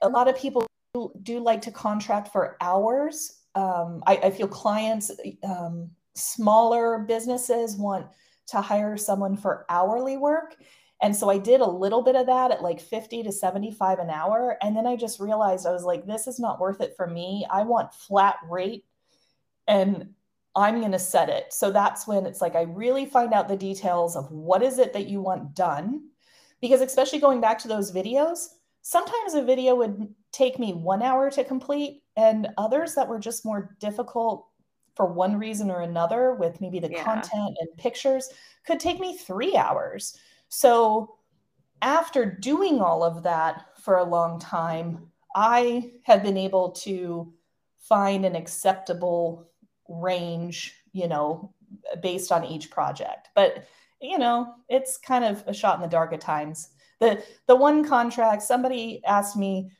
a 0.01 0.09
lot 0.09 0.27
of 0.27 0.37
people 0.37 0.65
do 1.21 1.39
like 1.39 1.61
to 1.61 1.71
contract 1.71 2.29
for 2.31 2.57
hours. 2.61 3.41
Um, 3.55 4.03
I, 4.07 4.17
I, 4.17 4.31
feel 4.31 4.47
clients, 4.47 5.11
um, 5.43 5.91
smaller 6.15 6.99
businesses 6.99 7.75
want 7.75 8.07
to 8.47 8.61
hire 8.61 8.97
someone 8.97 9.37
for 9.37 9.65
hourly 9.69 10.17
work. 10.17 10.55
And 11.01 11.15
so 11.15 11.29
I 11.29 11.37
did 11.37 11.59
a 11.61 11.69
little 11.69 12.01
bit 12.01 12.15
of 12.15 12.27
that 12.27 12.51
at 12.51 12.63
like 12.63 12.79
50 12.79 13.23
to 13.23 13.31
75 13.31 13.99
an 13.99 14.09
hour. 14.09 14.57
And 14.61 14.75
then 14.75 14.87
I 14.87 14.95
just 14.95 15.19
realized 15.19 15.65
I 15.65 15.71
was 15.71 15.83
like, 15.83 16.05
this 16.05 16.27
is 16.27 16.39
not 16.39 16.59
worth 16.59 16.81
it 16.81 16.93
for 16.95 17.07
me. 17.07 17.45
I 17.49 17.63
want 17.63 17.93
flat 17.93 18.37
rate. 18.49 18.85
And 19.67 20.13
I'm 20.55 20.79
going 20.79 20.91
to 20.91 20.99
set 20.99 21.29
it. 21.29 21.51
So 21.51 21.71
that's 21.71 22.07
when 22.07 22.25
it's 22.25 22.41
like 22.41 22.55
I 22.55 22.61
really 22.61 23.05
find 23.05 23.33
out 23.33 23.47
the 23.47 23.57
details 23.57 24.15
of 24.15 24.31
what 24.31 24.61
is 24.61 24.77
it 24.77 24.93
that 24.93 25.07
you 25.07 25.19
want 25.19 25.55
done. 25.55 26.09
Because 26.61 26.79
especially 26.79 27.19
going 27.19 27.41
back 27.41 27.59
to 27.59 27.67
those 27.67 27.91
videos, 27.91 28.47
sometimes 28.81 29.33
a 29.33 29.41
video 29.41 29.75
would 29.75 30.13
take 30.31 30.59
me 30.59 30.73
one 30.73 31.01
hour 31.01 31.29
to 31.31 31.43
complete, 31.43 32.03
and 32.15 32.47
others 32.57 32.95
that 32.95 33.07
were 33.07 33.19
just 33.19 33.45
more 33.45 33.75
difficult 33.79 34.47
for 34.95 35.05
one 35.05 35.37
reason 35.37 35.71
or 35.71 35.81
another, 35.81 36.33
with 36.35 36.61
maybe 36.61 36.79
the 36.79 36.91
yeah. 36.91 37.03
content 37.03 37.57
and 37.59 37.77
pictures, 37.77 38.29
could 38.65 38.79
take 38.79 38.99
me 38.99 39.17
three 39.17 39.55
hours. 39.55 40.17
So 40.49 41.15
after 41.81 42.25
doing 42.25 42.79
all 42.79 43.03
of 43.03 43.23
that 43.23 43.65
for 43.77 43.97
a 43.97 44.03
long 44.03 44.39
time, 44.39 45.07
I 45.35 45.91
have 46.03 46.23
been 46.23 46.37
able 46.37 46.71
to 46.71 47.33
find 47.77 48.25
an 48.25 48.35
acceptable 48.35 49.49
range, 49.89 50.75
you 50.93 51.07
know, 51.07 51.51
based 52.01 52.31
on 52.31 52.45
each 52.45 52.69
project. 52.69 53.29
But 53.35 53.65
you 54.01 54.17
know, 54.17 54.55
it's 54.67 54.97
kind 54.97 55.23
of 55.23 55.43
a 55.47 55.53
shot 55.53 55.75
in 55.75 55.81
the 55.81 55.87
dark 55.87 56.13
at 56.13 56.21
times. 56.21 56.69
The 56.99 57.23
the 57.47 57.55
one 57.55 57.85
contract, 57.85 58.43
somebody 58.43 59.01
asked 59.05 59.35
me 59.35 59.71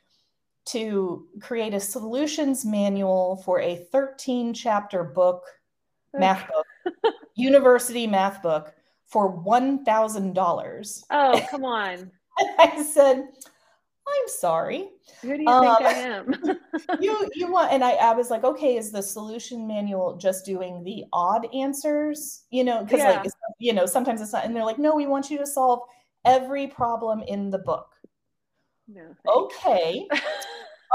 to 0.65 1.27
create 1.41 1.73
a 1.73 1.79
solutions 1.79 2.65
manual 2.65 3.41
for 3.45 3.59
a 3.59 3.87
13 3.91 4.53
chapter 4.53 5.03
book, 5.03 5.43
math 6.13 6.47
book, 6.47 7.13
university 7.35 8.07
math 8.07 8.41
book 8.41 8.73
for 9.07 9.43
$1,000. 9.43 11.03
Oh, 11.11 11.41
come 11.51 11.65
on. 11.65 12.11
I 12.57 12.83
said, 12.83 13.27
I'm 14.07 14.27
sorry. 14.27 14.89
Who 15.21 15.37
do 15.37 15.43
you 15.43 15.47
um, 15.47 15.77
think 15.77 15.81
I 15.81 15.93
am? 15.93 16.33
you 17.01 17.29
you 17.35 17.51
want 17.51 17.71
and 17.71 17.83
I, 17.83 17.91
I 17.91 18.13
was 18.13 18.29
like, 18.29 18.43
okay, 18.43 18.75
is 18.75 18.91
the 18.91 19.01
solution 19.01 19.65
manual 19.65 20.17
just 20.17 20.45
doing 20.45 20.83
the 20.83 21.05
odd 21.13 21.47
answers? 21.53 22.43
You 22.49 22.63
know, 22.65 22.83
because 22.83 22.99
yeah. 22.99 23.21
like 23.21 23.31
you 23.59 23.71
know, 23.71 23.85
sometimes 23.85 24.19
it's 24.19 24.33
not, 24.33 24.45
and 24.45 24.55
they're 24.55 24.65
like, 24.65 24.79
no, 24.79 24.95
we 24.95 25.05
want 25.05 25.29
you 25.29 25.37
to 25.37 25.45
solve 25.45 25.81
every 26.25 26.67
problem 26.67 27.23
in 27.27 27.49
the 27.49 27.59
book. 27.59 27.87
No. 28.87 29.15
Okay. 29.27 30.07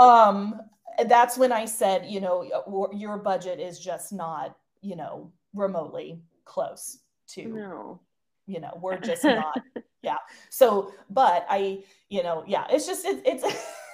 Um, 0.01 0.61
that's 1.07 1.38
when 1.38 1.53
I 1.53 1.64
said, 1.64 2.07
you 2.07 2.20
know, 2.20 2.88
your 2.92 3.18
budget 3.18 3.61
is 3.61 3.78
just 3.78 4.12
not, 4.12 4.57
you 4.80 4.96
know, 4.96 5.32
remotely 5.55 6.20
close 6.44 6.99
to 7.28 7.46
no. 7.46 8.01
you 8.46 8.61
know 8.61 8.76
we're 8.80 8.99
just 8.99 9.24
not 9.24 9.61
yeah. 10.03 10.16
So 10.51 10.92
but 11.11 11.46
i 11.49 11.82
you 12.09 12.22
know 12.22 12.44
yeah 12.46 12.66
it's 12.70 12.86
just 12.86 13.05
it, 13.05 13.22
it's 13.24 13.44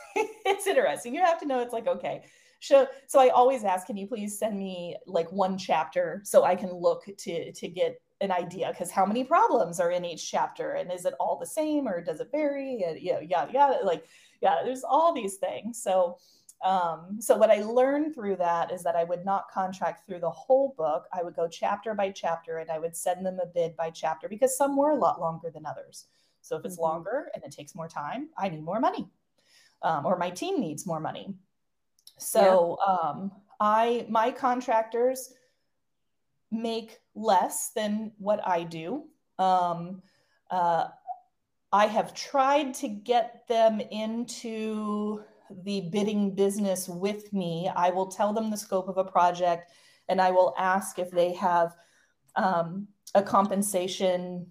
it's 0.16 0.66
interesting. 0.66 1.14
You 1.14 1.22
have 1.22 1.40
to 1.40 1.46
know 1.46 1.60
it's 1.60 1.72
like 1.72 1.86
okay. 1.86 2.24
So 2.60 2.86
so 3.06 3.20
i 3.20 3.28
always 3.28 3.64
ask 3.64 3.86
can 3.86 3.96
you 3.96 4.06
please 4.06 4.38
send 4.38 4.58
me 4.58 4.96
like 5.06 5.30
one 5.32 5.58
chapter 5.58 6.22
so 6.24 6.44
i 6.44 6.54
can 6.54 6.72
look 6.72 7.04
to 7.18 7.52
to 7.52 7.68
get 7.68 8.00
an 8.20 8.30
idea? 8.30 8.68
Because 8.70 8.90
how 8.90 9.04
many 9.04 9.24
problems 9.24 9.80
are 9.80 9.90
in 9.90 10.04
each 10.04 10.30
chapter? 10.30 10.72
And 10.72 10.90
is 10.90 11.04
it 11.04 11.14
all 11.18 11.36
the 11.38 11.46
same 11.46 11.88
or 11.88 12.00
does 12.00 12.20
it 12.20 12.28
vary? 12.30 12.84
And 12.86 13.00
you 13.00 13.14
know 13.14 13.20
yeah 13.20 13.46
yeah 13.52 13.78
like 13.82 14.04
yeah 14.44 14.62
there's 14.64 14.84
all 14.84 15.12
these 15.12 15.36
things 15.36 15.82
so 15.82 16.16
um, 16.64 17.18
so 17.20 17.36
what 17.36 17.50
I 17.50 17.62
learned 17.62 18.14
through 18.14 18.36
that 18.36 18.72
is 18.72 18.82
that 18.84 18.96
I 18.96 19.04
would 19.04 19.24
not 19.24 19.50
contract 19.50 20.06
through 20.06 20.20
the 20.20 20.30
whole 20.30 20.74
book. 20.78 21.04
I 21.12 21.22
would 21.22 21.36
go 21.36 21.46
chapter 21.46 21.94
by 21.94 22.10
chapter 22.10 22.58
and 22.58 22.70
I 22.70 22.78
would 22.78 22.96
send 22.96 23.24
them 23.24 23.38
a 23.38 23.46
bid 23.46 23.76
by 23.76 23.90
chapter 23.90 24.30
because 24.30 24.56
some 24.56 24.74
were 24.74 24.90
a 24.90 24.96
lot 24.96 25.20
longer 25.20 25.50
than 25.50 25.66
others. 25.66 26.06
So 26.40 26.56
if 26.56 26.64
it's 26.64 26.76
mm-hmm. 26.76 26.84
longer 26.84 27.28
and 27.34 27.44
it 27.44 27.52
takes 27.52 27.74
more 27.74 27.86
time, 27.88 28.30
I 28.38 28.48
need 28.48 28.64
more 28.64 28.80
money, 28.80 29.06
um, 29.82 30.06
or 30.06 30.16
my 30.16 30.30
team 30.30 30.58
needs 30.58 30.86
more 30.86 31.00
money. 31.00 31.34
So 32.18 32.78
yeah. 32.86 32.94
um, 32.94 33.32
I 33.60 34.06
my 34.08 34.30
contractors 34.30 35.34
make 36.50 36.98
less 37.14 37.72
than 37.74 38.12
what 38.18 38.46
I 38.46 38.62
do. 38.62 39.04
Um, 39.38 40.02
uh, 40.50 40.88
I 41.74 41.88
have 41.88 42.14
tried 42.14 42.72
to 42.74 42.88
get 42.88 43.48
them 43.48 43.80
into 43.80 45.24
the 45.64 45.88
bidding 45.90 46.32
business 46.32 46.88
with 46.88 47.32
me. 47.32 47.68
I 47.74 47.90
will 47.90 48.06
tell 48.06 48.32
them 48.32 48.48
the 48.48 48.56
scope 48.56 48.88
of 48.88 48.96
a 48.96 49.02
project 49.02 49.72
and 50.08 50.20
I 50.20 50.30
will 50.30 50.54
ask 50.56 51.00
if 51.00 51.10
they 51.10 51.32
have 51.32 51.74
um, 52.36 52.86
a 53.16 53.24
compensation 53.24 54.46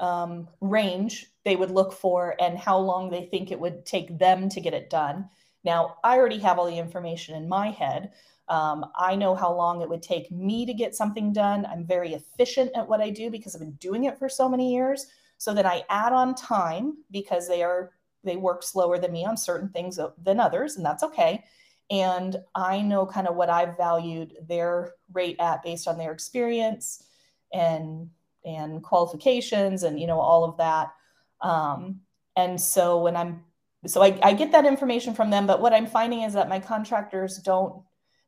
um, 0.00 0.48
range 0.60 1.26
they 1.44 1.54
would 1.54 1.70
look 1.70 1.92
for 1.92 2.34
and 2.40 2.58
how 2.58 2.78
long 2.78 3.08
they 3.08 3.26
think 3.26 3.52
it 3.52 3.60
would 3.60 3.86
take 3.86 4.18
them 4.18 4.48
to 4.48 4.60
get 4.60 4.74
it 4.74 4.90
done. 4.90 5.28
Now, 5.62 5.98
I 6.02 6.16
already 6.16 6.40
have 6.40 6.58
all 6.58 6.66
the 6.66 6.76
information 6.76 7.36
in 7.36 7.48
my 7.48 7.70
head. 7.70 8.10
Um, 8.48 8.86
I 8.98 9.14
know 9.14 9.36
how 9.36 9.54
long 9.54 9.80
it 9.80 9.88
would 9.88 10.02
take 10.02 10.28
me 10.32 10.66
to 10.66 10.74
get 10.74 10.96
something 10.96 11.32
done. 11.32 11.66
I'm 11.66 11.86
very 11.86 12.14
efficient 12.14 12.72
at 12.74 12.88
what 12.88 13.00
I 13.00 13.10
do 13.10 13.30
because 13.30 13.54
I've 13.54 13.60
been 13.60 13.74
doing 13.74 14.04
it 14.04 14.18
for 14.18 14.28
so 14.28 14.48
many 14.48 14.74
years. 14.74 15.06
So 15.44 15.52
then 15.52 15.66
I 15.66 15.84
add 15.90 16.14
on 16.14 16.34
time 16.34 16.96
because 17.10 17.46
they 17.46 17.62
are 17.62 17.90
they 18.24 18.36
work 18.36 18.62
slower 18.62 18.98
than 18.98 19.12
me 19.12 19.26
on 19.26 19.36
certain 19.36 19.68
things 19.68 20.00
than 20.22 20.40
others, 20.40 20.76
and 20.76 20.86
that's 20.86 21.02
okay. 21.02 21.44
And 21.90 22.38
I 22.54 22.80
know 22.80 23.04
kind 23.04 23.28
of 23.28 23.36
what 23.36 23.50
I've 23.50 23.76
valued 23.76 24.38
their 24.48 24.94
rate 25.12 25.36
at 25.40 25.62
based 25.62 25.86
on 25.86 25.98
their 25.98 26.12
experience 26.12 27.04
and 27.52 28.08
and 28.46 28.82
qualifications 28.82 29.82
and 29.82 30.00
you 30.00 30.06
know 30.06 30.18
all 30.18 30.44
of 30.44 30.56
that. 30.56 30.94
Um, 31.42 32.00
and 32.36 32.58
so 32.58 33.02
when 33.02 33.14
I'm 33.14 33.44
so 33.86 34.02
I, 34.02 34.18
I 34.22 34.32
get 34.32 34.50
that 34.52 34.64
information 34.64 35.12
from 35.12 35.28
them, 35.28 35.46
but 35.46 35.60
what 35.60 35.74
I'm 35.74 35.86
finding 35.86 36.22
is 36.22 36.32
that 36.32 36.48
my 36.48 36.58
contractors 36.58 37.36
don't 37.36 37.82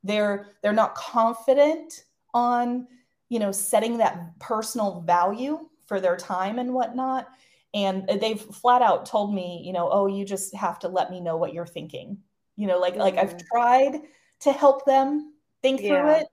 they're 0.05 0.49
they're 0.63 0.75
not 0.75 0.95
confident 0.95 2.05
on 2.35 2.87
you 3.31 3.39
know 3.39 3.53
setting 3.53 3.97
that 3.97 4.39
personal 4.39 5.01
value 5.01 5.67
for 5.87 6.01
their 6.01 6.17
time 6.17 6.59
and 6.59 6.75
whatnot 6.75 7.29
and 7.75 8.09
they've 8.21 8.41
flat 8.41 8.83
out 8.83 9.07
told 9.07 9.35
me 9.35 9.63
you 9.65 9.73
know 9.73 9.89
oh 9.91 10.07
you 10.07 10.25
just 10.25 10.55
have 10.55 10.79
to 10.79 10.89
let 10.89 11.11
me 11.11 11.21
know 11.21 11.37
what 11.37 11.53
you're 11.53 11.67
thinking 11.67 12.19
you 12.57 12.67
know 12.67 12.79
like 12.79 12.95
mm-hmm. 12.95 13.03
like 13.03 13.19
i've 13.19 13.37
mm. 13.37 13.47
tried 13.53 14.01
to 14.41 14.53
help 14.53 14.85
them 14.85 15.33
think 15.63 15.81
yeah. 15.81 15.89
through 15.89 16.11
it 16.21 16.27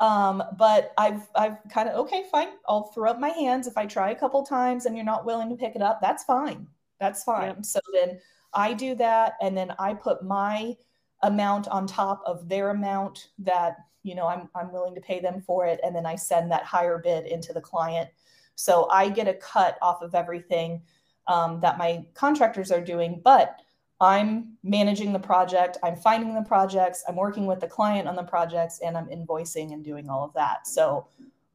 um, 0.00 0.42
but 0.58 0.92
i've 0.98 1.28
i've 1.34 1.56
kind 1.70 1.88
of 1.88 1.96
okay 1.96 2.24
fine 2.30 2.48
i'll 2.68 2.84
throw 2.94 3.10
up 3.10 3.20
my 3.20 3.28
hands 3.28 3.66
if 3.66 3.76
i 3.76 3.86
try 3.86 4.10
a 4.10 4.14
couple 4.14 4.44
times 4.44 4.86
and 4.86 4.96
you're 4.96 5.04
not 5.04 5.26
willing 5.26 5.48
to 5.48 5.56
pick 5.56 5.76
it 5.76 5.82
up 5.82 6.00
that's 6.00 6.24
fine 6.24 6.66
that's 7.00 7.22
fine 7.24 7.48
yep. 7.48 7.64
so 7.64 7.80
then 7.92 8.18
i 8.52 8.72
do 8.72 8.94
that 8.94 9.34
and 9.40 9.56
then 9.56 9.72
i 9.78 9.94
put 9.94 10.24
my 10.24 10.74
amount 11.22 11.68
on 11.68 11.86
top 11.86 12.22
of 12.26 12.48
their 12.48 12.70
amount 12.70 13.28
that 13.38 13.76
you 14.02 14.14
know 14.14 14.26
i'm, 14.26 14.48
I'm 14.54 14.72
willing 14.72 14.94
to 14.96 15.00
pay 15.00 15.20
them 15.20 15.40
for 15.40 15.66
it 15.66 15.80
and 15.84 15.94
then 15.94 16.06
i 16.06 16.16
send 16.16 16.50
that 16.50 16.64
higher 16.64 16.98
bid 16.98 17.26
into 17.26 17.52
the 17.52 17.60
client 17.60 18.10
so 18.54 18.88
I 18.90 19.08
get 19.08 19.28
a 19.28 19.34
cut 19.34 19.78
off 19.82 20.02
of 20.02 20.14
everything 20.14 20.82
um, 21.26 21.60
that 21.60 21.78
my 21.78 22.04
contractors 22.14 22.70
are 22.70 22.80
doing, 22.80 23.20
but 23.24 23.60
I'm 24.00 24.56
managing 24.62 25.12
the 25.12 25.18
project, 25.18 25.78
I'm 25.82 25.96
finding 25.96 26.34
the 26.34 26.42
projects, 26.42 27.04
I'm 27.08 27.16
working 27.16 27.46
with 27.46 27.60
the 27.60 27.66
client 27.66 28.08
on 28.08 28.16
the 28.16 28.22
projects, 28.22 28.80
and 28.84 28.96
I'm 28.96 29.06
invoicing 29.06 29.72
and 29.72 29.84
doing 29.84 30.10
all 30.10 30.24
of 30.24 30.34
that. 30.34 30.66
So 30.66 31.08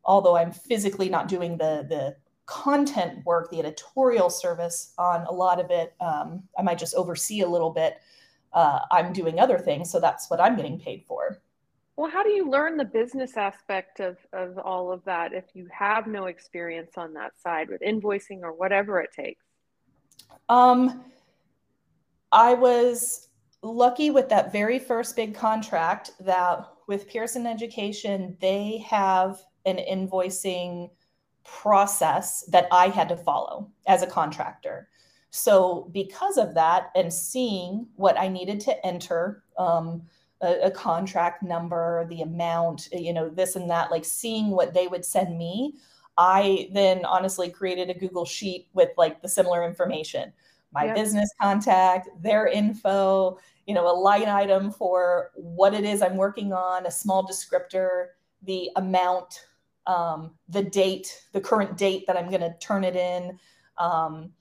although 0.04 0.38
I'm 0.38 0.52
physically 0.52 1.10
not 1.10 1.28
doing 1.28 1.58
the 1.58 1.86
the 1.88 2.16
content 2.46 3.24
work, 3.26 3.52
the 3.52 3.60
editorial 3.60 4.30
service 4.30 4.94
on 4.98 5.24
a 5.28 5.32
lot 5.32 5.60
of 5.60 5.70
it, 5.70 5.94
um, 6.02 6.42
I 6.58 6.64
might 6.64 6.80
just 6.80 6.96
oversee 6.96 7.42
a 7.42 7.48
little 7.48 7.70
bit. 7.70 7.98
Uh, 8.54 8.80
I'm 8.90 9.14
doing 9.14 9.40
other 9.40 9.60
things, 9.60 9.92
so 9.92 10.00
that's 10.00 10.30
what 10.32 10.42
I'm 10.42 10.56
getting 10.56 10.80
paid 10.80 11.04
for. 11.08 11.40
Well, 12.00 12.10
how 12.10 12.24
do 12.24 12.30
you 12.30 12.50
learn 12.50 12.78
the 12.78 12.86
business 12.86 13.36
aspect 13.36 14.00
of, 14.00 14.16
of 14.32 14.58
all 14.58 14.90
of 14.90 15.04
that 15.04 15.34
if 15.34 15.44
you 15.54 15.68
have 15.70 16.08
no 16.08 16.28
experience 16.28 16.92
on 16.96 17.12
that 17.16 17.38
side 17.38 17.68
with 17.68 17.82
invoicing 17.82 18.40
or 18.42 18.54
whatever 18.54 19.02
it 19.02 19.10
takes? 19.14 19.44
Um, 20.48 21.04
I 22.32 22.54
was 22.54 23.28
lucky 23.64 24.12
with 24.12 24.30
that 24.30 24.54
very 24.54 24.80
first 24.80 25.18
big 25.18 25.36
contract 25.36 26.12
that 26.22 26.70
with 26.88 27.06
Pearson 27.10 27.46
Education, 27.46 28.38
they 28.40 28.78
have 28.88 29.42
an 29.66 29.76
invoicing 29.76 30.92
process 31.44 32.46
that 32.46 32.70
I 32.72 32.88
had 32.88 33.10
to 33.10 33.18
follow 33.18 33.70
as 33.88 34.04
a 34.04 34.08
contractor. 34.08 34.88
So, 35.32 35.90
because 35.92 36.38
of 36.38 36.54
that, 36.54 36.92
and 36.96 37.14
seeing 37.14 37.88
what 37.98 38.18
I 38.18 38.30
needed 38.30 38.62
to 38.62 38.86
enter, 38.86 39.44
um, 39.58 40.04
a, 40.42 40.68
a, 40.68 40.72
contract 40.72 41.44
number, 41.44 42.06
the 42.10 42.22
amount, 42.22 42.88
you 42.92 43.14
know, 43.14 43.30
this 43.30 43.56
and 43.56 43.70
that, 43.70 43.92
like 43.92 44.06
seeing 44.06 44.52
what 44.52 44.74
they 44.74 44.88
would 44.88 45.06
send 45.06 45.38
me. 45.38 45.76
I 46.18 46.70
then 46.74 47.06
honestly 47.06 47.50
created 47.50 47.90
a 47.90 47.98
Google 47.98 48.26
sheet 48.26 48.68
with 48.74 48.90
like 48.98 49.22
the 49.22 49.30
similar 49.30 49.64
information 49.66 50.34
my 50.72 50.86
yep. 50.86 50.96
business 50.96 51.30
contact, 51.42 52.10
their 52.22 52.48
info, 52.48 53.40
you 53.66 53.74
know, 53.74 53.88
a 53.88 53.96
line 53.96 54.28
item 54.28 54.72
for 54.72 55.32
what 55.36 55.74
it 55.74 55.84
is 55.84 56.02
I'm 56.02 56.18
working 56.18 56.54
on, 56.54 56.86
a 56.86 56.92
small 56.92 57.28
descriptor, 57.28 58.08
the 58.44 58.70
amount, 58.76 59.48
um, 59.88 60.32
the 60.48 60.64
date, 60.64 61.26
the 61.34 61.42
current 61.42 61.78
date 61.78 62.06
that 62.08 62.18
I'm 62.18 62.30
going 62.30 62.42
to 62.42 62.56
turn 62.60 62.84
it 62.84 62.96
in. 62.96 63.40
Um, 63.78 64.32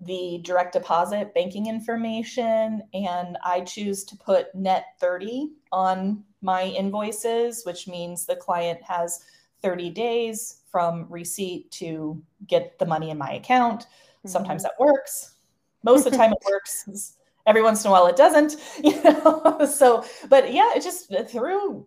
the 0.00 0.40
direct 0.42 0.74
deposit 0.74 1.32
banking 1.34 1.66
information 1.66 2.82
and 2.92 3.38
I 3.44 3.62
choose 3.62 4.04
to 4.04 4.16
put 4.16 4.54
net 4.54 4.86
30 5.00 5.52
on 5.72 6.22
my 6.42 6.64
invoices, 6.64 7.64
which 7.64 7.88
means 7.88 8.26
the 8.26 8.36
client 8.36 8.82
has 8.82 9.24
30 9.62 9.90
days 9.90 10.62
from 10.70 11.06
receipt 11.08 11.70
to 11.72 12.22
get 12.46 12.78
the 12.78 12.86
money 12.86 13.10
in 13.10 13.18
my 13.18 13.32
account. 13.32 13.82
Mm-hmm. 13.82 14.28
Sometimes 14.28 14.62
that 14.62 14.78
works. 14.78 15.34
Most 15.82 16.06
of 16.06 16.12
the 16.12 16.18
time 16.18 16.32
it 16.32 16.38
works. 16.46 17.16
Every 17.46 17.62
once 17.62 17.84
in 17.84 17.88
a 17.88 17.92
while 17.92 18.06
it 18.06 18.16
doesn't, 18.16 18.56
you 18.84 19.02
know. 19.02 19.66
so, 19.66 20.04
but 20.28 20.52
yeah, 20.52 20.72
it 20.74 20.82
just 20.82 21.12
through 21.28 21.86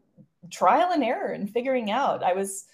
trial 0.50 0.92
and 0.92 1.04
error 1.04 1.32
and 1.32 1.50
figuring 1.50 1.92
out. 1.92 2.24
I 2.24 2.34
was 2.34 2.66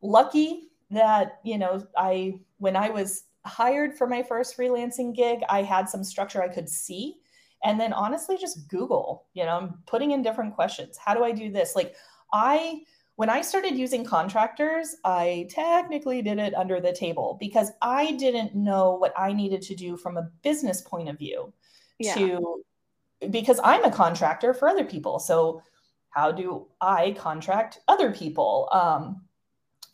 lucky 0.00 0.68
that, 0.90 1.38
you 1.44 1.58
know, 1.58 1.86
I 1.96 2.40
when 2.58 2.74
I 2.74 2.90
was 2.90 3.24
hired 3.44 3.96
for 3.96 4.06
my 4.06 4.22
first 4.22 4.56
freelancing 4.56 5.14
gig, 5.14 5.40
I 5.48 5.62
had 5.62 5.88
some 5.88 6.04
structure 6.04 6.42
I 6.42 6.48
could 6.48 6.68
see. 6.68 7.16
And 7.64 7.80
then 7.80 7.92
honestly, 7.92 8.36
just 8.36 8.68
Google, 8.68 9.26
you 9.34 9.44
know, 9.44 9.56
I'm 9.56 9.78
putting 9.86 10.10
in 10.10 10.22
different 10.22 10.54
questions. 10.54 10.96
How 10.96 11.14
do 11.14 11.24
I 11.24 11.32
do 11.32 11.50
this? 11.50 11.76
Like, 11.76 11.94
I, 12.32 12.80
when 13.16 13.30
I 13.30 13.42
started 13.42 13.76
using 13.76 14.04
contractors, 14.04 14.96
I 15.04 15.46
technically 15.50 16.22
did 16.22 16.38
it 16.38 16.54
under 16.54 16.80
the 16.80 16.92
table 16.92 17.36
because 17.38 17.70
I 17.80 18.12
didn't 18.12 18.54
know 18.54 18.94
what 18.94 19.12
I 19.16 19.32
needed 19.32 19.62
to 19.62 19.76
do 19.76 19.96
from 19.96 20.16
a 20.16 20.28
business 20.42 20.80
point 20.80 21.08
of 21.08 21.18
view 21.18 21.52
yeah. 21.98 22.14
to, 22.14 22.64
because 23.30 23.60
I'm 23.62 23.84
a 23.84 23.92
contractor 23.92 24.54
for 24.54 24.68
other 24.68 24.84
people. 24.84 25.18
So, 25.18 25.62
how 26.10 26.30
do 26.30 26.66
I 26.80 27.12
contract 27.12 27.78
other 27.88 28.12
people? 28.12 28.68
Um, 28.70 29.22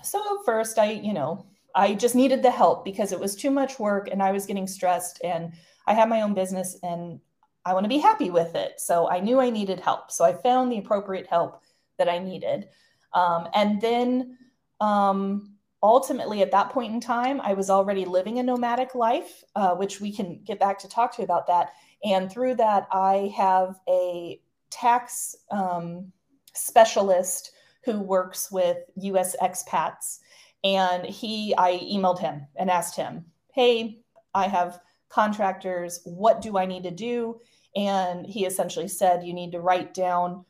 so, 0.03 0.43
first, 0.45 0.79
I, 0.79 0.93
you 0.93 1.13
know, 1.13 1.47
I 1.79 1.95
just 1.95 2.17
needed 2.17 2.43
the 2.43 2.51
help 2.51 2.85
because 2.85 3.13
it 3.13 3.21
was 3.21 3.37
too 3.37 3.53
much 3.53 3.79
work 3.79 4.09
and 4.11 4.21
I 4.21 4.33
was 4.33 4.47
getting 4.47 4.67
stressed 4.67 5.21
and 5.23 5.53
I 5.87 5.95
have 5.95 6.09
my 6.09 6.23
own 6.23 6.35
business 6.35 6.77
and 6.83 7.21
I 7.65 7.73
want 7.73 7.85
to 7.85 7.89
be 7.89 7.99
happy 7.99 8.31
with 8.31 8.57
it. 8.57 8.81
So 8.81 9.09
I 9.09 9.21
knew 9.21 9.39
I 9.39 9.51
needed 9.51 9.79
help. 9.79 10.11
So 10.11 10.25
I 10.25 10.33
found 10.33 10.73
the 10.73 10.79
appropriate 10.79 11.29
help 11.29 11.63
that 11.97 12.09
I 12.09 12.19
needed. 12.19 12.69
Um, 13.13 13.49
and 13.55 13.81
then 13.81 14.39
um, 14.81 15.55
ultimately, 15.81 16.43
at 16.43 16.51
that 16.51 16.71
point 16.71 16.93
in 16.93 17.01
time, 17.01 17.41
I 17.41 17.53
was 17.53 17.71
already 17.71 18.05
living 18.05 18.41
a 18.41 18.43
nomadic 18.43 18.97
life, 18.97 19.45
uh, 19.55 19.77
which 19.77 20.01
we 20.01 20.13
can 20.13 20.41
get 20.45 20.59
back 20.59 20.81
to 20.81 20.89
talk 20.89 21.15
to 21.15 21.23
you 21.23 21.25
about 21.25 21.47
that. 21.47 21.75
And 22.03 22.29
through 22.29 22.57
that, 22.57 22.89
I 22.91 23.33
have 23.37 23.79
a 23.89 24.41
tax 24.71 25.37
um, 25.53 26.13
specialist 26.55 27.53
who 27.85 28.01
works 28.01 28.51
with 28.51 28.79
US 28.97 29.37
expats 29.41 30.19
and 30.65 31.05
he, 31.05 31.55
I 31.57 31.79
emailed 31.79 32.21
him 32.21 32.47
and 32.57 32.71
asked 32.71 32.97
him, 32.97 33.25
Hey, 33.53 34.01
I 34.35 34.49
have 34.49 34.81
contractors. 35.09 36.01
What 36.05 36.41
do 36.41 36.59
I 36.59 36.67
need 36.67 36.83
to 36.85 36.91
do? 36.91 37.41
And 37.77 38.27
he 38.27 38.45
essentially 38.45 38.89
said, 38.89 39.25
You 39.25 39.33
need 39.33 39.53
to 39.53 39.61
write 39.61 39.95
down 39.95 40.45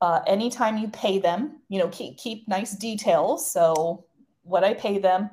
uh, 0.00 0.20
anytime 0.26 0.78
you 0.78 0.88
pay 0.88 1.18
them, 1.18 1.60
you 1.68 1.78
know, 1.78 1.88
keep, 1.88 2.18
keep 2.18 2.48
nice 2.48 2.72
details. 2.72 3.50
So, 3.50 4.04
what 4.42 4.64
I 4.64 4.74
pay 4.74 4.98
them 4.98 5.30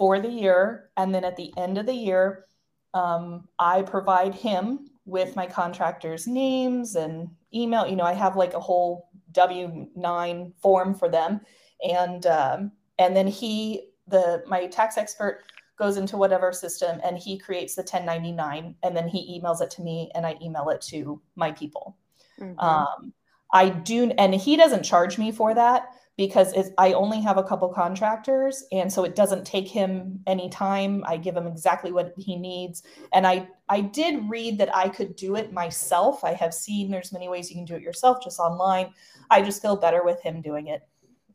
for 0.00 0.18
the 0.18 0.28
year. 0.28 0.90
And 0.96 1.14
then 1.14 1.24
at 1.24 1.36
the 1.36 1.52
end 1.58 1.76
of 1.76 1.84
the 1.84 1.94
year, 1.94 2.46
um, 2.94 3.46
I 3.58 3.82
provide 3.82 4.34
him 4.34 4.88
with 5.04 5.36
my 5.36 5.46
contractors' 5.46 6.26
names 6.26 6.96
and 6.96 7.28
email. 7.54 7.86
You 7.86 7.96
know, 7.96 8.04
I 8.04 8.14
have 8.14 8.34
like 8.34 8.54
a 8.54 8.60
whole 8.60 9.10
W 9.32 9.88
9 9.94 10.52
form 10.62 10.94
for 10.94 11.10
them. 11.10 11.42
And 11.86 12.24
um, 12.24 12.72
and 13.00 13.16
then 13.16 13.26
he 13.26 13.88
the 14.06 14.44
my 14.46 14.66
tax 14.66 14.96
expert 14.96 15.42
goes 15.76 15.96
into 15.96 16.16
whatever 16.16 16.52
system 16.52 17.00
and 17.02 17.18
he 17.18 17.38
creates 17.38 17.74
the 17.74 17.82
1099 17.82 18.74
and 18.82 18.96
then 18.96 19.08
he 19.08 19.40
emails 19.40 19.60
it 19.60 19.70
to 19.70 19.82
me 19.82 20.10
and 20.14 20.24
i 20.24 20.36
email 20.40 20.68
it 20.68 20.80
to 20.80 21.20
my 21.34 21.50
people. 21.50 21.96
Mm-hmm. 22.38 22.58
um, 22.60 23.12
i 23.52 23.68
do 23.68 24.10
and 24.16 24.34
he 24.34 24.56
doesn't 24.56 24.82
charge 24.82 25.18
me 25.18 25.32
for 25.32 25.54
that 25.54 25.90
because 26.16 26.54
i 26.78 26.92
only 26.92 27.20
have 27.20 27.38
a 27.38 27.42
couple 27.42 27.68
contractors 27.68 28.64
and 28.72 28.92
so 28.92 29.04
it 29.04 29.14
doesn't 29.14 29.44
take 29.44 29.68
him 29.68 30.20
any 30.26 30.50
time. 30.50 31.02
I 31.06 31.16
give 31.16 31.34
him 31.34 31.46
exactly 31.46 31.92
what 31.92 32.12
he 32.18 32.36
needs. 32.36 32.82
And 33.14 33.26
i 33.26 33.48
i 33.70 33.80
did 33.80 34.28
read 34.28 34.58
that 34.58 34.74
i 34.76 34.88
could 34.88 35.16
do 35.16 35.36
it 35.36 35.52
myself. 35.52 36.24
I 36.24 36.34
have 36.34 36.52
seen 36.52 36.90
there's 36.90 37.12
many 37.12 37.28
ways 37.28 37.50
you 37.50 37.56
can 37.56 37.64
do 37.64 37.74
it 37.74 37.82
yourself 37.82 38.18
just 38.22 38.38
online. 38.38 38.92
I 39.30 39.40
just 39.40 39.62
feel 39.62 39.76
better 39.76 40.04
with 40.04 40.20
him 40.22 40.42
doing 40.42 40.66
it. 40.68 40.82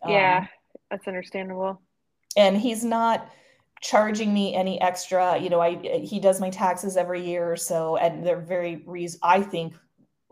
Yeah. 0.07 0.39
Um, 0.41 0.47
that's 0.89 1.07
understandable. 1.07 1.81
And 2.37 2.57
he's 2.57 2.83
not 2.83 3.29
charging 3.81 4.33
me 4.33 4.55
any 4.55 4.79
extra. 4.81 5.37
You 5.37 5.49
know, 5.49 5.61
I 5.61 5.75
he 6.03 6.19
does 6.19 6.39
my 6.39 6.49
taxes 6.49 6.97
every 6.97 7.25
year 7.25 7.51
or 7.51 7.57
so, 7.57 7.97
and 7.97 8.25
they're 8.25 8.39
very 8.39 8.83
reason. 8.85 9.19
I 9.23 9.41
think 9.41 9.73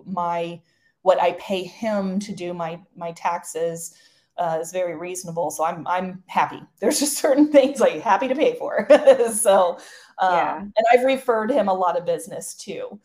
my 0.05 0.61
what 1.01 1.21
I 1.21 1.33
pay 1.33 1.63
him 1.63 2.19
to 2.19 2.33
do 2.33 2.53
my 2.53 2.79
my 2.95 3.11
taxes 3.13 3.95
uh, 4.37 4.57
is 4.61 4.71
very 4.71 4.95
reasonable. 4.95 5.51
So 5.51 5.63
I'm 5.63 5.85
I'm 5.87 6.23
happy. 6.27 6.61
There's 6.79 6.99
just 6.99 7.17
certain 7.17 7.51
things 7.51 7.79
like 7.79 8.01
happy 8.01 8.27
to 8.27 8.35
pay 8.35 8.55
for. 8.55 8.87
so 9.33 9.77
um, 10.19 10.33
yeah. 10.33 10.57
and 10.59 10.85
I've 10.91 11.05
referred 11.05 11.51
him 11.51 11.67
a 11.67 11.73
lot 11.73 11.97
of 11.97 12.05
business 12.05 12.55
too. 12.55 12.99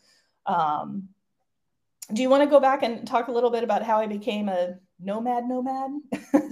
Um, 0.45 1.09
do 2.13 2.21
you 2.23 2.29
want 2.29 2.43
to 2.43 2.49
go 2.49 2.59
back 2.59 2.81
and 2.81 3.07
talk 3.07 3.27
a 3.27 3.31
little 3.31 3.51
bit 3.51 3.63
about 3.63 3.83
how 3.83 3.99
I 3.99 4.07
became 4.07 4.49
a 4.49 4.75
nomad 4.99 5.47
nomad? 5.47 5.91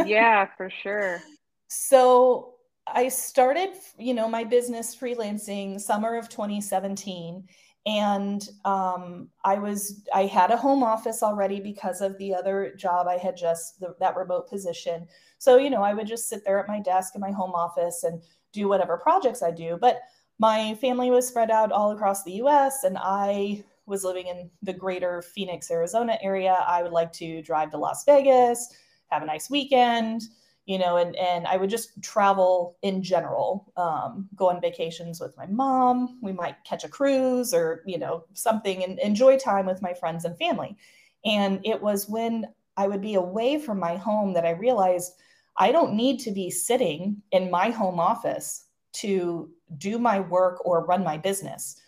yeah, 0.05 0.47
for 0.57 0.69
sure. 0.69 1.21
So 1.67 2.55
I 2.87 3.09
started, 3.09 3.71
you 3.97 4.13
know, 4.13 4.29
my 4.29 4.43
business 4.43 4.95
freelancing 4.95 5.79
summer 5.79 6.17
of 6.17 6.29
2017 6.29 7.47
and 7.87 8.49
um, 8.65 9.29
I 9.45 9.57
was 9.57 10.01
I 10.13 10.25
had 10.25 10.51
a 10.51 10.57
home 10.57 10.83
office 10.83 11.23
already 11.23 11.61
because 11.61 12.01
of 12.01 12.17
the 12.17 12.35
other 12.35 12.73
job 12.77 13.07
I 13.07 13.15
had 13.15 13.37
just 13.37 13.79
the, 13.79 13.95
that 14.01 14.17
remote 14.17 14.49
position. 14.49 15.07
So 15.37 15.57
you 15.57 15.69
know 15.69 15.81
I 15.81 15.93
would 15.93 16.05
just 16.05 16.27
sit 16.27 16.43
there 16.43 16.59
at 16.59 16.67
my 16.67 16.81
desk 16.81 17.15
in 17.15 17.21
my 17.21 17.31
home 17.31 17.51
office 17.51 18.03
and 18.03 18.21
do 18.51 18.67
whatever 18.67 18.97
projects 18.97 19.41
I 19.41 19.51
do. 19.51 19.77
But 19.79 20.01
my 20.37 20.75
family 20.75 21.09
was 21.11 21.27
spread 21.27 21.49
out 21.49 21.71
all 21.71 21.91
across 21.91 22.23
the 22.23 22.33
U.S. 22.33 22.83
and 22.83 22.97
I 22.99 23.63
was 23.87 24.03
living 24.03 24.27
in 24.27 24.49
the 24.61 24.73
greater 24.73 25.21
Phoenix, 25.21 25.71
Arizona 25.71 26.17
area, 26.21 26.57
I 26.67 26.83
would 26.83 26.91
like 26.91 27.11
to 27.13 27.41
drive 27.41 27.71
to 27.71 27.77
Las 27.77 28.03
Vegas, 28.05 28.75
have 29.07 29.23
a 29.23 29.25
nice 29.25 29.49
weekend, 29.49 30.23
you 30.65 30.77
know, 30.77 30.97
and, 30.97 31.15
and 31.15 31.47
I 31.47 31.55
would 31.55 31.69
just 31.69 32.01
travel 32.03 32.77
in 32.81 33.01
general, 33.01 33.71
um, 33.77 34.27
go 34.35 34.49
on 34.49 34.59
vacations 34.59 35.21
with 35.21 35.35
my 35.37 35.45
mom. 35.47 36.19
We 36.21 36.33
might 36.33 36.61
catch 36.65 36.83
a 36.83 36.89
cruise 36.89 37.53
or, 37.53 37.83
you 37.87 37.97
know, 37.97 38.25
something 38.33 38.83
and 38.83 38.99
enjoy 38.99 39.37
time 39.37 39.65
with 39.65 39.81
my 39.81 39.93
friends 39.93 40.25
and 40.25 40.37
family. 40.37 40.75
And 41.23 41.61
it 41.65 41.81
was 41.81 42.09
when 42.09 42.45
I 42.75 42.87
would 42.87 43.01
be 43.01 43.15
away 43.15 43.57
from 43.57 43.79
my 43.79 43.95
home 43.95 44.33
that 44.33 44.45
I 44.45 44.51
realized 44.51 45.13
I 45.55 45.71
don't 45.71 45.95
need 45.95 46.19
to 46.19 46.31
be 46.31 46.51
sitting 46.51 47.21
in 47.31 47.49
my 47.49 47.69
home 47.69 47.99
office 47.99 48.65
to 48.93 49.49
do 49.77 49.97
my 49.97 50.19
work 50.19 50.65
or 50.65 50.85
run 50.85 51.03
my 51.03 51.17
business 51.17 51.81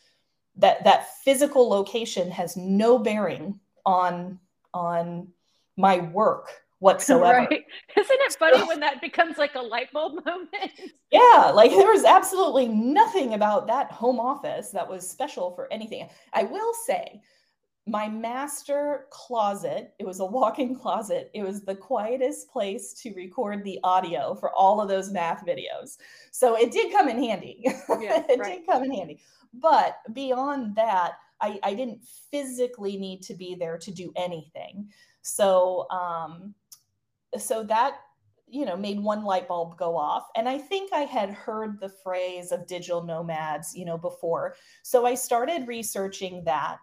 that 0.58 0.84
that 0.84 1.18
physical 1.24 1.70
location 1.70 2.32
has 2.32 2.58
no 2.58 2.98
bearing 2.98 3.60
on 3.86 4.40
on 4.74 5.28
my 5.78 6.00
work 6.00 6.50
whatsoever. 6.80 7.40
Right. 7.50 7.66
Isn't 7.98 8.20
it 8.22 8.34
funny 8.34 8.64
when 8.68 8.80
that 8.80 9.02
becomes 9.02 9.38
like 9.38 9.56
a 9.56 9.62
light 9.62 9.92
bulb 9.92 10.26
moment? 10.26 10.52
yeah, 11.12 11.52
like 11.54 11.72
there 11.72 11.92
was 11.92 12.06
absolutely 12.06 12.68
nothing 12.68 13.34
about 13.34 13.68
that 13.68 13.92
home 13.92 14.20
office 14.20 14.70
that 14.72 14.90
was 14.90 15.10
special 15.10 15.52
for 15.52 15.72
anything. 15.72 16.08
I 16.34 16.44
will 16.44 16.74
say 16.86 17.22
my 17.88 18.08
master 18.08 19.08
closet, 19.10 19.94
it 19.98 20.06
was 20.06 20.20
a 20.20 20.26
walk-in 20.26 20.76
closet. 20.76 21.32
It 21.34 21.44
was 21.44 21.62
the 21.62 21.76
quietest 21.76 22.52
place 22.52 22.94
to 23.02 23.14
record 23.16 23.64
the 23.64 23.80
audio 23.84 24.36
for 24.36 24.54
all 24.54 24.80
of 24.80 24.88
those 24.88 25.12
math 25.12 25.44
videos. 25.46 25.98
So 26.32 26.56
it 26.56 26.72
did 26.72 26.92
come 26.92 27.10
in 27.10 27.18
handy. 27.18 27.62
Yeah, 27.64 28.24
it 28.30 28.40
right. 28.40 28.60
did 28.60 28.66
come 28.68 28.84
in 28.84 28.94
handy. 28.94 29.20
But 29.54 29.98
beyond 30.14 30.76
that, 30.76 31.14
I, 31.42 31.60
I 31.64 31.74
didn't 31.74 32.04
physically 32.32 32.98
need 32.98 33.22
to 33.24 33.34
be 33.34 33.56
there 33.56 33.78
to 33.78 33.92
do 33.92 34.12
anything. 34.16 34.90
So, 35.22 35.90
um, 35.90 36.54
so 37.38 37.64
that 37.64 37.98
you 38.52 38.66
know 38.66 38.76
made 38.76 39.00
one 39.00 39.24
light 39.24 39.48
bulb 39.48 39.78
go 39.78 39.96
off. 39.96 40.28
And 40.36 40.50
i 40.50 40.58
think 40.58 40.92
i 40.92 41.02
had 41.02 41.30
heard 41.30 41.80
the 41.80 41.90
phrase 41.90 42.52
of 42.52 42.66
digital 42.66 43.04
nomads 43.04 43.76
you 43.76 43.86
know 43.86 43.98
before. 43.98 44.56
So 44.82 45.06
i 45.06 45.14
started 45.14 45.68
researching 45.68 46.44
that. 46.46 46.78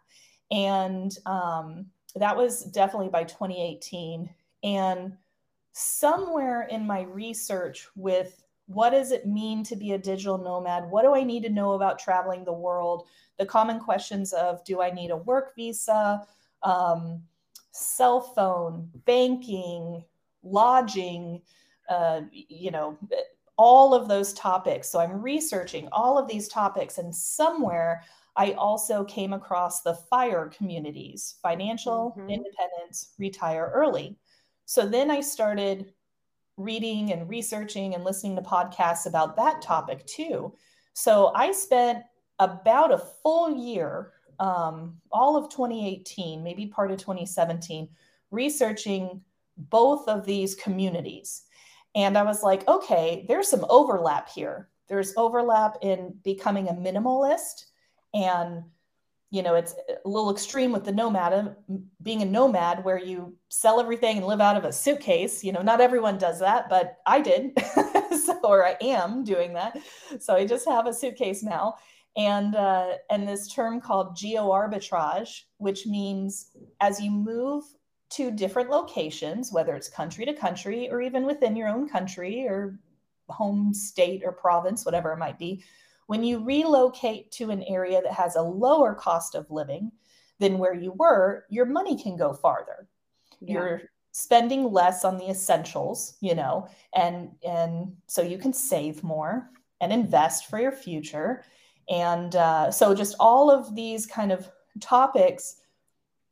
And 0.53 1.11
um, 1.27 1.87
that 2.15 2.37
was 2.37 2.63
definitely 2.67 3.09
by 3.09 3.25
2018 3.25 4.31
and 4.63 5.13
somewhere 5.73 6.69
in 6.71 6.87
my 6.87 7.03
research 7.03 7.89
with 7.97 8.46
what 8.67 8.91
does 8.91 9.13
it 9.13 9.27
mean 9.27 9.63
to 9.65 9.77
be 9.77 9.93
a 9.93 9.99
digital 9.99 10.39
nomad? 10.39 10.91
What 10.91 11.03
do 11.03 11.15
I 11.15 11.23
need 11.23 11.43
to 11.45 11.49
know 11.51 11.73
about 11.73 11.99
traveling 11.99 12.45
the 12.45 12.53
world? 12.53 13.07
The 13.39 13.47
common 13.47 13.79
questions 13.79 14.33
of 14.33 14.65
do 14.65 14.83
I 14.83 14.91
need 14.91 15.11
a 15.11 15.17
work 15.17 15.55
visa, 15.55 16.23
um, 16.63 17.23
cell 17.71 18.21
phone, 18.21 18.91
banking, 19.05 20.03
lodging, 20.43 21.43
uh, 21.89 22.23
you 22.33 22.71
know, 22.71 22.99
all 23.57 23.95
of 23.95 24.09
those 24.09 24.33
topics. 24.35 24.89
So 24.89 24.99
I'm 25.01 25.23
researching 25.23 25.89
all 25.93 26.19
of 26.19 26.29
these 26.29 26.49
topics, 26.49 26.99
and 26.99 27.15
somewhere 27.15 28.03
I 28.37 28.53
also 28.53 29.05
came 29.05 29.33
across 29.33 29.83
the 29.83 29.95
FIRE 29.95 30.49
communities 30.49 31.37
financial 31.43 32.15
mm-hmm. 32.19 32.31
independence, 32.31 33.15
retire 33.19 33.71
early. 33.73 34.19
So 34.67 34.87
then 34.87 35.11
I 35.11 35.21
started 35.21 35.93
reading 36.57 37.13
and 37.13 37.29
researching 37.29 37.95
and 37.95 38.05
listening 38.05 38.37
to 38.37 38.43
podcasts 38.43 39.07
about 39.07 39.37
that 39.37 39.61
topic 39.61 40.07
too. 40.07 40.55
So 40.95 41.33
I 41.35 41.53
spent 41.53 42.05
about 42.39 42.93
a 42.93 42.99
full 43.23 43.55
year, 43.55 44.13
um, 44.39 44.97
all 45.13 45.37
of 45.37 45.51
2018, 45.51 46.43
maybe 46.43 46.67
part 46.67 46.91
of 46.91 46.99
2017, 46.99 47.89
researching 48.31 49.21
both 49.57 50.09
of 50.09 50.25
these 50.25 50.55
communities. 50.55 51.43
And 51.95 52.17
I 52.19 52.23
was 52.23 52.43
like, 52.43 52.67
okay, 52.69 53.25
there's 53.29 53.49
some 53.49 53.65
overlap 53.69 54.29
here. 54.29 54.69
There's 54.89 55.15
overlap 55.17 55.79
in 55.83 56.15
becoming 56.23 56.69
a 56.69 56.75
minimalist 56.75 57.67
and 58.15 58.63
you 59.31 59.43
know 59.43 59.55
it's 59.55 59.75
a 59.89 60.09
little 60.09 60.31
extreme 60.31 60.73
with 60.73 60.85
the 60.85 60.93
nomad 60.93 61.57
being 62.03 62.23
a 62.23 62.25
nomad 62.25 62.85
where 62.85 62.99
you 62.99 63.35
sell 63.49 63.81
everything 63.81 64.19
and 64.19 64.27
live 64.27 64.41
out 64.41 64.57
of 64.57 64.65
a 64.65 64.73
suitcase 64.73 65.43
you 65.43 65.53
know 65.53 65.63
not 65.63 65.81
everyone 65.81 66.17
does 66.19 66.39
that 66.39 66.69
but 66.69 66.99
i 67.07 67.21
did 67.21 67.51
so 68.25 68.39
or 68.45 68.65
i 68.65 68.77
am 68.81 69.25
doing 69.25 69.53
that. 69.53 69.79
So 70.21 70.35
i 70.35 70.47
just 70.47 70.69
have 70.69 70.87
a 70.87 70.93
suitcase 70.93 71.43
now 71.43 71.77
and 72.17 72.55
uh, 72.55 72.93
and 73.11 73.29
this 73.29 73.53
term 73.53 73.81
called 73.81 74.17
geo 74.17 74.49
arbitrage 74.49 75.43
which 75.59 75.87
means 75.87 76.51
as 76.81 77.01
you 77.01 77.11
move 77.11 77.65
to 78.11 78.31
different 78.31 78.71
locations 78.71 79.53
whether 79.53 79.75
it's 79.75 79.89
country 79.89 80.25
to 80.25 80.33
country 80.33 80.89
or 80.91 81.01
even 81.01 81.27
within 81.27 81.57
your 81.57 81.69
own 81.69 81.89
country 81.89 82.47
or 82.47 82.79
home 83.29 83.75
state 83.75 84.23
or 84.25 84.31
province 84.31 84.85
whatever 84.85 85.13
it 85.13 85.19
might 85.19 85.39
be 85.39 85.65
when 86.07 86.25
you 86.25 86.45
relocate 86.45 87.31
to 87.33 87.51
an 87.51 87.63
area 87.65 88.01
that 88.03 88.13
has 88.13 88.37
a 88.37 88.43
lower 88.43 88.95
cost 88.95 89.35
of 89.35 89.51
living 89.51 89.91
than 90.39 90.59
where 90.59 90.75
you 90.75 90.93
were, 90.93 91.45
your 91.51 91.67
money 91.67 92.01
can 92.01 92.17
go 92.17 92.33
farther. 92.33 92.89
Yeah. 93.41 93.55
You're 93.55 93.83
spending 94.13 94.73
less 94.73 95.05
on 95.05 95.19
the 95.19 95.29
essentials, 95.29 96.17
you 96.21 96.35
know, 96.35 96.69
and 96.95 97.31
and 97.47 97.95
so 98.07 98.23
you 98.23 98.39
can 98.39 98.53
save 98.53 99.03
more 99.03 99.51
and 99.81 99.93
invest 99.93 100.47
for 100.47 100.59
your 100.59 100.73
future. 100.73 101.45
And 101.89 102.35
uh, 102.35 102.71
so 102.71 102.95
just 102.95 103.15
all 103.21 103.51
of 103.51 103.75
these 103.75 104.07
kind 104.07 104.33
of 104.33 104.49
topics 104.81 105.57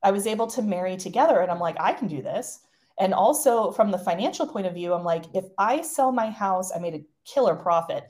I 0.03 0.11
was 0.11 0.27
able 0.27 0.47
to 0.49 0.63
marry 0.63 0.97
together 0.97 1.41
and 1.41 1.51
I'm 1.51 1.59
like, 1.59 1.77
I 1.81 1.93
can 1.95 2.09
do 2.09 2.23
this. 2.23 2.61
And 3.01 3.15
also 3.15 3.73
from 3.73 3.91
the 3.91 3.99
financial 3.99 4.47
point 4.47 4.67
of 4.67 4.75
view, 4.75 4.93
I'm 4.93 5.03
like, 5.03 5.25
if 5.35 5.47
I 5.59 5.81
sell 5.83 6.13
my 6.13 6.31
house, 6.31 6.71
I 6.75 6.79
made 6.79 6.95
a 6.95 7.05
killer 7.25 7.57
profit 7.57 8.05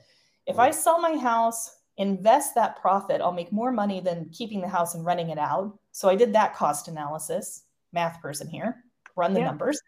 if 0.45 0.59
I 0.59 0.71
sell 0.71 0.99
my 0.99 1.17
house, 1.17 1.77
invest 1.97 2.55
that 2.55 2.79
profit, 2.81 3.21
I'll 3.21 3.31
make 3.31 3.51
more 3.51 3.71
money 3.71 3.99
than 3.99 4.29
keeping 4.31 4.61
the 4.61 4.67
house 4.67 4.95
and 4.95 5.05
renting 5.05 5.29
it 5.29 5.37
out. 5.37 5.77
So 5.91 6.09
I 6.09 6.15
did 6.15 6.33
that 6.33 6.55
cost 6.55 6.87
analysis, 6.87 7.63
math 7.93 8.21
person 8.21 8.47
here, 8.47 8.83
run 9.15 9.33
the 9.33 9.39
yeah. 9.39 9.45
numbers, 9.47 9.81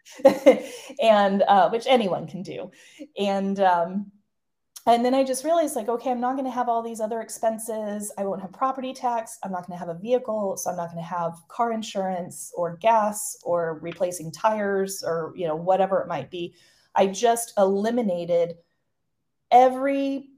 and 1.02 1.42
uh, 1.42 1.68
which 1.70 1.86
anyone 1.86 2.26
can 2.26 2.42
do. 2.42 2.70
And 3.18 3.60
um, 3.60 4.10
and 4.86 5.04
then 5.04 5.12
I 5.12 5.22
just 5.22 5.44
realized, 5.44 5.76
like, 5.76 5.88
okay, 5.88 6.10
I'm 6.10 6.20
not 6.20 6.32
going 6.32 6.46
to 6.46 6.50
have 6.50 6.70
all 6.70 6.82
these 6.82 7.00
other 7.00 7.20
expenses. 7.20 8.10
I 8.16 8.24
won't 8.24 8.40
have 8.40 8.52
property 8.52 8.94
tax. 8.94 9.38
I'm 9.44 9.52
not 9.52 9.66
going 9.66 9.78
to 9.78 9.84
have 9.84 9.94
a 9.94 9.98
vehicle, 9.98 10.56
so 10.56 10.70
I'm 10.70 10.78
not 10.78 10.90
going 10.90 11.04
to 11.04 11.08
have 11.08 11.36
car 11.48 11.72
insurance 11.72 12.50
or 12.56 12.78
gas 12.78 13.36
or 13.42 13.78
replacing 13.82 14.32
tires 14.32 15.04
or 15.06 15.34
you 15.36 15.46
know 15.46 15.56
whatever 15.56 16.00
it 16.00 16.08
might 16.08 16.30
be. 16.30 16.54
I 16.94 17.06
just 17.06 17.52
eliminated 17.58 18.54
every 19.50 20.30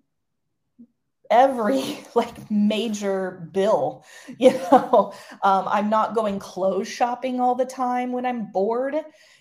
every 1.31 2.01
like 2.15 2.51
major 2.51 3.49
bill 3.53 4.05
you 4.39 4.53
know 4.53 5.13
um, 5.43 5.67
i'm 5.69 5.89
not 5.89 6.15
going 6.15 6.39
clothes 6.39 6.89
shopping 6.89 7.41
all 7.41 7.55
the 7.55 7.65
time 7.65 8.13
when 8.13 8.27
i'm 8.27 8.51
bored 8.51 8.97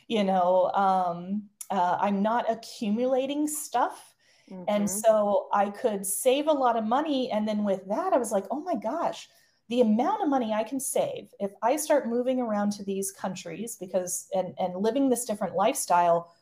you 0.07 0.23
know 0.23 0.71
um, 0.73 1.43
uh, 1.71 1.97
i'm 1.99 2.21
not 2.21 2.49
accumulating 2.49 3.47
stuff 3.47 4.13
mm-hmm. 4.49 4.63
and 4.67 4.89
so 4.89 5.49
i 5.53 5.69
could 5.69 6.05
save 6.05 6.47
a 6.47 6.51
lot 6.51 6.77
of 6.77 6.85
money 6.85 7.29
and 7.31 7.47
then 7.47 7.63
with 7.63 7.85
that 7.87 8.13
i 8.13 8.17
was 8.17 8.31
like 8.31 8.45
oh 8.51 8.61
my 8.61 8.75
gosh 8.75 9.27
the 9.69 9.81
amount 9.81 10.21
of 10.21 10.29
money 10.29 10.53
i 10.53 10.63
can 10.63 10.79
save 10.79 11.29
if 11.39 11.51
i 11.61 11.75
start 11.75 12.07
moving 12.07 12.39
around 12.39 12.71
to 12.71 12.83
these 12.83 13.11
countries 13.11 13.75
because 13.79 14.27
and 14.33 14.53
and 14.59 14.75
living 14.75 15.09
this 15.09 15.25
different 15.25 15.55
lifestyle 15.55 16.33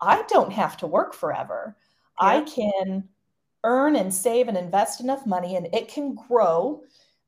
i 0.00 0.22
don't 0.28 0.52
have 0.52 0.76
to 0.76 0.86
work 0.86 1.14
forever 1.14 1.76
yeah. 2.20 2.26
i 2.26 2.40
can 2.42 3.08
earn 3.64 3.96
and 3.96 4.14
save 4.14 4.46
and 4.46 4.56
invest 4.56 5.00
enough 5.00 5.26
money 5.26 5.56
and 5.56 5.68
it 5.74 5.88
can 5.88 6.14
grow. 6.14 6.82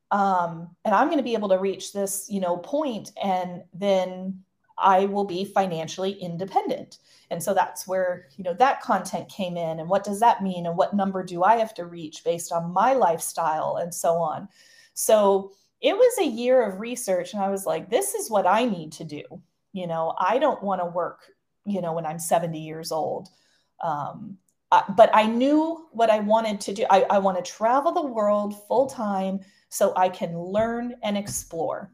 Um, 0.09 0.69
and 0.85 0.95
i'm 0.95 1.07
going 1.07 1.17
to 1.17 1.23
be 1.23 1.33
able 1.33 1.49
to 1.49 1.57
reach 1.57 1.91
this 1.91 2.27
you 2.29 2.39
know 2.39 2.55
point 2.55 3.11
and 3.21 3.63
then 3.73 4.41
i 4.77 5.05
will 5.05 5.25
be 5.25 5.43
financially 5.43 6.13
independent. 6.13 6.99
And 7.29 7.43
so 7.43 7.53
that's 7.53 7.85
where 7.87 8.29
you 8.37 8.43
know 8.45 8.53
that 8.53 8.81
content 8.81 9.27
came 9.27 9.57
in 9.57 9.79
and 9.79 9.89
what 9.89 10.05
does 10.05 10.21
that 10.21 10.41
mean 10.41 10.65
and 10.65 10.77
what 10.77 10.95
number 10.95 11.23
do 11.23 11.43
i 11.43 11.57
have 11.57 11.73
to 11.73 11.85
reach 11.85 12.23
based 12.23 12.53
on 12.53 12.71
my 12.71 12.93
lifestyle 12.93 13.79
and 13.81 13.93
so 13.93 14.13
on. 14.15 14.47
So 14.93 15.51
it 15.81 15.95
was 15.95 16.17
a 16.19 16.25
year 16.25 16.63
of 16.63 16.79
research 16.79 17.33
and 17.33 17.41
i 17.41 17.49
was 17.49 17.65
like 17.65 17.89
this 17.89 18.15
is 18.15 18.29
what 18.29 18.47
i 18.47 18.63
need 18.63 18.93
to 18.93 19.03
do. 19.03 19.23
You 19.73 19.87
know 19.87 20.15
i 20.19 20.39
don't 20.39 20.63
want 20.63 20.81
to 20.81 20.85
work 20.85 21.19
you 21.65 21.81
know 21.81 21.93
when 21.93 22.05
i'm 22.05 22.19
70 22.19 22.59
years 22.59 22.91
old. 22.93 23.27
Um, 23.83 24.37
but 24.69 25.09
I 25.13 25.23
knew 25.23 25.87
what 25.91 26.09
I 26.09 26.19
wanted 26.19 26.59
to 26.61 26.73
do. 26.73 26.85
I, 26.89 27.05
I 27.09 27.17
want 27.19 27.43
to 27.43 27.51
travel 27.51 27.91
the 27.91 28.01
world 28.01 28.67
full 28.67 28.87
time 28.87 29.39
so 29.69 29.93
I 29.95 30.09
can 30.09 30.37
learn 30.37 30.95
and 31.03 31.17
explore. 31.17 31.91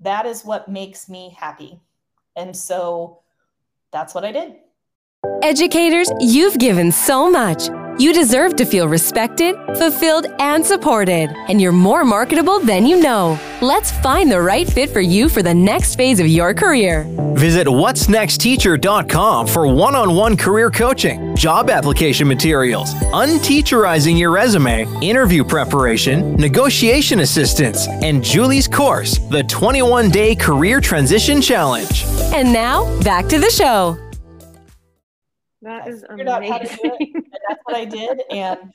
That 0.00 0.26
is 0.26 0.44
what 0.44 0.68
makes 0.68 1.08
me 1.08 1.34
happy. 1.38 1.80
And 2.36 2.54
so 2.54 3.20
that's 3.92 4.14
what 4.14 4.24
I 4.24 4.32
did. 4.32 4.56
Educators, 5.42 6.10
you've 6.20 6.58
given 6.58 6.92
so 6.92 7.30
much. 7.30 7.68
You 7.98 8.12
deserve 8.12 8.56
to 8.56 8.66
feel 8.66 8.88
respected, 8.88 9.56
fulfilled, 9.78 10.26
and 10.38 10.64
supported, 10.64 11.30
and 11.48 11.62
you're 11.62 11.72
more 11.72 12.04
marketable 12.04 12.60
than 12.60 12.84
you 12.84 13.00
know. 13.00 13.40
Let's 13.62 13.90
find 13.90 14.30
the 14.30 14.42
right 14.42 14.70
fit 14.70 14.90
for 14.90 15.00
you 15.00 15.30
for 15.30 15.42
the 15.42 15.54
next 15.54 15.94
phase 15.94 16.20
of 16.20 16.26
your 16.26 16.52
career. 16.52 17.06
Visit 17.36 17.66
what'snextteacher.com 17.66 19.46
for 19.46 19.66
one 19.66 19.94
on 19.94 20.14
one 20.14 20.36
career 20.36 20.70
coaching, 20.70 21.34
job 21.34 21.70
application 21.70 22.28
materials, 22.28 22.92
unteacherizing 23.14 24.18
your 24.18 24.30
resume, 24.30 24.84
interview 25.00 25.42
preparation, 25.42 26.36
negotiation 26.36 27.20
assistance, 27.20 27.88
and 27.88 28.22
Julie's 28.22 28.68
course, 28.68 29.16
the 29.30 29.42
21 29.44 30.10
day 30.10 30.34
career 30.34 30.82
transition 30.82 31.40
challenge. 31.40 32.04
And 32.34 32.52
now, 32.52 32.84
back 33.00 33.26
to 33.28 33.38
the 33.38 33.50
show. 33.50 33.96
That 35.62 35.88
is 35.88 36.04
amazing. 36.10 37.24
that's 37.48 37.60
what 37.64 37.76
I 37.76 37.84
did. 37.84 38.22
And 38.30 38.72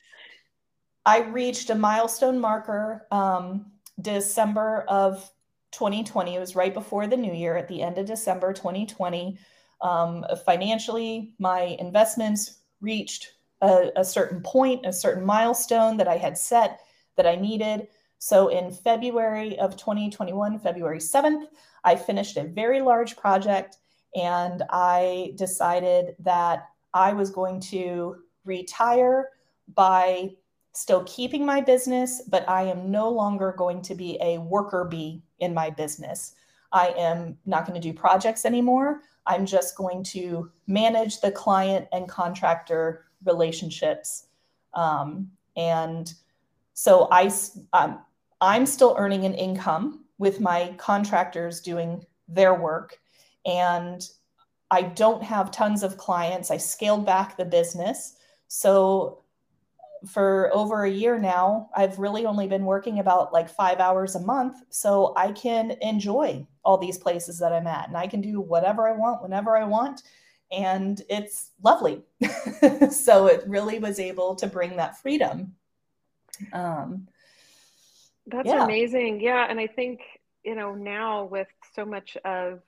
I 1.06 1.22
reached 1.22 1.70
a 1.70 1.76
milestone 1.76 2.40
marker 2.40 3.08
um, 3.12 3.72
December 4.02 4.86
of 4.88 5.30
2020. 5.72 6.36
It 6.36 6.40
was 6.40 6.56
right 6.56 6.74
before 6.74 7.08
the 7.08 7.18
new 7.18 7.34
year 7.34 7.56
at 7.58 7.68
the 7.68 7.82
end 7.82 7.98
of 7.98 8.06
December 8.06 8.54
2020. 8.54 9.38
Um, 9.82 10.26
financially, 10.46 11.34
my 11.40 11.76
investments 11.80 12.60
reached 12.82 13.34
a, 13.62 13.90
a 13.96 14.06
certain 14.06 14.42
point, 14.42 14.86
a 14.86 14.94
certain 14.94 15.26
milestone 15.26 15.98
that 15.98 16.08
I 16.08 16.18
had 16.18 16.38
set 16.38 16.82
that 17.18 17.26
I 17.26 17.36
needed. 17.36 17.88
So 18.20 18.50
in 18.50 18.72
February 18.72 19.58
of 19.58 19.78
2021, 19.78 20.60
February 20.60 21.00
7th, 21.00 21.46
I 21.84 21.96
finished 21.96 22.38
a 22.38 22.44
very 22.44 22.82
large 22.82 23.18
project 23.18 23.78
and 24.16 24.64
I 24.70 25.34
decided 25.36 26.16
that 26.20 26.68
I 26.94 27.14
was 27.14 27.32
going 27.32 27.62
to 27.62 28.18
retire 28.46 29.30
by 29.74 30.32
still 30.74 31.04
keeping 31.04 31.46
my 31.46 31.62
business, 31.62 32.24
but 32.30 32.48
I 32.48 32.64
am 32.64 32.90
no 32.90 33.10
longer 33.10 33.54
going 33.58 33.82
to 33.84 33.96
be 33.96 34.18
a 34.22 34.38
worker 34.38 34.86
bee 34.86 35.22
in 35.40 35.54
my 35.54 35.70
business. 35.70 36.36
I 36.72 36.94
am 36.98 37.38
not 37.46 37.68
going 37.68 37.80
to 37.80 37.86
do 37.86 37.94
projects 37.94 38.46
anymore. 38.46 39.02
I'm 39.28 39.46
just 39.46 39.76
going 39.76 40.04
to 40.06 40.50
manage 40.68 41.20
the 41.20 41.32
client 41.32 41.88
and 41.92 42.08
contractor 42.08 43.06
relationships. 43.26 44.28
Um, 44.74 45.30
and 45.58 46.14
so 46.74 47.08
I, 47.12 47.32
um, 47.74 48.00
I'm 48.40 48.66
still 48.66 48.96
earning 48.98 49.26
an 49.26 49.34
income 49.34 50.06
with 50.18 50.40
my 50.40 50.74
contractors 50.78 51.60
doing 51.62 52.06
their 52.28 52.56
work. 52.56 52.98
And 53.46 54.02
I 54.72 54.84
don't 54.84 55.22
have 55.22 55.52
tons 55.52 55.84
of 55.84 55.98
clients. 55.98 56.50
I 56.50 56.58
scaled 56.58 57.06
back 57.06 57.36
the 57.36 57.46
business. 57.46 58.16
So 58.54 59.20
for 60.06 60.50
over 60.54 60.84
a 60.84 60.90
year 60.90 61.18
now, 61.18 61.70
I've 61.74 61.98
really 62.00 62.26
only 62.26 62.48
been 62.48 62.66
working 62.66 63.00
about 63.00 63.32
like 63.32 63.48
five 63.50 63.80
hours 63.80 64.16
a 64.16 64.20
month. 64.20 64.58
So 64.68 65.14
I 65.16 65.32
can 65.32 65.78
enjoy 65.80 66.46
all 66.66 66.78
these 66.78 66.98
places 66.98 67.40
that 67.40 67.54
I'm 67.54 67.66
at 67.66 67.88
and 67.88 67.96
I 67.96 68.08
can 68.08 68.20
do 68.20 68.42
whatever 68.42 68.90
I 68.90 68.92
want, 68.92 69.24
whenever 69.24 69.56
I 69.56 69.64
want. 69.64 70.02
and 70.52 71.02
it's 71.08 71.52
lovely. 71.64 72.02
so 72.92 73.28
it 73.28 73.42
really 73.48 73.80
was 73.80 74.02
able 74.02 74.36
to 74.36 74.48
bring 74.48 74.76
that 74.76 74.98
freedom. 74.98 75.56
Um, 76.52 77.08
That's 78.28 78.48
yeah. 78.48 78.66
amazing. 78.66 79.22
Yeah. 79.22 79.48
And 79.50 79.62
I 79.62 79.68
think, 79.68 80.02
you 80.44 80.56
know, 80.56 80.76
now 80.76 81.24
with 81.24 81.48
so 81.74 81.86
much 81.86 82.18
of 82.26 82.60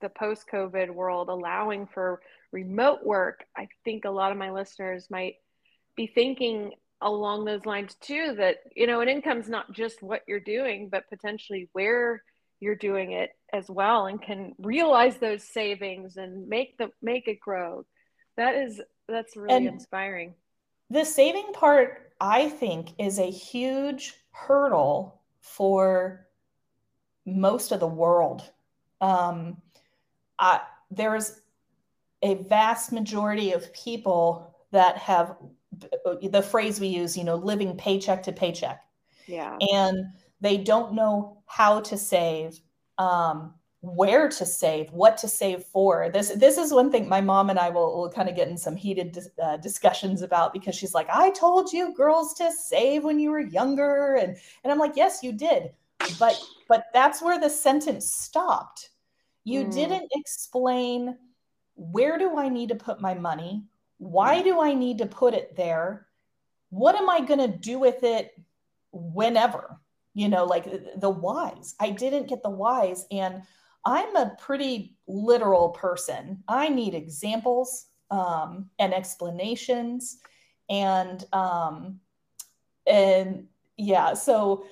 the 0.00 0.08
post 0.08 0.46
COVID 0.50 0.88
world 0.88 1.28
allowing 1.28 1.86
for 1.92 2.22
remote 2.52 3.04
work, 3.04 3.44
I 3.56 3.68
think 3.84 4.04
a 4.04 4.10
lot 4.10 4.32
of 4.32 4.38
my 4.38 4.50
listeners 4.50 5.08
might 5.10 5.36
be 5.96 6.06
thinking 6.06 6.72
along 7.00 7.44
those 7.44 7.64
lines 7.64 7.94
too 8.00 8.34
that, 8.36 8.58
you 8.74 8.86
know, 8.86 9.00
an 9.00 9.08
income's 9.08 9.48
not 9.48 9.72
just 9.72 10.02
what 10.02 10.22
you're 10.26 10.40
doing, 10.40 10.88
but 10.88 11.08
potentially 11.08 11.68
where 11.72 12.22
you're 12.60 12.76
doing 12.76 13.12
it 13.12 13.30
as 13.52 13.68
well 13.70 14.06
and 14.06 14.20
can 14.20 14.54
realize 14.58 15.16
those 15.16 15.42
savings 15.42 16.16
and 16.16 16.48
make 16.48 16.76
the 16.76 16.90
make 17.00 17.26
it 17.26 17.40
grow. 17.40 17.86
That 18.36 18.54
is 18.54 18.80
that's 19.08 19.36
really 19.36 19.56
and 19.56 19.66
inspiring. 19.66 20.34
the 20.88 21.04
saving 21.04 21.52
part 21.52 22.12
i 22.20 22.48
think 22.48 22.90
is 22.96 23.18
a 23.18 23.28
huge 23.28 24.14
hurdle 24.30 25.20
for 25.40 26.26
most 27.26 27.72
of 27.72 27.80
the 27.80 27.86
world. 27.86 28.42
Um, 29.00 29.58
I, 30.38 30.60
there's 30.90 31.40
a 32.22 32.34
vast 32.34 32.92
majority 32.92 33.52
of 33.52 33.72
people 33.72 34.54
that 34.72 34.96
have 34.98 35.36
the 36.22 36.42
phrase 36.42 36.80
we 36.80 36.88
use 36.88 37.16
you 37.16 37.24
know 37.24 37.36
living 37.36 37.76
paycheck 37.76 38.22
to 38.22 38.32
paycheck 38.32 38.82
yeah 39.26 39.56
and 39.72 40.04
they 40.40 40.56
don't 40.56 40.94
know 40.94 41.42
how 41.46 41.80
to 41.80 41.96
save, 41.96 42.58
um, 42.98 43.54
where 43.82 44.28
to 44.28 44.46
save, 44.46 44.90
what 44.92 45.16
to 45.18 45.28
save 45.28 45.64
for. 45.64 46.10
This 46.10 46.30
this 46.30 46.58
is 46.58 46.72
one 46.72 46.90
thing 46.90 47.08
my 47.08 47.20
mom 47.20 47.50
and 47.50 47.58
I 47.58 47.70
will, 47.70 47.96
will 47.96 48.10
kind 48.10 48.28
of 48.28 48.36
get 48.36 48.48
in 48.48 48.56
some 48.56 48.76
heated 48.76 49.18
uh, 49.42 49.56
discussions 49.58 50.22
about 50.22 50.52
because 50.52 50.74
she's 50.74 50.94
like, 50.94 51.08
I 51.10 51.30
told 51.30 51.72
you 51.72 51.94
girls 51.94 52.34
to 52.34 52.50
save 52.52 53.04
when 53.04 53.18
you 53.18 53.30
were 53.30 53.40
younger, 53.40 54.16
and 54.16 54.36
and 54.64 54.72
I'm 54.72 54.78
like, 54.78 54.96
yes, 54.96 55.22
you 55.22 55.32
did, 55.32 55.70
but 56.18 56.40
but 56.68 56.86
that's 56.92 57.22
where 57.22 57.40
the 57.40 57.50
sentence 57.50 58.10
stopped. 58.10 58.90
You 59.44 59.64
mm. 59.64 59.72
didn't 59.72 60.10
explain 60.14 61.16
where 61.80 62.18
do 62.18 62.36
I 62.36 62.48
need 62.48 62.68
to 62.68 62.74
put 62.74 63.00
my 63.00 63.14
money? 63.14 63.64
Why 63.98 64.42
do 64.42 64.60
I 64.60 64.74
need 64.74 64.98
to 64.98 65.06
put 65.06 65.34
it 65.34 65.56
there? 65.56 66.06
What 66.68 66.94
am 66.94 67.08
I 67.08 67.20
going 67.20 67.40
to 67.40 67.48
do 67.48 67.78
with 67.78 68.02
it 68.02 68.32
whenever? 68.92 69.80
you 70.14 70.28
know 70.28 70.44
like 70.44 70.66
the 70.96 71.10
whys 71.10 71.74
i 71.80 71.90
didn't 71.90 72.28
get 72.28 72.42
the 72.42 72.50
whys 72.50 73.06
and 73.10 73.42
i'm 73.84 74.14
a 74.16 74.36
pretty 74.38 74.94
literal 75.06 75.70
person 75.70 76.42
i 76.48 76.68
need 76.68 76.94
examples 76.94 77.86
um, 78.10 78.68
and 78.80 78.92
explanations 78.92 80.18
and 80.68 81.24
um, 81.32 82.00
and 82.86 83.46
yeah 83.76 84.14
so 84.14 84.64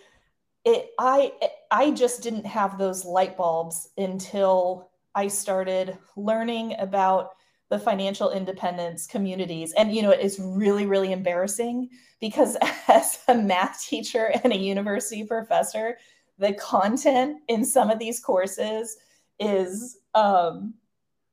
it 0.65 0.91
i 0.99 1.33
i 1.71 1.91
just 1.93 2.23
didn't 2.23 2.47
have 2.47 2.79
those 2.79 3.05
light 3.05 3.37
bulbs 3.37 3.89
until 3.97 4.88
i 5.15 5.27
started 5.27 5.97
learning 6.17 6.75
about 6.79 7.33
the 7.71 7.79
financial 7.79 8.31
independence 8.31 9.07
communities. 9.07 9.73
And, 9.77 9.95
you 9.95 10.03
know, 10.03 10.11
it's 10.11 10.39
really, 10.39 10.87
really 10.87 11.13
embarrassing 11.13 11.91
because 12.21 12.57
as 12.89 13.21
a 13.29 13.35
math 13.35 13.85
teacher 13.87 14.33
and 14.43 14.53
a 14.53 14.57
university 14.57 15.25
professor, 15.25 15.99
the 16.39 16.55
content 16.55 17.39
in 17.49 17.65
some 17.65 17.91
of 17.91 17.99
these 17.99 18.21
courses 18.21 18.97
is, 19.39 19.99
um, 20.15 20.75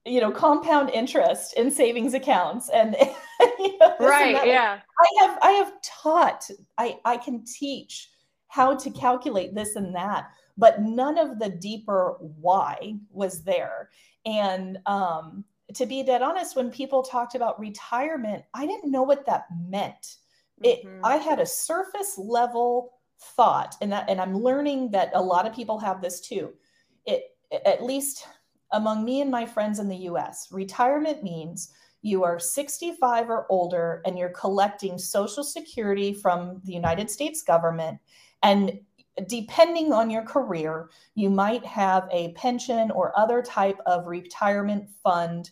you 0.05 0.19
know, 0.19 0.31
compound 0.31 0.89
interest 0.91 1.53
in 1.57 1.71
savings 1.71 2.13
accounts 2.13 2.69
and, 2.69 2.95
you 3.59 3.77
know, 3.79 3.95
right. 3.99 4.45
Yeah. 4.45 4.79
I 4.99 5.25
have, 5.25 5.39
I 5.41 5.51
have 5.51 5.73
taught, 5.81 6.49
I, 6.77 6.99
I 7.05 7.17
can 7.17 7.43
teach 7.45 8.09
how 8.47 8.75
to 8.75 8.89
calculate 8.91 9.55
this 9.55 9.75
and 9.75 9.95
that, 9.95 10.29
but 10.57 10.81
none 10.81 11.17
of 11.17 11.39
the 11.39 11.49
deeper 11.49 12.17
why 12.19 12.95
was 13.11 13.43
there. 13.43 13.89
And, 14.25 14.79
um, 14.85 15.45
to 15.73 15.85
be 15.85 16.03
dead 16.03 16.21
honest, 16.21 16.55
when 16.55 16.69
people 16.69 17.01
talked 17.01 17.35
about 17.35 17.59
retirement, 17.59 18.43
I 18.53 18.65
didn't 18.67 18.91
know 18.91 19.03
what 19.03 19.25
that 19.25 19.45
meant. 19.67 20.17
It, 20.61 20.85
mm-hmm. 20.85 21.03
I 21.03 21.17
had 21.17 21.39
a 21.39 21.45
surface 21.45 22.17
level 22.17 22.93
thought, 23.19 23.75
and 23.81 23.91
that, 23.91 24.09
and 24.09 24.21
I'm 24.21 24.37
learning 24.37 24.91
that 24.91 25.11
a 25.13 25.21
lot 25.21 25.47
of 25.47 25.55
people 25.55 25.79
have 25.79 26.01
this 26.01 26.21
too. 26.21 26.53
It, 27.05 27.23
at 27.65 27.83
least 27.83 28.27
among 28.73 29.05
me 29.05 29.21
and 29.21 29.31
my 29.31 29.45
friends 29.45 29.79
in 29.79 29.87
the 29.87 29.95
U.S., 29.97 30.47
retirement 30.51 31.23
means 31.23 31.71
you 32.01 32.23
are 32.23 32.39
65 32.39 33.29
or 33.29 33.45
older 33.49 34.01
and 34.05 34.17
you're 34.17 34.29
collecting 34.29 34.97
Social 34.97 35.43
Security 35.43 36.13
from 36.13 36.61
the 36.65 36.73
United 36.73 37.09
States 37.09 37.41
government, 37.41 37.97
and 38.43 38.79
depending 39.27 39.93
on 39.93 40.09
your 40.09 40.23
career, 40.23 40.89
you 41.15 41.29
might 41.29 41.65
have 41.65 42.07
a 42.11 42.33
pension 42.33 42.91
or 42.91 43.17
other 43.17 43.41
type 43.41 43.79
of 43.85 44.07
retirement 44.07 44.89
fund, 45.03 45.51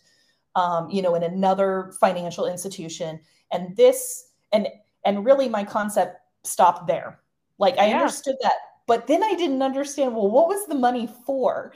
um, 0.54 0.90
you 0.90 1.02
know, 1.02 1.14
in 1.14 1.22
another 1.22 1.92
financial 2.00 2.46
institution. 2.46 3.20
And 3.52 3.76
this, 3.76 4.32
and 4.52 4.68
and 5.04 5.24
really, 5.24 5.48
my 5.48 5.64
concept 5.64 6.18
stopped 6.44 6.86
there. 6.86 7.20
Like 7.58 7.78
I 7.78 7.88
yeah. 7.88 8.00
understood 8.00 8.36
that, 8.42 8.54
but 8.86 9.06
then 9.06 9.22
I 9.22 9.34
didn't 9.34 9.62
understand. 9.62 10.14
Well, 10.14 10.30
what 10.30 10.48
was 10.48 10.66
the 10.66 10.74
money 10.74 11.08
for? 11.24 11.72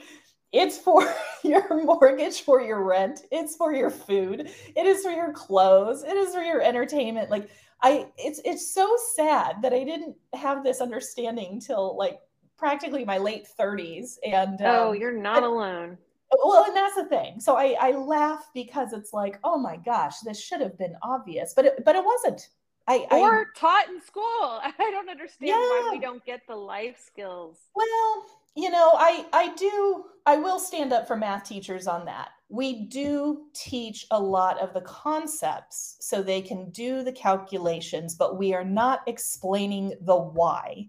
It's 0.51 0.77
for 0.77 1.13
your 1.43 1.83
mortgage, 1.83 2.41
for 2.41 2.61
your 2.61 2.83
rent. 2.83 3.21
It's 3.31 3.55
for 3.55 3.73
your 3.73 3.89
food. 3.89 4.49
It 4.75 4.85
is 4.85 5.03
for 5.03 5.11
your 5.11 5.31
clothes. 5.33 6.03
It 6.03 6.15
is 6.15 6.33
for 6.33 6.41
your 6.41 6.61
entertainment. 6.61 7.29
Like 7.29 7.49
I 7.81 8.07
it's 8.17 8.41
it's 8.45 8.73
so 8.73 8.97
sad 9.15 9.61
that 9.61 9.73
I 9.73 9.83
didn't 9.83 10.15
have 10.33 10.63
this 10.63 10.81
understanding 10.81 11.59
till 11.59 11.97
like 11.97 12.19
practically 12.57 13.05
my 13.05 13.17
late 13.17 13.47
30s 13.57 14.17
and 14.25 14.59
oh 14.61 14.89
um, 14.89 14.95
you're 14.95 15.17
not 15.17 15.43
alone. 15.43 15.97
Well 16.43 16.65
and 16.65 16.75
that's 16.75 16.95
the 16.95 17.05
thing. 17.05 17.39
So 17.39 17.55
I, 17.55 17.75
I 17.79 17.91
laugh 17.91 18.49
because 18.53 18.93
it's 18.93 19.13
like 19.13 19.39
oh 19.43 19.57
my 19.57 19.77
gosh 19.77 20.19
this 20.19 20.39
should 20.39 20.61
have 20.61 20.77
been 20.77 20.95
obvious 21.01 21.53
but 21.55 21.65
it, 21.65 21.85
but 21.85 21.95
it 21.95 22.03
wasn't. 22.03 22.49
I, 22.87 23.05
or 23.11 23.41
I, 23.41 23.43
taught 23.55 23.87
in 23.87 24.01
school. 24.01 24.23
I 24.23 24.73
don't 24.79 25.09
understand 25.09 25.49
yeah. 25.49 25.57
why 25.57 25.89
we 25.91 25.99
don't 25.99 26.25
get 26.25 26.41
the 26.47 26.55
life 26.55 26.99
skills. 27.05 27.57
Well 27.75 28.25
you 28.55 28.69
know 28.69 28.91
i 28.95 29.25
i 29.31 29.53
do 29.55 30.05
i 30.25 30.35
will 30.35 30.59
stand 30.59 30.91
up 30.91 31.07
for 31.07 31.15
math 31.15 31.47
teachers 31.47 31.87
on 31.87 32.05
that 32.05 32.29
we 32.49 32.85
do 32.85 33.45
teach 33.53 34.07
a 34.09 34.19
lot 34.19 34.59
of 34.59 34.73
the 34.73 34.81
concepts 34.81 35.97
so 35.99 36.21
they 36.21 36.41
can 36.41 36.71
do 36.71 37.03
the 37.03 37.11
calculations, 37.11 38.15
but 38.15 38.39
we 38.39 38.55
are 38.55 38.63
not 38.63 39.01
explaining 39.05 39.93
the 40.01 40.15
why. 40.15 40.87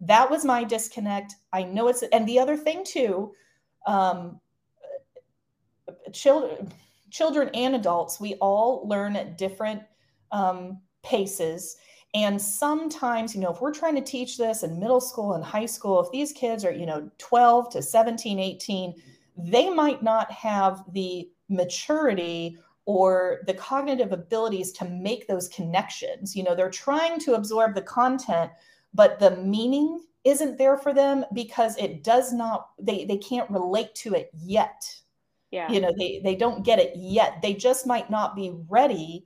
That 0.00 0.28
was 0.28 0.44
my 0.44 0.64
disconnect. 0.64 1.36
I 1.52 1.62
know 1.62 1.86
it's, 1.88 2.02
and 2.12 2.28
the 2.28 2.40
other 2.40 2.56
thing 2.56 2.84
too, 2.84 3.32
um, 3.86 4.40
children, 6.12 6.72
children 7.10 7.50
and 7.54 7.76
adults, 7.76 8.18
we 8.18 8.34
all 8.34 8.86
learn 8.88 9.14
at 9.14 9.38
different 9.38 9.82
um, 10.32 10.80
paces. 11.04 11.76
And 12.14 12.40
sometimes, 12.40 13.32
you 13.32 13.40
know, 13.40 13.52
if 13.52 13.60
we're 13.60 13.72
trying 13.72 13.94
to 13.94 14.00
teach 14.00 14.38
this 14.38 14.64
in 14.64 14.80
middle 14.80 15.00
school 15.00 15.34
and 15.34 15.44
high 15.44 15.66
school, 15.66 16.00
if 16.00 16.10
these 16.10 16.32
kids 16.32 16.64
are, 16.64 16.72
you 16.72 16.86
know, 16.86 17.08
12 17.18 17.70
to 17.70 17.82
17, 17.82 18.40
18, 18.40 18.94
they 19.36 19.70
might 19.70 20.02
not 20.02 20.30
have 20.30 20.82
the 20.92 21.28
maturity 21.48 22.58
or 22.86 23.40
the 23.46 23.54
cognitive 23.54 24.12
abilities 24.12 24.72
to 24.72 24.84
make 24.88 25.26
those 25.26 25.48
connections. 25.48 26.34
You 26.36 26.44
know, 26.44 26.54
they're 26.54 26.70
trying 26.70 27.18
to 27.20 27.34
absorb 27.34 27.74
the 27.74 27.82
content, 27.82 28.50
but 28.94 29.18
the 29.18 29.36
meaning 29.36 30.00
isn't 30.24 30.58
there 30.58 30.76
for 30.76 30.92
them 30.92 31.24
because 31.32 31.76
it 31.76 32.02
does 32.02 32.32
not 32.32 32.70
they 32.80 33.04
they 33.04 33.16
can't 33.18 33.50
relate 33.50 33.94
to 33.94 34.14
it 34.14 34.30
yet. 34.34 34.92
Yeah. 35.50 35.70
You 35.70 35.80
know, 35.80 35.92
they 35.96 36.20
they 36.24 36.34
don't 36.34 36.64
get 36.64 36.78
it 36.78 36.92
yet. 36.96 37.40
They 37.42 37.54
just 37.54 37.86
might 37.86 38.10
not 38.10 38.34
be 38.34 38.52
ready 38.68 39.24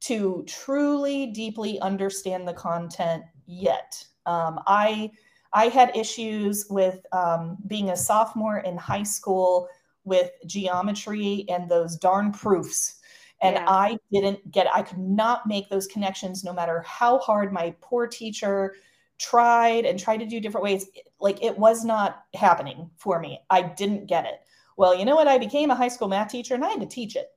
to 0.00 0.44
truly 0.46 1.26
deeply 1.26 1.80
understand 1.80 2.46
the 2.46 2.52
content 2.52 3.24
yet. 3.46 4.04
Um, 4.26 4.60
I 4.66 5.10
I 5.56 5.68
had 5.68 5.96
issues 5.96 6.66
with 6.68 7.00
um, 7.12 7.56
being 7.66 7.88
a 7.88 7.96
sophomore 7.96 8.58
in 8.58 8.76
high 8.76 9.04
school 9.04 9.68
with 10.04 10.30
geometry 10.44 11.46
and 11.48 11.66
those 11.66 11.96
darn 11.96 12.30
proofs. 12.30 13.00
And 13.40 13.56
yeah. 13.56 13.64
I 13.66 13.98
didn't 14.12 14.50
get, 14.52 14.66
I 14.72 14.82
could 14.82 14.98
not 14.98 15.46
make 15.46 15.70
those 15.70 15.86
connections 15.86 16.44
no 16.44 16.52
matter 16.52 16.84
how 16.86 17.18
hard 17.20 17.54
my 17.54 17.74
poor 17.80 18.06
teacher 18.06 18.74
tried 19.18 19.86
and 19.86 19.98
tried 19.98 20.18
to 20.18 20.26
do 20.26 20.40
different 20.40 20.62
ways. 20.62 20.88
Like 21.20 21.42
it 21.42 21.56
was 21.56 21.86
not 21.86 22.24
happening 22.34 22.90
for 22.98 23.18
me. 23.18 23.40
I 23.48 23.62
didn't 23.62 24.08
get 24.08 24.26
it. 24.26 24.40
Well, 24.76 24.94
you 24.94 25.06
know 25.06 25.14
what? 25.14 25.26
I 25.26 25.38
became 25.38 25.70
a 25.70 25.74
high 25.74 25.88
school 25.88 26.08
math 26.08 26.30
teacher 26.30 26.54
and 26.54 26.66
I 26.66 26.68
had 26.68 26.80
to 26.80 26.86
teach 26.86 27.16
it. 27.16 27.30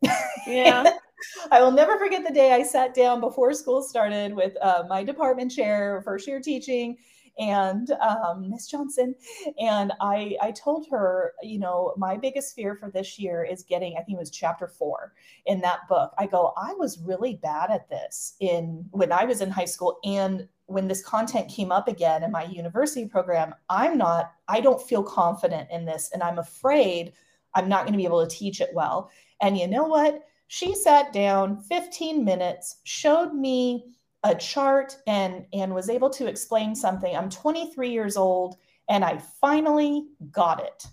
Yeah. 0.45 0.91
I 1.51 1.61
will 1.61 1.71
never 1.71 1.97
forget 1.97 2.25
the 2.27 2.33
day 2.33 2.51
I 2.51 2.63
sat 2.63 2.93
down 2.93 3.21
before 3.21 3.53
school 3.53 3.81
started 3.81 4.33
with 4.33 4.57
uh, 4.61 4.83
my 4.89 5.03
department 5.03 5.51
chair, 5.51 6.01
first 6.03 6.27
year 6.27 6.39
teaching, 6.39 6.97
and 7.39 7.91
um, 7.91 8.49
Miss 8.49 8.67
Johnson. 8.67 9.15
And 9.59 9.93
I, 10.01 10.35
I 10.41 10.51
told 10.51 10.87
her, 10.91 11.33
you 11.41 11.57
know, 11.57 11.93
my 11.97 12.17
biggest 12.17 12.55
fear 12.55 12.75
for 12.75 12.91
this 12.91 13.17
year 13.17 13.43
is 13.43 13.63
getting, 13.63 13.93
I 13.93 14.01
think 14.03 14.17
it 14.17 14.19
was 14.19 14.29
chapter 14.29 14.67
four 14.67 15.13
in 15.45 15.61
that 15.61 15.87
book. 15.87 16.13
I 16.17 16.27
go, 16.27 16.53
I 16.57 16.73
was 16.73 16.99
really 16.99 17.39
bad 17.41 17.71
at 17.71 17.89
this 17.89 18.35
in 18.39 18.85
when 18.91 19.11
I 19.11 19.25
was 19.25 19.41
in 19.41 19.49
high 19.49 19.65
school. 19.65 19.99
And 20.03 20.47
when 20.65 20.87
this 20.87 21.03
content 21.03 21.49
came 21.49 21.71
up 21.71 21.87
again 21.87 22.23
in 22.23 22.31
my 22.31 22.43
university 22.43 23.07
program, 23.07 23.55
I'm 23.69 23.97
not, 23.97 24.33
I 24.47 24.59
don't 24.59 24.81
feel 24.81 25.01
confident 25.01 25.69
in 25.71 25.85
this. 25.85 26.11
And 26.13 26.21
I'm 26.21 26.37
afraid 26.37 27.13
I'm 27.55 27.69
not 27.69 27.83
going 27.83 27.93
to 27.93 27.97
be 27.97 28.05
able 28.05 28.25
to 28.25 28.35
teach 28.35 28.61
it 28.61 28.69
well. 28.73 29.09
And 29.41 29.57
you 29.57 29.67
know 29.67 29.85
what? 29.85 30.23
She 30.47 30.75
sat 30.75 31.13
down 31.13 31.61
15 31.61 32.25
minutes, 32.25 32.77
showed 32.83 33.33
me 33.33 33.85
a 34.23 34.35
chart 34.35 34.97
and 35.07 35.45
and 35.53 35.73
was 35.73 35.89
able 35.89 36.09
to 36.11 36.27
explain 36.27 36.75
something. 36.75 37.15
I'm 37.15 37.29
23 37.29 37.89
years 37.89 38.17
old 38.17 38.57
and 38.89 39.03
I 39.05 39.17
finally 39.39 40.07
got 40.31 40.61
it. 40.63 40.85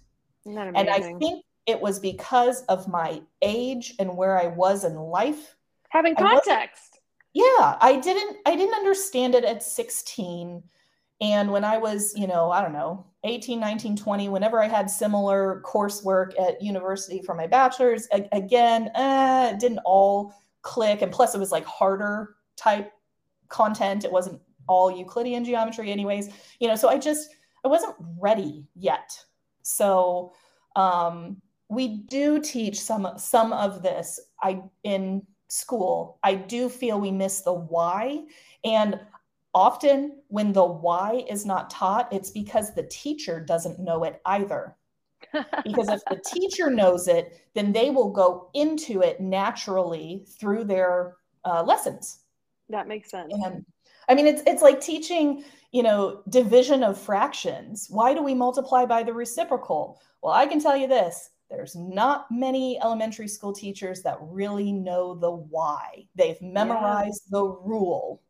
And 0.76 0.88
I 0.88 1.00
think 1.18 1.44
it 1.66 1.80
was 1.80 1.98
because 1.98 2.62
of 2.64 2.86
my 2.86 3.22
age 3.42 3.94
and 3.98 4.16
where 4.16 4.38
I 4.40 4.46
was 4.46 4.84
in 4.84 4.94
life. 4.94 5.56
Having 5.88 6.16
context. 6.16 7.00
Yeah, 7.32 7.76
I 7.80 7.98
didn't 8.02 8.38
I 8.46 8.54
didn't 8.56 8.74
understand 8.74 9.34
it 9.34 9.44
at 9.44 9.62
16 9.62 10.62
and 11.20 11.50
when 11.50 11.64
I 11.64 11.78
was, 11.78 12.14
you 12.14 12.26
know, 12.26 12.50
I 12.50 12.60
don't 12.60 12.74
know, 12.74 13.06
18, 13.24 13.58
19, 13.58 13.96
20, 13.96 14.28
whenever 14.28 14.62
I 14.62 14.68
had 14.68 14.90
similar 14.90 15.62
coursework 15.64 16.38
at 16.38 16.60
university 16.60 17.22
for 17.22 17.34
my 17.34 17.46
bachelor's, 17.46 18.06
a- 18.12 18.28
again, 18.32 18.90
uh, 18.94 19.52
it 19.54 19.58
didn't 19.58 19.80
all 19.84 20.34
click. 20.60 21.00
And 21.00 21.10
plus, 21.10 21.34
it 21.34 21.38
was 21.38 21.52
like 21.52 21.64
harder 21.64 22.36
type 22.56 22.92
content. 23.48 24.04
It 24.04 24.12
wasn't 24.12 24.40
all 24.68 24.90
Euclidean 24.90 25.44
geometry, 25.44 25.90
anyways. 25.90 26.30
You 26.60 26.68
know, 26.68 26.76
so 26.76 26.88
I 26.88 26.98
just, 26.98 27.34
I 27.64 27.68
wasn't 27.68 27.94
ready 28.18 28.66
yet. 28.74 29.18
So, 29.62 30.32
um, 30.74 31.40
we 31.68 31.88
do 31.88 32.40
teach 32.40 32.80
some 32.80 33.08
some 33.16 33.52
of 33.52 33.82
this 33.82 34.20
i 34.40 34.62
in 34.84 35.20
school 35.48 36.20
i 36.22 36.32
do 36.32 36.68
feel 36.68 37.00
we 37.00 37.10
miss 37.10 37.40
the 37.40 37.52
why 37.52 38.22
and 38.62 39.00
Often, 39.56 40.18
when 40.28 40.52
the 40.52 40.66
why 40.66 41.24
is 41.30 41.46
not 41.46 41.70
taught, 41.70 42.12
it's 42.12 42.28
because 42.28 42.74
the 42.74 42.82
teacher 42.82 43.40
doesn't 43.40 43.78
know 43.78 44.04
it 44.04 44.20
either. 44.26 44.76
because 45.64 45.88
if 45.88 46.02
the 46.10 46.20
teacher 46.26 46.68
knows 46.68 47.08
it, 47.08 47.40
then 47.54 47.72
they 47.72 47.88
will 47.88 48.10
go 48.10 48.50
into 48.52 49.00
it 49.00 49.18
naturally 49.18 50.26
through 50.38 50.64
their 50.64 51.16
uh, 51.46 51.62
lessons. 51.62 52.18
That 52.68 52.88
makes 52.88 53.10
sense. 53.10 53.32
And 53.32 53.64
I 54.08 54.14
mean, 54.14 54.26
it's 54.26 54.42
it's 54.46 54.62
like 54.62 54.80
teaching, 54.80 55.44
you 55.72 55.82
know, 55.82 56.22
division 56.28 56.82
of 56.82 56.98
fractions. 56.98 57.86
Why 57.90 58.14
do 58.14 58.22
we 58.22 58.34
multiply 58.34 58.84
by 58.86 59.02
the 59.02 59.12
reciprocal? 59.12 60.00
Well, 60.22 60.32
I 60.32 60.46
can 60.46 60.60
tell 60.60 60.76
you 60.76 60.88
this: 60.88 61.30
there's 61.50 61.76
not 61.76 62.26
many 62.30 62.80
elementary 62.82 63.28
school 63.28 63.52
teachers 63.52 64.02
that 64.02 64.18
really 64.20 64.72
know 64.72 65.14
the 65.14 65.30
why. 65.30 66.06
They've 66.16 66.40
memorized 66.42 67.22
yeah. 67.26 67.38
the 67.38 67.44
rule 67.44 68.22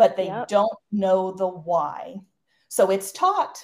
but 0.00 0.16
they 0.16 0.28
yep. 0.28 0.48
don't 0.48 0.78
know 0.90 1.30
the 1.30 1.46
why. 1.46 2.16
So 2.68 2.90
it's 2.90 3.12
taught, 3.12 3.62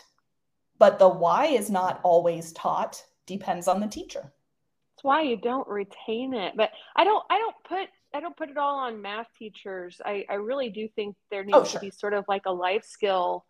but 0.78 0.98
the 0.98 1.08
why 1.08 1.46
is 1.46 1.70
not 1.70 1.98
always 2.02 2.52
taught, 2.52 3.02
depends 3.24 3.68
on 3.68 3.80
the 3.80 3.86
teacher. 3.86 4.20
That's 4.20 5.02
why 5.02 5.22
you 5.22 5.38
don't 5.38 5.66
retain 5.66 6.34
it. 6.34 6.52
But 6.54 6.72
I 6.94 7.04
don't 7.04 7.24
I 7.30 7.38
don't 7.38 7.56
put 7.64 7.88
I 8.16 8.20
don't 8.20 8.36
put 8.36 8.48
it 8.48 8.56
all 8.56 8.78
on 8.78 9.02
math 9.02 9.26
teachers. 9.38 10.00
I, 10.04 10.24
I 10.30 10.34
really 10.34 10.70
do 10.70 10.88
think 10.88 11.16
there 11.30 11.42
oh, 11.42 11.44
needs 11.44 11.58
oh, 11.58 11.64
sure. 11.64 11.80
to 11.80 11.86
be 11.86 11.90
sort 11.90 12.14
of 12.14 12.24
like 12.28 12.46
a 12.46 12.52
life 12.52 12.84
skill 12.84 13.44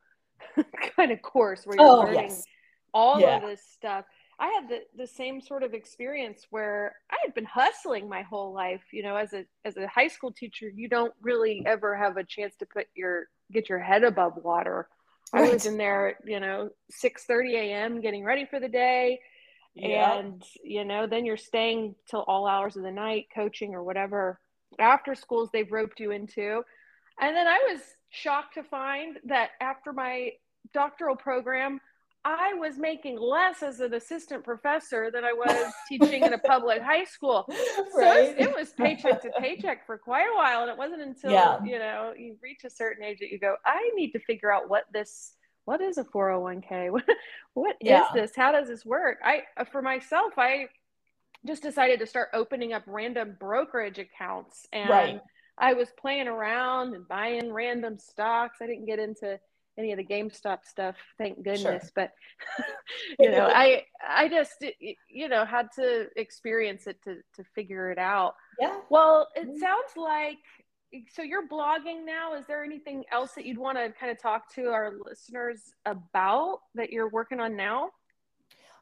kind 0.96 1.12
of 1.12 1.22
course 1.22 1.64
where 1.64 1.76
you're 1.76 1.86
oh, 1.86 2.00
learning 2.00 2.30
yes. 2.30 2.44
all 2.92 3.20
yeah. 3.20 3.36
of 3.36 3.42
this 3.42 3.62
stuff. 3.72 4.04
I 4.38 4.48
had 4.48 4.68
the, 4.68 4.80
the 4.96 5.06
same 5.06 5.40
sort 5.40 5.62
of 5.62 5.72
experience 5.72 6.46
where 6.50 6.96
I 7.10 7.16
had 7.24 7.32
been 7.34 7.46
hustling 7.46 8.08
my 8.08 8.22
whole 8.22 8.52
life. 8.52 8.82
You 8.92 9.02
know, 9.02 9.16
as 9.16 9.32
a 9.32 9.46
as 9.64 9.76
a 9.76 9.86
high 9.86 10.08
school 10.08 10.30
teacher, 10.30 10.68
you 10.68 10.88
don't 10.88 11.14
really 11.22 11.62
ever 11.64 11.96
have 11.96 12.16
a 12.16 12.24
chance 12.24 12.54
to 12.56 12.66
put 12.66 12.86
your 12.94 13.28
get 13.50 13.68
your 13.68 13.78
head 13.78 14.04
above 14.04 14.34
water. 14.36 14.88
Right. 15.32 15.48
I 15.48 15.52
was 15.52 15.64
in 15.64 15.78
there, 15.78 16.18
you 16.24 16.38
know, 16.38 16.68
six 16.90 17.24
thirty 17.24 17.56
a.m. 17.56 18.02
getting 18.02 18.24
ready 18.24 18.44
for 18.44 18.60
the 18.60 18.68
day, 18.68 19.20
yeah. 19.74 20.18
and 20.18 20.42
you 20.62 20.84
know, 20.84 21.06
then 21.06 21.24
you're 21.24 21.38
staying 21.38 21.94
till 22.10 22.20
all 22.20 22.46
hours 22.46 22.76
of 22.76 22.82
the 22.82 22.92
night 22.92 23.28
coaching 23.34 23.74
or 23.74 23.82
whatever 23.82 24.38
after 24.78 25.14
schools 25.14 25.50
they've 25.52 25.70
roped 25.70 26.00
you 26.00 26.10
into. 26.10 26.62
And 27.20 27.36
then 27.36 27.46
I 27.46 27.66
was 27.70 27.80
shocked 28.10 28.54
to 28.54 28.62
find 28.62 29.18
that 29.24 29.50
after 29.60 29.92
my 29.92 30.32
doctoral 30.72 31.16
program, 31.16 31.80
I 32.24 32.54
was 32.54 32.76
making 32.76 33.20
less 33.20 33.62
as 33.62 33.78
an 33.78 33.94
assistant 33.94 34.42
professor 34.42 35.12
than 35.12 35.24
I 35.24 35.32
was 35.32 35.72
teaching 35.88 36.24
in 36.24 36.32
a 36.32 36.38
public 36.38 36.82
high 36.82 37.04
school. 37.04 37.46
So 37.48 38.12
it, 38.12 38.52
was 38.52 38.70
paycheck 38.70 39.22
to 39.22 39.30
paycheck 39.38 39.86
for 39.86 39.96
quite 39.96 40.26
a 40.26 40.34
while. 40.34 40.62
And 40.62 40.70
it 40.70 40.76
wasn't 40.76 41.02
until, 41.02 41.30
yeah. 41.30 41.62
you 41.64 41.78
know, 41.78 42.12
you 42.18 42.36
reach 42.42 42.64
a 42.64 42.70
certain 42.70 43.04
age 43.04 43.18
that 43.20 43.30
you 43.30 43.38
go, 43.38 43.54
I 43.64 43.90
need 43.94 44.10
to 44.10 44.18
figure 44.18 44.52
out 44.52 44.68
what 44.68 44.86
this, 44.92 45.34
what 45.66 45.80
is 45.80 45.98
a 45.98 46.04
401k? 46.04 46.90
What, 46.90 47.04
what 47.54 47.76
yeah. 47.80 48.02
is 48.02 48.06
this? 48.12 48.32
How 48.34 48.50
does 48.50 48.66
this 48.66 48.84
work? 48.84 49.18
I, 49.24 49.42
for 49.70 49.80
myself, 49.80 50.32
I 50.36 50.66
just 51.46 51.62
decided 51.62 52.00
to 52.00 52.06
start 52.06 52.28
opening 52.32 52.72
up 52.72 52.82
random 52.86 53.36
brokerage 53.38 53.98
accounts 53.98 54.66
and 54.72 54.90
right. 54.90 55.20
I 55.58 55.72
was 55.72 55.88
playing 55.98 56.28
around 56.28 56.94
and 56.94 57.08
buying 57.08 57.52
random 57.52 57.98
stocks. 57.98 58.58
I 58.60 58.66
didn't 58.66 58.86
get 58.86 58.98
into 58.98 59.38
any 59.78 59.92
of 59.92 59.98
the 59.98 60.04
GameStop 60.04 60.64
stuff, 60.64 60.96
thank 61.18 61.36
goodness. 61.36 61.60
Sure. 61.84 61.90
But 61.94 62.12
you 63.18 63.30
know, 63.30 63.48
I 63.52 63.84
I 64.06 64.28
just 64.28 64.64
you 65.08 65.28
know 65.28 65.44
had 65.44 65.68
to 65.76 66.06
experience 66.16 66.86
it 66.86 67.02
to 67.04 67.16
to 67.34 67.44
figure 67.54 67.90
it 67.90 67.98
out. 67.98 68.34
Yeah. 68.60 68.78
Well, 68.90 69.28
it 69.36 69.46
mm-hmm. 69.46 69.58
sounds 69.58 69.96
like 69.96 70.38
so 71.12 71.22
you're 71.22 71.46
blogging 71.46 72.06
now. 72.06 72.34
Is 72.34 72.46
there 72.46 72.64
anything 72.64 73.04
else 73.12 73.32
that 73.32 73.44
you'd 73.44 73.58
want 73.58 73.76
to 73.76 73.92
kind 73.98 74.10
of 74.10 74.20
talk 74.20 74.52
to 74.54 74.68
our 74.68 74.92
listeners 75.04 75.60
about 75.84 76.60
that 76.74 76.90
you're 76.90 77.10
working 77.10 77.40
on 77.40 77.56
now? 77.56 77.90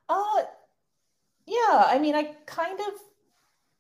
Uh, 0.09 0.43
yeah. 1.47 1.87
I 1.87 1.99
mean, 1.99 2.15
I 2.15 2.35
kind 2.47 2.79
of 2.79 3.01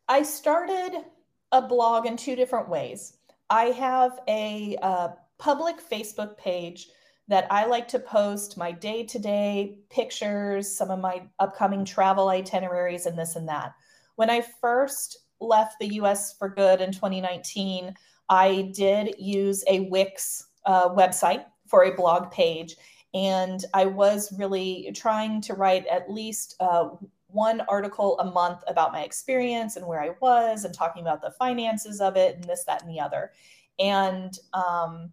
I 0.08 0.22
started 0.22 1.04
a 1.52 1.62
blog 1.62 2.06
in 2.06 2.16
two 2.16 2.36
different 2.36 2.68
ways. 2.68 3.18
I 3.50 3.66
have 3.66 4.20
a 4.28 4.76
uh, 4.82 5.08
public 5.38 5.76
Facebook 5.78 6.36
page 6.36 6.88
that 7.28 7.46
I 7.50 7.64
like 7.64 7.88
to 7.88 7.98
post 7.98 8.58
my 8.58 8.70
day 8.72 9.04
to 9.04 9.18
day 9.18 9.78
pictures, 9.90 10.76
some 10.76 10.90
of 10.90 11.00
my 11.00 11.22
upcoming 11.38 11.84
travel 11.84 12.28
itineraries, 12.28 13.06
and 13.06 13.18
this 13.18 13.36
and 13.36 13.48
that. 13.48 13.74
When 14.16 14.30
I 14.30 14.42
first 14.42 15.18
left 15.40 15.78
the 15.80 15.94
US 15.94 16.36
for 16.36 16.48
good 16.48 16.80
in 16.80 16.92
2019, 16.92 17.94
I 18.28 18.72
did 18.74 19.14
use 19.18 19.64
a 19.68 19.80
Wix 19.80 20.48
uh, 20.66 20.90
website 20.90 21.44
for 21.66 21.84
a 21.84 21.94
blog 21.94 22.30
page. 22.30 22.76
And 23.14 23.64
I 23.72 23.86
was 23.86 24.36
really 24.38 24.90
trying 24.94 25.40
to 25.42 25.54
write 25.54 25.86
at 25.86 26.10
least 26.10 26.56
uh, 26.60 26.88
one 27.35 27.61
article 27.68 28.18
a 28.20 28.24
month 28.24 28.62
about 28.66 28.93
my 28.93 29.03
experience 29.03 29.76
and 29.76 29.87
where 29.87 30.01
I 30.01 30.12
was 30.20 30.64
and 30.64 30.72
talking 30.72 31.03
about 31.03 31.20
the 31.20 31.32
finances 31.32 32.01
of 32.01 32.16
it 32.16 32.37
and 32.37 32.45
this, 32.45 32.64
that, 32.64 32.82
and 32.82 32.91
the 32.91 33.01
other. 33.01 33.32
And 33.78 34.39
um, 34.53 35.11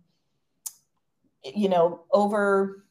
you 1.43 1.69
know, 1.69 2.03
over 2.11 2.85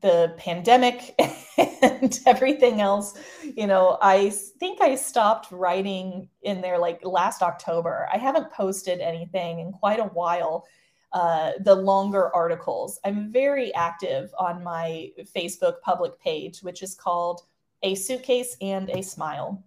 the 0.00 0.34
pandemic 0.38 1.14
and 1.58 2.20
everything 2.26 2.80
else, 2.80 3.18
you 3.56 3.66
know, 3.66 3.98
I 4.00 4.30
think 4.30 4.80
I 4.80 4.94
stopped 4.94 5.50
writing 5.50 6.28
in 6.42 6.60
there 6.60 6.78
like 6.78 7.04
last 7.04 7.42
October. 7.42 8.08
I 8.12 8.18
haven't 8.18 8.52
posted 8.52 9.00
anything 9.00 9.60
in 9.60 9.72
quite 9.72 9.98
a 10.00 10.04
while. 10.04 10.66
Uh, 11.12 11.50
the 11.64 11.74
longer 11.74 12.32
articles. 12.36 13.00
I'm 13.04 13.32
very 13.32 13.74
active 13.74 14.32
on 14.38 14.62
my 14.62 15.10
Facebook 15.34 15.80
public 15.82 16.20
page, 16.20 16.60
which 16.60 16.84
is 16.84 16.94
called 16.94 17.40
A 17.82 17.94
Suitcase 17.94 18.56
and 18.60 18.90
a 18.90 19.02
Smile. 19.02 19.64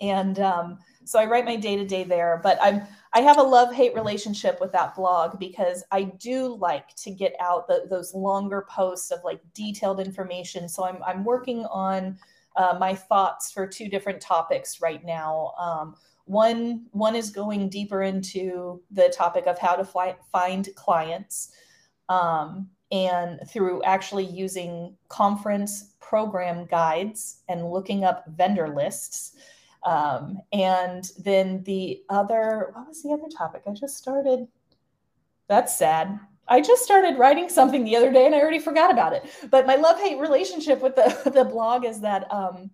And 0.00 0.38
um, 0.40 0.78
so 1.04 1.18
I 1.18 1.26
write 1.26 1.44
my 1.44 1.56
day 1.56 1.76
to 1.76 1.84
day 1.84 2.04
there, 2.04 2.40
but 2.42 2.58
I'm 2.60 2.82
I 3.12 3.20
have 3.20 3.38
a 3.38 3.42
love 3.42 3.72
hate 3.72 3.94
relationship 3.94 4.60
with 4.60 4.72
that 4.72 4.96
blog 4.96 5.38
because 5.38 5.84
I 5.92 6.02
do 6.02 6.56
like 6.56 6.94
to 6.96 7.12
get 7.12 7.36
out 7.38 7.68
the, 7.68 7.86
those 7.88 8.12
longer 8.12 8.66
posts 8.68 9.12
of 9.12 9.20
like 9.22 9.40
detailed 9.54 10.00
information. 10.00 10.68
So 10.68 10.84
I'm 10.84 11.02
I'm 11.04 11.24
working 11.24 11.64
on 11.66 12.18
uh, 12.56 12.76
my 12.78 12.94
thoughts 12.94 13.50
for 13.50 13.66
two 13.66 13.88
different 13.88 14.20
topics 14.20 14.80
right 14.80 15.04
now. 15.04 15.52
Um, 15.58 15.94
one 16.24 16.86
one 16.92 17.14
is 17.14 17.30
going 17.30 17.68
deeper 17.68 18.02
into 18.02 18.82
the 18.90 19.12
topic 19.16 19.46
of 19.46 19.58
how 19.58 19.76
to 19.76 19.84
fly, 19.84 20.16
find 20.32 20.68
clients. 20.74 21.52
Um, 22.08 22.68
and 22.94 23.40
through 23.50 23.82
actually 23.82 24.24
using 24.24 24.96
conference 25.08 25.94
program 26.00 26.64
guides 26.64 27.42
and 27.48 27.70
looking 27.70 28.04
up 28.04 28.24
vendor 28.28 28.68
lists 28.68 29.34
um, 29.84 30.40
and 30.52 31.10
then 31.18 31.62
the 31.64 32.02
other, 32.08 32.70
what 32.72 32.88
was 32.88 33.02
the 33.02 33.10
other 33.10 33.28
topic? 33.36 33.62
I 33.66 33.72
just 33.72 33.96
started. 33.96 34.48
That's 35.46 35.76
sad. 35.76 36.18
I 36.48 36.60
just 36.60 36.82
started 36.82 37.18
writing 37.18 37.48
something 37.48 37.84
the 37.84 37.96
other 37.96 38.12
day 38.12 38.26
and 38.26 38.34
I 38.34 38.40
already 38.40 38.58
forgot 38.58 38.90
about 38.90 39.12
it. 39.12 39.24
But 39.50 39.66
my 39.66 39.76
love 39.76 40.00
hate 40.00 40.18
relationship 40.18 40.80
with 40.80 40.96
the, 40.96 41.30
the 41.34 41.44
blog 41.44 41.84
is 41.84 42.00
that 42.00 42.32
um, 42.32 42.70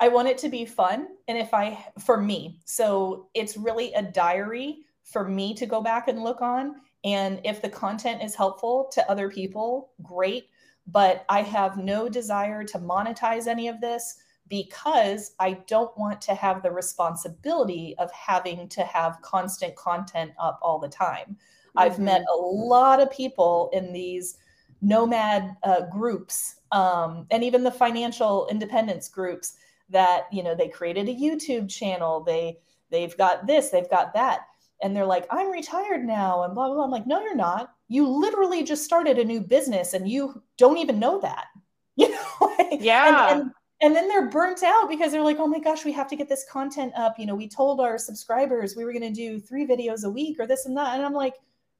I 0.00 0.08
want 0.08 0.28
it 0.28 0.38
to 0.38 0.48
be 0.48 0.64
fun. 0.64 1.08
And 1.28 1.38
if 1.38 1.54
I, 1.54 1.86
for 2.04 2.20
me, 2.20 2.60
so 2.64 3.28
it's 3.34 3.56
really 3.56 3.92
a 3.94 4.02
diary 4.02 4.78
for 5.04 5.28
me 5.28 5.54
to 5.54 5.66
go 5.66 5.80
back 5.80 6.08
and 6.08 6.22
look 6.22 6.40
on. 6.40 6.76
And 7.04 7.40
if 7.44 7.60
the 7.60 7.68
content 7.68 8.22
is 8.22 8.34
helpful 8.34 8.88
to 8.92 9.10
other 9.10 9.30
people, 9.30 9.90
great. 10.02 10.48
But 10.86 11.24
I 11.28 11.42
have 11.42 11.76
no 11.76 12.08
desire 12.08 12.64
to 12.64 12.78
monetize 12.78 13.46
any 13.46 13.68
of 13.68 13.80
this 13.80 14.16
because 14.48 15.34
I 15.40 15.54
don't 15.66 15.96
want 15.96 16.20
to 16.22 16.34
have 16.34 16.62
the 16.62 16.70
responsibility 16.70 17.94
of 17.98 18.10
having 18.12 18.68
to 18.68 18.82
have 18.82 19.20
constant 19.22 19.74
content 19.76 20.32
up 20.38 20.58
all 20.62 20.78
the 20.78 20.88
time. 20.88 21.28
Mm-hmm. 21.28 21.78
I've 21.78 21.98
met 21.98 22.22
mm-hmm. 22.22 22.42
a 22.42 22.46
lot 22.46 23.00
of 23.00 23.10
people 23.10 23.70
in 23.72 23.92
these 23.92 24.38
nomad 24.84 25.56
uh, 25.62 25.82
groups 25.90 26.56
um, 26.72 27.26
and 27.30 27.42
even 27.42 27.64
the 27.64 27.70
financial 27.70 28.46
independence 28.50 29.08
groups 29.08 29.56
that 29.88 30.24
you 30.32 30.42
know 30.42 30.54
they 30.54 30.68
created 30.68 31.08
a 31.08 31.14
youtube 31.14 31.68
channel 31.68 32.22
they 32.22 32.58
they've 32.90 33.16
got 33.16 33.46
this 33.46 33.70
they've 33.70 33.90
got 33.90 34.12
that 34.14 34.46
and 34.84 34.94
they're 34.94 35.06
like 35.06 35.26
i'm 35.30 35.50
retired 35.50 36.04
now 36.04 36.44
and 36.44 36.54
blah 36.54 36.66
blah 36.66 36.76
blah 36.76 36.84
i'm 36.84 36.90
like 36.90 37.06
no 37.06 37.20
you're 37.20 37.34
not 37.34 37.74
you 37.88 38.06
literally 38.06 38.62
just 38.62 38.84
started 38.84 39.18
a 39.18 39.24
new 39.24 39.40
business 39.40 39.94
and 39.94 40.08
you 40.08 40.40
don't 40.58 40.78
even 40.78 40.98
know 40.98 41.18
that 41.20 41.46
you 41.96 42.08
know 42.10 42.54
like, 42.58 42.80
yeah 42.80 43.32
and, 43.32 43.40
and, 43.40 43.50
and 43.80 43.96
then 43.96 44.08
they're 44.08 44.28
burnt 44.28 44.62
out 44.62 44.88
because 44.88 45.10
they're 45.10 45.22
like 45.22 45.38
oh 45.38 45.46
my 45.46 45.58
gosh 45.58 45.84
we 45.84 45.92
have 45.92 46.08
to 46.08 46.16
get 46.16 46.28
this 46.28 46.44
content 46.50 46.92
up 46.96 47.18
you 47.18 47.26
know 47.26 47.34
we 47.34 47.48
told 47.48 47.80
our 47.80 47.98
subscribers 47.98 48.76
we 48.76 48.84
were 48.84 48.92
going 48.92 49.02
to 49.02 49.12
do 49.12 49.40
three 49.40 49.66
videos 49.66 50.04
a 50.04 50.10
week 50.10 50.38
or 50.38 50.46
this 50.46 50.66
and 50.66 50.76
that 50.76 50.94
and 50.94 51.04
i'm 51.04 51.14
like 51.14 51.34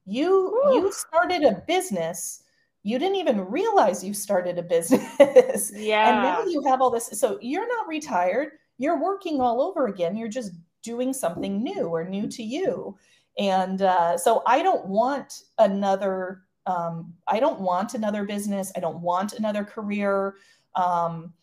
you 0.05 0.59
Ooh. 0.65 0.73
you 0.73 0.91
started 0.91 1.43
a 1.43 1.61
business 1.67 2.41
you 2.85 2.99
didn't 2.99 3.15
even 3.15 3.41
realize 3.41 4.03
you 4.03 4.13
started 4.13 4.59
a 4.59 4.61
business. 4.61 5.71
Yeah. 5.73 6.07
and 6.07 6.21
now 6.21 6.45
you 6.45 6.61
have 6.67 6.81
all 6.81 6.91
this. 6.91 7.09
So 7.13 7.39
you're 7.41 7.67
not 7.67 7.87
retired. 7.87 8.51
You're 8.77 9.01
working 9.01 9.41
all 9.41 9.59
over 9.59 9.87
again. 9.87 10.15
You're 10.15 10.27
just 10.27 10.51
doing 10.85 11.11
something 11.11 11.63
new 11.63 11.87
or 11.87 12.07
new 12.07 12.27
to 12.27 12.43
you. 12.43 12.95
And 13.37 13.81
uh, 13.81 14.17
so 14.17 14.43
I 14.45 14.61
don't 14.61 14.85
want 14.85 15.41
another. 15.57 16.43
Um, 16.67 17.13
I 17.27 17.39
don't 17.39 17.59
want 17.59 17.93
another 17.93 18.23
business. 18.23 18.71
I 18.75 18.79
don't 18.79 19.01
want 19.01 19.33
another 19.33 19.63
career. 19.63 20.35
Um, 20.75 21.33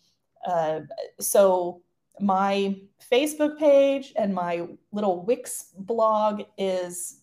uh, 0.46 0.80
so 1.20 1.82
my 2.20 2.76
Facebook 3.10 3.58
page 3.58 4.12
and 4.16 4.34
my 4.34 4.66
little 4.92 5.24
Wix 5.24 5.72
blog 5.78 6.42
is 6.58 7.20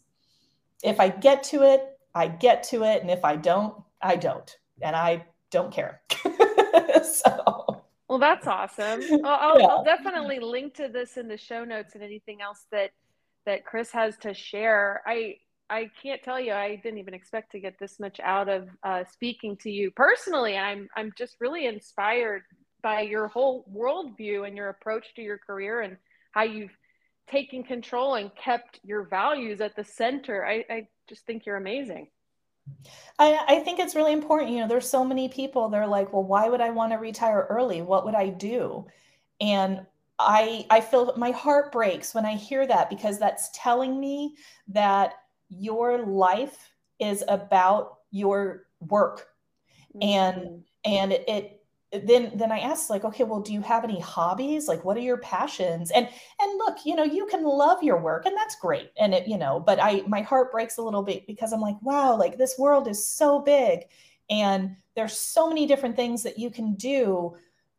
if 0.84 1.00
I 1.00 1.10
get 1.10 1.44
to 1.46 1.64
it, 1.64 1.98
I 2.16 2.28
get 2.28 2.64
to 2.64 2.84
it. 2.84 3.02
And 3.02 3.12
if 3.12 3.26
I 3.26 3.36
don't, 3.36 3.76
I 4.02 4.16
don't, 4.16 4.58
and 4.82 4.96
I 4.96 5.26
don't 5.52 5.74
care. 5.74 6.02
so. 7.04 7.39
Well, 8.10 8.18
that's 8.18 8.48
awesome. 8.48 9.02
I'll, 9.23 9.60
yeah. 9.60 9.68
I'll, 9.68 9.84
definitely 9.84 10.40
link 10.40 10.73
to 10.76 10.88
this 10.88 11.15
in 11.15 11.27
the 11.27 11.38
show 11.38 11.64
notes 11.64 11.94
and 11.94 12.03
anything 12.03 12.41
else 12.41 12.65
that 12.72 12.91
that 13.45 13.65
Cris 13.65 13.91
has 13.91 14.18
to 14.18 14.34
share. 14.34 15.02
I 15.06 15.36
I 15.69 15.91
can't 16.02 16.22
tell 16.23 16.40
you. 16.40 16.53
I 16.53 16.77
didn't 16.77 16.98
even 16.98 17.14
expect 17.14 17.52
to 17.52 17.60
get 17.60 17.77
this 17.80 17.99
much 17.99 18.19
out 18.19 18.49
of 18.49 18.68
uh, 18.84 19.03
speaking 19.11 19.56
to 19.57 19.69
you 19.69 19.91
personally. 19.91 20.57
I'm 20.57 20.90
I'm 20.98 21.14
just 21.15 21.36
really 21.40 21.68
inspired 21.68 22.41
by 22.81 23.02
your 23.02 23.27
whole 23.27 23.65
worldview 23.72 24.48
and 24.48 24.57
your 24.57 24.69
approach 24.69 25.14
to 25.15 25.22
your 25.22 25.38
career 25.38 25.81
and 25.81 25.98
how 26.31 26.44
you've 26.44 26.76
taken 27.30 27.64
control 27.64 28.15
and 28.15 28.36
kept 28.36 28.80
your 28.84 29.03
values 29.03 29.61
at 29.61 29.76
the 29.76 29.84
center. 29.84 30.45
I, 30.45 30.65
I 30.69 30.88
just 31.07 31.26
think 31.26 31.45
you're 31.45 31.57
amazing. 31.57 32.07
I, 33.18 33.40
I 33.48 33.60
think 33.60 33.80
it's 33.80 33.96
really 33.96 34.14
important. 34.14 34.52
You 34.52 34.60
know, 34.60 34.68
there's 34.68 34.90
so 34.90 35.04
many 35.04 35.28
people, 35.30 35.70
they're 35.70 35.88
like, 35.88 36.14
well, 36.14 36.24
why 36.24 36.48
would 36.48 36.62
I 36.62 36.70
want 36.70 36.94
to 36.94 36.98
retire 36.98 37.46
early? 37.50 37.82
What 37.82 38.06
would 38.06 38.16
I 38.16 38.30
do? 38.30 38.86
And 39.41 39.86
I 40.20 40.66
I 40.70 40.82
feel 40.82 41.14
my 41.16 41.32
heart 41.32 41.72
breaks 41.72 42.14
when 42.14 42.26
I 42.26 42.36
hear 42.36 42.68
that 42.68 42.90
because 42.90 43.20
that's 43.20 43.50
telling 43.54 44.00
me 44.00 44.36
that 44.68 45.14
your 45.48 46.06
life 46.06 46.72
is 47.00 47.24
about 47.28 48.00
your 48.12 48.66
work. 48.82 49.28
Mm-hmm. 49.96 50.04
And 50.04 50.64
and 50.86 51.12
it 51.14 51.59
then 51.91 52.32
then 52.36 52.52
i 52.52 52.60
asked 52.60 52.90
like 52.90 53.03
okay 53.03 53.24
well 53.24 53.40
do 53.40 53.52
you 53.52 53.61
have 53.61 53.84
any 53.84 53.99
hobbies? 53.99 54.68
Like 54.68 54.86
what 54.86 54.95
are 54.95 55.02
your 55.02 55.18
passions? 55.18 55.91
And 55.91 56.07
and 56.40 56.57
look 56.57 56.78
you 56.86 56.95
know 56.95 57.03
you 57.03 57.26
can 57.26 57.44
love 57.44 57.82
your 57.82 57.99
work 58.02 58.26
and 58.26 58.38
that's 58.38 58.56
great 58.56 58.91
and 58.98 59.14
it 59.14 59.28
you 59.28 59.38
know 59.38 59.60
but 59.60 59.80
i 59.82 60.03
my 60.07 60.22
heart 60.22 60.52
breaks 60.52 60.78
a 60.78 60.82
little 60.82 61.03
bit 61.03 61.26
because 61.26 61.52
i'm 61.52 61.61
like 61.61 61.82
wow 61.82 62.16
like 62.16 62.38
this 62.38 62.57
world 62.60 62.88
is 62.88 63.03
so 63.03 63.40
big 63.40 63.86
and 64.30 64.76
there's 64.95 65.18
so 65.18 65.48
many 65.48 65.66
different 65.66 65.95
things 65.95 66.24
that 66.24 66.38
you 66.38 66.49
can 66.49 66.76
do. 66.76 67.36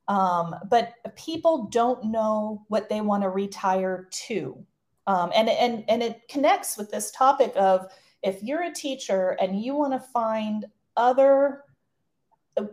Um, 0.09 0.55
but 0.69 0.95
people 1.17 1.69
don't 1.71 2.05
know 2.07 2.65
what 2.69 2.89
they 2.89 3.01
want 3.01 3.23
to 3.23 3.29
retire 3.29 4.09
to. 4.11 4.65
Um, 5.07 5.31
and 5.35 5.49
and 5.49 5.85
and 5.89 6.03
it 6.03 6.29
connects 6.29 6.77
with 6.77 6.91
this 6.91 7.11
topic 7.11 7.53
of 7.57 7.93
if 8.23 8.43
you're 8.43 8.63
a 8.63 8.73
teacher 8.73 9.37
and 9.41 9.61
you 9.61 9.75
want 9.75 9.93
to 9.93 10.01
find 10.01 10.67
other 10.97 11.65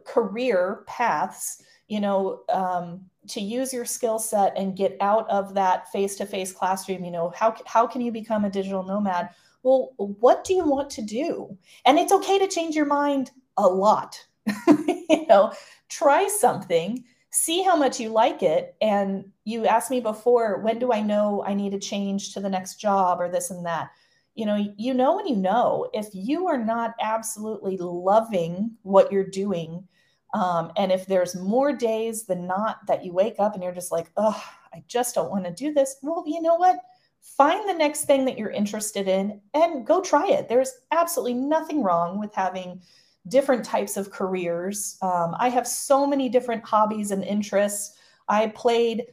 career 0.05 0.83
paths 0.87 1.61
you 1.87 1.99
know 1.99 2.41
um, 2.49 3.01
to 3.27 3.41
use 3.41 3.73
your 3.73 3.85
skill 3.85 4.19
set 4.19 4.57
and 4.57 4.77
get 4.77 4.97
out 5.01 5.29
of 5.29 5.53
that 5.53 5.91
face-to-face 5.91 6.51
classroom 6.51 7.03
you 7.03 7.11
know 7.11 7.31
how, 7.35 7.55
how 7.65 7.87
can 7.87 8.01
you 8.01 8.11
become 8.11 8.45
a 8.45 8.49
digital 8.49 8.83
nomad? 8.83 9.29
Well 9.63 9.93
what 9.97 10.43
do 10.43 10.53
you 10.53 10.65
want 10.65 10.89
to 10.91 11.01
do? 11.01 11.57
And 11.85 11.97
it's 11.97 12.11
okay 12.11 12.39
to 12.39 12.47
change 12.47 12.75
your 12.75 12.85
mind 12.85 13.31
a 13.57 13.67
lot 13.67 14.23
you 14.67 15.25
know. 15.27 15.53
Try 15.89 16.27
something 16.27 17.03
see 17.31 17.61
how 17.61 17.75
much 17.75 17.99
you 17.99 18.09
like 18.09 18.41
it 18.41 18.75
and 18.81 19.25
you 19.43 19.65
asked 19.65 19.91
me 19.91 19.99
before 19.99 20.61
when 20.61 20.79
do 20.79 20.91
i 20.91 21.01
know 21.01 21.43
i 21.45 21.53
need 21.53 21.71
to 21.71 21.79
change 21.79 22.33
to 22.33 22.39
the 22.39 22.49
next 22.49 22.75
job 22.75 23.19
or 23.19 23.29
this 23.29 23.51
and 23.51 23.65
that 23.65 23.89
you 24.37 24.45
know 24.45 24.73
you 24.77 24.93
know 24.93 25.15
when 25.15 25.27
you 25.27 25.35
know 25.35 25.89
if 25.93 26.07
you 26.13 26.47
are 26.47 26.57
not 26.57 26.93
absolutely 27.01 27.77
loving 27.77 28.71
what 28.83 29.11
you're 29.11 29.23
doing 29.23 29.85
um, 30.33 30.71
and 30.77 30.91
if 30.91 31.05
there's 31.05 31.35
more 31.35 31.73
days 31.73 32.25
than 32.25 32.47
not 32.47 32.85
that 32.87 33.03
you 33.03 33.13
wake 33.13 33.35
up 33.39 33.53
and 33.53 33.63
you're 33.63 33.73
just 33.73 33.91
like 33.91 34.11
oh 34.17 34.41
i 34.73 34.83
just 34.87 35.15
don't 35.15 35.31
want 35.31 35.43
to 35.43 35.51
do 35.51 35.73
this 35.73 35.97
well 36.01 36.23
you 36.25 36.41
know 36.41 36.55
what? 36.55 36.79
Find 37.21 37.67
the 37.67 37.73
next 37.73 38.05
thing 38.05 38.25
that 38.25 38.37
you're 38.37 38.51
interested 38.51 39.07
in 39.07 39.41
and 39.53 39.85
go 39.85 40.01
try 40.01 40.27
it. 40.27 40.47
There's 40.47 40.71
absolutely 40.91 41.35
nothing 41.35 41.83
wrong 41.83 42.19
with 42.19 42.33
having 42.33 42.81
different 43.27 43.65
types 43.65 43.97
of 43.97 44.11
careers. 44.11 44.97
Um, 45.01 45.35
i 45.37 45.49
have 45.49 45.67
so 45.67 46.07
many 46.07 46.29
different 46.29 46.63
hobbies 46.63 47.11
and 47.11 47.23
interests. 47.23 47.97
I 48.29 48.47
played 48.47 49.07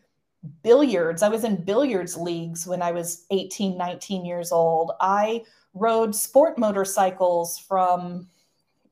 billiards. 0.62 1.22
I 1.22 1.28
was 1.28 1.44
in 1.44 1.64
billiards 1.64 2.16
leagues 2.16 2.66
when 2.66 2.82
I 2.82 2.92
was 2.92 3.26
18, 3.30 3.76
19 3.76 4.24
years 4.24 4.52
old. 4.52 4.92
I 5.00 5.42
rode 5.74 6.14
sport 6.14 6.58
motorcycles 6.58 7.58
from 7.58 8.28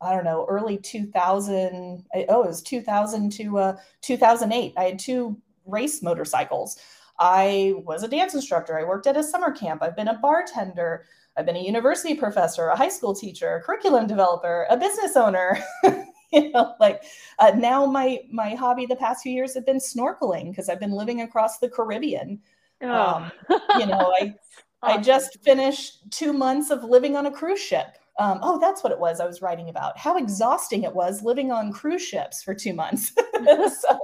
I 0.02 0.16
don't 0.16 0.24
know, 0.24 0.44
early 0.48 0.78
2000. 0.78 2.04
Oh, 2.28 2.42
it 2.42 2.46
was 2.48 2.60
2000 2.62 3.30
to 3.34 3.58
uh, 3.58 3.76
2008. 4.00 4.74
I 4.76 4.82
had 4.82 4.98
two 4.98 5.40
race 5.64 6.02
motorcycles. 6.02 6.76
I 7.20 7.74
was 7.84 8.02
a 8.02 8.08
dance 8.08 8.34
instructor. 8.34 8.76
I 8.76 8.82
worked 8.82 9.06
at 9.06 9.16
a 9.16 9.22
summer 9.22 9.52
camp. 9.52 9.80
I've 9.80 9.94
been 9.94 10.08
a 10.08 10.18
bartender. 10.18 11.04
I've 11.36 11.46
been 11.46 11.56
a 11.56 11.62
university 11.64 12.14
professor, 12.14 12.66
a 12.66 12.76
high 12.76 12.88
school 12.88 13.14
teacher, 13.14 13.56
a 13.56 13.62
curriculum 13.62 14.08
developer, 14.08 14.66
a 14.68 14.76
business 14.76 15.16
owner. 15.16 15.58
you 16.42 16.50
know 16.50 16.74
like 16.80 17.02
uh, 17.38 17.52
now 17.56 17.84
my 17.84 18.20
my 18.30 18.54
hobby 18.54 18.86
the 18.86 18.96
past 18.96 19.22
few 19.22 19.32
years 19.32 19.54
have 19.54 19.66
been 19.66 19.78
snorkeling 19.78 20.50
because 20.50 20.68
i've 20.68 20.80
been 20.80 20.92
living 20.92 21.20
across 21.20 21.58
the 21.58 21.68
caribbean. 21.68 22.40
Oh. 22.80 22.90
um, 22.90 23.32
you 23.78 23.86
know 23.86 24.12
i 24.20 24.34
awesome. 24.82 24.98
i 24.98 24.98
just 24.98 25.42
finished 25.44 26.10
two 26.10 26.32
months 26.32 26.70
of 26.70 26.82
living 26.84 27.16
on 27.16 27.26
a 27.26 27.30
cruise 27.30 27.60
ship. 27.60 27.98
Um, 28.18 28.40
oh 28.42 28.58
that's 28.58 28.82
what 28.82 28.92
it 28.92 28.98
was 28.98 29.20
i 29.20 29.26
was 29.26 29.42
writing 29.42 29.68
about. 29.68 29.98
How 29.98 30.16
exhausting 30.16 30.82
it 30.84 30.94
was 30.94 31.22
living 31.22 31.52
on 31.52 31.72
cruise 31.72 32.02
ships 32.02 32.42
for 32.42 32.54
two 32.54 32.72
months. 32.72 33.12
So 33.44 33.98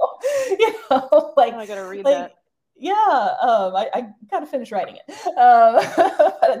you 0.49 0.73
know 0.91 1.33
like 1.37 1.53
oh, 1.53 1.59
i 1.59 1.65
gotta 1.65 1.85
read 1.85 2.03
like, 2.03 2.13
that. 2.13 2.35
yeah 2.75 3.35
um, 3.41 3.73
I, 3.73 3.89
I, 3.93 4.07
gotta 4.29 4.45
finish 4.45 4.69
writing 4.71 4.97
it. 4.97 5.15
Um, 5.37 5.75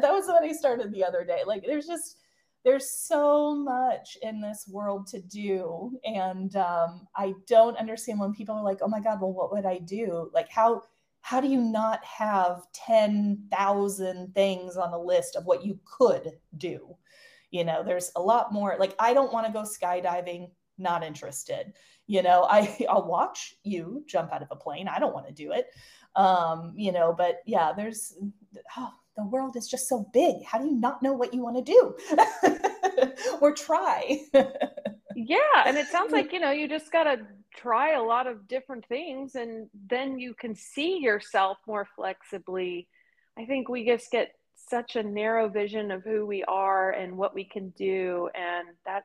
that 0.01 0.11
was 0.11 0.27
what 0.27 0.43
i 0.43 0.51
started 0.53 0.93
the 0.93 1.03
other 1.03 1.25
day. 1.25 1.41
Like 1.45 1.65
there's 1.65 1.85
just 1.85 2.17
there's 2.65 2.89
so 2.91 3.55
much 3.55 4.17
in 4.21 4.41
this 4.41 4.67
world 4.67 5.07
to 5.07 5.21
do. 5.21 5.97
And 6.03 6.55
um, 6.55 7.07
i 7.15 7.33
don't 7.47 7.77
understand 7.77 8.19
when 8.19 8.33
people 8.33 8.55
are 8.55 8.63
like 8.63 8.79
oh 8.81 8.87
my 8.87 8.99
god 8.99 9.21
well 9.21 9.33
what 9.33 9.51
would 9.51 9.65
i 9.65 9.77
do? 9.79 10.29
Like 10.33 10.49
how 10.49 10.83
how 11.21 11.41
do 11.41 11.47
you 11.47 11.61
not 11.61 12.03
have 12.05 12.63
10,000 12.73 14.33
things 14.33 14.77
on 14.77 14.93
a 14.93 15.01
list 15.01 15.35
of 15.35 15.45
what 15.45 15.65
you 15.65 15.79
could 15.85 16.31
do? 16.57 16.95
You 17.51 17.63
know 17.63 17.83
there's 17.83 18.11
a 18.15 18.21
lot 18.21 18.53
more. 18.53 18.75
Like 18.79 18.95
i 18.99 19.13
don't 19.13 19.33
want 19.33 19.47
to 19.47 19.53
go 19.53 19.63
skydiving 19.63 20.49
not 20.77 21.03
interested. 21.03 21.73
You 22.07 22.23
know 22.23 22.45
i 22.49 22.85
i'll 22.89 23.07
watch 23.07 23.55
you 23.63 24.03
jump 24.07 24.33
out 24.33 24.41
of 24.41 24.49
a 24.51 24.55
plane. 24.55 24.87
I 24.87 24.99
don't 24.99 25.13
want 25.13 25.27
to 25.27 25.33
do 25.33 25.53
it. 25.53 25.67
Um 26.15 26.73
you 26.75 26.91
know 26.91 27.13
but 27.17 27.39
yeah 27.45 27.73
there's 27.75 28.17
oh, 28.77 28.91
the 29.19 29.25
world 29.25 29.55
is 29.55 29.67
just 29.67 29.87
so 29.87 30.09
big. 30.13 30.43
How 30.45 30.59
do 30.59 30.65
you 30.65 30.75
not 30.75 31.03
know 31.03 31.13
what 31.13 31.33
you 31.33 31.43
want 31.43 31.57
to 31.57 31.63
do? 31.63 33.11
or 33.41 33.53
try. 33.53 34.21
yeah. 35.15 35.63
And 35.65 35.77
it 35.77 35.87
sounds 35.87 36.11
mm. 36.11 36.13
like, 36.13 36.33
you 36.33 36.39
know, 36.39 36.51
you 36.51 36.67
just 36.67 36.91
got 36.91 37.03
to 37.03 37.19
try 37.55 37.93
a 37.93 38.01
lot 38.01 38.27
of 38.27 38.47
different 38.47 38.85
things 38.85 39.35
and 39.35 39.69
then 39.89 40.17
you 40.19 40.33
can 40.33 40.55
see 40.55 40.99
yourself 40.99 41.57
more 41.67 41.87
flexibly. 41.95 42.87
I 43.37 43.45
think 43.45 43.67
we 43.67 43.85
just 43.85 44.11
get 44.11 44.31
such 44.55 44.95
a 44.95 45.03
narrow 45.03 45.49
vision 45.49 45.91
of 45.91 46.03
who 46.03 46.25
we 46.25 46.43
are 46.45 46.91
and 46.91 47.17
what 47.17 47.35
we 47.35 47.43
can 47.43 47.69
do. 47.71 48.29
And 48.35 48.69
that, 48.85 49.03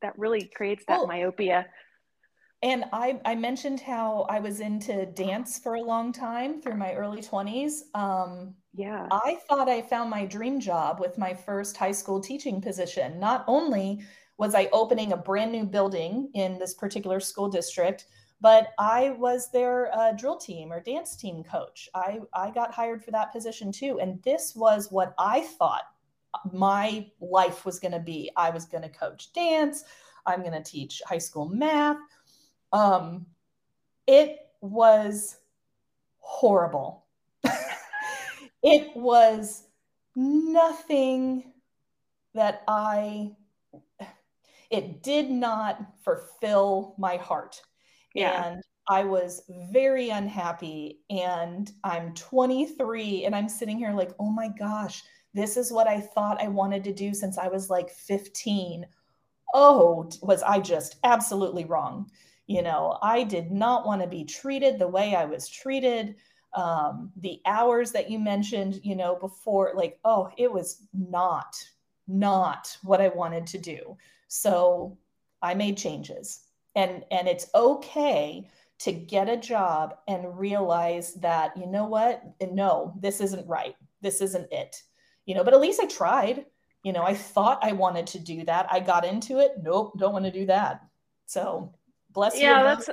that 0.00 0.18
really 0.18 0.50
creates 0.54 0.84
that 0.88 0.98
well, 0.98 1.06
myopia. 1.06 1.66
And 2.62 2.84
I, 2.92 3.20
I 3.24 3.34
mentioned 3.34 3.80
how 3.80 4.24
I 4.30 4.38
was 4.38 4.60
into 4.60 5.06
dance 5.06 5.58
for 5.58 5.74
a 5.74 5.82
long 5.82 6.12
time 6.12 6.60
through 6.60 6.76
my 6.76 6.94
early 6.94 7.20
20s. 7.20 7.80
Um, 7.94 8.54
yeah. 8.72 9.08
I 9.10 9.38
thought 9.48 9.68
I 9.68 9.82
found 9.82 10.10
my 10.10 10.24
dream 10.24 10.60
job 10.60 11.00
with 11.00 11.18
my 11.18 11.34
first 11.34 11.76
high 11.76 11.92
school 11.92 12.20
teaching 12.20 12.60
position. 12.60 13.18
Not 13.18 13.44
only 13.48 14.00
was 14.38 14.54
I 14.54 14.68
opening 14.72 15.12
a 15.12 15.16
brand 15.16 15.50
new 15.50 15.64
building 15.64 16.30
in 16.34 16.56
this 16.58 16.74
particular 16.74 17.18
school 17.18 17.48
district, 17.48 18.06
but 18.40 18.68
I 18.78 19.10
was 19.10 19.50
their 19.50 19.94
uh, 19.96 20.12
drill 20.12 20.36
team 20.36 20.72
or 20.72 20.80
dance 20.80 21.16
team 21.16 21.42
coach. 21.42 21.88
I, 21.94 22.20
I 22.32 22.50
got 22.50 22.72
hired 22.72 23.04
for 23.04 23.10
that 23.10 23.32
position 23.32 23.72
too. 23.72 23.98
And 24.00 24.22
this 24.22 24.54
was 24.54 24.90
what 24.90 25.14
I 25.18 25.40
thought 25.40 25.82
my 26.52 27.08
life 27.20 27.64
was 27.64 27.80
going 27.80 27.92
to 27.92 28.00
be. 28.00 28.30
I 28.36 28.50
was 28.50 28.66
going 28.66 28.82
to 28.82 28.88
coach 28.88 29.32
dance, 29.32 29.84
I'm 30.26 30.40
going 30.40 30.52
to 30.52 30.62
teach 30.62 31.02
high 31.06 31.18
school 31.18 31.48
math 31.48 31.98
um, 32.72 33.26
it 34.06 34.38
was 34.60 35.36
horrible. 36.18 37.04
it 38.62 38.96
was 38.96 39.64
nothing 40.16 41.44
that 42.34 42.62
I, 42.66 43.32
it 44.70 45.02
did 45.02 45.30
not 45.30 45.80
fulfill 46.02 46.94
my 46.98 47.16
heart. 47.16 47.60
Yeah. 48.14 48.52
And 48.52 48.62
I 48.88 49.04
was 49.04 49.42
very 49.70 50.10
unhappy. 50.10 51.00
And 51.10 51.70
I'm 51.84 52.14
23 52.14 53.24
and 53.24 53.34
I'm 53.34 53.48
sitting 53.48 53.78
here 53.78 53.92
like, 53.92 54.12
oh 54.18 54.30
my 54.30 54.48
gosh, 54.48 55.02
this 55.34 55.56
is 55.56 55.72
what 55.72 55.88
I 55.88 56.00
thought 56.00 56.42
I 56.42 56.48
wanted 56.48 56.84
to 56.84 56.92
do 56.92 57.14
since 57.14 57.38
I 57.38 57.48
was 57.48 57.70
like 57.70 57.90
15. 57.90 58.86
Oh, 59.54 60.10
was 60.22 60.42
I 60.42 60.60
just 60.60 60.96
absolutely 61.04 61.64
wrong? 61.64 62.10
You 62.52 62.62
know, 62.62 62.98
I 63.02 63.24
did 63.24 63.50
not 63.50 63.86
want 63.86 64.02
to 64.02 64.06
be 64.06 64.24
treated 64.24 64.78
the 64.78 64.86
way 64.86 65.14
I 65.14 65.24
was 65.24 65.48
treated. 65.48 66.16
Um, 66.52 67.10
the 67.16 67.40
hours 67.46 67.92
that 67.92 68.10
you 68.10 68.18
mentioned, 68.18 68.80
you 68.82 68.94
know, 68.94 69.16
before, 69.16 69.72
like, 69.74 69.98
oh, 70.04 70.28
it 70.36 70.52
was 70.52 70.86
not, 70.92 71.56
not 72.06 72.76
what 72.82 73.00
I 73.00 73.08
wanted 73.08 73.46
to 73.46 73.58
do. 73.58 73.96
So 74.28 74.98
I 75.40 75.54
made 75.54 75.78
changes. 75.78 76.44
And, 76.74 77.04
and 77.10 77.26
it's 77.26 77.48
okay 77.54 78.50
to 78.80 78.92
get 78.92 79.30
a 79.30 79.36
job 79.54 79.94
and 80.06 80.38
realize 80.38 81.14
that, 81.14 81.56
you 81.56 81.66
know 81.66 81.86
what? 81.86 82.22
No, 82.52 82.92
this 83.00 83.22
isn't 83.22 83.48
right. 83.48 83.76
This 84.02 84.20
isn't 84.20 84.52
it. 84.52 84.82
You 85.24 85.34
know, 85.34 85.44
but 85.44 85.54
at 85.54 85.60
least 85.60 85.80
I 85.80 85.86
tried. 85.86 86.44
You 86.82 86.92
know, 86.92 87.04
I 87.04 87.14
thought 87.14 87.64
I 87.64 87.72
wanted 87.72 88.06
to 88.08 88.18
do 88.18 88.44
that. 88.44 88.66
I 88.70 88.80
got 88.80 89.06
into 89.06 89.38
it. 89.38 89.52
Nope, 89.62 89.98
don't 89.98 90.12
want 90.12 90.26
to 90.26 90.40
do 90.40 90.44
that. 90.46 90.82
So 91.24 91.72
bless. 92.12 92.38
Yeah, 92.38 92.62
that's 92.62 92.88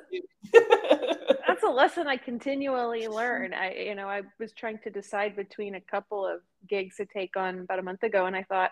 that's 1.47 1.63
a 1.63 1.69
lesson 1.69 2.07
I 2.07 2.17
continually 2.17 3.07
learn. 3.07 3.53
I 3.53 3.73
you 3.73 3.95
know, 3.95 4.07
I 4.07 4.21
was 4.39 4.53
trying 4.53 4.79
to 4.79 4.89
decide 4.89 5.35
between 5.35 5.75
a 5.75 5.81
couple 5.81 6.25
of 6.25 6.41
gigs 6.67 6.97
to 6.97 7.05
take 7.05 7.35
on 7.37 7.59
about 7.59 7.79
a 7.79 7.83
month 7.83 8.03
ago 8.03 8.25
and 8.25 8.35
I 8.35 8.43
thought, 8.43 8.71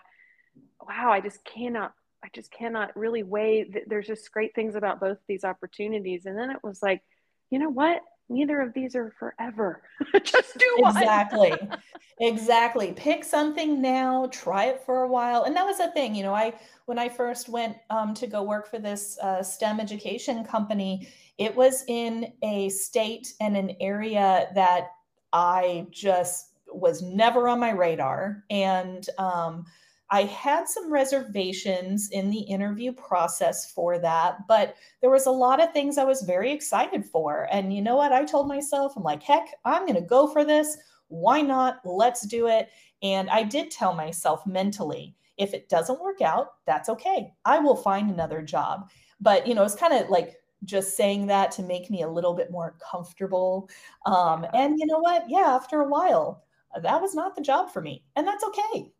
wow, 0.86 1.10
I 1.10 1.20
just 1.20 1.44
cannot 1.44 1.92
I 2.24 2.28
just 2.34 2.50
cannot 2.50 2.96
really 2.96 3.22
weigh 3.22 3.70
there's 3.86 4.06
just 4.06 4.32
great 4.32 4.54
things 4.54 4.74
about 4.74 5.00
both 5.00 5.18
these 5.28 5.44
opportunities 5.44 6.26
and 6.26 6.36
then 6.36 6.50
it 6.50 6.58
was 6.62 6.82
like, 6.82 7.02
you 7.50 7.58
know 7.58 7.70
what? 7.70 8.00
Neither 8.28 8.60
of 8.60 8.72
these 8.74 8.94
are 8.94 9.12
forever. 9.18 9.82
Just 10.24 10.58
do 10.58 10.76
one. 10.78 10.96
Exactly. 10.96 11.52
exactly. 12.20 12.92
Pick 12.92 13.24
something 13.24 13.80
now, 13.80 14.26
try 14.32 14.66
it 14.66 14.82
for 14.84 15.02
a 15.02 15.08
while. 15.08 15.44
And 15.44 15.54
that 15.56 15.64
was 15.66 15.78
the 15.78 15.90
thing, 15.92 16.14
you 16.14 16.22
know, 16.22 16.34
I, 16.34 16.54
when 16.86 16.98
I 16.98 17.08
first 17.08 17.48
went 17.48 17.76
um, 17.90 18.14
to 18.14 18.26
go 18.26 18.42
work 18.42 18.70
for 18.70 18.78
this 18.78 19.18
uh, 19.22 19.42
STEM 19.42 19.80
education 19.80 20.44
company, 20.44 21.08
it 21.38 21.54
was 21.54 21.84
in 21.88 22.32
a 22.42 22.68
state 22.70 23.34
and 23.40 23.56
an 23.56 23.76
area 23.80 24.48
that 24.54 24.88
I 25.32 25.86
just 25.90 26.52
was 26.72 27.02
never 27.02 27.48
on 27.48 27.60
my 27.60 27.70
radar. 27.70 28.44
And, 28.50 29.08
um, 29.18 29.64
I 30.10 30.22
had 30.22 30.68
some 30.68 30.90
reservations 30.90 32.08
in 32.10 32.30
the 32.30 32.40
interview 32.40 32.92
process 32.92 33.70
for 33.72 33.98
that, 33.98 34.46
but 34.48 34.76
there 35.02 35.10
was 35.10 35.26
a 35.26 35.30
lot 35.30 35.62
of 35.62 35.72
things 35.72 35.98
I 35.98 36.04
was 36.04 36.22
very 36.22 36.50
excited 36.50 37.04
for. 37.04 37.46
And 37.52 37.74
you 37.74 37.82
know 37.82 37.96
what? 37.96 38.12
I 38.12 38.24
told 38.24 38.48
myself, 38.48 38.94
I'm 38.96 39.02
like, 39.02 39.22
heck, 39.22 39.48
I'm 39.66 39.82
going 39.82 40.00
to 40.00 40.08
go 40.08 40.26
for 40.26 40.44
this. 40.44 40.78
Why 41.08 41.42
not? 41.42 41.80
Let's 41.84 42.26
do 42.26 42.48
it. 42.48 42.70
And 43.02 43.28
I 43.28 43.42
did 43.42 43.70
tell 43.70 43.94
myself 43.94 44.46
mentally, 44.46 45.14
if 45.36 45.52
it 45.52 45.68
doesn't 45.68 46.00
work 46.00 46.22
out, 46.22 46.54
that's 46.66 46.88
okay. 46.88 47.32
I 47.44 47.58
will 47.58 47.76
find 47.76 48.10
another 48.10 48.40
job. 48.40 48.90
But, 49.20 49.46
you 49.46 49.54
know, 49.54 49.62
it's 49.62 49.74
kind 49.74 49.92
of 49.92 50.08
like 50.08 50.36
just 50.64 50.96
saying 50.96 51.26
that 51.26 51.50
to 51.52 51.62
make 51.62 51.90
me 51.90 52.02
a 52.02 52.08
little 52.08 52.34
bit 52.34 52.50
more 52.50 52.76
comfortable. 52.80 53.68
Um, 54.06 54.46
and 54.54 54.78
you 54.78 54.86
know 54.86 54.98
what? 54.98 55.24
Yeah, 55.28 55.54
after 55.54 55.80
a 55.80 55.88
while, 55.88 56.44
that 56.82 57.00
was 57.00 57.14
not 57.14 57.36
the 57.36 57.42
job 57.42 57.70
for 57.70 57.82
me. 57.82 58.04
And 58.16 58.26
that's 58.26 58.44
okay 58.44 58.90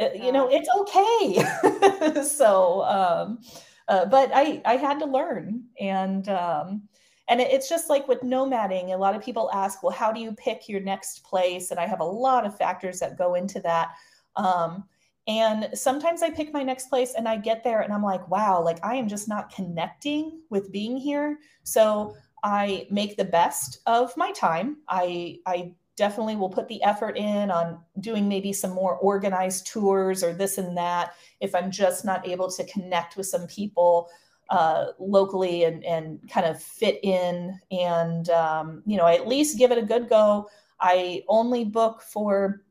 uh, 0.00 0.08
you 0.14 0.32
know 0.32 0.48
it's 0.50 0.68
okay. 0.80 2.22
So 2.24 2.82
um 2.84 3.38
uh, 3.88 4.06
but 4.06 4.30
i 4.34 4.60
i 4.64 4.76
had 4.76 4.98
to 4.98 5.06
learn 5.06 5.64
and 5.80 6.28
um 6.28 6.82
and 7.28 7.40
it's 7.40 7.68
just 7.68 7.88
like 7.88 8.06
with 8.08 8.20
nomading 8.20 8.92
a 8.92 8.96
lot 8.96 9.14
of 9.14 9.22
people 9.22 9.50
ask 9.52 9.82
well 9.82 9.92
how 9.92 10.12
do 10.12 10.20
you 10.20 10.32
pick 10.32 10.68
your 10.68 10.80
next 10.80 11.24
place? 11.24 11.70
And 11.70 11.78
i 11.78 11.86
have 11.86 12.00
a 12.00 12.04
lot 12.04 12.46
of 12.46 12.56
factors 12.56 12.98
that 13.00 13.18
go 13.18 13.34
into 13.34 13.60
that. 13.60 13.92
Um 14.36 14.84
and 15.26 15.68
sometimes 15.72 16.22
i 16.22 16.28
pick 16.30 16.52
my 16.52 16.62
next 16.62 16.88
place 16.88 17.14
and 17.16 17.26
i 17.26 17.36
get 17.36 17.64
there 17.64 17.80
and 17.80 17.92
i'm 17.92 18.02
like 18.02 18.28
wow 18.28 18.62
like 18.62 18.78
i 18.84 18.94
am 18.94 19.08
just 19.08 19.28
not 19.28 19.50
connecting 19.54 20.40
with 20.50 20.72
being 20.72 20.96
here. 20.96 21.38
So 21.62 22.14
i 22.42 22.86
make 22.90 23.16
the 23.16 23.24
best 23.24 23.78
of 23.86 24.14
my 24.16 24.32
time. 24.32 24.78
I 24.88 25.38
i 25.46 25.72
definitely 25.96 26.36
will 26.36 26.48
put 26.48 26.68
the 26.68 26.82
effort 26.82 27.16
in 27.16 27.50
on 27.50 27.78
doing 28.00 28.28
maybe 28.28 28.52
some 28.52 28.72
more 28.72 28.96
organized 28.96 29.66
tours 29.66 30.22
or 30.24 30.32
this 30.32 30.58
and 30.58 30.76
that 30.76 31.14
if 31.40 31.54
I'm 31.54 31.70
just 31.70 32.04
not 32.04 32.26
able 32.26 32.50
to 32.50 32.64
connect 32.64 33.16
with 33.16 33.26
some 33.26 33.46
people 33.46 34.08
uh, 34.50 34.86
locally 34.98 35.64
and, 35.64 35.84
and 35.84 36.20
kind 36.28 36.46
of 36.46 36.62
fit 36.62 37.00
in. 37.02 37.58
And, 37.70 38.28
um, 38.30 38.82
you 38.86 38.96
know, 38.96 39.04
I 39.04 39.14
at 39.14 39.28
least 39.28 39.58
give 39.58 39.70
it 39.72 39.78
a 39.78 39.82
good 39.82 40.08
go. 40.08 40.48
I 40.80 41.22
only 41.28 41.64
book 41.64 42.02
for 42.02 42.62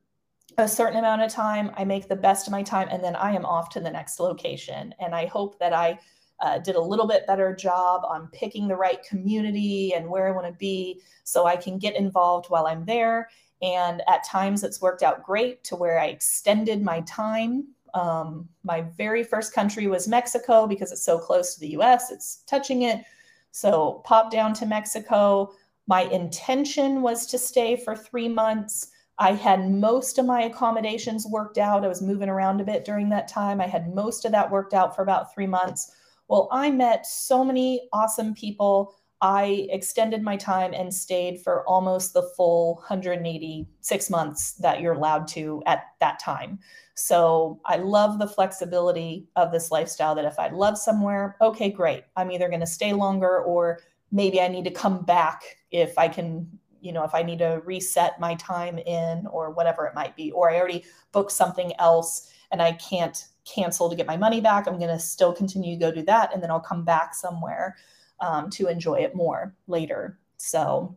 a 0.58 0.68
certain 0.68 1.00
amount 1.00 1.22
of 1.24 1.32
time. 1.32 1.72
I 1.76 1.84
make 1.84 2.08
the 2.08 2.16
best 2.16 2.48
of 2.48 2.52
my 2.52 2.62
time 2.62 2.88
and 2.92 3.04
then 3.04 3.16
I 3.16 3.34
am 3.34 3.46
off 3.46 3.70
to 3.72 3.80
the 3.80 3.90
next 3.90 4.20
location. 4.20 4.94
And 5.00 5.16
I 5.16 5.26
hope 5.26 5.58
that 5.60 5.74
I 5.74 5.98
uh, 6.44 6.60
did 6.60 6.76
a 6.76 6.82
little 6.82 7.08
bit 7.08 7.26
better 7.26 7.56
job 7.56 8.02
on 8.06 8.28
picking 8.34 8.68
the 8.68 8.76
right 8.76 9.02
community 9.04 9.94
and 9.96 10.10
where 10.10 10.28
I 10.28 10.32
want 10.32 10.46
to 10.46 10.60
be 10.60 11.02
so 11.24 11.46
I 11.46 11.56
can 11.56 11.80
get 11.80 11.96
involved 11.96 12.48
while 12.50 12.68
I'm 12.68 12.86
there. 12.86 13.30
And 13.62 14.02
at 14.10 14.26
times 14.26 14.62
it's 14.64 14.82
worked 14.82 15.04
out 15.04 15.24
great 15.24 15.64
to 15.66 15.78
where 15.78 16.00
I 16.00 16.08
extended 16.08 16.82
my 16.82 17.00
time. 17.02 17.70
Um, 17.94 18.50
my 18.66 18.82
very 18.98 19.24
first 19.24 19.54
country 19.54 19.88
was 19.88 20.06
Mexico 20.06 20.68
because 20.68 20.92
it's 20.92 21.06
so 21.06 21.18
close 21.18 21.54
to 21.54 21.62
the 21.62 21.78
US, 21.78 22.12
it's 22.12 22.44
touching 22.46 22.82
it. 22.82 23.06
So 23.52 24.02
pop 24.04 24.30
down 24.30 24.54
to 24.56 24.66
Mexico. 24.66 25.54
My 25.88 26.02
intention 26.04 27.02
was 27.02 27.26
to 27.28 27.38
stay 27.38 27.78
for 27.78 27.96
three 27.96 28.28
months. 28.28 28.90
I 29.18 29.32
had 29.32 29.70
most 29.70 30.18
of 30.18 30.26
my 30.26 30.42
accommodations 30.44 31.26
worked 31.26 31.58
out. 31.58 31.86
I 31.86 31.88
was 31.88 32.02
moving 32.02 32.30
around 32.30 32.60
a 32.60 32.66
bit 32.66 32.84
during 32.84 33.08
that 33.10 33.30
time. 33.30 33.62
I 33.62 33.68
had 33.68 33.96
most 33.96 34.26
of 34.26 34.34
that 34.34 34.52
worked 34.52 34.74
out 34.74 34.94
for 34.94 35.04
about 35.04 35.34
three 35.34 35.48
months. 35.48 35.92
Well, 36.28 36.48
I 36.52 36.72
met 36.72 37.06
so 37.06 37.44
many 37.44 37.90
awesome 37.92 38.34
people. 38.34 38.96
I 39.22 39.68
extended 39.70 40.22
my 40.22 40.36
time 40.36 40.74
and 40.74 40.94
stayed 40.94 41.42
for 41.42 41.66
almost 41.68 42.14
the 42.14 42.30
full 42.36 42.76
186 42.76 44.10
months 44.10 44.54
that 44.56 44.82
you're 44.82 44.94
allowed 44.94 45.28
to 45.30 45.64
at 45.66 45.86
that 46.02 46.20
time. 46.20 46.60
So 46.96 47.62
I 47.66 47.78
love 47.78 48.20
the 48.20 48.28
flexibility 48.28 49.28
of 49.36 49.52
this 49.52 49.72
lifestyle 49.72 50.14
that 50.16 50.26
if 50.26 50.38
I 50.38 50.50
love 50.50 50.78
somewhere, 50.78 51.38
okay, 51.42 51.72
great. 51.72 52.04
I'm 52.18 52.32
either 52.32 52.50
going 52.50 52.60
to 52.60 52.68
stay 52.68 52.94
longer 52.94 53.40
or 53.40 53.80
maybe 54.12 54.42
I 54.42 54.48
need 54.48 54.66
to 54.66 54.72
come 54.72 55.04
back 55.06 55.42
if 55.72 55.98
I 55.98 56.08
can, 56.08 56.48
you 56.82 56.92
know, 56.92 57.04
if 57.04 57.16
I 57.16 57.24
need 57.24 57.40
to 57.40 57.62
reset 57.66 58.20
my 58.20 58.36
time 58.36 58.78
in 58.78 59.26
or 59.28 59.52
whatever 59.52 59.86
it 59.86 59.96
might 59.96 60.16
be, 60.18 60.32
or 60.32 60.52
I 60.52 60.60
already 60.60 60.84
booked 61.14 61.32
something 61.32 61.72
else 61.80 62.30
and 62.52 62.62
I 62.62 62.74
can't 62.74 63.26
cancel 63.46 63.90
to 63.90 63.96
get 63.96 64.08
my 64.08 64.18
money 64.18 64.42
back. 64.42 64.68
I'm 64.68 64.78
going 64.78 64.90
to 64.90 65.00
still 65.00 65.34
continue 65.34 65.76
to 65.76 65.80
go 65.80 65.92
do 65.92 66.04
that. 66.04 66.34
And 66.34 66.42
then 66.42 66.52
I'll 66.52 66.60
come 66.60 66.84
back 66.84 67.14
somewhere 67.16 67.76
um, 68.20 68.50
to 68.52 68.68
enjoy 68.68 68.96
it 68.96 69.16
more 69.16 69.54
later. 69.68 70.20
So 70.38 70.96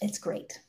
it's 0.00 0.18
great. 0.18 0.60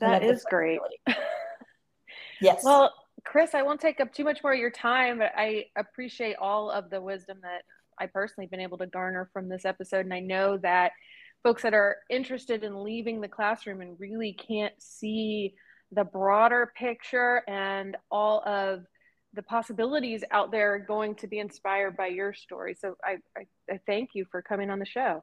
That 0.00 0.22
is 0.22 0.44
great. 0.48 0.80
yes. 2.40 2.64
Well, 2.64 2.92
Cris, 3.24 3.54
I 3.54 3.62
won't 3.62 3.80
take 3.80 4.00
up 4.00 4.12
too 4.12 4.24
much 4.24 4.42
more 4.42 4.52
of 4.52 4.58
your 4.58 4.70
time, 4.70 5.18
but 5.18 5.32
I 5.36 5.66
appreciate 5.76 6.36
all 6.36 6.70
of 6.70 6.90
the 6.90 7.00
wisdom 7.00 7.38
that 7.42 7.62
I 7.98 8.06
personally 8.06 8.48
been 8.48 8.60
able 8.60 8.78
to 8.78 8.86
garner 8.86 9.28
from 9.32 9.48
this 9.48 9.64
episode. 9.64 10.04
And 10.04 10.14
I 10.14 10.20
know 10.20 10.56
that 10.58 10.92
folks 11.42 11.62
that 11.62 11.74
are 11.74 11.98
interested 12.10 12.64
in 12.64 12.82
leaving 12.82 13.20
the 13.20 13.28
classroom 13.28 13.80
and 13.80 13.98
really 14.00 14.32
can't 14.32 14.74
see 14.78 15.54
the 15.92 16.04
broader 16.04 16.72
picture 16.76 17.42
and 17.48 17.96
all 18.10 18.42
of 18.46 18.84
the 19.34 19.42
possibilities 19.42 20.22
out 20.30 20.50
there 20.50 20.74
are 20.74 20.78
going 20.78 21.14
to 21.16 21.26
be 21.26 21.38
inspired 21.38 21.96
by 21.96 22.08
your 22.08 22.34
story. 22.34 22.76
So 22.78 22.96
I, 23.04 23.16
I, 23.36 23.46
I 23.70 23.80
thank 23.86 24.10
you 24.14 24.26
for 24.30 24.42
coming 24.42 24.70
on 24.70 24.78
the 24.78 24.86
show. 24.86 25.22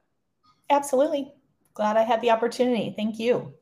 Absolutely. 0.68 1.32
Glad 1.74 1.96
I 1.96 2.02
had 2.02 2.20
the 2.20 2.30
opportunity. 2.30 2.92
Thank 2.96 3.18
you. 3.18 3.54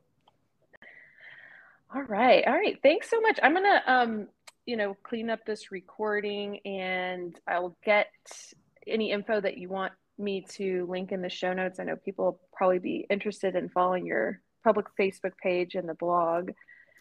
All 1.93 2.03
right. 2.03 2.43
All 2.45 2.53
right. 2.53 2.77
Thanks 2.83 3.09
so 3.09 3.19
much. 3.21 3.39
I'm 3.41 3.53
going 3.53 3.65
to, 3.65 3.91
um, 3.91 4.27
you 4.65 4.77
know, 4.77 4.95
clean 5.03 5.29
up 5.29 5.39
this 5.45 5.71
recording 5.71 6.59
and 6.65 7.39
I'll 7.47 7.75
get 7.83 8.07
any 8.87 9.11
info 9.11 9.41
that 9.41 9.57
you 9.57 9.69
want 9.69 9.93
me 10.17 10.45
to 10.51 10.85
link 10.89 11.11
in 11.11 11.21
the 11.21 11.29
show 11.29 11.53
notes. 11.53 11.79
I 11.79 11.83
know 11.83 11.95
people 11.95 12.25
will 12.25 12.39
probably 12.53 12.79
be 12.79 13.07
interested 13.09 13.55
in 13.55 13.69
following 13.69 14.05
your 14.05 14.41
public 14.63 14.87
Facebook 14.99 15.31
page 15.41 15.75
and 15.75 15.87
the 15.87 15.95
blog. 15.95 16.51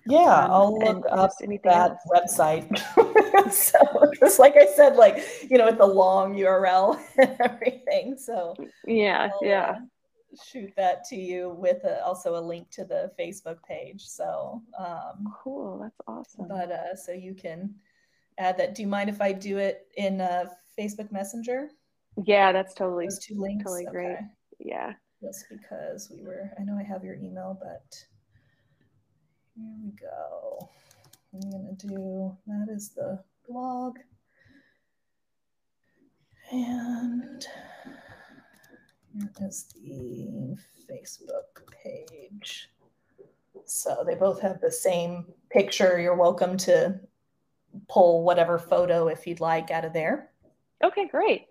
Yeah, 0.09 0.45
um, 0.45 0.51
I'll 0.51 0.79
look 0.79 1.05
up 1.11 1.33
that 1.65 1.99
else. 2.07 2.39
website. 2.39 3.53
so 3.53 3.79
just 4.19 4.39
like 4.39 4.57
I 4.57 4.67
said, 4.67 4.97
like 4.97 5.23
you 5.51 5.59
know, 5.59 5.67
with 5.67 5.79
the 5.79 5.87
long 5.87 6.35
URL 6.35 6.99
and 7.19 7.37
everything. 7.41 8.17
So 8.17 8.55
yeah, 8.87 9.31
I'll, 9.33 9.49
yeah. 9.49 9.71
Uh, 9.71 9.81
shoot 10.47 10.71
that 10.77 11.05
to 11.05 11.17
you 11.17 11.57
with 11.59 11.83
a, 11.85 12.05
also 12.05 12.37
a 12.37 12.41
link 12.41 12.71
to 12.71 12.85
the 12.85 13.11
Facebook 13.19 13.63
page. 13.65 14.03
So 14.07 14.63
um, 14.79 15.35
cool, 15.43 15.79
that's 15.83 16.01
awesome. 16.07 16.49
But 16.49 16.71
uh, 16.71 16.95
so 16.95 17.13
you 17.13 17.35
can 17.35 17.75
add 18.39 18.57
that. 18.59 18.75
Do 18.75 18.83
you 18.83 18.89
mind 18.89 19.11
if 19.11 19.21
I 19.21 19.33
do 19.33 19.59
it 19.59 19.89
in 19.97 20.21
uh, 20.21 20.47
Facebook 20.79 21.13
Messenger? 21.13 21.69
Yeah, 22.25 22.53
that's 22.53 22.75
totally 22.75 23.07
Those 23.07 23.19
two 23.19 23.41
links. 23.41 23.65
Totally 23.65 23.87
okay. 23.87 23.93
great. 23.93 24.19
Yeah. 24.59 24.93
Just 25.21 25.47
because 25.51 26.11
we 26.15 26.23
were, 26.23 26.51
I 26.59 26.63
know 26.63 26.79
I 26.79 26.83
have 26.83 27.05
your 27.05 27.17
email, 27.17 27.59
but 27.61 27.97
here 29.59 29.75
we 29.85 29.91
go. 30.01 30.69
I'm 31.35 31.51
gonna 31.51 31.73
do 31.75 32.37
that 32.47 32.69
is 32.73 32.91
the 32.91 33.23
blog. 33.49 33.99
And 36.51 37.47
here 39.13 39.31
is 39.43 39.65
the 39.75 40.57
Facebook 40.91 41.67
page. 41.85 42.71
So 43.65 44.03
they 44.07 44.15
both 44.15 44.41
have 44.41 44.61
the 44.61 44.71
same 44.71 45.27
picture. 45.51 46.01
You're 46.01 46.15
welcome 46.15 46.57
to 46.59 46.99
pull 47.89 48.25
whatever 48.25 48.59
photo 48.59 49.09
if 49.09 49.27
you'd 49.27 49.41
like 49.41 49.71
out 49.71 49.85
of 49.85 49.93
there. 49.93 50.31
Okay, 50.83 51.07
great. 51.09 51.47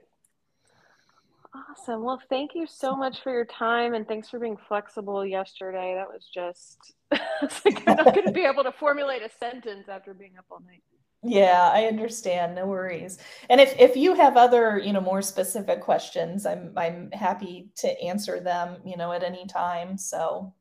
Awesome. 1.54 2.04
Well, 2.04 2.22
thank 2.30 2.52
you 2.56 2.66
so 2.68 2.96
much 2.96 3.22
for 3.22 3.32
your 3.32 3.46
time 3.46 3.94
and 3.94 4.08
thanks 4.08 4.30
for 4.30 4.40
being 4.40 4.58
flexible 4.68 5.26
yesterday. 5.26 5.94
That 5.96 6.08
was 6.08 6.28
just, 6.34 6.94
like, 7.66 7.88
I'm 7.88 7.98
not 7.98 8.14
going 8.14 8.26
to 8.26 8.32
be 8.32 8.46
able 8.46 8.64
to 8.64 8.72
formulate 8.72 9.22
a 9.22 9.30
sentence 9.40 9.88
after 9.90 10.14
being 10.14 10.38
up 10.38 10.46
all 10.52 10.62
night. 10.66 10.84
Yeah, 11.24 11.72
I 11.74 11.86
understand. 11.86 12.56
No 12.56 12.68
worries. 12.68 13.18
And 13.50 13.60
if, 13.60 13.74
if 13.80 13.96
you 13.96 14.14
have 14.14 14.38
other, 14.38 14.78
you 14.78 14.94
know, 14.94 15.02
more 15.02 15.22
specific 15.22 15.82
questions, 15.82 16.46
I'm 16.46 16.74
I'm 16.78 17.12
happy 17.12 17.70
to 17.78 18.02
answer 18.02 18.40
them, 18.40 18.78
you 18.86 18.98
know, 18.98 19.12
at 19.12 19.24
any 19.24 19.48
time. 19.48 19.98
So 19.98 20.54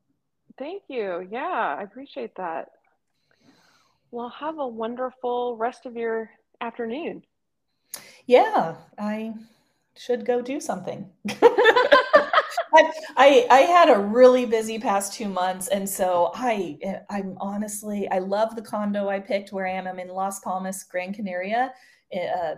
thank 0.57 0.83
you. 0.87 1.27
Yeah, 1.31 1.75
I 1.79 1.83
appreciate 1.83 2.35
that. 2.37 2.69
Well, 4.09 4.29
have 4.29 4.57
a 4.57 4.67
wonderful 4.67 5.57
rest 5.57 5.85
of 5.85 5.95
your 5.95 6.31
afternoon. 6.59 7.23
Yeah, 8.25 8.75
I 8.97 9.35
should 9.95 10.25
go 10.25 10.41
do 10.41 10.59
something. 10.59 11.09
I, 12.73 13.45
I 13.49 13.59
had 13.61 13.89
a 13.89 13.99
really 13.99 14.45
busy 14.45 14.79
past 14.79 15.13
two 15.13 15.27
months, 15.27 15.67
and 15.67 15.89
so 15.89 16.31
I 16.35 16.77
I'm 17.09 17.37
honestly 17.39 18.09
I 18.09 18.19
love 18.19 18.55
the 18.55 18.61
condo 18.61 19.09
I 19.09 19.19
picked 19.19 19.51
where 19.51 19.67
I 19.67 19.71
am. 19.71 19.87
I'm 19.87 19.99
in 19.99 20.09
Las 20.09 20.39
Palmas, 20.39 20.83
Gran 20.83 21.13
Canaria, 21.13 21.73
uh, 22.15 22.19
uh, 22.19 22.55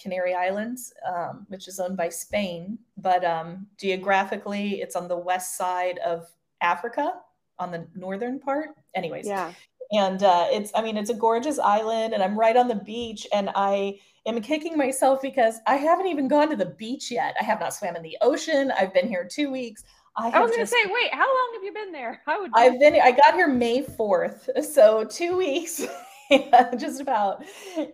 Canary 0.00 0.34
Islands, 0.34 0.92
um, 1.06 1.46
which 1.48 1.68
is 1.68 1.78
owned 1.80 1.96
by 1.96 2.08
Spain, 2.08 2.78
but 2.96 3.24
um, 3.24 3.66
geographically 3.78 4.80
it's 4.80 4.96
on 4.96 5.08
the 5.08 5.16
west 5.18 5.56
side 5.56 5.98
of 5.98 6.26
Africa, 6.60 7.12
on 7.58 7.70
the 7.70 7.86
northern 7.94 8.38
part. 8.38 8.70
Anyways, 8.94 9.26
yeah, 9.26 9.52
and 9.92 10.22
uh, 10.22 10.46
it's 10.50 10.72
I 10.74 10.82
mean 10.82 10.96
it's 10.96 11.10
a 11.10 11.14
gorgeous 11.14 11.58
island, 11.58 12.14
and 12.14 12.22
I'm 12.22 12.38
right 12.38 12.56
on 12.56 12.68
the 12.68 12.74
beach, 12.74 13.26
and 13.32 13.50
I 13.54 13.98
am 14.26 14.40
kicking 14.40 14.76
myself 14.76 15.20
because 15.22 15.60
I 15.66 15.76
haven't 15.76 16.06
even 16.06 16.28
gone 16.28 16.50
to 16.50 16.56
the 16.56 16.66
beach 16.66 17.10
yet. 17.10 17.36
I 17.40 17.44
have 17.44 17.60
not 17.60 17.74
swam 17.74 17.96
in 17.96 18.02
the 18.02 18.16
ocean. 18.20 18.72
I've 18.78 18.92
been 18.92 19.08
here 19.08 19.28
two 19.30 19.50
weeks. 19.50 19.84
I, 20.16 20.30
I 20.30 20.40
was 20.40 20.50
going 20.50 20.62
to 20.62 20.66
say, 20.66 20.82
wait, 20.86 21.12
how 21.12 21.26
long 21.26 21.50
have 21.54 21.62
you 21.62 21.72
been 21.74 21.92
there? 21.92 22.22
I 22.26 22.38
would. 22.38 22.50
I've 22.54 22.78
been. 22.80 22.98
I 23.02 23.12
got 23.12 23.34
here 23.34 23.48
May 23.48 23.82
fourth, 23.82 24.48
so 24.62 25.04
two 25.04 25.36
weeks, 25.36 25.86
just 26.78 27.00
about. 27.00 27.44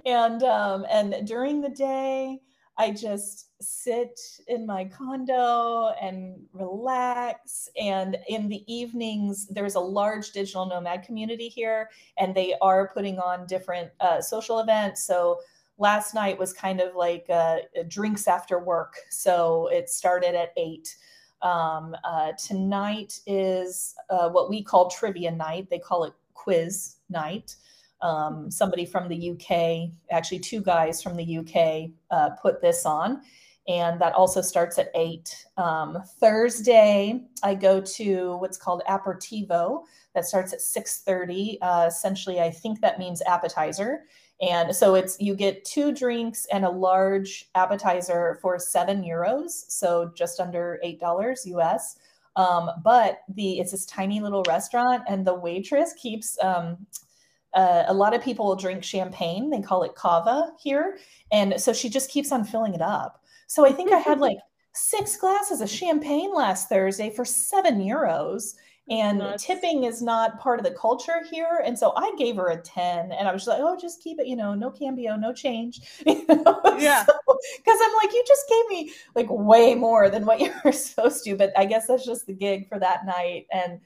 And 0.07 0.43
um, 0.43 0.87
and 0.91 1.27
during 1.27 1.61
the 1.61 1.69
day, 1.69 2.41
I 2.83 2.91
just 2.91 3.51
sit 3.61 4.19
in 4.49 4.67
my 4.67 4.87
condo 4.87 5.91
and 6.01 6.35
relax. 6.53 7.69
And 7.81 8.19
in 8.29 8.49
the 8.49 8.65
evenings, 8.67 9.47
there's 9.47 9.77
a 9.77 9.81
large 9.81 10.33
digital 10.33 10.67
nomad 10.67 11.05
community 11.05 11.49
here, 11.49 11.91
and 12.19 12.35
they 12.35 12.57
are 12.61 12.91
putting 12.93 13.21
on 13.21 13.47
different 13.47 13.93
uh, 14.01 14.21
social 14.21 14.59
events. 14.59 15.07
So 15.07 15.39
last 15.79 16.13
night 16.13 16.37
was 16.37 16.53
kind 16.53 16.81
of 16.81 16.97
like 16.97 17.27
uh, 17.31 17.59
drinks 17.87 18.27
after 18.27 18.59
work. 18.59 18.95
So 19.11 19.69
it 19.69 19.89
started 19.89 20.35
at 20.35 20.51
eight. 20.57 20.97
Um, 21.41 21.95
uh, 22.03 22.33
tonight 22.33 23.21
is 23.29 23.95
uh, 24.11 24.29
what 24.29 24.51
we 24.51 24.61
call 24.61 24.91
trivia 24.91 25.31
night. 25.31 25.71
They 25.71 25.79
call 25.79 26.03
it 26.03 26.15
quiz 26.35 26.97
night. 27.09 27.55
Um, 28.03 28.51
somebody 28.51 28.85
from 28.85 29.09
the 29.09 29.31
UK, 29.31 29.91
actually, 30.11 30.41
two 30.41 30.61
guys 30.61 31.03
from 31.03 31.17
the 31.17 31.39
UK 31.39 31.91
uh, 32.11 32.31
put 32.41 32.61
this 32.61 32.85
on. 32.85 33.23
And 33.69 34.01
that 34.01 34.13
also 34.15 34.43
starts 34.43 34.79
at 34.79 34.91
eight. 34.97 35.47
Um, 35.57 35.99
Thursday, 36.19 37.23
I 37.45 37.55
go 37.55 37.81
to 37.81 38.37
what's 38.39 38.59
called 38.59 38.83
aperitivo. 38.89 39.85
That 40.15 40.25
starts 40.25 40.53
at 40.53 40.61
6:30. 40.61 41.59
Uh, 41.63 41.85
essentially, 41.87 42.41
I 42.41 42.51
think 42.51 42.81
that 42.81 42.99
means 42.99 43.23
appetizer 43.23 44.05
and 44.43 44.75
so 44.75 44.97
it's 44.97 45.19
you 45.21 45.37
get 45.37 45.65
two 45.65 45.93
drinks 45.93 46.47
and 46.53 46.65
a 46.65 46.71
large 46.71 47.49
appetizer 47.55 48.39
for 48.43 48.59
seven 48.59 49.03
euros, 49.05 49.51
so 49.69 50.11
just 50.17 50.41
under 50.41 50.81
eight 50.83 50.99
dollars 50.99 51.47
US. 51.47 51.97
Um, 52.35 52.69
but 52.83 53.21
the 53.29 53.61
it's 53.61 53.71
this 53.71 53.87
tiny 53.87 54.21
little 54.21 54.43
restaurant, 54.49 55.05
and 55.09 55.25
the 55.25 55.35
waitress 55.35 55.93
keeps. 55.95 56.37
Um, 56.43 56.87
uh, 57.55 57.85
a 57.87 57.95
lot 57.95 58.15
of 58.15 58.23
people 58.23 58.47
will 58.47 58.57
drink 58.57 58.83
champagne. 58.83 59.51
They 59.51 59.61
call 59.61 59.83
it 59.83 59.95
cava 59.95 60.53
here, 60.61 60.99
and 61.31 61.61
so 61.61 61.73
she 61.73 61.89
just 61.89 62.11
keeps 62.11 62.33
on 62.33 62.45
filling 62.45 62.75
it 62.75 62.83
up. 62.83 63.23
So 63.47 63.67
I 63.67 63.73
think 63.73 63.93
I 63.93 63.99
had 63.99 64.21
like 64.29 64.39
six 64.75 65.17
glasses 65.17 65.61
of 65.61 65.69
champagne 65.69 66.35
last 66.35 66.69
Thursday 66.69 67.11
for 67.11 67.25
seven 67.25 67.81
euros 67.81 68.55
and 68.91 69.19
Nuts. 69.19 69.45
tipping 69.45 69.85
is 69.85 70.03
not 70.03 70.41
part 70.41 70.59
of 70.59 70.65
the 70.65 70.73
culture 70.73 71.23
here 71.31 71.63
and 71.65 71.79
so 71.79 71.93
i 71.97 72.13
gave 72.19 72.37
her 72.37 72.49
a 72.49 72.61
10 72.61 73.13
and 73.13 73.29
i 73.29 73.33
was 73.33 73.47
like 73.47 73.61
oh 73.61 73.77
just 73.81 74.03
keep 74.03 74.19
it 74.19 74.27
you 74.27 74.35
know 74.35 74.55
no 74.55 74.71
cambio 74.71 75.15
no 75.15 75.33
change 75.33 75.81
you 76.07 76.27
know? 76.27 76.61
yeah 76.79 77.05
because 77.05 77.79
i'm 77.81 77.95
like 77.95 78.13
you 78.13 78.25
just 78.27 78.49
gave 78.49 78.69
me 78.69 78.93
like 79.15 79.27
way 79.31 79.75
more 79.75 80.11
than 80.11 80.27
what 80.27 80.41
you 80.41 80.53
were 80.65 80.73
supposed 80.73 81.23
to 81.25 81.37
but 81.37 81.57
i 81.57 81.65
guess 81.65 81.87
that's 81.87 82.05
just 82.05 82.27
the 82.27 82.33
gig 82.33 82.69
for 82.69 82.79
that 82.79 83.07
night 83.07 83.47
and 83.53 83.81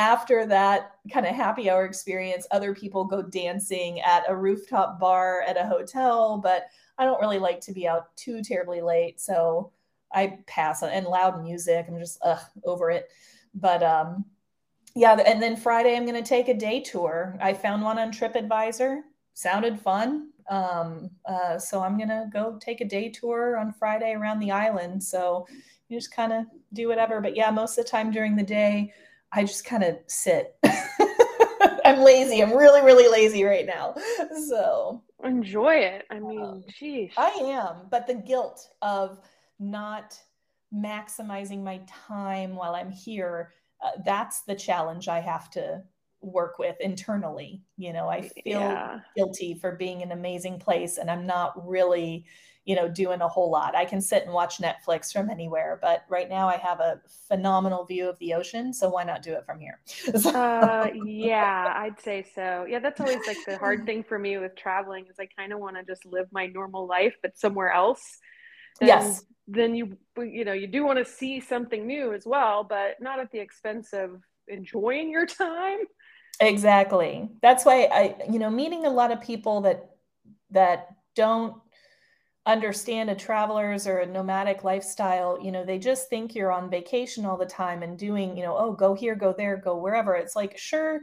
after 0.00 0.46
that 0.46 0.92
kind 1.12 1.26
of 1.26 1.34
happy 1.34 1.68
hour 1.68 1.84
experience 1.84 2.46
other 2.50 2.74
people 2.74 3.04
go 3.04 3.20
dancing 3.20 4.00
at 4.00 4.24
a 4.28 4.34
rooftop 4.34 4.98
bar 4.98 5.42
at 5.42 5.58
a 5.58 5.66
hotel 5.66 6.38
but 6.42 6.68
i 6.96 7.04
don't 7.04 7.20
really 7.20 7.38
like 7.38 7.60
to 7.60 7.72
be 7.72 7.86
out 7.86 8.16
too 8.16 8.42
terribly 8.42 8.80
late 8.80 9.20
so 9.20 9.70
i 10.12 10.38
pass 10.46 10.82
on 10.82 10.88
and 10.88 11.06
loud 11.06 11.42
music 11.42 11.84
i'm 11.86 11.98
just 11.98 12.18
ugh, 12.22 12.40
over 12.64 12.90
it 12.90 13.10
but 13.54 13.82
um 13.82 14.24
yeah, 14.96 15.14
and 15.14 15.40
then 15.40 15.56
Friday 15.56 15.96
I'm 15.96 16.04
going 16.04 16.20
to 16.20 16.28
take 16.28 16.48
a 16.48 16.54
day 16.54 16.80
tour. 16.80 17.38
I 17.40 17.54
found 17.54 17.82
one 17.82 17.98
on 17.98 18.10
TripAdvisor. 18.10 19.02
Sounded 19.34 19.78
fun. 19.78 20.30
Um, 20.48 21.10
uh, 21.26 21.58
so 21.58 21.80
I'm 21.80 21.96
going 21.96 22.08
to 22.08 22.28
go 22.32 22.58
take 22.60 22.80
a 22.80 22.84
day 22.84 23.08
tour 23.08 23.56
on 23.56 23.72
Friday 23.72 24.12
around 24.12 24.40
the 24.40 24.50
island. 24.50 25.02
So 25.02 25.46
you 25.88 25.96
just 25.96 26.14
kind 26.14 26.32
of 26.32 26.46
do 26.72 26.88
whatever. 26.88 27.20
But 27.20 27.36
yeah, 27.36 27.50
most 27.50 27.78
of 27.78 27.84
the 27.84 27.90
time 27.90 28.10
during 28.10 28.34
the 28.34 28.42
day, 28.42 28.92
I 29.32 29.44
just 29.44 29.64
kind 29.64 29.82
of 29.82 29.98
sit. 30.06 30.56
I'm 31.84 32.00
lazy. 32.00 32.42
I'm 32.42 32.56
really, 32.56 32.82
really 32.82 33.08
lazy 33.08 33.44
right 33.44 33.66
now. 33.66 33.94
So 34.48 35.02
enjoy 35.24 35.74
it. 35.74 36.06
I 36.10 36.18
mean, 36.18 36.42
um, 36.42 36.64
geez. 36.78 37.12
I 37.16 37.28
am. 37.28 37.88
But 37.90 38.06
the 38.06 38.14
guilt 38.14 38.68
of 38.82 39.20
not 39.58 40.18
maximizing 40.74 41.62
my 41.62 41.80
time 41.86 42.54
while 42.54 42.74
I'm 42.74 42.90
here 42.90 43.52
uh, 43.82 43.90
that's 44.04 44.42
the 44.42 44.54
challenge 44.54 45.08
I 45.08 45.20
have 45.20 45.50
to 45.50 45.82
work 46.20 46.58
with 46.58 46.76
internally. 46.80 47.62
You 47.76 47.92
know, 47.92 48.08
I 48.08 48.22
feel 48.22 48.60
yeah. 48.60 49.00
guilty 49.16 49.54
for 49.54 49.72
being 49.76 50.02
an 50.02 50.12
amazing 50.12 50.58
place 50.58 50.98
and 50.98 51.10
I'm 51.10 51.26
not 51.26 51.66
really, 51.66 52.26
you 52.64 52.76
know, 52.76 52.88
doing 52.88 53.20
a 53.20 53.28
whole 53.28 53.50
lot. 53.50 53.74
I 53.74 53.84
can 53.84 54.00
sit 54.00 54.24
and 54.24 54.32
watch 54.32 54.58
Netflix 54.58 55.12
from 55.12 55.30
anywhere, 55.30 55.78
but 55.80 56.04
right 56.08 56.28
now 56.28 56.46
I 56.46 56.56
have 56.56 56.80
a 56.80 57.00
phenomenal 57.26 57.84
view 57.84 58.08
of 58.08 58.18
the 58.18 58.34
ocean. 58.34 58.72
So 58.72 58.90
why 58.90 59.04
not 59.04 59.22
do 59.22 59.32
it 59.32 59.46
from 59.46 59.60
here? 59.60 59.80
uh, 60.26 60.88
yeah, 61.04 61.72
I'd 61.74 62.00
say 62.00 62.26
so. 62.34 62.66
Yeah, 62.68 62.78
that's 62.78 63.00
always 63.00 63.26
like 63.26 63.38
the 63.46 63.56
hard 63.56 63.86
thing 63.86 64.04
for 64.04 64.18
me 64.18 64.36
with 64.38 64.56
traveling 64.56 65.06
is 65.06 65.16
I 65.18 65.26
kind 65.36 65.52
of 65.52 65.58
want 65.58 65.76
to 65.76 65.84
just 65.84 66.04
live 66.04 66.26
my 66.32 66.46
normal 66.46 66.86
life, 66.86 67.14
but 67.22 67.38
somewhere 67.38 67.72
else. 67.72 68.02
Then, 68.78 68.88
yes. 68.88 69.24
Then 69.48 69.74
you, 69.74 69.96
you 70.18 70.44
know, 70.44 70.52
you 70.52 70.66
do 70.66 70.84
want 70.84 70.98
to 70.98 71.04
see 71.04 71.40
something 71.40 71.86
new 71.86 72.12
as 72.12 72.24
well, 72.26 72.62
but 72.62 73.00
not 73.00 73.18
at 73.18 73.32
the 73.32 73.40
expense 73.40 73.92
of 73.92 74.20
enjoying 74.48 75.10
your 75.10 75.26
time. 75.26 75.78
Exactly. 76.40 77.28
That's 77.42 77.64
why 77.64 77.88
I, 77.92 78.16
you 78.30 78.38
know, 78.38 78.50
meeting 78.50 78.86
a 78.86 78.90
lot 78.90 79.10
of 79.10 79.20
people 79.20 79.62
that 79.62 79.90
that 80.50 80.88
don't 81.14 81.54
understand 82.52 83.10
a 83.10 83.14
traveler's 83.14 83.86
or 83.86 83.98
a 83.98 84.06
nomadic 84.06 84.64
lifestyle, 84.64 85.38
you 85.42 85.52
know, 85.52 85.64
they 85.64 85.78
just 85.78 86.08
think 86.08 86.34
you're 86.34 86.52
on 86.52 86.70
vacation 86.70 87.24
all 87.24 87.36
the 87.36 87.46
time 87.46 87.82
and 87.82 87.98
doing, 87.98 88.36
you 88.36 88.42
know, 88.42 88.56
oh, 88.56 88.72
go 88.72 88.94
here, 88.94 89.14
go 89.14 89.34
there, 89.36 89.56
go 89.56 89.76
wherever. 89.76 90.14
It's 90.14 90.36
like, 90.36 90.56
sure, 90.56 91.00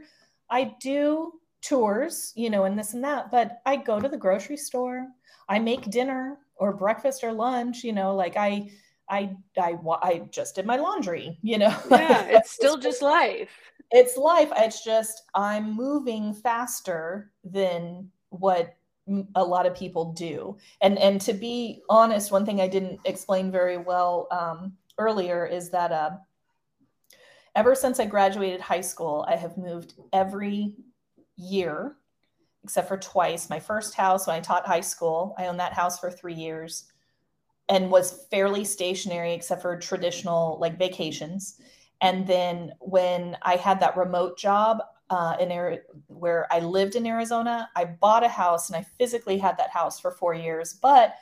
I 0.50 0.74
do 0.80 1.32
tours, 1.62 2.32
you 2.36 2.50
know, 2.50 2.64
and 2.64 2.78
this 2.78 2.94
and 2.94 3.04
that, 3.04 3.30
but 3.30 3.60
I 3.66 3.76
go 3.76 4.00
to 4.00 4.08
the 4.08 4.16
grocery 4.16 4.56
store, 4.56 5.06
I 5.48 5.58
make 5.58 5.90
dinner 5.90 6.38
or 6.56 6.72
breakfast 6.72 7.24
or 7.24 7.32
lunch, 7.32 7.84
you 7.84 7.92
know, 7.92 8.14
like 8.14 8.36
I 8.36 8.70
I 9.08 9.36
I 9.56 9.78
I 10.02 10.28
just 10.30 10.54
did 10.54 10.66
my 10.66 10.76
laundry, 10.76 11.38
you 11.42 11.58
know. 11.58 11.74
Yeah, 11.90 12.24
it's 12.24 12.50
still 12.50 12.78
just 12.88 13.02
life. 13.02 13.50
It's 13.90 14.16
life. 14.16 14.52
It's 14.56 14.84
just 14.84 15.22
I'm 15.34 15.74
moving 15.74 16.34
faster 16.34 17.30
than 17.42 18.10
what 18.30 18.74
a 19.34 19.44
lot 19.44 19.66
of 19.66 19.74
people 19.74 20.12
do. 20.12 20.56
And 20.80 20.98
and 20.98 21.20
to 21.22 21.32
be 21.32 21.82
honest, 21.88 22.32
one 22.32 22.46
thing 22.46 22.60
I 22.60 22.68
didn't 22.68 23.00
explain 23.04 23.50
very 23.50 23.78
well 23.78 24.28
um, 24.30 24.74
earlier 24.98 25.46
is 25.46 25.70
that 25.70 25.92
uh, 25.92 26.10
ever 27.54 27.74
since 27.74 28.00
I 28.00 28.06
graduated 28.06 28.60
high 28.60 28.80
school, 28.80 29.24
I 29.28 29.36
have 29.36 29.56
moved 29.56 29.94
every 30.12 30.74
year 31.36 31.96
except 32.64 32.88
for 32.88 32.98
twice. 32.98 33.48
My 33.48 33.60
first 33.60 33.94
house 33.94 34.26
when 34.26 34.36
I 34.36 34.40
taught 34.40 34.66
high 34.66 34.80
school, 34.80 35.34
I 35.38 35.46
owned 35.46 35.60
that 35.60 35.72
house 35.72 35.98
for 35.98 36.10
three 36.10 36.34
years 36.34 36.84
and 37.68 37.90
was 37.90 38.26
fairly 38.30 38.64
stationary 38.64 39.32
except 39.32 39.62
for 39.62 39.76
traditional 39.78 40.58
like 40.60 40.78
vacations. 40.78 41.60
And 42.00 42.26
then 42.26 42.72
when 42.80 43.36
I 43.42 43.56
had 43.56 43.80
that 43.80 43.96
remote 43.96 44.38
job 44.38 44.78
uh, 45.10 45.36
in 45.40 45.50
Ari- 45.50 45.80
where 46.06 46.46
I 46.52 46.60
lived 46.60 46.96
in 46.96 47.06
Arizona, 47.06 47.68
I 47.74 47.84
bought 47.86 48.24
a 48.24 48.28
house 48.28 48.68
and 48.68 48.76
I 48.76 48.86
physically 48.98 49.38
had 49.38 49.56
that 49.58 49.70
house 49.70 49.98
for 49.98 50.10
four 50.10 50.34
years, 50.34 50.74
but 50.74 51.14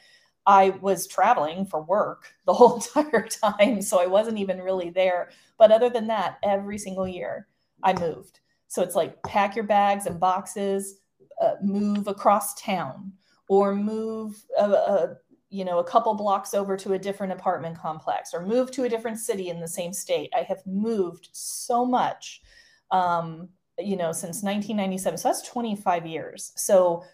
I 0.47 0.71
was 0.81 1.07
traveling 1.07 1.67
for 1.67 1.83
work 1.83 2.33
the 2.47 2.55
whole 2.55 2.77
entire 2.77 3.27
time. 3.27 3.83
So 3.83 4.01
I 4.01 4.07
wasn't 4.07 4.39
even 4.39 4.61
really 4.61 4.91
there. 4.91 5.31
But 5.59 5.73
other 5.73 5.91
than 5.91 6.07
that, 6.09 6.39
every 6.43 6.79
single 6.79 7.07
year 7.07 7.49
I 7.83 7.93
moved. 7.99 8.41
So 8.69 8.83
it's 8.83 8.95
like 8.95 9.23
pack 9.23 9.55
your 9.55 9.65
bags 9.65 10.07
and 10.07 10.19
boxes, 10.19 11.01
uh, 11.41 11.55
move 11.63 12.09
across 12.09 12.55
town 12.61 13.13
or 13.49 13.75
move 13.75 14.43
a, 14.59 14.65
a, 14.65 15.17
you 15.51 15.65
know, 15.65 15.79
a 15.79 15.85
couple 15.85 16.15
blocks 16.15 16.55
over 16.55 16.77
to 16.77 16.95
a 16.95 16.99
different 16.99 17.33
apartment 17.33 17.79
complex 17.79 18.35
or 18.35 18.45
move 18.45 18.71
to 18.73 18.85
a 18.85 18.89
different 18.89 19.19
city 19.19 19.49
in 19.49 19.61
the 19.61 19.69
same 19.69 19.93
state. 19.93 20.31
I 20.35 20.43
have 20.43 20.67
moved 20.67 21.29
so 21.33 21.85
much, 21.85 22.43
um, 22.91 23.49
you 23.79 23.97
know, 23.97 24.13
since 24.13 24.43
1997. 24.43 25.19
So 25.19 25.29
that's 25.29 25.43
25 25.49 26.07
years. 26.07 26.53
So 26.57 27.05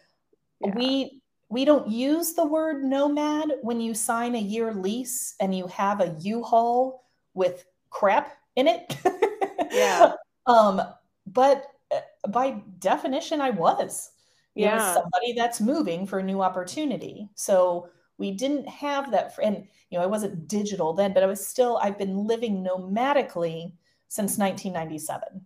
yeah. 0.61 0.73
we 0.75 1.23
we 1.49 1.65
don't 1.65 1.89
use 1.89 2.33
the 2.33 2.47
word 2.47 2.83
nomad 2.83 3.53
when 3.61 3.81
you 3.81 3.95
sign 3.95 4.35
a 4.35 4.41
year 4.41 4.73
lease 4.73 5.35
and 5.39 5.55
you 5.55 5.67
have 5.67 6.01
a 6.01 6.17
U-Haul 6.21 7.05
with 7.35 7.67
crap 7.91 8.39
in 8.57 8.69
it. 8.69 8.97
yeah. 9.71 10.13
Um, 10.47 10.81
but 11.27 11.67
uh, 11.95 12.29
by 12.29 12.63
definition, 12.79 13.41
I 13.41 13.51
was. 13.51 14.13
Yeah. 14.55 14.77
know, 14.77 14.95
somebody 14.95 15.35
that's 15.35 15.61
moving 15.61 16.07
for 16.07 16.19
a 16.19 16.23
new 16.23 16.43
opportunity. 16.43 17.29
So 17.35 17.89
we 18.23 18.31
didn't 18.31 18.69
have 18.69 19.11
that 19.11 19.35
for, 19.35 19.43
and 19.43 19.67
you 19.91 19.99
know 19.99 20.05
i 20.05 20.07
wasn't 20.07 20.47
digital 20.47 20.93
then 20.93 21.13
but 21.13 21.23
i 21.23 21.27
was 21.27 21.45
still 21.45 21.79
i've 21.83 21.99
been 21.99 22.17
living 22.17 22.65
nomadically 22.65 23.73
since 24.09 24.39
1997 24.39 25.45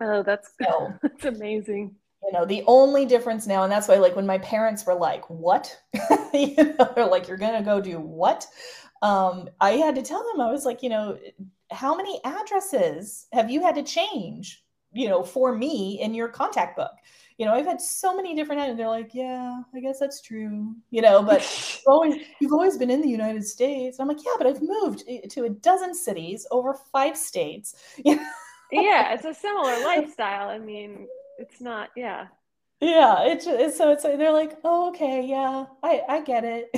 oh 0.00 0.22
that's 0.22 0.52
so, 0.62 0.92
that's 1.02 1.24
amazing 1.24 1.94
you 2.22 2.32
know 2.32 2.44
the 2.44 2.62
only 2.66 3.06
difference 3.06 3.46
now 3.46 3.62
and 3.62 3.72
that's 3.72 3.88
why 3.88 3.96
like 3.96 4.16
when 4.16 4.26
my 4.26 4.38
parents 4.38 4.84
were 4.84 4.94
like 4.94 5.28
what 5.28 5.76
you 6.34 6.54
know 6.56 6.92
they're 6.94 7.06
like 7.06 7.28
you're 7.28 7.36
gonna 7.36 7.62
go 7.62 7.80
do 7.80 8.00
what 8.00 8.46
um 9.02 9.48
i 9.60 9.72
had 9.72 9.94
to 9.94 10.02
tell 10.02 10.24
them 10.32 10.40
i 10.40 10.50
was 10.50 10.64
like 10.64 10.82
you 10.82 10.88
know 10.88 11.16
how 11.70 11.94
many 11.94 12.20
addresses 12.24 13.26
have 13.32 13.50
you 13.50 13.62
had 13.62 13.74
to 13.74 13.82
change 13.82 14.64
you 14.92 15.08
know 15.08 15.22
for 15.22 15.56
me 15.56 16.00
in 16.00 16.14
your 16.14 16.28
contact 16.28 16.76
book 16.76 16.92
you 17.38 17.46
know, 17.46 17.54
I've 17.54 17.66
had 17.66 17.80
so 17.80 18.16
many 18.16 18.34
different, 18.34 18.60
and 18.62 18.78
they're 18.78 18.88
like, 18.88 19.14
yeah, 19.14 19.62
I 19.72 19.78
guess 19.78 20.00
that's 20.00 20.20
true, 20.20 20.74
you 20.90 21.00
know, 21.00 21.22
but 21.22 21.40
you've 21.76 21.82
always, 21.86 22.22
you've 22.40 22.52
always 22.52 22.76
been 22.76 22.90
in 22.90 23.00
the 23.00 23.08
United 23.08 23.46
States. 23.46 24.00
I'm 24.00 24.08
like, 24.08 24.24
yeah, 24.24 24.32
but 24.36 24.48
I've 24.48 24.60
moved 24.60 25.04
to 25.30 25.44
a 25.44 25.48
dozen 25.48 25.94
cities 25.94 26.46
over 26.50 26.74
five 26.74 27.16
states. 27.16 27.76
Yeah, 28.72 29.14
it's 29.14 29.24
a 29.24 29.34
similar 29.34 29.72
lifestyle. 29.84 30.48
I 30.48 30.58
mean, 30.58 31.06
it's 31.38 31.60
not, 31.60 31.90
yeah. 31.96 32.26
Yeah, 32.80 33.24
it's, 33.24 33.46
it's 33.46 33.76
so 33.76 33.90
it's 33.90 34.04
they're 34.04 34.32
like, 34.32 34.56
oh, 34.62 34.90
okay, 34.90 35.26
yeah, 35.26 35.64
I 35.82 36.02
I 36.08 36.20
get 36.20 36.44
it. 36.44 36.70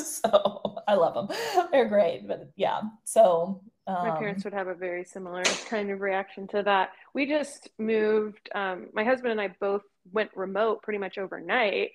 so 0.04 0.82
I 0.88 0.94
love 0.94 1.14
them; 1.14 1.36
they're 1.70 1.88
great. 1.88 2.26
But 2.26 2.50
yeah, 2.56 2.80
so 3.04 3.62
um, 3.86 4.08
my 4.08 4.18
parents 4.18 4.42
would 4.42 4.52
have 4.52 4.66
a 4.66 4.74
very 4.74 5.04
similar 5.04 5.44
kind 5.68 5.90
of 5.92 6.00
reaction 6.00 6.48
to 6.48 6.62
that. 6.64 6.90
We 7.14 7.26
just 7.26 7.68
moved. 7.78 8.48
Um, 8.52 8.88
my 8.94 9.04
husband 9.04 9.30
and 9.30 9.40
I 9.40 9.54
both 9.60 9.82
went 10.12 10.30
remote 10.34 10.82
pretty 10.82 10.98
much 10.98 11.18
overnight, 11.18 11.90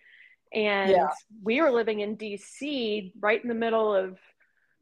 and 0.53 0.91
yeah. 0.91 1.09
we 1.43 1.61
were 1.61 1.71
living 1.71 1.99
in 1.99 2.15
DC, 2.15 3.11
right 3.19 3.41
in 3.41 3.49
the 3.49 3.55
middle 3.55 3.93
of 3.93 4.17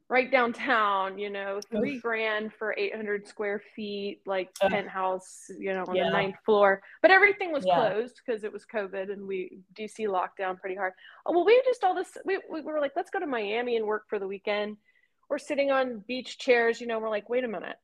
right 0.09 0.31
downtown. 0.31 1.17
You 1.17 1.29
know, 1.29 1.59
three 1.71 1.95
Oof. 1.95 2.01
grand 2.01 2.53
for 2.53 2.75
eight 2.77 2.95
hundred 2.95 3.27
square 3.27 3.61
feet, 3.75 4.21
like 4.25 4.49
Ugh. 4.61 4.71
penthouse. 4.71 5.49
You 5.57 5.73
know, 5.73 5.85
on 5.87 5.95
yeah. 5.95 6.05
the 6.05 6.11
ninth 6.11 6.35
floor, 6.45 6.81
but 7.01 7.11
everything 7.11 7.51
was 7.51 7.65
yeah. 7.65 7.75
closed 7.75 8.19
because 8.25 8.43
it 8.43 8.51
was 8.51 8.65
COVID, 8.65 9.11
and 9.11 9.27
we 9.27 9.59
DC 9.77 10.07
locked 10.07 10.37
down 10.37 10.57
pretty 10.57 10.75
hard. 10.75 10.93
Oh, 11.25 11.31
well, 11.33 11.45
we 11.45 11.61
just 11.65 11.83
all 11.83 11.95
this. 11.95 12.17
We, 12.25 12.39
we 12.49 12.61
were 12.61 12.79
like, 12.79 12.93
let's 12.95 13.09
go 13.09 13.19
to 13.19 13.27
Miami 13.27 13.77
and 13.77 13.85
work 13.85 14.09
for 14.09 14.19
the 14.19 14.27
weekend 14.27 14.77
we're 15.29 15.37
sitting 15.37 15.71
on 15.71 16.03
beach 16.07 16.37
chairs, 16.37 16.81
you 16.81 16.87
know, 16.87 16.99
we're 16.99 17.09
like, 17.09 17.29
wait 17.29 17.43
a 17.43 17.47
minute. 17.47 17.77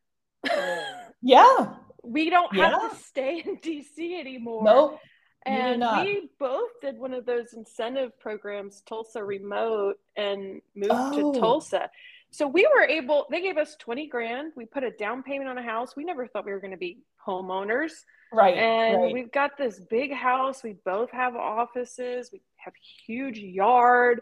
yeah. 1.21 1.75
We 2.03 2.29
don't 2.29 2.53
have 2.55 2.91
to 2.91 3.03
stay 3.03 3.43
in 3.45 3.57
DC 3.57 4.19
anymore. 4.19 4.63
Nope. 4.63 4.99
And 5.45 5.81
we 5.81 6.29
both 6.39 6.71
did 6.81 6.97
one 6.97 7.13
of 7.13 7.25
those 7.27 7.53
incentive 7.53 8.19
programs, 8.19 8.81
Tulsa 8.81 9.23
Remote, 9.23 9.97
and 10.17 10.59
moved 10.75 10.91
oh. 10.91 11.33
to 11.33 11.39
Tulsa. 11.39 11.89
So 12.35 12.47
we 12.47 12.67
were 12.75 12.83
able, 12.83 13.27
they 13.31 13.41
gave 13.41 13.57
us 13.57 13.77
20 13.79 14.07
grand. 14.07 14.51
We 14.57 14.65
put 14.65 14.83
a 14.83 14.91
down 14.91 15.23
payment 15.23 15.49
on 15.49 15.57
a 15.57 15.63
house. 15.63 15.95
We 15.95 16.03
never 16.03 16.27
thought 16.27 16.45
we 16.45 16.51
were 16.51 16.59
going 16.59 16.71
to 16.71 16.77
be 16.77 16.99
homeowners. 17.25 17.91
Right. 18.33 18.57
And 18.57 19.03
right. 19.03 19.13
we've 19.13 19.31
got 19.31 19.57
this 19.57 19.79
big 19.89 20.11
house. 20.11 20.61
We 20.61 20.75
both 20.83 21.11
have 21.11 21.35
offices. 21.35 22.29
We 22.33 22.41
have 22.57 22.73
huge 23.07 23.37
yard 23.37 24.19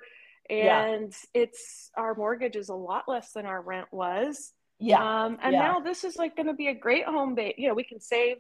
and 0.48 1.16
yeah. 1.34 1.42
it's 1.42 1.90
our 1.98 2.14
mortgage 2.14 2.56
is 2.56 2.70
a 2.70 2.76
lot 2.76 3.06
less 3.08 3.32
than 3.32 3.46
our 3.46 3.62
rent 3.62 3.88
was. 3.92 4.52
Yeah. 4.80 5.02
Um, 5.02 5.38
and 5.42 5.54
yeah. 5.54 5.60
now 5.60 5.80
this 5.80 6.04
is 6.04 6.16
like 6.16 6.36
going 6.36 6.48
to 6.48 6.54
be 6.54 6.68
a 6.68 6.76
great 6.76 7.06
home 7.06 7.34
base. 7.34 7.56
You 7.58 7.70
know, 7.70 7.74
we 7.74 7.84
can 7.84 8.00
save. 8.00 8.38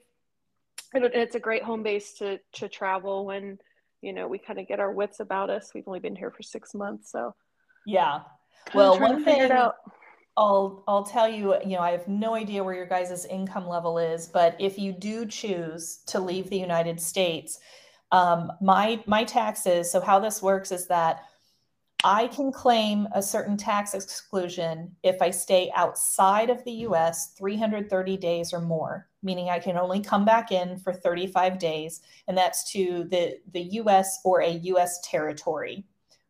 And 0.93 1.05
it's 1.05 1.33
a 1.33 1.39
great 1.39 1.63
home 1.63 1.81
base 1.81 2.13
to 2.19 2.39
to 2.53 2.69
travel 2.69 3.25
when 3.25 3.57
you 4.01 4.13
know 4.13 4.27
we 4.27 4.37
kind 4.37 4.59
of 4.59 4.67
get 4.67 4.79
our 4.79 4.91
wits 4.91 5.19
about 5.19 5.49
us. 5.49 5.71
We've 5.73 5.87
only 5.87 5.99
been 5.99 6.15
here 6.15 6.29
for 6.29 6.43
six 6.43 6.75
months, 6.75 7.11
so 7.11 7.33
yeah. 7.87 8.19
Well, 8.73 8.99
one 8.99 9.23
thing 9.23 9.51
I'll 10.35 10.83
I'll 10.87 11.03
tell 11.03 11.27
you, 11.27 11.55
you 11.63 11.75
know, 11.75 11.81
I 11.81 11.91
have 11.91 12.07
no 12.07 12.33
idea 12.33 12.63
where 12.63 12.73
your 12.73 12.87
guys' 12.87 13.25
income 13.25 13.67
level 13.67 13.99
is, 13.99 14.27
but 14.27 14.55
if 14.59 14.79
you 14.79 14.91
do 14.91 15.25
choose 15.25 15.97
to 16.07 16.19
leave 16.19 16.49
the 16.49 16.57
United 16.57 16.99
States, 16.99 17.59
um, 18.11 18.51
my 18.61 19.03
my 19.05 19.23
taxes. 19.23 19.91
So 19.91 20.01
how 20.01 20.19
this 20.19 20.41
works 20.41 20.71
is 20.71 20.87
that 20.87 21.21
I 22.03 22.27
can 22.27 22.51
claim 22.51 23.07
a 23.13 23.21
certain 23.21 23.55
tax 23.55 23.93
exclusion 23.93 24.93
if 25.03 25.21
I 25.21 25.29
stay 25.29 25.71
outside 25.73 26.49
of 26.49 26.63
the 26.65 26.71
US 26.87 27.33
330 27.37 28.17
days 28.17 28.51
or 28.51 28.59
more, 28.59 29.07
meaning 29.21 29.49
I 29.49 29.59
can 29.59 29.77
only 29.77 30.01
come 30.01 30.25
back 30.25 30.51
in 30.51 30.77
for 30.79 30.91
35 30.91 31.59
days, 31.59 32.01
and 32.27 32.37
that's 32.37 32.69
to 32.73 33.05
the, 33.09 33.39
the 33.53 33.61
US 33.79 34.19
or 34.25 34.41
a 34.41 34.49
US 34.49 34.99
territory, 35.01 35.85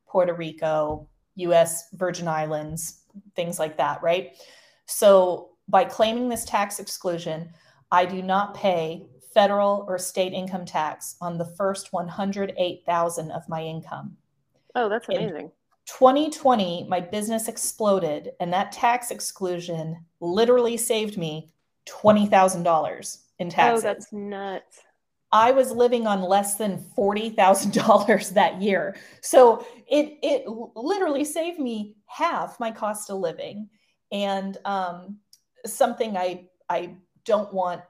Puerto 0.07 0.35
Rico, 0.35 1.09
US 1.35 1.89
Virgin 1.93 2.27
Islands, 2.27 3.01
things 3.35 3.59
like 3.59 3.77
that, 3.77 4.01
right? 4.01 4.37
So 4.85 5.49
by 5.67 5.85
claiming 5.85 6.29
this 6.29 6.45
tax 6.45 6.79
exclusion, 6.79 7.49
I 7.91 8.05
do 8.05 8.21
not 8.21 8.53
pay 8.55 9.05
federal 9.33 9.85
or 9.87 9.97
state 9.97 10.33
income 10.33 10.65
tax 10.65 11.15
on 11.21 11.37
the 11.37 11.45
first 11.45 11.91
108,000 11.93 13.31
of 13.31 13.47
my 13.49 13.61
income. 13.61 14.15
Oh, 14.75 14.89
that's 14.89 15.07
amazing. 15.09 15.35
In 15.35 15.51
2020, 15.85 16.85
my 16.89 16.99
business 16.99 17.47
exploded 17.47 18.31
and 18.39 18.53
that 18.53 18.71
tax 18.71 19.11
exclusion 19.11 20.05
literally 20.19 20.77
saved 20.77 21.17
me 21.17 21.51
$20,000 21.87 23.17
in 23.39 23.47
oh, 23.47 23.49
taxes. 23.49 23.83
Oh, 23.83 23.87
that's 23.87 24.13
nuts. 24.13 24.81
I 25.33 25.51
was 25.51 25.71
living 25.71 26.05
on 26.05 26.21
less 26.21 26.55
than 26.55 26.85
$40,000 26.95 28.29
that 28.33 28.61
year. 28.61 28.95
So 29.21 29.65
it 29.87 30.17
it 30.21 30.47
literally 30.47 31.25
saved 31.25 31.59
me 31.59 31.95
half 32.05 32.59
my 32.59 32.71
cost 32.71 33.09
of 33.09 33.17
living 33.17 33.67
and 34.11 34.57
um, 34.63 35.17
something 35.65 36.15
I 36.15 36.45
I 36.69 36.95
don't 37.25 37.51
want 37.53 37.81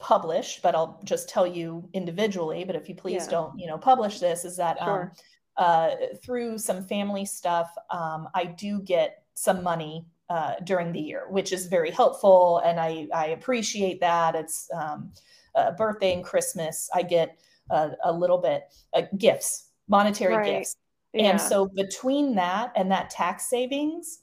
published, 0.00 0.62
but 0.62 0.74
I'll 0.74 1.00
just 1.04 1.28
tell 1.28 1.46
you 1.46 1.88
individually. 1.94 2.64
But 2.64 2.76
if 2.76 2.88
you 2.88 2.94
please 2.94 3.24
yeah. 3.24 3.30
don't, 3.30 3.58
you 3.58 3.68
know, 3.68 3.78
publish 3.78 4.18
this, 4.18 4.44
is 4.44 4.56
that 4.56 4.76
um, 4.82 4.86
sure. 4.86 5.12
um, 5.56 5.64
uh, 5.64 5.90
through 6.22 6.58
some 6.58 6.84
family 6.84 7.24
stuff, 7.24 7.70
um, 7.90 8.28
I 8.34 8.44
do 8.44 8.80
get 8.80 9.22
some 9.34 9.62
money 9.62 10.06
uh, 10.28 10.54
during 10.64 10.92
the 10.92 11.00
year, 11.00 11.26
which 11.30 11.52
is 11.52 11.66
very 11.66 11.92
helpful, 11.92 12.58
and 12.64 12.80
I 12.80 13.06
I 13.14 13.26
appreciate 13.28 14.00
that. 14.00 14.34
It's 14.34 14.68
um, 15.54 15.76
birthday 15.76 16.14
and 16.14 16.24
Christmas, 16.24 16.88
I 16.94 17.02
get 17.02 17.38
a, 17.70 17.90
a 18.04 18.12
little 18.12 18.38
bit 18.38 18.64
uh, 18.92 19.02
gifts, 19.16 19.68
monetary 19.88 20.36
right. 20.36 20.58
gifts, 20.58 20.76
yeah. 21.12 21.30
and 21.30 21.40
so 21.40 21.68
between 21.74 22.34
that 22.36 22.72
and 22.76 22.90
that 22.90 23.10
tax 23.10 23.48
savings, 23.48 24.20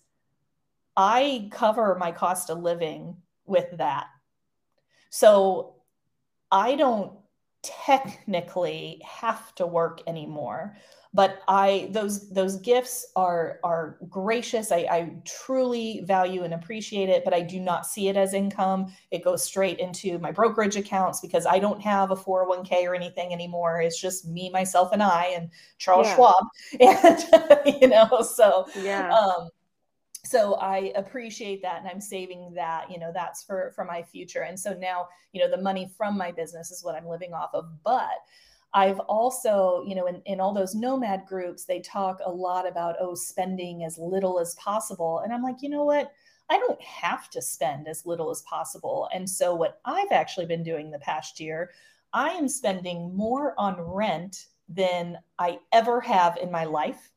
I 0.95 1.49
cover 1.51 1.95
my 1.99 2.11
cost 2.11 2.49
of 2.49 2.59
living 2.59 3.17
with 3.45 3.77
that. 3.77 4.07
So 5.09 5.75
I 6.51 6.75
don't 6.75 7.13
technically 7.63 9.01
have 9.05 9.53
to 9.55 9.67
work 9.67 10.01
anymore 10.07 10.75
but 11.13 11.41
i 11.47 11.89
those 11.91 12.29
those 12.29 12.57
gifts 12.57 13.05
are 13.15 13.59
are 13.63 13.97
gracious. 14.09 14.71
I, 14.71 14.77
I 14.89 15.13
truly 15.25 16.01
value 16.05 16.43
and 16.43 16.53
appreciate 16.53 17.09
it 17.09 17.23
but 17.25 17.33
i 17.33 17.41
do 17.41 17.59
not 17.59 17.85
see 17.85 18.07
it 18.07 18.15
as 18.15 18.33
income. 18.33 18.93
It 19.11 19.23
goes 19.23 19.43
straight 19.43 19.79
into 19.79 20.19
my 20.19 20.31
brokerage 20.31 20.77
accounts 20.77 21.19
because 21.19 21.45
i 21.45 21.59
don't 21.59 21.81
have 21.81 22.11
a 22.11 22.15
401k 22.15 22.85
or 22.85 22.95
anything 22.95 23.33
anymore. 23.33 23.81
It's 23.81 23.99
just 23.99 24.27
me 24.27 24.49
myself 24.49 24.91
and 24.93 25.03
i 25.03 25.25
and 25.35 25.49
charles 25.77 26.07
yeah. 26.07 26.15
schwab. 26.15 26.43
And 26.79 27.81
you 27.81 27.87
know 27.87 28.21
so 28.21 28.67
yeah. 28.79 29.13
um 29.13 29.49
so 30.23 30.53
i 30.55 30.93
appreciate 30.95 31.61
that 31.63 31.79
and 31.79 31.87
i'm 31.89 31.99
saving 31.99 32.53
that 32.53 32.89
you 32.89 32.99
know 32.99 33.11
that's 33.13 33.43
for 33.43 33.71
for 33.75 33.83
my 33.83 34.01
future. 34.01 34.43
And 34.43 34.57
so 34.57 34.73
now 34.73 35.07
you 35.33 35.41
know 35.41 35.49
the 35.49 35.61
money 35.61 35.91
from 35.97 36.17
my 36.17 36.31
business 36.31 36.71
is 36.71 36.83
what 36.83 36.95
i'm 36.95 37.07
living 37.07 37.33
off 37.33 37.49
of. 37.53 37.65
But 37.83 38.11
i've 38.73 38.99
also 39.01 39.83
you 39.85 39.95
know 39.95 40.07
in, 40.07 40.21
in 40.25 40.39
all 40.39 40.53
those 40.53 40.75
nomad 40.75 41.25
groups 41.27 41.65
they 41.65 41.79
talk 41.79 42.19
a 42.25 42.31
lot 42.31 42.67
about 42.67 42.95
oh 42.99 43.15
spending 43.15 43.83
as 43.83 43.97
little 43.97 44.39
as 44.39 44.53
possible. 44.55 45.21
And 45.23 45.33
i'm 45.33 45.43
like 45.43 45.61
you 45.61 45.69
know 45.69 45.83
what? 45.83 46.11
I 46.49 46.59
don't 46.59 46.81
have 46.81 47.29
to 47.29 47.41
spend 47.41 47.87
as 47.87 48.05
little 48.05 48.29
as 48.29 48.41
possible. 48.41 49.09
And 49.13 49.29
so 49.29 49.55
what 49.55 49.79
i've 49.85 50.11
actually 50.11 50.45
been 50.45 50.63
doing 50.63 50.91
the 50.91 50.99
past 50.99 51.39
year 51.39 51.71
i 52.13 52.29
am 52.29 52.47
spending 52.47 53.15
more 53.15 53.53
on 53.57 53.79
rent 53.79 54.47
than 54.67 55.17
i 55.39 55.59
ever 55.71 55.99
have 56.01 56.37
in 56.37 56.51
my 56.51 56.65
life 56.65 57.11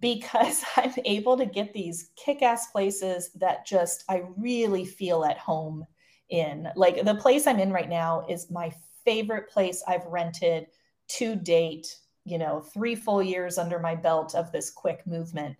because 0.00 0.64
I'm 0.76 0.92
able 1.04 1.36
to 1.36 1.46
get 1.46 1.72
these 1.72 2.10
kick 2.16 2.42
ass 2.42 2.70
places 2.70 3.30
that 3.34 3.66
just 3.66 4.04
I 4.08 4.22
really 4.36 4.84
feel 4.84 5.24
at 5.24 5.38
home 5.38 5.86
in. 6.30 6.68
Like 6.76 7.04
the 7.04 7.14
place 7.14 7.46
I'm 7.46 7.60
in 7.60 7.72
right 7.72 7.88
now 7.88 8.26
is 8.28 8.50
my 8.50 8.72
favorite 9.04 9.50
place 9.50 9.82
I've 9.86 10.06
rented 10.06 10.66
to 11.08 11.36
date, 11.36 11.96
you 12.24 12.38
know, 12.38 12.60
three 12.60 12.94
full 12.94 13.22
years 13.22 13.58
under 13.58 13.78
my 13.78 13.94
belt 13.94 14.34
of 14.34 14.50
this 14.52 14.70
quick 14.70 15.06
movement. 15.06 15.56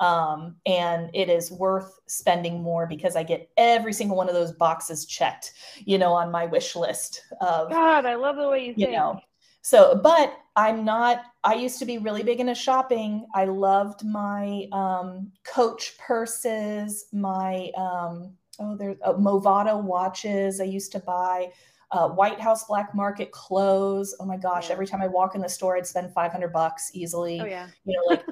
Um, 0.00 0.56
and 0.64 1.10
it 1.12 1.28
is 1.28 1.50
worth 1.50 1.98
spending 2.06 2.62
more 2.62 2.86
because 2.86 3.16
I 3.16 3.24
get 3.24 3.50
every 3.56 3.92
single 3.92 4.16
one 4.16 4.28
of 4.28 4.34
those 4.34 4.52
boxes 4.52 5.06
checked, 5.06 5.54
you 5.84 5.98
know, 5.98 6.12
on 6.12 6.30
my 6.30 6.46
wish 6.46 6.76
list 6.76 7.22
of 7.40 7.70
God, 7.70 8.06
I 8.06 8.14
love 8.14 8.36
the 8.36 8.48
way 8.48 8.60
you, 8.60 8.74
you 8.76 8.86
think. 8.86 8.92
know 8.92 9.20
so, 9.62 10.00
but 10.02 10.34
I'm 10.56 10.82
not, 10.82 11.24
I 11.44 11.52
used 11.54 11.78
to 11.80 11.84
be 11.84 11.98
really 11.98 12.22
big 12.22 12.40
into 12.40 12.54
shopping. 12.54 13.26
I 13.34 13.44
loved 13.44 14.02
my 14.02 14.66
um, 14.72 15.30
Coach 15.44 15.92
purses, 15.98 17.04
my, 17.12 17.70
um, 17.76 18.32
oh, 18.60 18.76
there's 18.76 18.96
uh, 19.04 19.12
Movado 19.12 19.82
watches 19.82 20.60
I 20.60 20.64
used 20.64 20.92
to 20.92 21.00
buy. 21.00 21.52
Uh, 21.90 22.08
White 22.08 22.40
House 22.40 22.64
Black 22.64 22.94
Market 22.94 23.30
clothes. 23.30 24.14
Oh 24.20 24.26
my 24.26 24.36
gosh! 24.36 24.66
Yeah. 24.66 24.74
Every 24.74 24.86
time 24.86 25.00
I 25.00 25.08
walk 25.08 25.34
in 25.34 25.40
the 25.40 25.48
store, 25.48 25.76
I'd 25.76 25.86
spend 25.86 26.12
500 26.12 26.52
bucks 26.52 26.90
easily. 26.92 27.40
Oh 27.40 27.46
yeah. 27.46 27.68
You 27.84 27.96
know, 27.96 28.14
like 28.14 28.24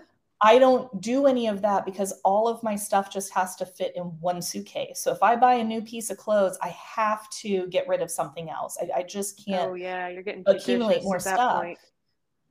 I 0.43 0.59
don't 0.59 1.01
do 1.01 1.27
any 1.27 1.47
of 1.47 1.63
that 1.63 1.87
because 1.87 2.21
all 2.25 2.47
of 2.47 2.63
my 2.63 2.77
stuff 2.77 3.11
just 3.11 3.33
has 3.33 3.57
to 3.57 3.67
fit 3.67 3.93
in 3.97 4.03
one 4.03 4.43
suitcase. 4.43 5.01
So 5.01 5.11
if 5.11 5.23
I 5.23 5.35
buy 5.37 5.55
a 5.55 5.65
new 5.65 5.81
piece 5.81 6.11
of 6.11 6.19
clothes, 6.19 6.59
I 6.63 6.69
have 6.69 7.29
to 7.41 7.67
get 7.69 7.89
rid 7.89 8.03
of 8.03 8.11
something 8.11 8.51
else. 8.51 8.77
I, 8.81 9.01
I 9.01 9.03
just 9.03 9.43
can't. 9.45 9.71
Oh 9.71 9.75
yeah, 9.75 10.09
you're 10.09 10.23
getting 10.23 10.45
accumulate 10.47 11.03
more 11.03 11.19
stuff. 11.19 11.63
Point. 11.63 11.79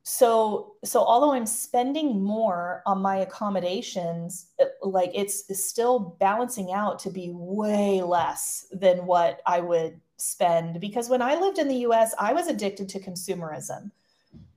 So 0.01 0.73
so 0.83 0.99
although 0.99 1.33
I'm 1.33 1.45
spending 1.45 2.23
more 2.23 2.81
on 2.87 3.01
my 3.01 3.17
accommodations, 3.17 4.47
like 4.81 5.11
it's, 5.13 5.43
it's 5.49 5.63
still 5.63 6.17
balancing 6.19 6.71
out 6.71 6.97
to 6.99 7.11
be 7.11 7.29
way 7.33 8.01
less 8.01 8.67
than 8.71 9.05
what 9.05 9.41
I 9.45 9.59
would 9.59 9.99
spend 10.17 10.79
because 10.79 11.09
when 11.09 11.21
I 11.21 11.35
lived 11.35 11.57
in 11.57 11.67
the 11.67 11.75
U.S., 11.77 12.13
I 12.19 12.33
was 12.33 12.47
addicted 12.47 12.89
to 12.89 12.99
consumerism. 12.99 13.91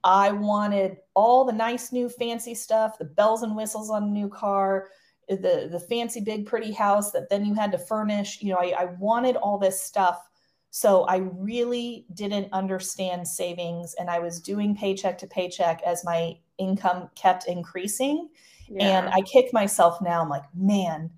I 0.04 0.30
wanted 0.30 0.98
all 1.14 1.44
the 1.44 1.52
nice 1.52 1.92
new 1.92 2.08
fancy 2.08 2.54
stuff, 2.54 2.98
the 2.98 3.04
bells 3.04 3.42
and 3.42 3.56
whistles 3.56 3.90
on 3.90 4.04
a 4.04 4.06
new 4.06 4.28
car, 4.28 4.88
the 5.28 5.68
the 5.70 5.80
fancy 5.80 6.20
big 6.20 6.46
pretty 6.46 6.72
house 6.72 7.12
that 7.12 7.28
then 7.28 7.44
you 7.44 7.54
had 7.54 7.72
to 7.72 7.78
furnish. 7.78 8.40
You 8.40 8.52
know, 8.52 8.58
I, 8.58 8.74
I 8.78 8.84
wanted 8.98 9.36
all 9.36 9.58
this 9.58 9.80
stuff. 9.80 10.24
So 10.70 11.04
I 11.04 11.16
really 11.16 12.06
didn't 12.14 12.52
understand 12.52 13.26
savings 13.26 13.94
and 13.98 14.10
I 14.10 14.18
was 14.18 14.40
doing 14.40 14.76
paycheck 14.76 15.16
to 15.18 15.26
paycheck 15.26 15.82
as 15.82 16.04
my 16.04 16.38
income 16.58 17.08
kept 17.14 17.46
increasing. 17.46 18.28
Yeah. 18.68 18.98
And 18.98 19.08
I 19.08 19.22
kick 19.22 19.52
myself 19.52 20.00
now. 20.02 20.20
I'm 20.20 20.28
like, 20.28 20.44
man, 20.54 21.10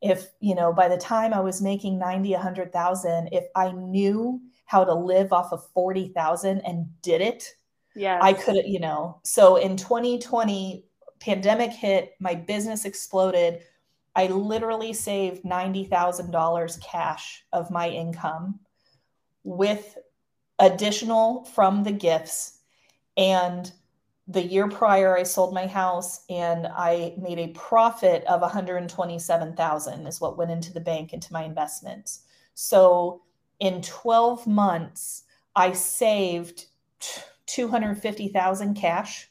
if, 0.00 0.28
you 0.40 0.54
know, 0.54 0.72
by 0.72 0.88
the 0.88 0.96
time 0.96 1.34
I 1.34 1.40
was 1.40 1.60
making 1.60 1.98
90, 1.98 2.32
100,000, 2.32 3.28
if 3.32 3.44
I 3.56 3.72
knew 3.72 4.40
how 4.66 4.84
to 4.84 4.94
live 4.94 5.32
off 5.32 5.52
of 5.52 5.66
40,000 5.72 6.60
and 6.60 6.86
did 7.02 7.20
it, 7.20 7.54
yeah. 7.96 8.18
I 8.22 8.32
could, 8.32 8.64
you 8.66 8.80
know, 8.80 9.20
so 9.24 9.56
in 9.56 9.76
2020, 9.76 10.84
pandemic 11.20 11.72
hit, 11.72 12.14
my 12.20 12.34
business 12.34 12.84
exploded. 12.84 13.62
I 14.14 14.26
literally 14.26 14.92
saved 14.92 15.44
$90,000 15.44 16.82
cash 16.82 17.44
of 17.52 17.70
my 17.70 17.88
income 17.88 18.60
with 19.44 19.98
additional 20.58 21.44
from 21.44 21.82
the 21.82 21.92
gifts. 21.92 22.58
And 23.16 23.72
the 24.28 24.44
year 24.44 24.68
prior, 24.68 25.16
I 25.16 25.22
sold 25.22 25.54
my 25.54 25.66
house 25.66 26.24
and 26.28 26.66
I 26.66 27.14
made 27.18 27.38
a 27.38 27.48
profit 27.48 28.24
of 28.24 28.42
127,000 28.42 30.06
is 30.06 30.20
what 30.20 30.36
went 30.36 30.50
into 30.50 30.72
the 30.72 30.80
bank 30.80 31.14
into 31.14 31.32
my 31.32 31.44
investments. 31.44 32.24
So 32.52 33.22
in 33.58 33.80
12 33.80 34.46
months, 34.46 35.24
I 35.56 35.72
saved 35.72 36.66
250,000 37.46 38.74
cash. 38.74 39.30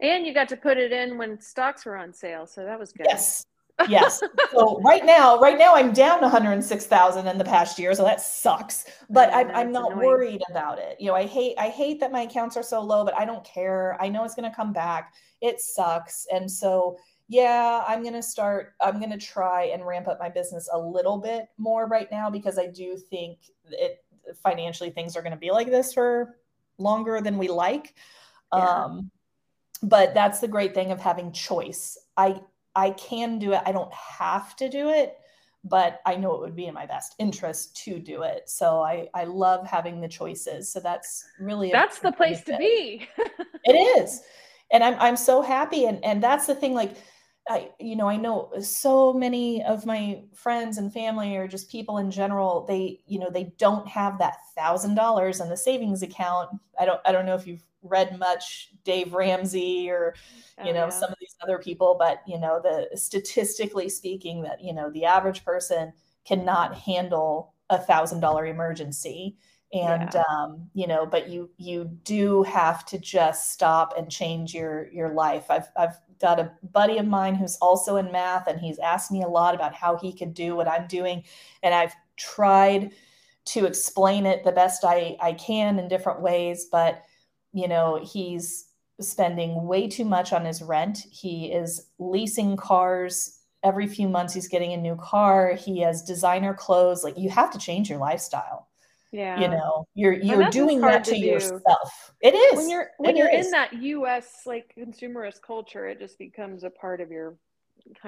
And 0.00 0.26
you 0.26 0.34
got 0.34 0.48
to 0.48 0.56
put 0.56 0.78
it 0.78 0.90
in 0.92 1.16
when 1.16 1.40
stocks 1.40 1.86
were 1.86 1.96
on 1.96 2.12
sale, 2.12 2.46
so 2.46 2.64
that 2.64 2.78
was 2.78 2.92
good. 2.92 3.06
Yes. 3.08 3.44
Yes. 3.88 4.22
So 4.50 4.80
right 4.80 5.04
now, 5.04 5.38
right 5.38 5.58
now 5.58 5.74
I'm 5.74 5.92
down 5.92 6.20
106,000 6.20 7.26
in 7.26 7.38
the 7.38 7.44
past 7.44 7.78
year, 7.78 7.94
so 7.94 8.02
that 8.04 8.20
sucks. 8.20 8.86
But 9.10 9.32
I'm, 9.32 9.50
I'm 9.50 9.72
not 9.72 9.92
annoying. 9.92 10.06
worried 10.06 10.42
about 10.50 10.78
it. 10.78 10.96
You 10.98 11.08
know, 11.08 11.14
I 11.14 11.26
hate 11.26 11.54
I 11.58 11.68
hate 11.68 12.00
that 12.00 12.10
my 12.10 12.22
accounts 12.22 12.56
are 12.56 12.62
so 12.62 12.80
low, 12.80 13.04
but 13.04 13.16
I 13.16 13.24
don't 13.24 13.44
care. 13.44 13.96
I 14.00 14.08
know 14.08 14.24
it's 14.24 14.34
going 14.34 14.50
to 14.50 14.56
come 14.56 14.72
back. 14.72 15.14
It 15.40 15.60
sucks, 15.60 16.26
and 16.32 16.50
so 16.50 16.98
yeah, 17.28 17.84
I'm 17.86 18.02
going 18.02 18.14
to 18.14 18.22
start. 18.22 18.74
I'm 18.80 18.98
going 18.98 19.10
to 19.10 19.18
try 19.18 19.64
and 19.66 19.86
ramp 19.86 20.08
up 20.08 20.18
my 20.18 20.30
business 20.30 20.68
a 20.72 20.78
little 20.78 21.18
bit 21.18 21.46
more 21.58 21.86
right 21.86 22.10
now 22.10 22.30
because 22.30 22.58
I 22.58 22.66
do 22.66 22.96
think 22.96 23.38
it 23.70 24.02
financially 24.42 24.90
things 24.90 25.16
are 25.16 25.22
going 25.22 25.32
to 25.32 25.38
be 25.38 25.50
like 25.50 25.68
this 25.68 25.92
for 25.92 26.36
longer 26.78 27.20
than 27.20 27.38
we 27.38 27.48
like. 27.48 27.94
Yeah. 28.52 28.84
Um, 28.84 29.10
but 29.82 30.14
that's 30.14 30.40
the 30.40 30.48
great 30.48 30.74
thing 30.74 30.90
of 30.90 31.00
having 31.00 31.32
choice. 31.32 31.98
I 32.16 32.40
I 32.78 32.90
can 32.90 33.40
do 33.40 33.52
it. 33.52 33.60
I 33.66 33.72
don't 33.72 33.92
have 33.92 34.54
to 34.56 34.68
do 34.68 34.90
it, 34.90 35.18
but 35.64 36.00
I 36.06 36.14
know 36.14 36.34
it 36.34 36.40
would 36.40 36.54
be 36.54 36.66
in 36.66 36.74
my 36.74 36.86
best 36.86 37.16
interest 37.18 37.76
to 37.84 37.98
do 37.98 38.22
it. 38.22 38.48
So 38.48 38.80
I 38.80 39.08
I 39.14 39.24
love 39.24 39.66
having 39.66 40.00
the 40.00 40.06
choices. 40.06 40.72
So 40.72 40.78
that's 40.78 41.24
really 41.40 41.72
that's 41.72 41.98
the 41.98 42.12
place 42.12 42.42
to 42.44 42.56
be. 42.56 43.08
it 43.64 43.72
is, 43.72 44.22
and 44.70 44.84
I'm 44.84 44.94
I'm 45.00 45.16
so 45.16 45.42
happy. 45.42 45.86
And 45.86 46.04
and 46.04 46.22
that's 46.22 46.46
the 46.46 46.54
thing. 46.54 46.74
Like 46.74 46.96
I, 47.48 47.70
you 47.80 47.96
know, 47.96 48.08
I 48.08 48.16
know 48.16 48.52
so 48.60 49.12
many 49.12 49.64
of 49.64 49.84
my 49.84 50.22
friends 50.34 50.78
and 50.78 50.92
family 50.92 51.36
or 51.36 51.48
just 51.48 51.70
people 51.70 51.98
in 51.98 52.10
general, 52.10 52.66
they, 52.68 53.00
you 53.06 53.18
know, 53.18 53.30
they 53.30 53.54
don't 53.58 53.88
have 53.88 54.18
that 54.18 54.36
thousand 54.54 54.96
dollars 54.96 55.40
in 55.40 55.48
the 55.48 55.56
savings 55.56 56.02
account. 56.02 56.50
I 56.78 56.84
don't, 56.84 57.00
I 57.06 57.12
don't 57.12 57.24
know 57.24 57.34
if 57.34 57.46
you've 57.46 57.64
read 57.88 58.18
much 58.18 58.70
Dave 58.84 59.14
Ramsey 59.14 59.90
or, 59.90 60.14
you 60.64 60.70
oh, 60.70 60.74
know, 60.74 60.84
yeah. 60.84 60.88
some 60.88 61.10
of 61.10 61.16
these 61.20 61.34
other 61.42 61.58
people, 61.58 61.96
but 61.98 62.22
you 62.26 62.38
know, 62.38 62.60
the 62.62 62.96
statistically 62.96 63.88
speaking 63.88 64.42
that, 64.42 64.62
you 64.62 64.72
know, 64.72 64.90
the 64.90 65.04
average 65.04 65.44
person 65.44 65.92
cannot 66.24 66.74
handle 66.74 67.54
a 67.70 67.78
thousand 67.78 68.20
dollar 68.20 68.46
emergency 68.46 69.36
and 69.72 70.10
yeah. 70.14 70.22
um, 70.30 70.68
you 70.72 70.86
know 70.86 71.04
but 71.04 71.28
you 71.28 71.50
you 71.58 71.84
do 72.04 72.42
have 72.42 72.86
to 72.86 72.98
just 72.98 73.52
stop 73.52 73.94
and 73.98 74.10
change 74.10 74.54
your 74.54 74.88
your 74.92 75.10
life 75.12 75.50
i've 75.50 75.68
i've 75.76 75.98
got 76.20 76.40
a 76.40 76.50
buddy 76.72 76.98
of 76.98 77.06
mine 77.06 77.34
who's 77.34 77.56
also 77.56 77.96
in 77.96 78.10
math 78.10 78.46
and 78.46 78.58
he's 78.58 78.78
asked 78.78 79.12
me 79.12 79.22
a 79.22 79.28
lot 79.28 79.54
about 79.54 79.74
how 79.74 79.96
he 79.96 80.12
could 80.12 80.32
do 80.32 80.56
what 80.56 80.68
i'm 80.68 80.86
doing 80.86 81.22
and 81.62 81.74
i've 81.74 81.94
tried 82.16 82.92
to 83.44 83.66
explain 83.66 84.24
it 84.24 84.42
the 84.42 84.52
best 84.52 84.84
i 84.84 85.16
i 85.20 85.32
can 85.34 85.78
in 85.78 85.86
different 85.86 86.22
ways 86.22 86.68
but 86.72 87.02
you 87.58 87.66
know 87.66 88.00
he's 88.04 88.66
spending 89.00 89.66
way 89.66 89.88
too 89.88 90.04
much 90.04 90.32
on 90.32 90.44
his 90.44 90.62
rent. 90.62 90.98
He 91.10 91.46
is 91.46 91.88
leasing 91.98 92.56
cars. 92.56 93.40
Every 93.64 93.88
few 93.88 94.08
months 94.08 94.34
he's 94.34 94.48
getting 94.48 94.72
a 94.72 94.76
new 94.76 94.96
car. 94.96 95.54
He 95.54 95.80
has 95.80 96.02
designer 96.02 96.54
clothes. 96.54 97.02
Like 97.02 97.18
you 97.18 97.28
have 97.30 97.50
to 97.52 97.58
change 97.58 97.90
your 97.90 97.98
lifestyle. 97.98 98.68
Yeah. 99.10 99.40
You 99.40 99.48
know 99.48 99.86
you're 99.94 100.12
you're 100.12 100.50
doing 100.50 100.80
that 100.82 101.04
to, 101.04 101.12
to 101.12 101.18
yourself. 101.18 102.12
It 102.20 102.34
is. 102.34 102.58
When 102.58 102.70
you're 102.70 102.90
when 102.98 103.16
it 103.16 103.18
you're 103.18 103.34
is. 103.34 103.46
in 103.46 103.52
that 103.52 103.72
us 103.72 104.42
like 104.46 104.74
consumerist 104.78 105.42
culture 105.42 105.86
it 105.86 105.98
just 105.98 106.18
becomes 106.18 106.62
a 106.62 106.70
part 106.70 107.00
of 107.00 107.10
your 107.10 107.36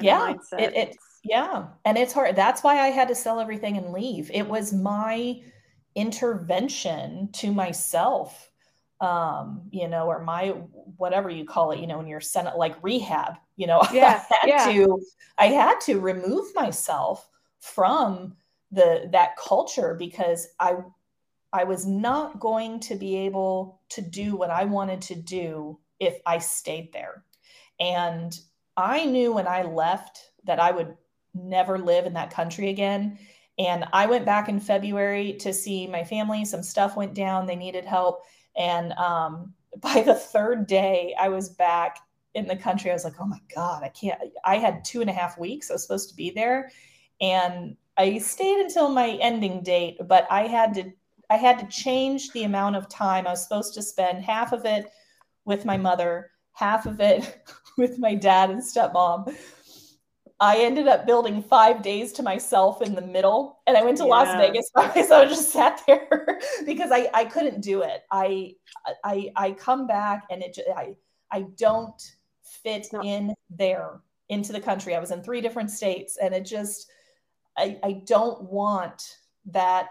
yeah. 0.01 0.35
It, 0.53 0.77
it 0.77 0.97
yeah. 1.25 1.69
And 1.85 1.97
it's 1.97 2.13
hard. 2.13 2.37
That's 2.37 2.63
why 2.63 2.81
i 2.81 2.89
had 2.89 3.09
to 3.09 3.15
sell 3.15 3.41
everything 3.41 3.77
and 3.77 3.93
leave. 3.93 4.31
It 4.33 4.47
was 4.47 4.73
my 4.73 5.41
intervention 5.95 7.31
to 7.33 7.53
myself 7.53 8.50
um 9.01 9.63
you 9.71 9.89
know 9.89 10.07
or 10.07 10.23
my 10.23 10.49
whatever 10.99 11.31
you 11.31 11.45
call 11.45 11.71
it 11.71 11.81
you 11.81 11.87
know 11.87 11.97
when 11.97 12.07
you're 12.07 12.21
sent 12.21 12.55
like 12.59 12.77
rehab 12.83 13.35
you 13.57 13.67
know 13.67 13.81
yeah, 13.93 14.23
i 14.31 14.35
had 14.43 14.49
yeah. 14.49 14.73
to 14.73 15.01
i 15.39 15.47
had 15.47 15.81
to 15.81 15.99
remove 15.99 16.55
myself 16.55 17.27
from 17.61 18.37
the 18.73 19.09
that 19.13 19.37
culture 19.37 19.95
because 19.99 20.49
I 20.59 20.77
I 21.53 21.65
was 21.65 21.87
not 21.87 22.39
going 22.39 22.81
to 22.81 22.95
be 22.95 23.17
able 23.17 23.81
to 23.91 24.03
do 24.03 24.37
what 24.37 24.51
I 24.51 24.65
wanted 24.65 25.03
to 25.03 25.17
do 25.17 25.79
if 25.99 26.21
I 26.25 26.39
stayed 26.39 26.93
there. 26.93 27.25
And 27.81 28.39
I 28.77 29.05
knew 29.05 29.33
when 29.33 29.49
I 29.49 29.63
left 29.63 30.31
that 30.45 30.61
I 30.61 30.71
would 30.71 30.97
never 31.35 31.79
live 31.79 32.07
in 32.07 32.13
that 32.13 32.31
country 32.31 32.69
again. 32.69 33.19
And 33.59 33.85
I 33.93 34.07
went 34.07 34.25
back 34.25 34.49
in 34.49 34.61
February 34.61 35.35
to 35.41 35.53
see 35.53 35.87
my 35.87 36.05
family. 36.05 36.45
Some 36.45 36.63
stuff 36.63 36.97
went 36.97 37.15
down, 37.15 37.47
they 37.47 37.57
needed 37.57 37.85
help. 37.85 38.23
And 38.61 38.93
um, 38.93 39.55
by 39.81 40.03
the 40.03 40.15
third 40.15 40.67
day, 40.67 41.15
I 41.19 41.29
was 41.29 41.49
back 41.49 41.99
in 42.35 42.47
the 42.47 42.57
country. 42.57 42.91
I 42.91 42.95
was 42.95 43.05
like, 43.05 43.21
oh 43.21 43.27
my 43.27 43.41
God, 43.53 43.83
I 43.83 43.89
can't. 43.89 44.21
I 44.45 44.57
had 44.57 44.85
two 44.85 45.01
and 45.01 45.11
a 45.11 45.15
half 45.15 45.39
weeks. 45.39 45.71
I 45.71 45.75
was 45.75 45.83
supposed 45.83 46.11
to 46.11 46.17
be 46.17 46.31
there. 46.31 46.71
And 47.21 47.77
I 47.97 48.19
stayed 48.19 48.61
until 48.61 48.89
my 48.89 49.19
ending 49.21 49.63
date, 49.63 49.99
but 50.07 50.27
I 50.31 50.47
had 50.47 50.75
to 50.75 50.93
I 51.29 51.37
had 51.37 51.61
to 51.61 51.67
change 51.67 52.31
the 52.31 52.43
amount 52.43 52.75
of 52.75 52.89
time 52.89 53.27
I 53.27 53.31
was 53.31 53.43
supposed 53.43 53.75
to 53.75 53.83
spend 53.83 54.25
half 54.25 54.53
of 54.53 54.65
it 54.65 54.87
with 55.45 55.65
my 55.65 55.77
mother, 55.77 56.31
half 56.53 56.87
of 56.87 57.01
it 57.01 57.45
with 57.79 57.99
my 57.99 58.15
dad 58.15 58.51
and 58.51 58.61
stepmom. 58.61 59.33
I 60.41 60.59
ended 60.59 60.89
up 60.89 61.05
building 61.05 61.43
five 61.43 61.83
days 61.83 62.13
to 62.15 62.23
myself 62.23 62.81
in 62.81 62.95
the 62.95 63.03
middle, 63.03 63.61
and 63.67 63.77
I 63.77 63.83
went 63.83 63.99
to 63.99 64.05
yeah. 64.05 64.11
Las 64.11 64.37
Vegas 64.37 64.71
by 64.75 64.87
myself. 64.89 65.13
I 65.13 65.25
just 65.27 65.51
sat 65.51 65.83
there 65.87 66.41
because 66.67 66.91
I 66.91 67.11
I 67.13 67.25
couldn't 67.27 67.61
do 67.61 67.83
it. 67.83 68.03
I 68.11 68.55
I 69.05 69.31
I 69.37 69.53
come 69.53 69.87
back 69.87 70.25
and 70.31 70.43
it 70.43 70.59
I 70.77 70.95
I 71.31 71.43
don't 71.57 72.01
fit 72.43 72.89
in 73.05 73.35
there 73.51 74.01
into 74.31 74.53
the 74.53 74.61
country. 74.61 74.95
I 74.95 74.99
was 74.99 75.11
in 75.11 75.23
three 75.23 75.43
different 75.43 75.71
states, 75.71 76.17
and 76.17 76.35
it 76.35 76.47
just 76.47 76.91
I, 77.59 77.79
I 77.83 77.93
don't 78.07 78.43
want 78.43 79.17
that 79.47 79.89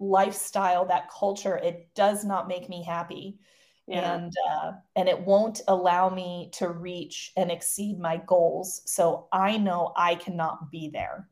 lifestyle, 0.00 0.84
that 0.86 1.10
culture. 1.10 1.56
It 1.56 1.88
does 1.94 2.24
not 2.24 2.48
make 2.48 2.68
me 2.68 2.82
happy. 2.82 3.38
Yeah. 3.86 4.14
and 4.14 4.32
uh, 4.50 4.72
and 4.96 5.08
it 5.08 5.20
won't 5.20 5.60
allow 5.68 6.08
me 6.08 6.48
to 6.54 6.70
reach 6.70 7.32
and 7.36 7.50
exceed 7.50 7.98
my 7.98 8.16
goals 8.26 8.80
so 8.86 9.28
i 9.30 9.58
know 9.58 9.92
i 9.94 10.14
cannot 10.14 10.70
be 10.70 10.88
there 10.88 11.28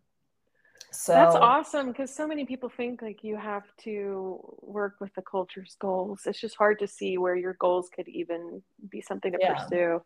so 0.91 1.15
that's 1.15 1.35
awesome 1.35 1.89
because 1.89 2.15
so 2.15 2.27
many 2.27 2.45
people 2.45 2.69
think 2.69 3.01
like 3.01 3.25
you 3.25 3.37
have 3.37 3.65
to 3.85 4.39
work 4.61 4.97
with 5.01 5.15
the 5.15 5.23
culture's 5.23 5.77
goals 5.81 6.21
it's 6.27 6.41
just 6.41 6.57
hard 6.57 6.79
to 6.79 6.87
see 6.87 7.17
where 7.17 7.37
your 7.37 7.55
goals 7.55 7.89
could 7.89 8.09
even 8.09 8.61
be 8.91 9.01
something 9.01 9.33
to 9.33 9.39
yeah. 9.41 9.55
pursue 9.55 10.03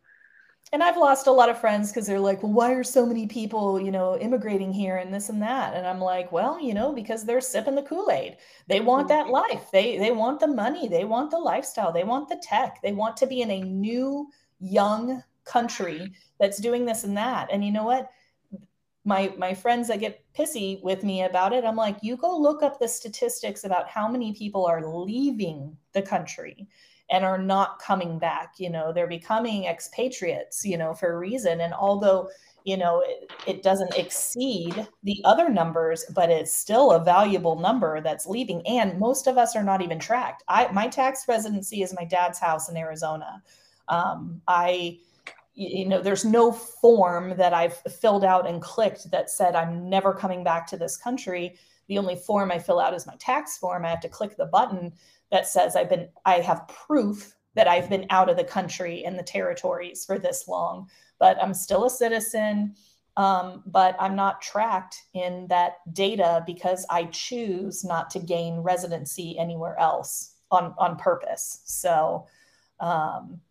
and 0.73 0.83
I've 0.83 0.97
lost 0.97 1.27
a 1.27 1.31
lot 1.31 1.49
of 1.49 1.59
friends 1.59 1.91
because 1.91 2.05
they're 2.05 2.19
like, 2.19 2.43
well, 2.43 2.51
why 2.51 2.73
are 2.73 2.83
so 2.83 3.05
many 3.05 3.25
people, 3.25 3.79
you 3.79 3.91
know, 3.91 4.17
immigrating 4.17 4.73
here 4.73 4.97
and 4.97 5.13
this 5.13 5.29
and 5.29 5.41
that? 5.41 5.73
And 5.73 5.87
I'm 5.87 5.99
like, 5.99 6.31
well, 6.31 6.59
you 6.59 6.73
know, 6.73 6.91
because 6.91 7.23
they're 7.23 7.39
sipping 7.39 7.75
the 7.75 7.83
Kool-Aid. 7.83 8.35
They 8.67 8.81
want 8.81 9.07
that 9.07 9.27
mm-hmm. 9.27 9.33
life. 9.33 9.71
They 9.71 9.97
they 9.97 10.11
want 10.11 10.41
the 10.41 10.47
money. 10.47 10.89
They 10.89 11.05
want 11.05 11.31
the 11.31 11.39
lifestyle. 11.39 11.93
They 11.93 12.03
want 12.03 12.27
the 12.27 12.41
tech. 12.43 12.79
They 12.83 12.91
want 12.91 13.15
to 13.17 13.27
be 13.27 13.41
in 13.41 13.51
a 13.51 13.61
new, 13.61 14.27
young 14.59 15.23
country 15.45 16.11
that's 16.37 16.59
doing 16.59 16.85
this 16.85 17.05
and 17.05 17.15
that. 17.15 17.47
And 17.49 17.63
you 17.63 17.71
know 17.71 17.85
what? 17.85 18.09
My 19.05 19.33
my 19.37 19.53
friends 19.53 19.87
that 19.87 20.01
get 20.01 20.25
pissy 20.37 20.83
with 20.83 21.01
me 21.01 21.23
about 21.23 21.53
it, 21.53 21.63
I'm 21.63 21.77
like, 21.77 21.97
you 22.01 22.17
go 22.17 22.37
look 22.37 22.61
up 22.61 22.77
the 22.77 22.89
statistics 22.89 23.63
about 23.63 23.87
how 23.87 24.09
many 24.09 24.33
people 24.33 24.65
are 24.65 24.85
leaving 24.85 25.77
the 25.93 26.01
country 26.01 26.67
and 27.09 27.23
are 27.23 27.37
not 27.37 27.79
coming 27.79 28.19
back. 28.19 28.55
You 28.57 28.69
know, 28.69 28.91
they're 28.91 29.07
becoming 29.07 29.65
expatriates, 29.65 30.65
you 30.65 30.77
know, 30.77 30.93
for 30.93 31.13
a 31.13 31.17
reason. 31.17 31.61
And 31.61 31.73
although, 31.73 32.29
you 32.65 32.75
know, 32.75 33.01
it, 33.05 33.31
it 33.45 33.63
doesn't 33.63 33.95
exceed 33.95 34.87
the 35.03 35.21
other 35.23 35.49
numbers, 35.49 36.05
but 36.13 36.29
it's 36.29 36.55
still 36.55 36.91
a 36.91 37.03
valuable 37.03 37.57
number 37.59 38.01
that's 38.01 38.27
leaving. 38.27 38.65
And 38.67 38.99
most 38.99 39.27
of 39.27 39.37
us 39.37 39.55
are 39.55 39.63
not 39.63 39.81
even 39.81 39.99
tracked. 39.99 40.43
I 40.47 40.69
my 40.71 40.87
tax 40.87 41.25
residency 41.27 41.81
is 41.81 41.95
my 41.95 42.05
dad's 42.05 42.39
house 42.39 42.69
in 42.69 42.77
Arizona. 42.77 43.41
Um, 43.87 44.41
I 44.47 44.99
you 45.57 45.87
know 45.87 46.01
there's 46.01 46.23
no 46.23 46.51
form 46.51 47.35
that 47.35 47.51
i've 47.51 47.77
filled 47.99 48.23
out 48.23 48.47
and 48.47 48.61
clicked 48.61 49.09
that 49.09 49.27
said 49.27 49.55
i'm 49.55 49.89
never 49.89 50.13
coming 50.13 50.43
back 50.43 50.67
to 50.67 50.77
this 50.77 50.95
country 50.95 51.55
the 51.87 51.97
only 51.97 52.15
form 52.15 52.51
i 52.51 52.59
fill 52.59 52.79
out 52.79 52.93
is 52.93 53.07
my 53.07 53.15
tax 53.17 53.57
form 53.57 53.83
i 53.83 53.89
have 53.89 53.99
to 53.99 54.07
click 54.07 54.37
the 54.37 54.45
button 54.45 54.93
that 55.31 55.47
says 55.47 55.75
I've 55.75 55.89
been 55.89 56.09
I 56.25 56.35
have 56.39 56.67
proof 56.67 57.35
that 57.55 57.67
I've 57.67 57.89
been 57.89 58.05
out 58.09 58.29
of 58.29 58.37
the 58.37 58.43
country 58.43 59.03
and 59.05 59.17
the 59.17 59.23
territories 59.23 60.05
for 60.05 60.19
this 60.19 60.47
long, 60.47 60.89
but 61.19 61.41
I'm 61.41 61.53
still 61.53 61.85
a 61.85 61.89
citizen. 61.89 62.75
Um, 63.17 63.63
but 63.65 63.95
I'm 63.99 64.15
not 64.15 64.43
tracked 64.43 64.95
in 65.15 65.47
that 65.47 65.77
data 65.91 66.43
because 66.45 66.85
I 66.87 67.05
choose 67.05 67.83
not 67.83 68.11
to 68.11 68.19
gain 68.19 68.57
residency 68.57 69.35
anywhere 69.39 69.75
else 69.79 70.35
on 70.51 70.75
on 70.77 70.97
purpose. 70.97 71.61
So 71.65 72.27
um, 72.79 73.41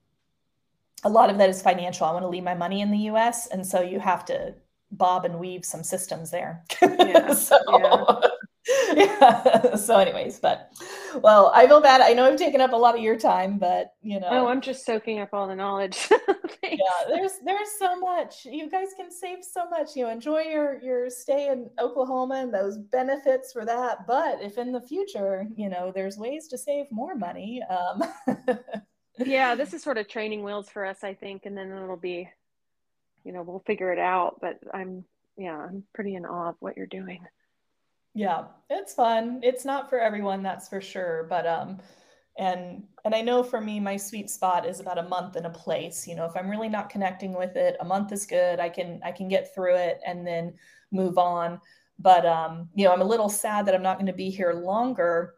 a 1.02 1.08
lot 1.08 1.30
of 1.30 1.38
that 1.38 1.50
is 1.50 1.62
financial. 1.62 2.06
I 2.06 2.12
want 2.12 2.22
to 2.22 2.28
leave 2.28 2.44
my 2.44 2.54
money 2.54 2.80
in 2.80 2.90
the 2.90 2.98
U.S., 3.10 3.48
and 3.48 3.66
so 3.66 3.80
you 3.80 4.00
have 4.00 4.24
to 4.26 4.54
bob 4.92 5.24
and 5.24 5.38
weave 5.38 5.64
some 5.64 5.82
systems 5.82 6.30
there. 6.30 6.64
Yeah. 6.82 7.34
so, 7.34 7.58
yeah. 7.78 8.28
Yeah. 8.94 9.74
so 9.76 9.98
anyways 9.98 10.38
but 10.40 10.72
well 11.22 11.52
i 11.55 11.66
feel 11.66 11.80
bad. 11.80 12.01
I 12.01 12.12
know 12.12 12.24
i've 12.24 12.38
taken 12.38 12.60
up 12.60 12.72
a 12.72 12.76
lot 12.76 12.94
of 12.94 13.01
your 13.01 13.16
time 13.16 13.59
but 13.59 13.94
you 14.02 14.20
know. 14.20 14.28
Oh 14.30 14.47
i'm 14.48 14.60
just 14.60 14.84
soaking 14.84 15.20
up 15.20 15.30
all 15.32 15.47
the 15.47 15.56
knowledge. 15.56 16.09
Yeah 16.62 16.78
there's 17.09 17.32
there's 17.44 17.68
so 17.78 17.97
much. 18.01 18.44
You 18.44 18.68
guys 18.68 18.88
can 18.97 19.12
save 19.12 19.44
so 19.44 19.68
much. 19.68 19.94
You 19.94 20.05
know 20.05 20.10
enjoy 20.10 20.40
your 20.40 20.82
your 20.82 21.09
stay 21.10 21.48
in 21.48 21.70
oklahoma 21.78 22.36
and 22.36 22.52
those 22.52 22.76
benefits 22.78 23.52
for 23.52 23.64
that 23.64 24.06
but 24.06 24.43
if 24.43 24.59
in 24.59 24.72
the 24.72 24.80
future 24.80 25.47
you 25.55 25.68
know 25.68 25.93
there's 25.94 26.16
ways 26.16 26.48
to 26.48 26.59
save 26.59 26.90
more 26.90 27.14
money 27.14 27.62
um. 27.70 28.02
Yeah 29.18 29.55
this 29.55 29.72
is 29.72 29.82
sort 29.82 29.97
of 29.97 30.09
training 30.09 30.43
wheels 30.43 30.68
for 30.68 30.84
us 30.84 31.02
i 31.02 31.14
think 31.14 31.47
and 31.47 31.56
then 31.56 31.70
it'll 31.70 31.97
be 31.97 32.28
you 33.24 33.32
know 33.32 33.43
we'll 33.43 33.62
figure 33.66 33.93
it 33.93 33.98
out 33.98 34.38
but 34.40 34.59
i'm 34.74 35.05
yeah 35.38 35.56
i'm 35.56 35.84
pretty 35.94 36.16
in 36.16 36.26
awe 36.26 36.51
of 36.51 36.56
what 36.60 36.76
you're 36.76 36.86
doing 36.86 37.24
yeah 38.16 38.44
it's 38.68 38.94
fun. 38.94 39.40
It's 39.44 39.64
not 39.64 39.88
for 39.88 40.01
everyone 40.01 40.43
that's 40.43 40.68
for 40.68 40.80
sure 40.80 41.26
but 41.28 41.47
um 41.47 41.78
and 42.38 42.82
and 43.05 43.14
i 43.14 43.22
know 43.22 43.43
for 43.43 43.60
me 43.60 43.80
my 43.80 43.97
sweet 43.97 44.28
spot 44.28 44.66
is 44.66 44.80
about 44.80 44.98
a 44.98 45.09
month 45.09 45.36
in 45.36 45.47
a 45.47 45.51
place 45.51 46.06
you 46.06 46.14
know 46.14 46.26
if 46.26 46.36
i'm 46.36 46.51
really 46.51 46.68
not 46.68 46.90
connecting 46.90 47.32
with 47.32 47.56
it 47.56 47.78
a 47.80 47.84
month 47.84 48.12
is 48.12 48.26
good 48.26 48.60
i 48.60 48.68
can 48.68 49.01
i 49.02 49.10
can 49.10 49.26
get 49.26 49.55
through 49.55 49.74
it 49.74 50.01
and 50.06 50.26
then 50.26 50.52
move 50.93 51.18
on. 51.18 51.60
But 51.98 52.26
um 52.26 52.68
you 52.74 52.84
know 52.84 52.93
i'm 52.93 53.02
a 53.02 53.12
little 53.12 53.28
sad 53.28 53.66
that 53.66 53.74
i'm 53.74 53.82
not 53.82 53.97
going 53.97 54.06
to 54.06 54.12
be 54.12 54.30
here 54.30 54.52
longer. 54.52 55.34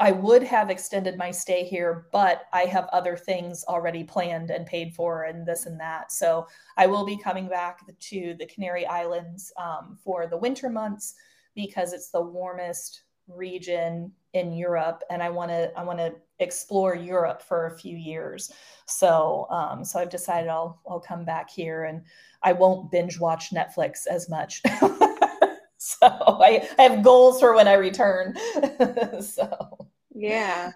I 0.00 0.12
would 0.12 0.42
have 0.44 0.70
extended 0.70 1.16
my 1.16 1.30
stay 1.30 1.64
here, 1.64 2.06
but 2.12 2.42
I 2.52 2.62
have 2.66 2.88
other 2.92 3.16
things 3.16 3.64
already 3.66 4.04
planned 4.04 4.50
and 4.50 4.64
paid 4.64 4.94
for, 4.94 5.24
and 5.24 5.44
this 5.44 5.66
and 5.66 5.80
that. 5.80 6.12
So 6.12 6.46
I 6.76 6.86
will 6.86 7.04
be 7.04 7.16
coming 7.16 7.48
back 7.48 7.80
to 7.98 8.34
the 8.38 8.46
Canary 8.46 8.86
Islands 8.86 9.52
um, 9.56 9.98
for 10.04 10.28
the 10.28 10.36
winter 10.36 10.68
months 10.68 11.14
because 11.58 11.92
it's 11.92 12.10
the 12.10 12.22
warmest 12.22 13.02
region 13.26 14.12
in 14.32 14.52
Europe, 14.52 15.02
and 15.10 15.20
I 15.20 15.28
want 15.28 15.50
to 15.50 15.72
I 15.76 15.82
want 15.82 15.98
to 15.98 16.14
explore 16.38 16.94
Europe 16.94 17.42
for 17.42 17.66
a 17.66 17.76
few 17.76 17.96
years. 17.96 18.52
So 18.86 19.48
um, 19.50 19.84
so 19.84 19.98
I've 19.98 20.08
decided 20.08 20.48
I'll 20.48 20.80
I'll 20.88 21.00
come 21.00 21.24
back 21.24 21.50
here, 21.50 21.84
and 21.84 22.02
I 22.44 22.52
won't 22.52 22.92
binge 22.92 23.18
watch 23.18 23.50
Netflix 23.50 24.06
as 24.06 24.30
much. 24.30 24.62
so 25.78 26.06
I, 26.06 26.68
I 26.78 26.82
have 26.82 27.02
goals 27.02 27.40
for 27.40 27.56
when 27.56 27.66
I 27.66 27.74
return. 27.74 28.36
so 29.20 29.88
yeah. 30.14 30.70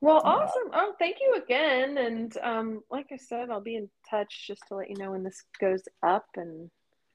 Well, 0.00 0.20
awesome. 0.24 0.70
Oh, 0.74 0.94
thank 0.98 1.18
you 1.20 1.40
again. 1.42 1.96
And 1.98 2.36
um, 2.42 2.82
like 2.90 3.06
I 3.12 3.16
said, 3.16 3.50
I'll 3.50 3.62
be 3.62 3.76
in 3.76 3.88
touch 4.10 4.46
just 4.48 4.62
to 4.68 4.74
let 4.74 4.90
you 4.90 4.96
know 4.98 5.12
when 5.12 5.22
this 5.22 5.44
goes 5.60 5.84
up. 6.02 6.26
And 6.34 6.70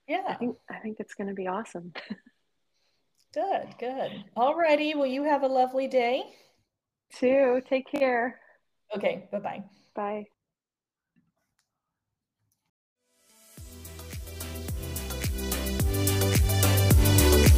yeah, 0.08 0.24
I 0.30 0.36
think 0.36 0.56
I 0.70 0.80
think 0.80 0.98
it's 1.02 1.16
going 1.16 1.28
to 1.28 1.34
be 1.34 1.48
awesome. 1.48 1.92
good, 3.34 3.68
good. 3.80 4.24
Alrighty. 4.36 4.96
Well, 4.96 5.06
you 5.06 5.24
have 5.24 5.44
a 5.44 5.48
lovely 5.48 5.88
day. 5.88 6.24
Too. 7.14 7.62
Take 7.70 7.90
care. 7.92 8.40
Okay. 8.96 9.28
Bye-bye. 9.32 9.64
Bye. 9.96 10.26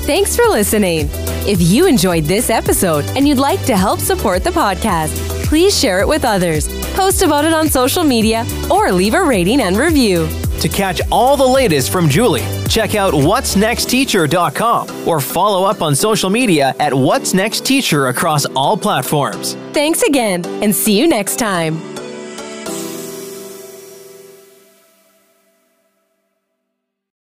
Thanks 0.06 0.36
for 0.36 0.44
listening. 0.50 1.08
If 1.46 1.62
you 1.62 1.88
enjoyed 1.88 2.26
this 2.26 2.50
episode 2.50 3.06
and 3.16 3.26
you'd 3.28 3.38
like 3.38 3.64
to 3.66 3.78
help 3.78 4.00
support 4.02 4.44
the 4.44 4.50
podcast, 4.50 5.16
please 5.46 5.78
share 5.80 6.02
it 6.02 6.08
with 6.08 6.26
others, 6.26 6.68
post 6.94 7.22
about 7.22 7.46
it 7.46 7.54
on 7.54 7.70
social 7.70 8.04
media, 8.04 8.46
or 8.70 8.92
leave 8.92 9.14
a 9.14 9.24
rating 9.24 9.62
and 9.62 9.78
review. 9.78 10.28
To 10.62 10.70
catch 10.70 11.02
all 11.12 11.36
the 11.36 11.46
latest 11.46 11.92
from 11.92 12.08
Julie, 12.10 12.46
check 12.70 12.96
out 12.96 13.14
what'snextteacher.com 13.14 15.08
or 15.08 15.20
follow 15.20 15.66
up 15.66 15.82
on 15.82 15.96
social 15.96 16.30
media 16.30 16.74
at 16.80 16.94
What's 16.94 17.34
Next 17.34 17.66
Teacher 17.66 18.08
across 18.08 18.46
all 18.46 18.78
platforms. 18.78 19.56
Thanks 19.74 20.04
again, 20.04 20.46
and 20.64 20.74
see 20.74 20.98
you 20.98 21.08
next 21.08 21.38
time. 21.38 21.93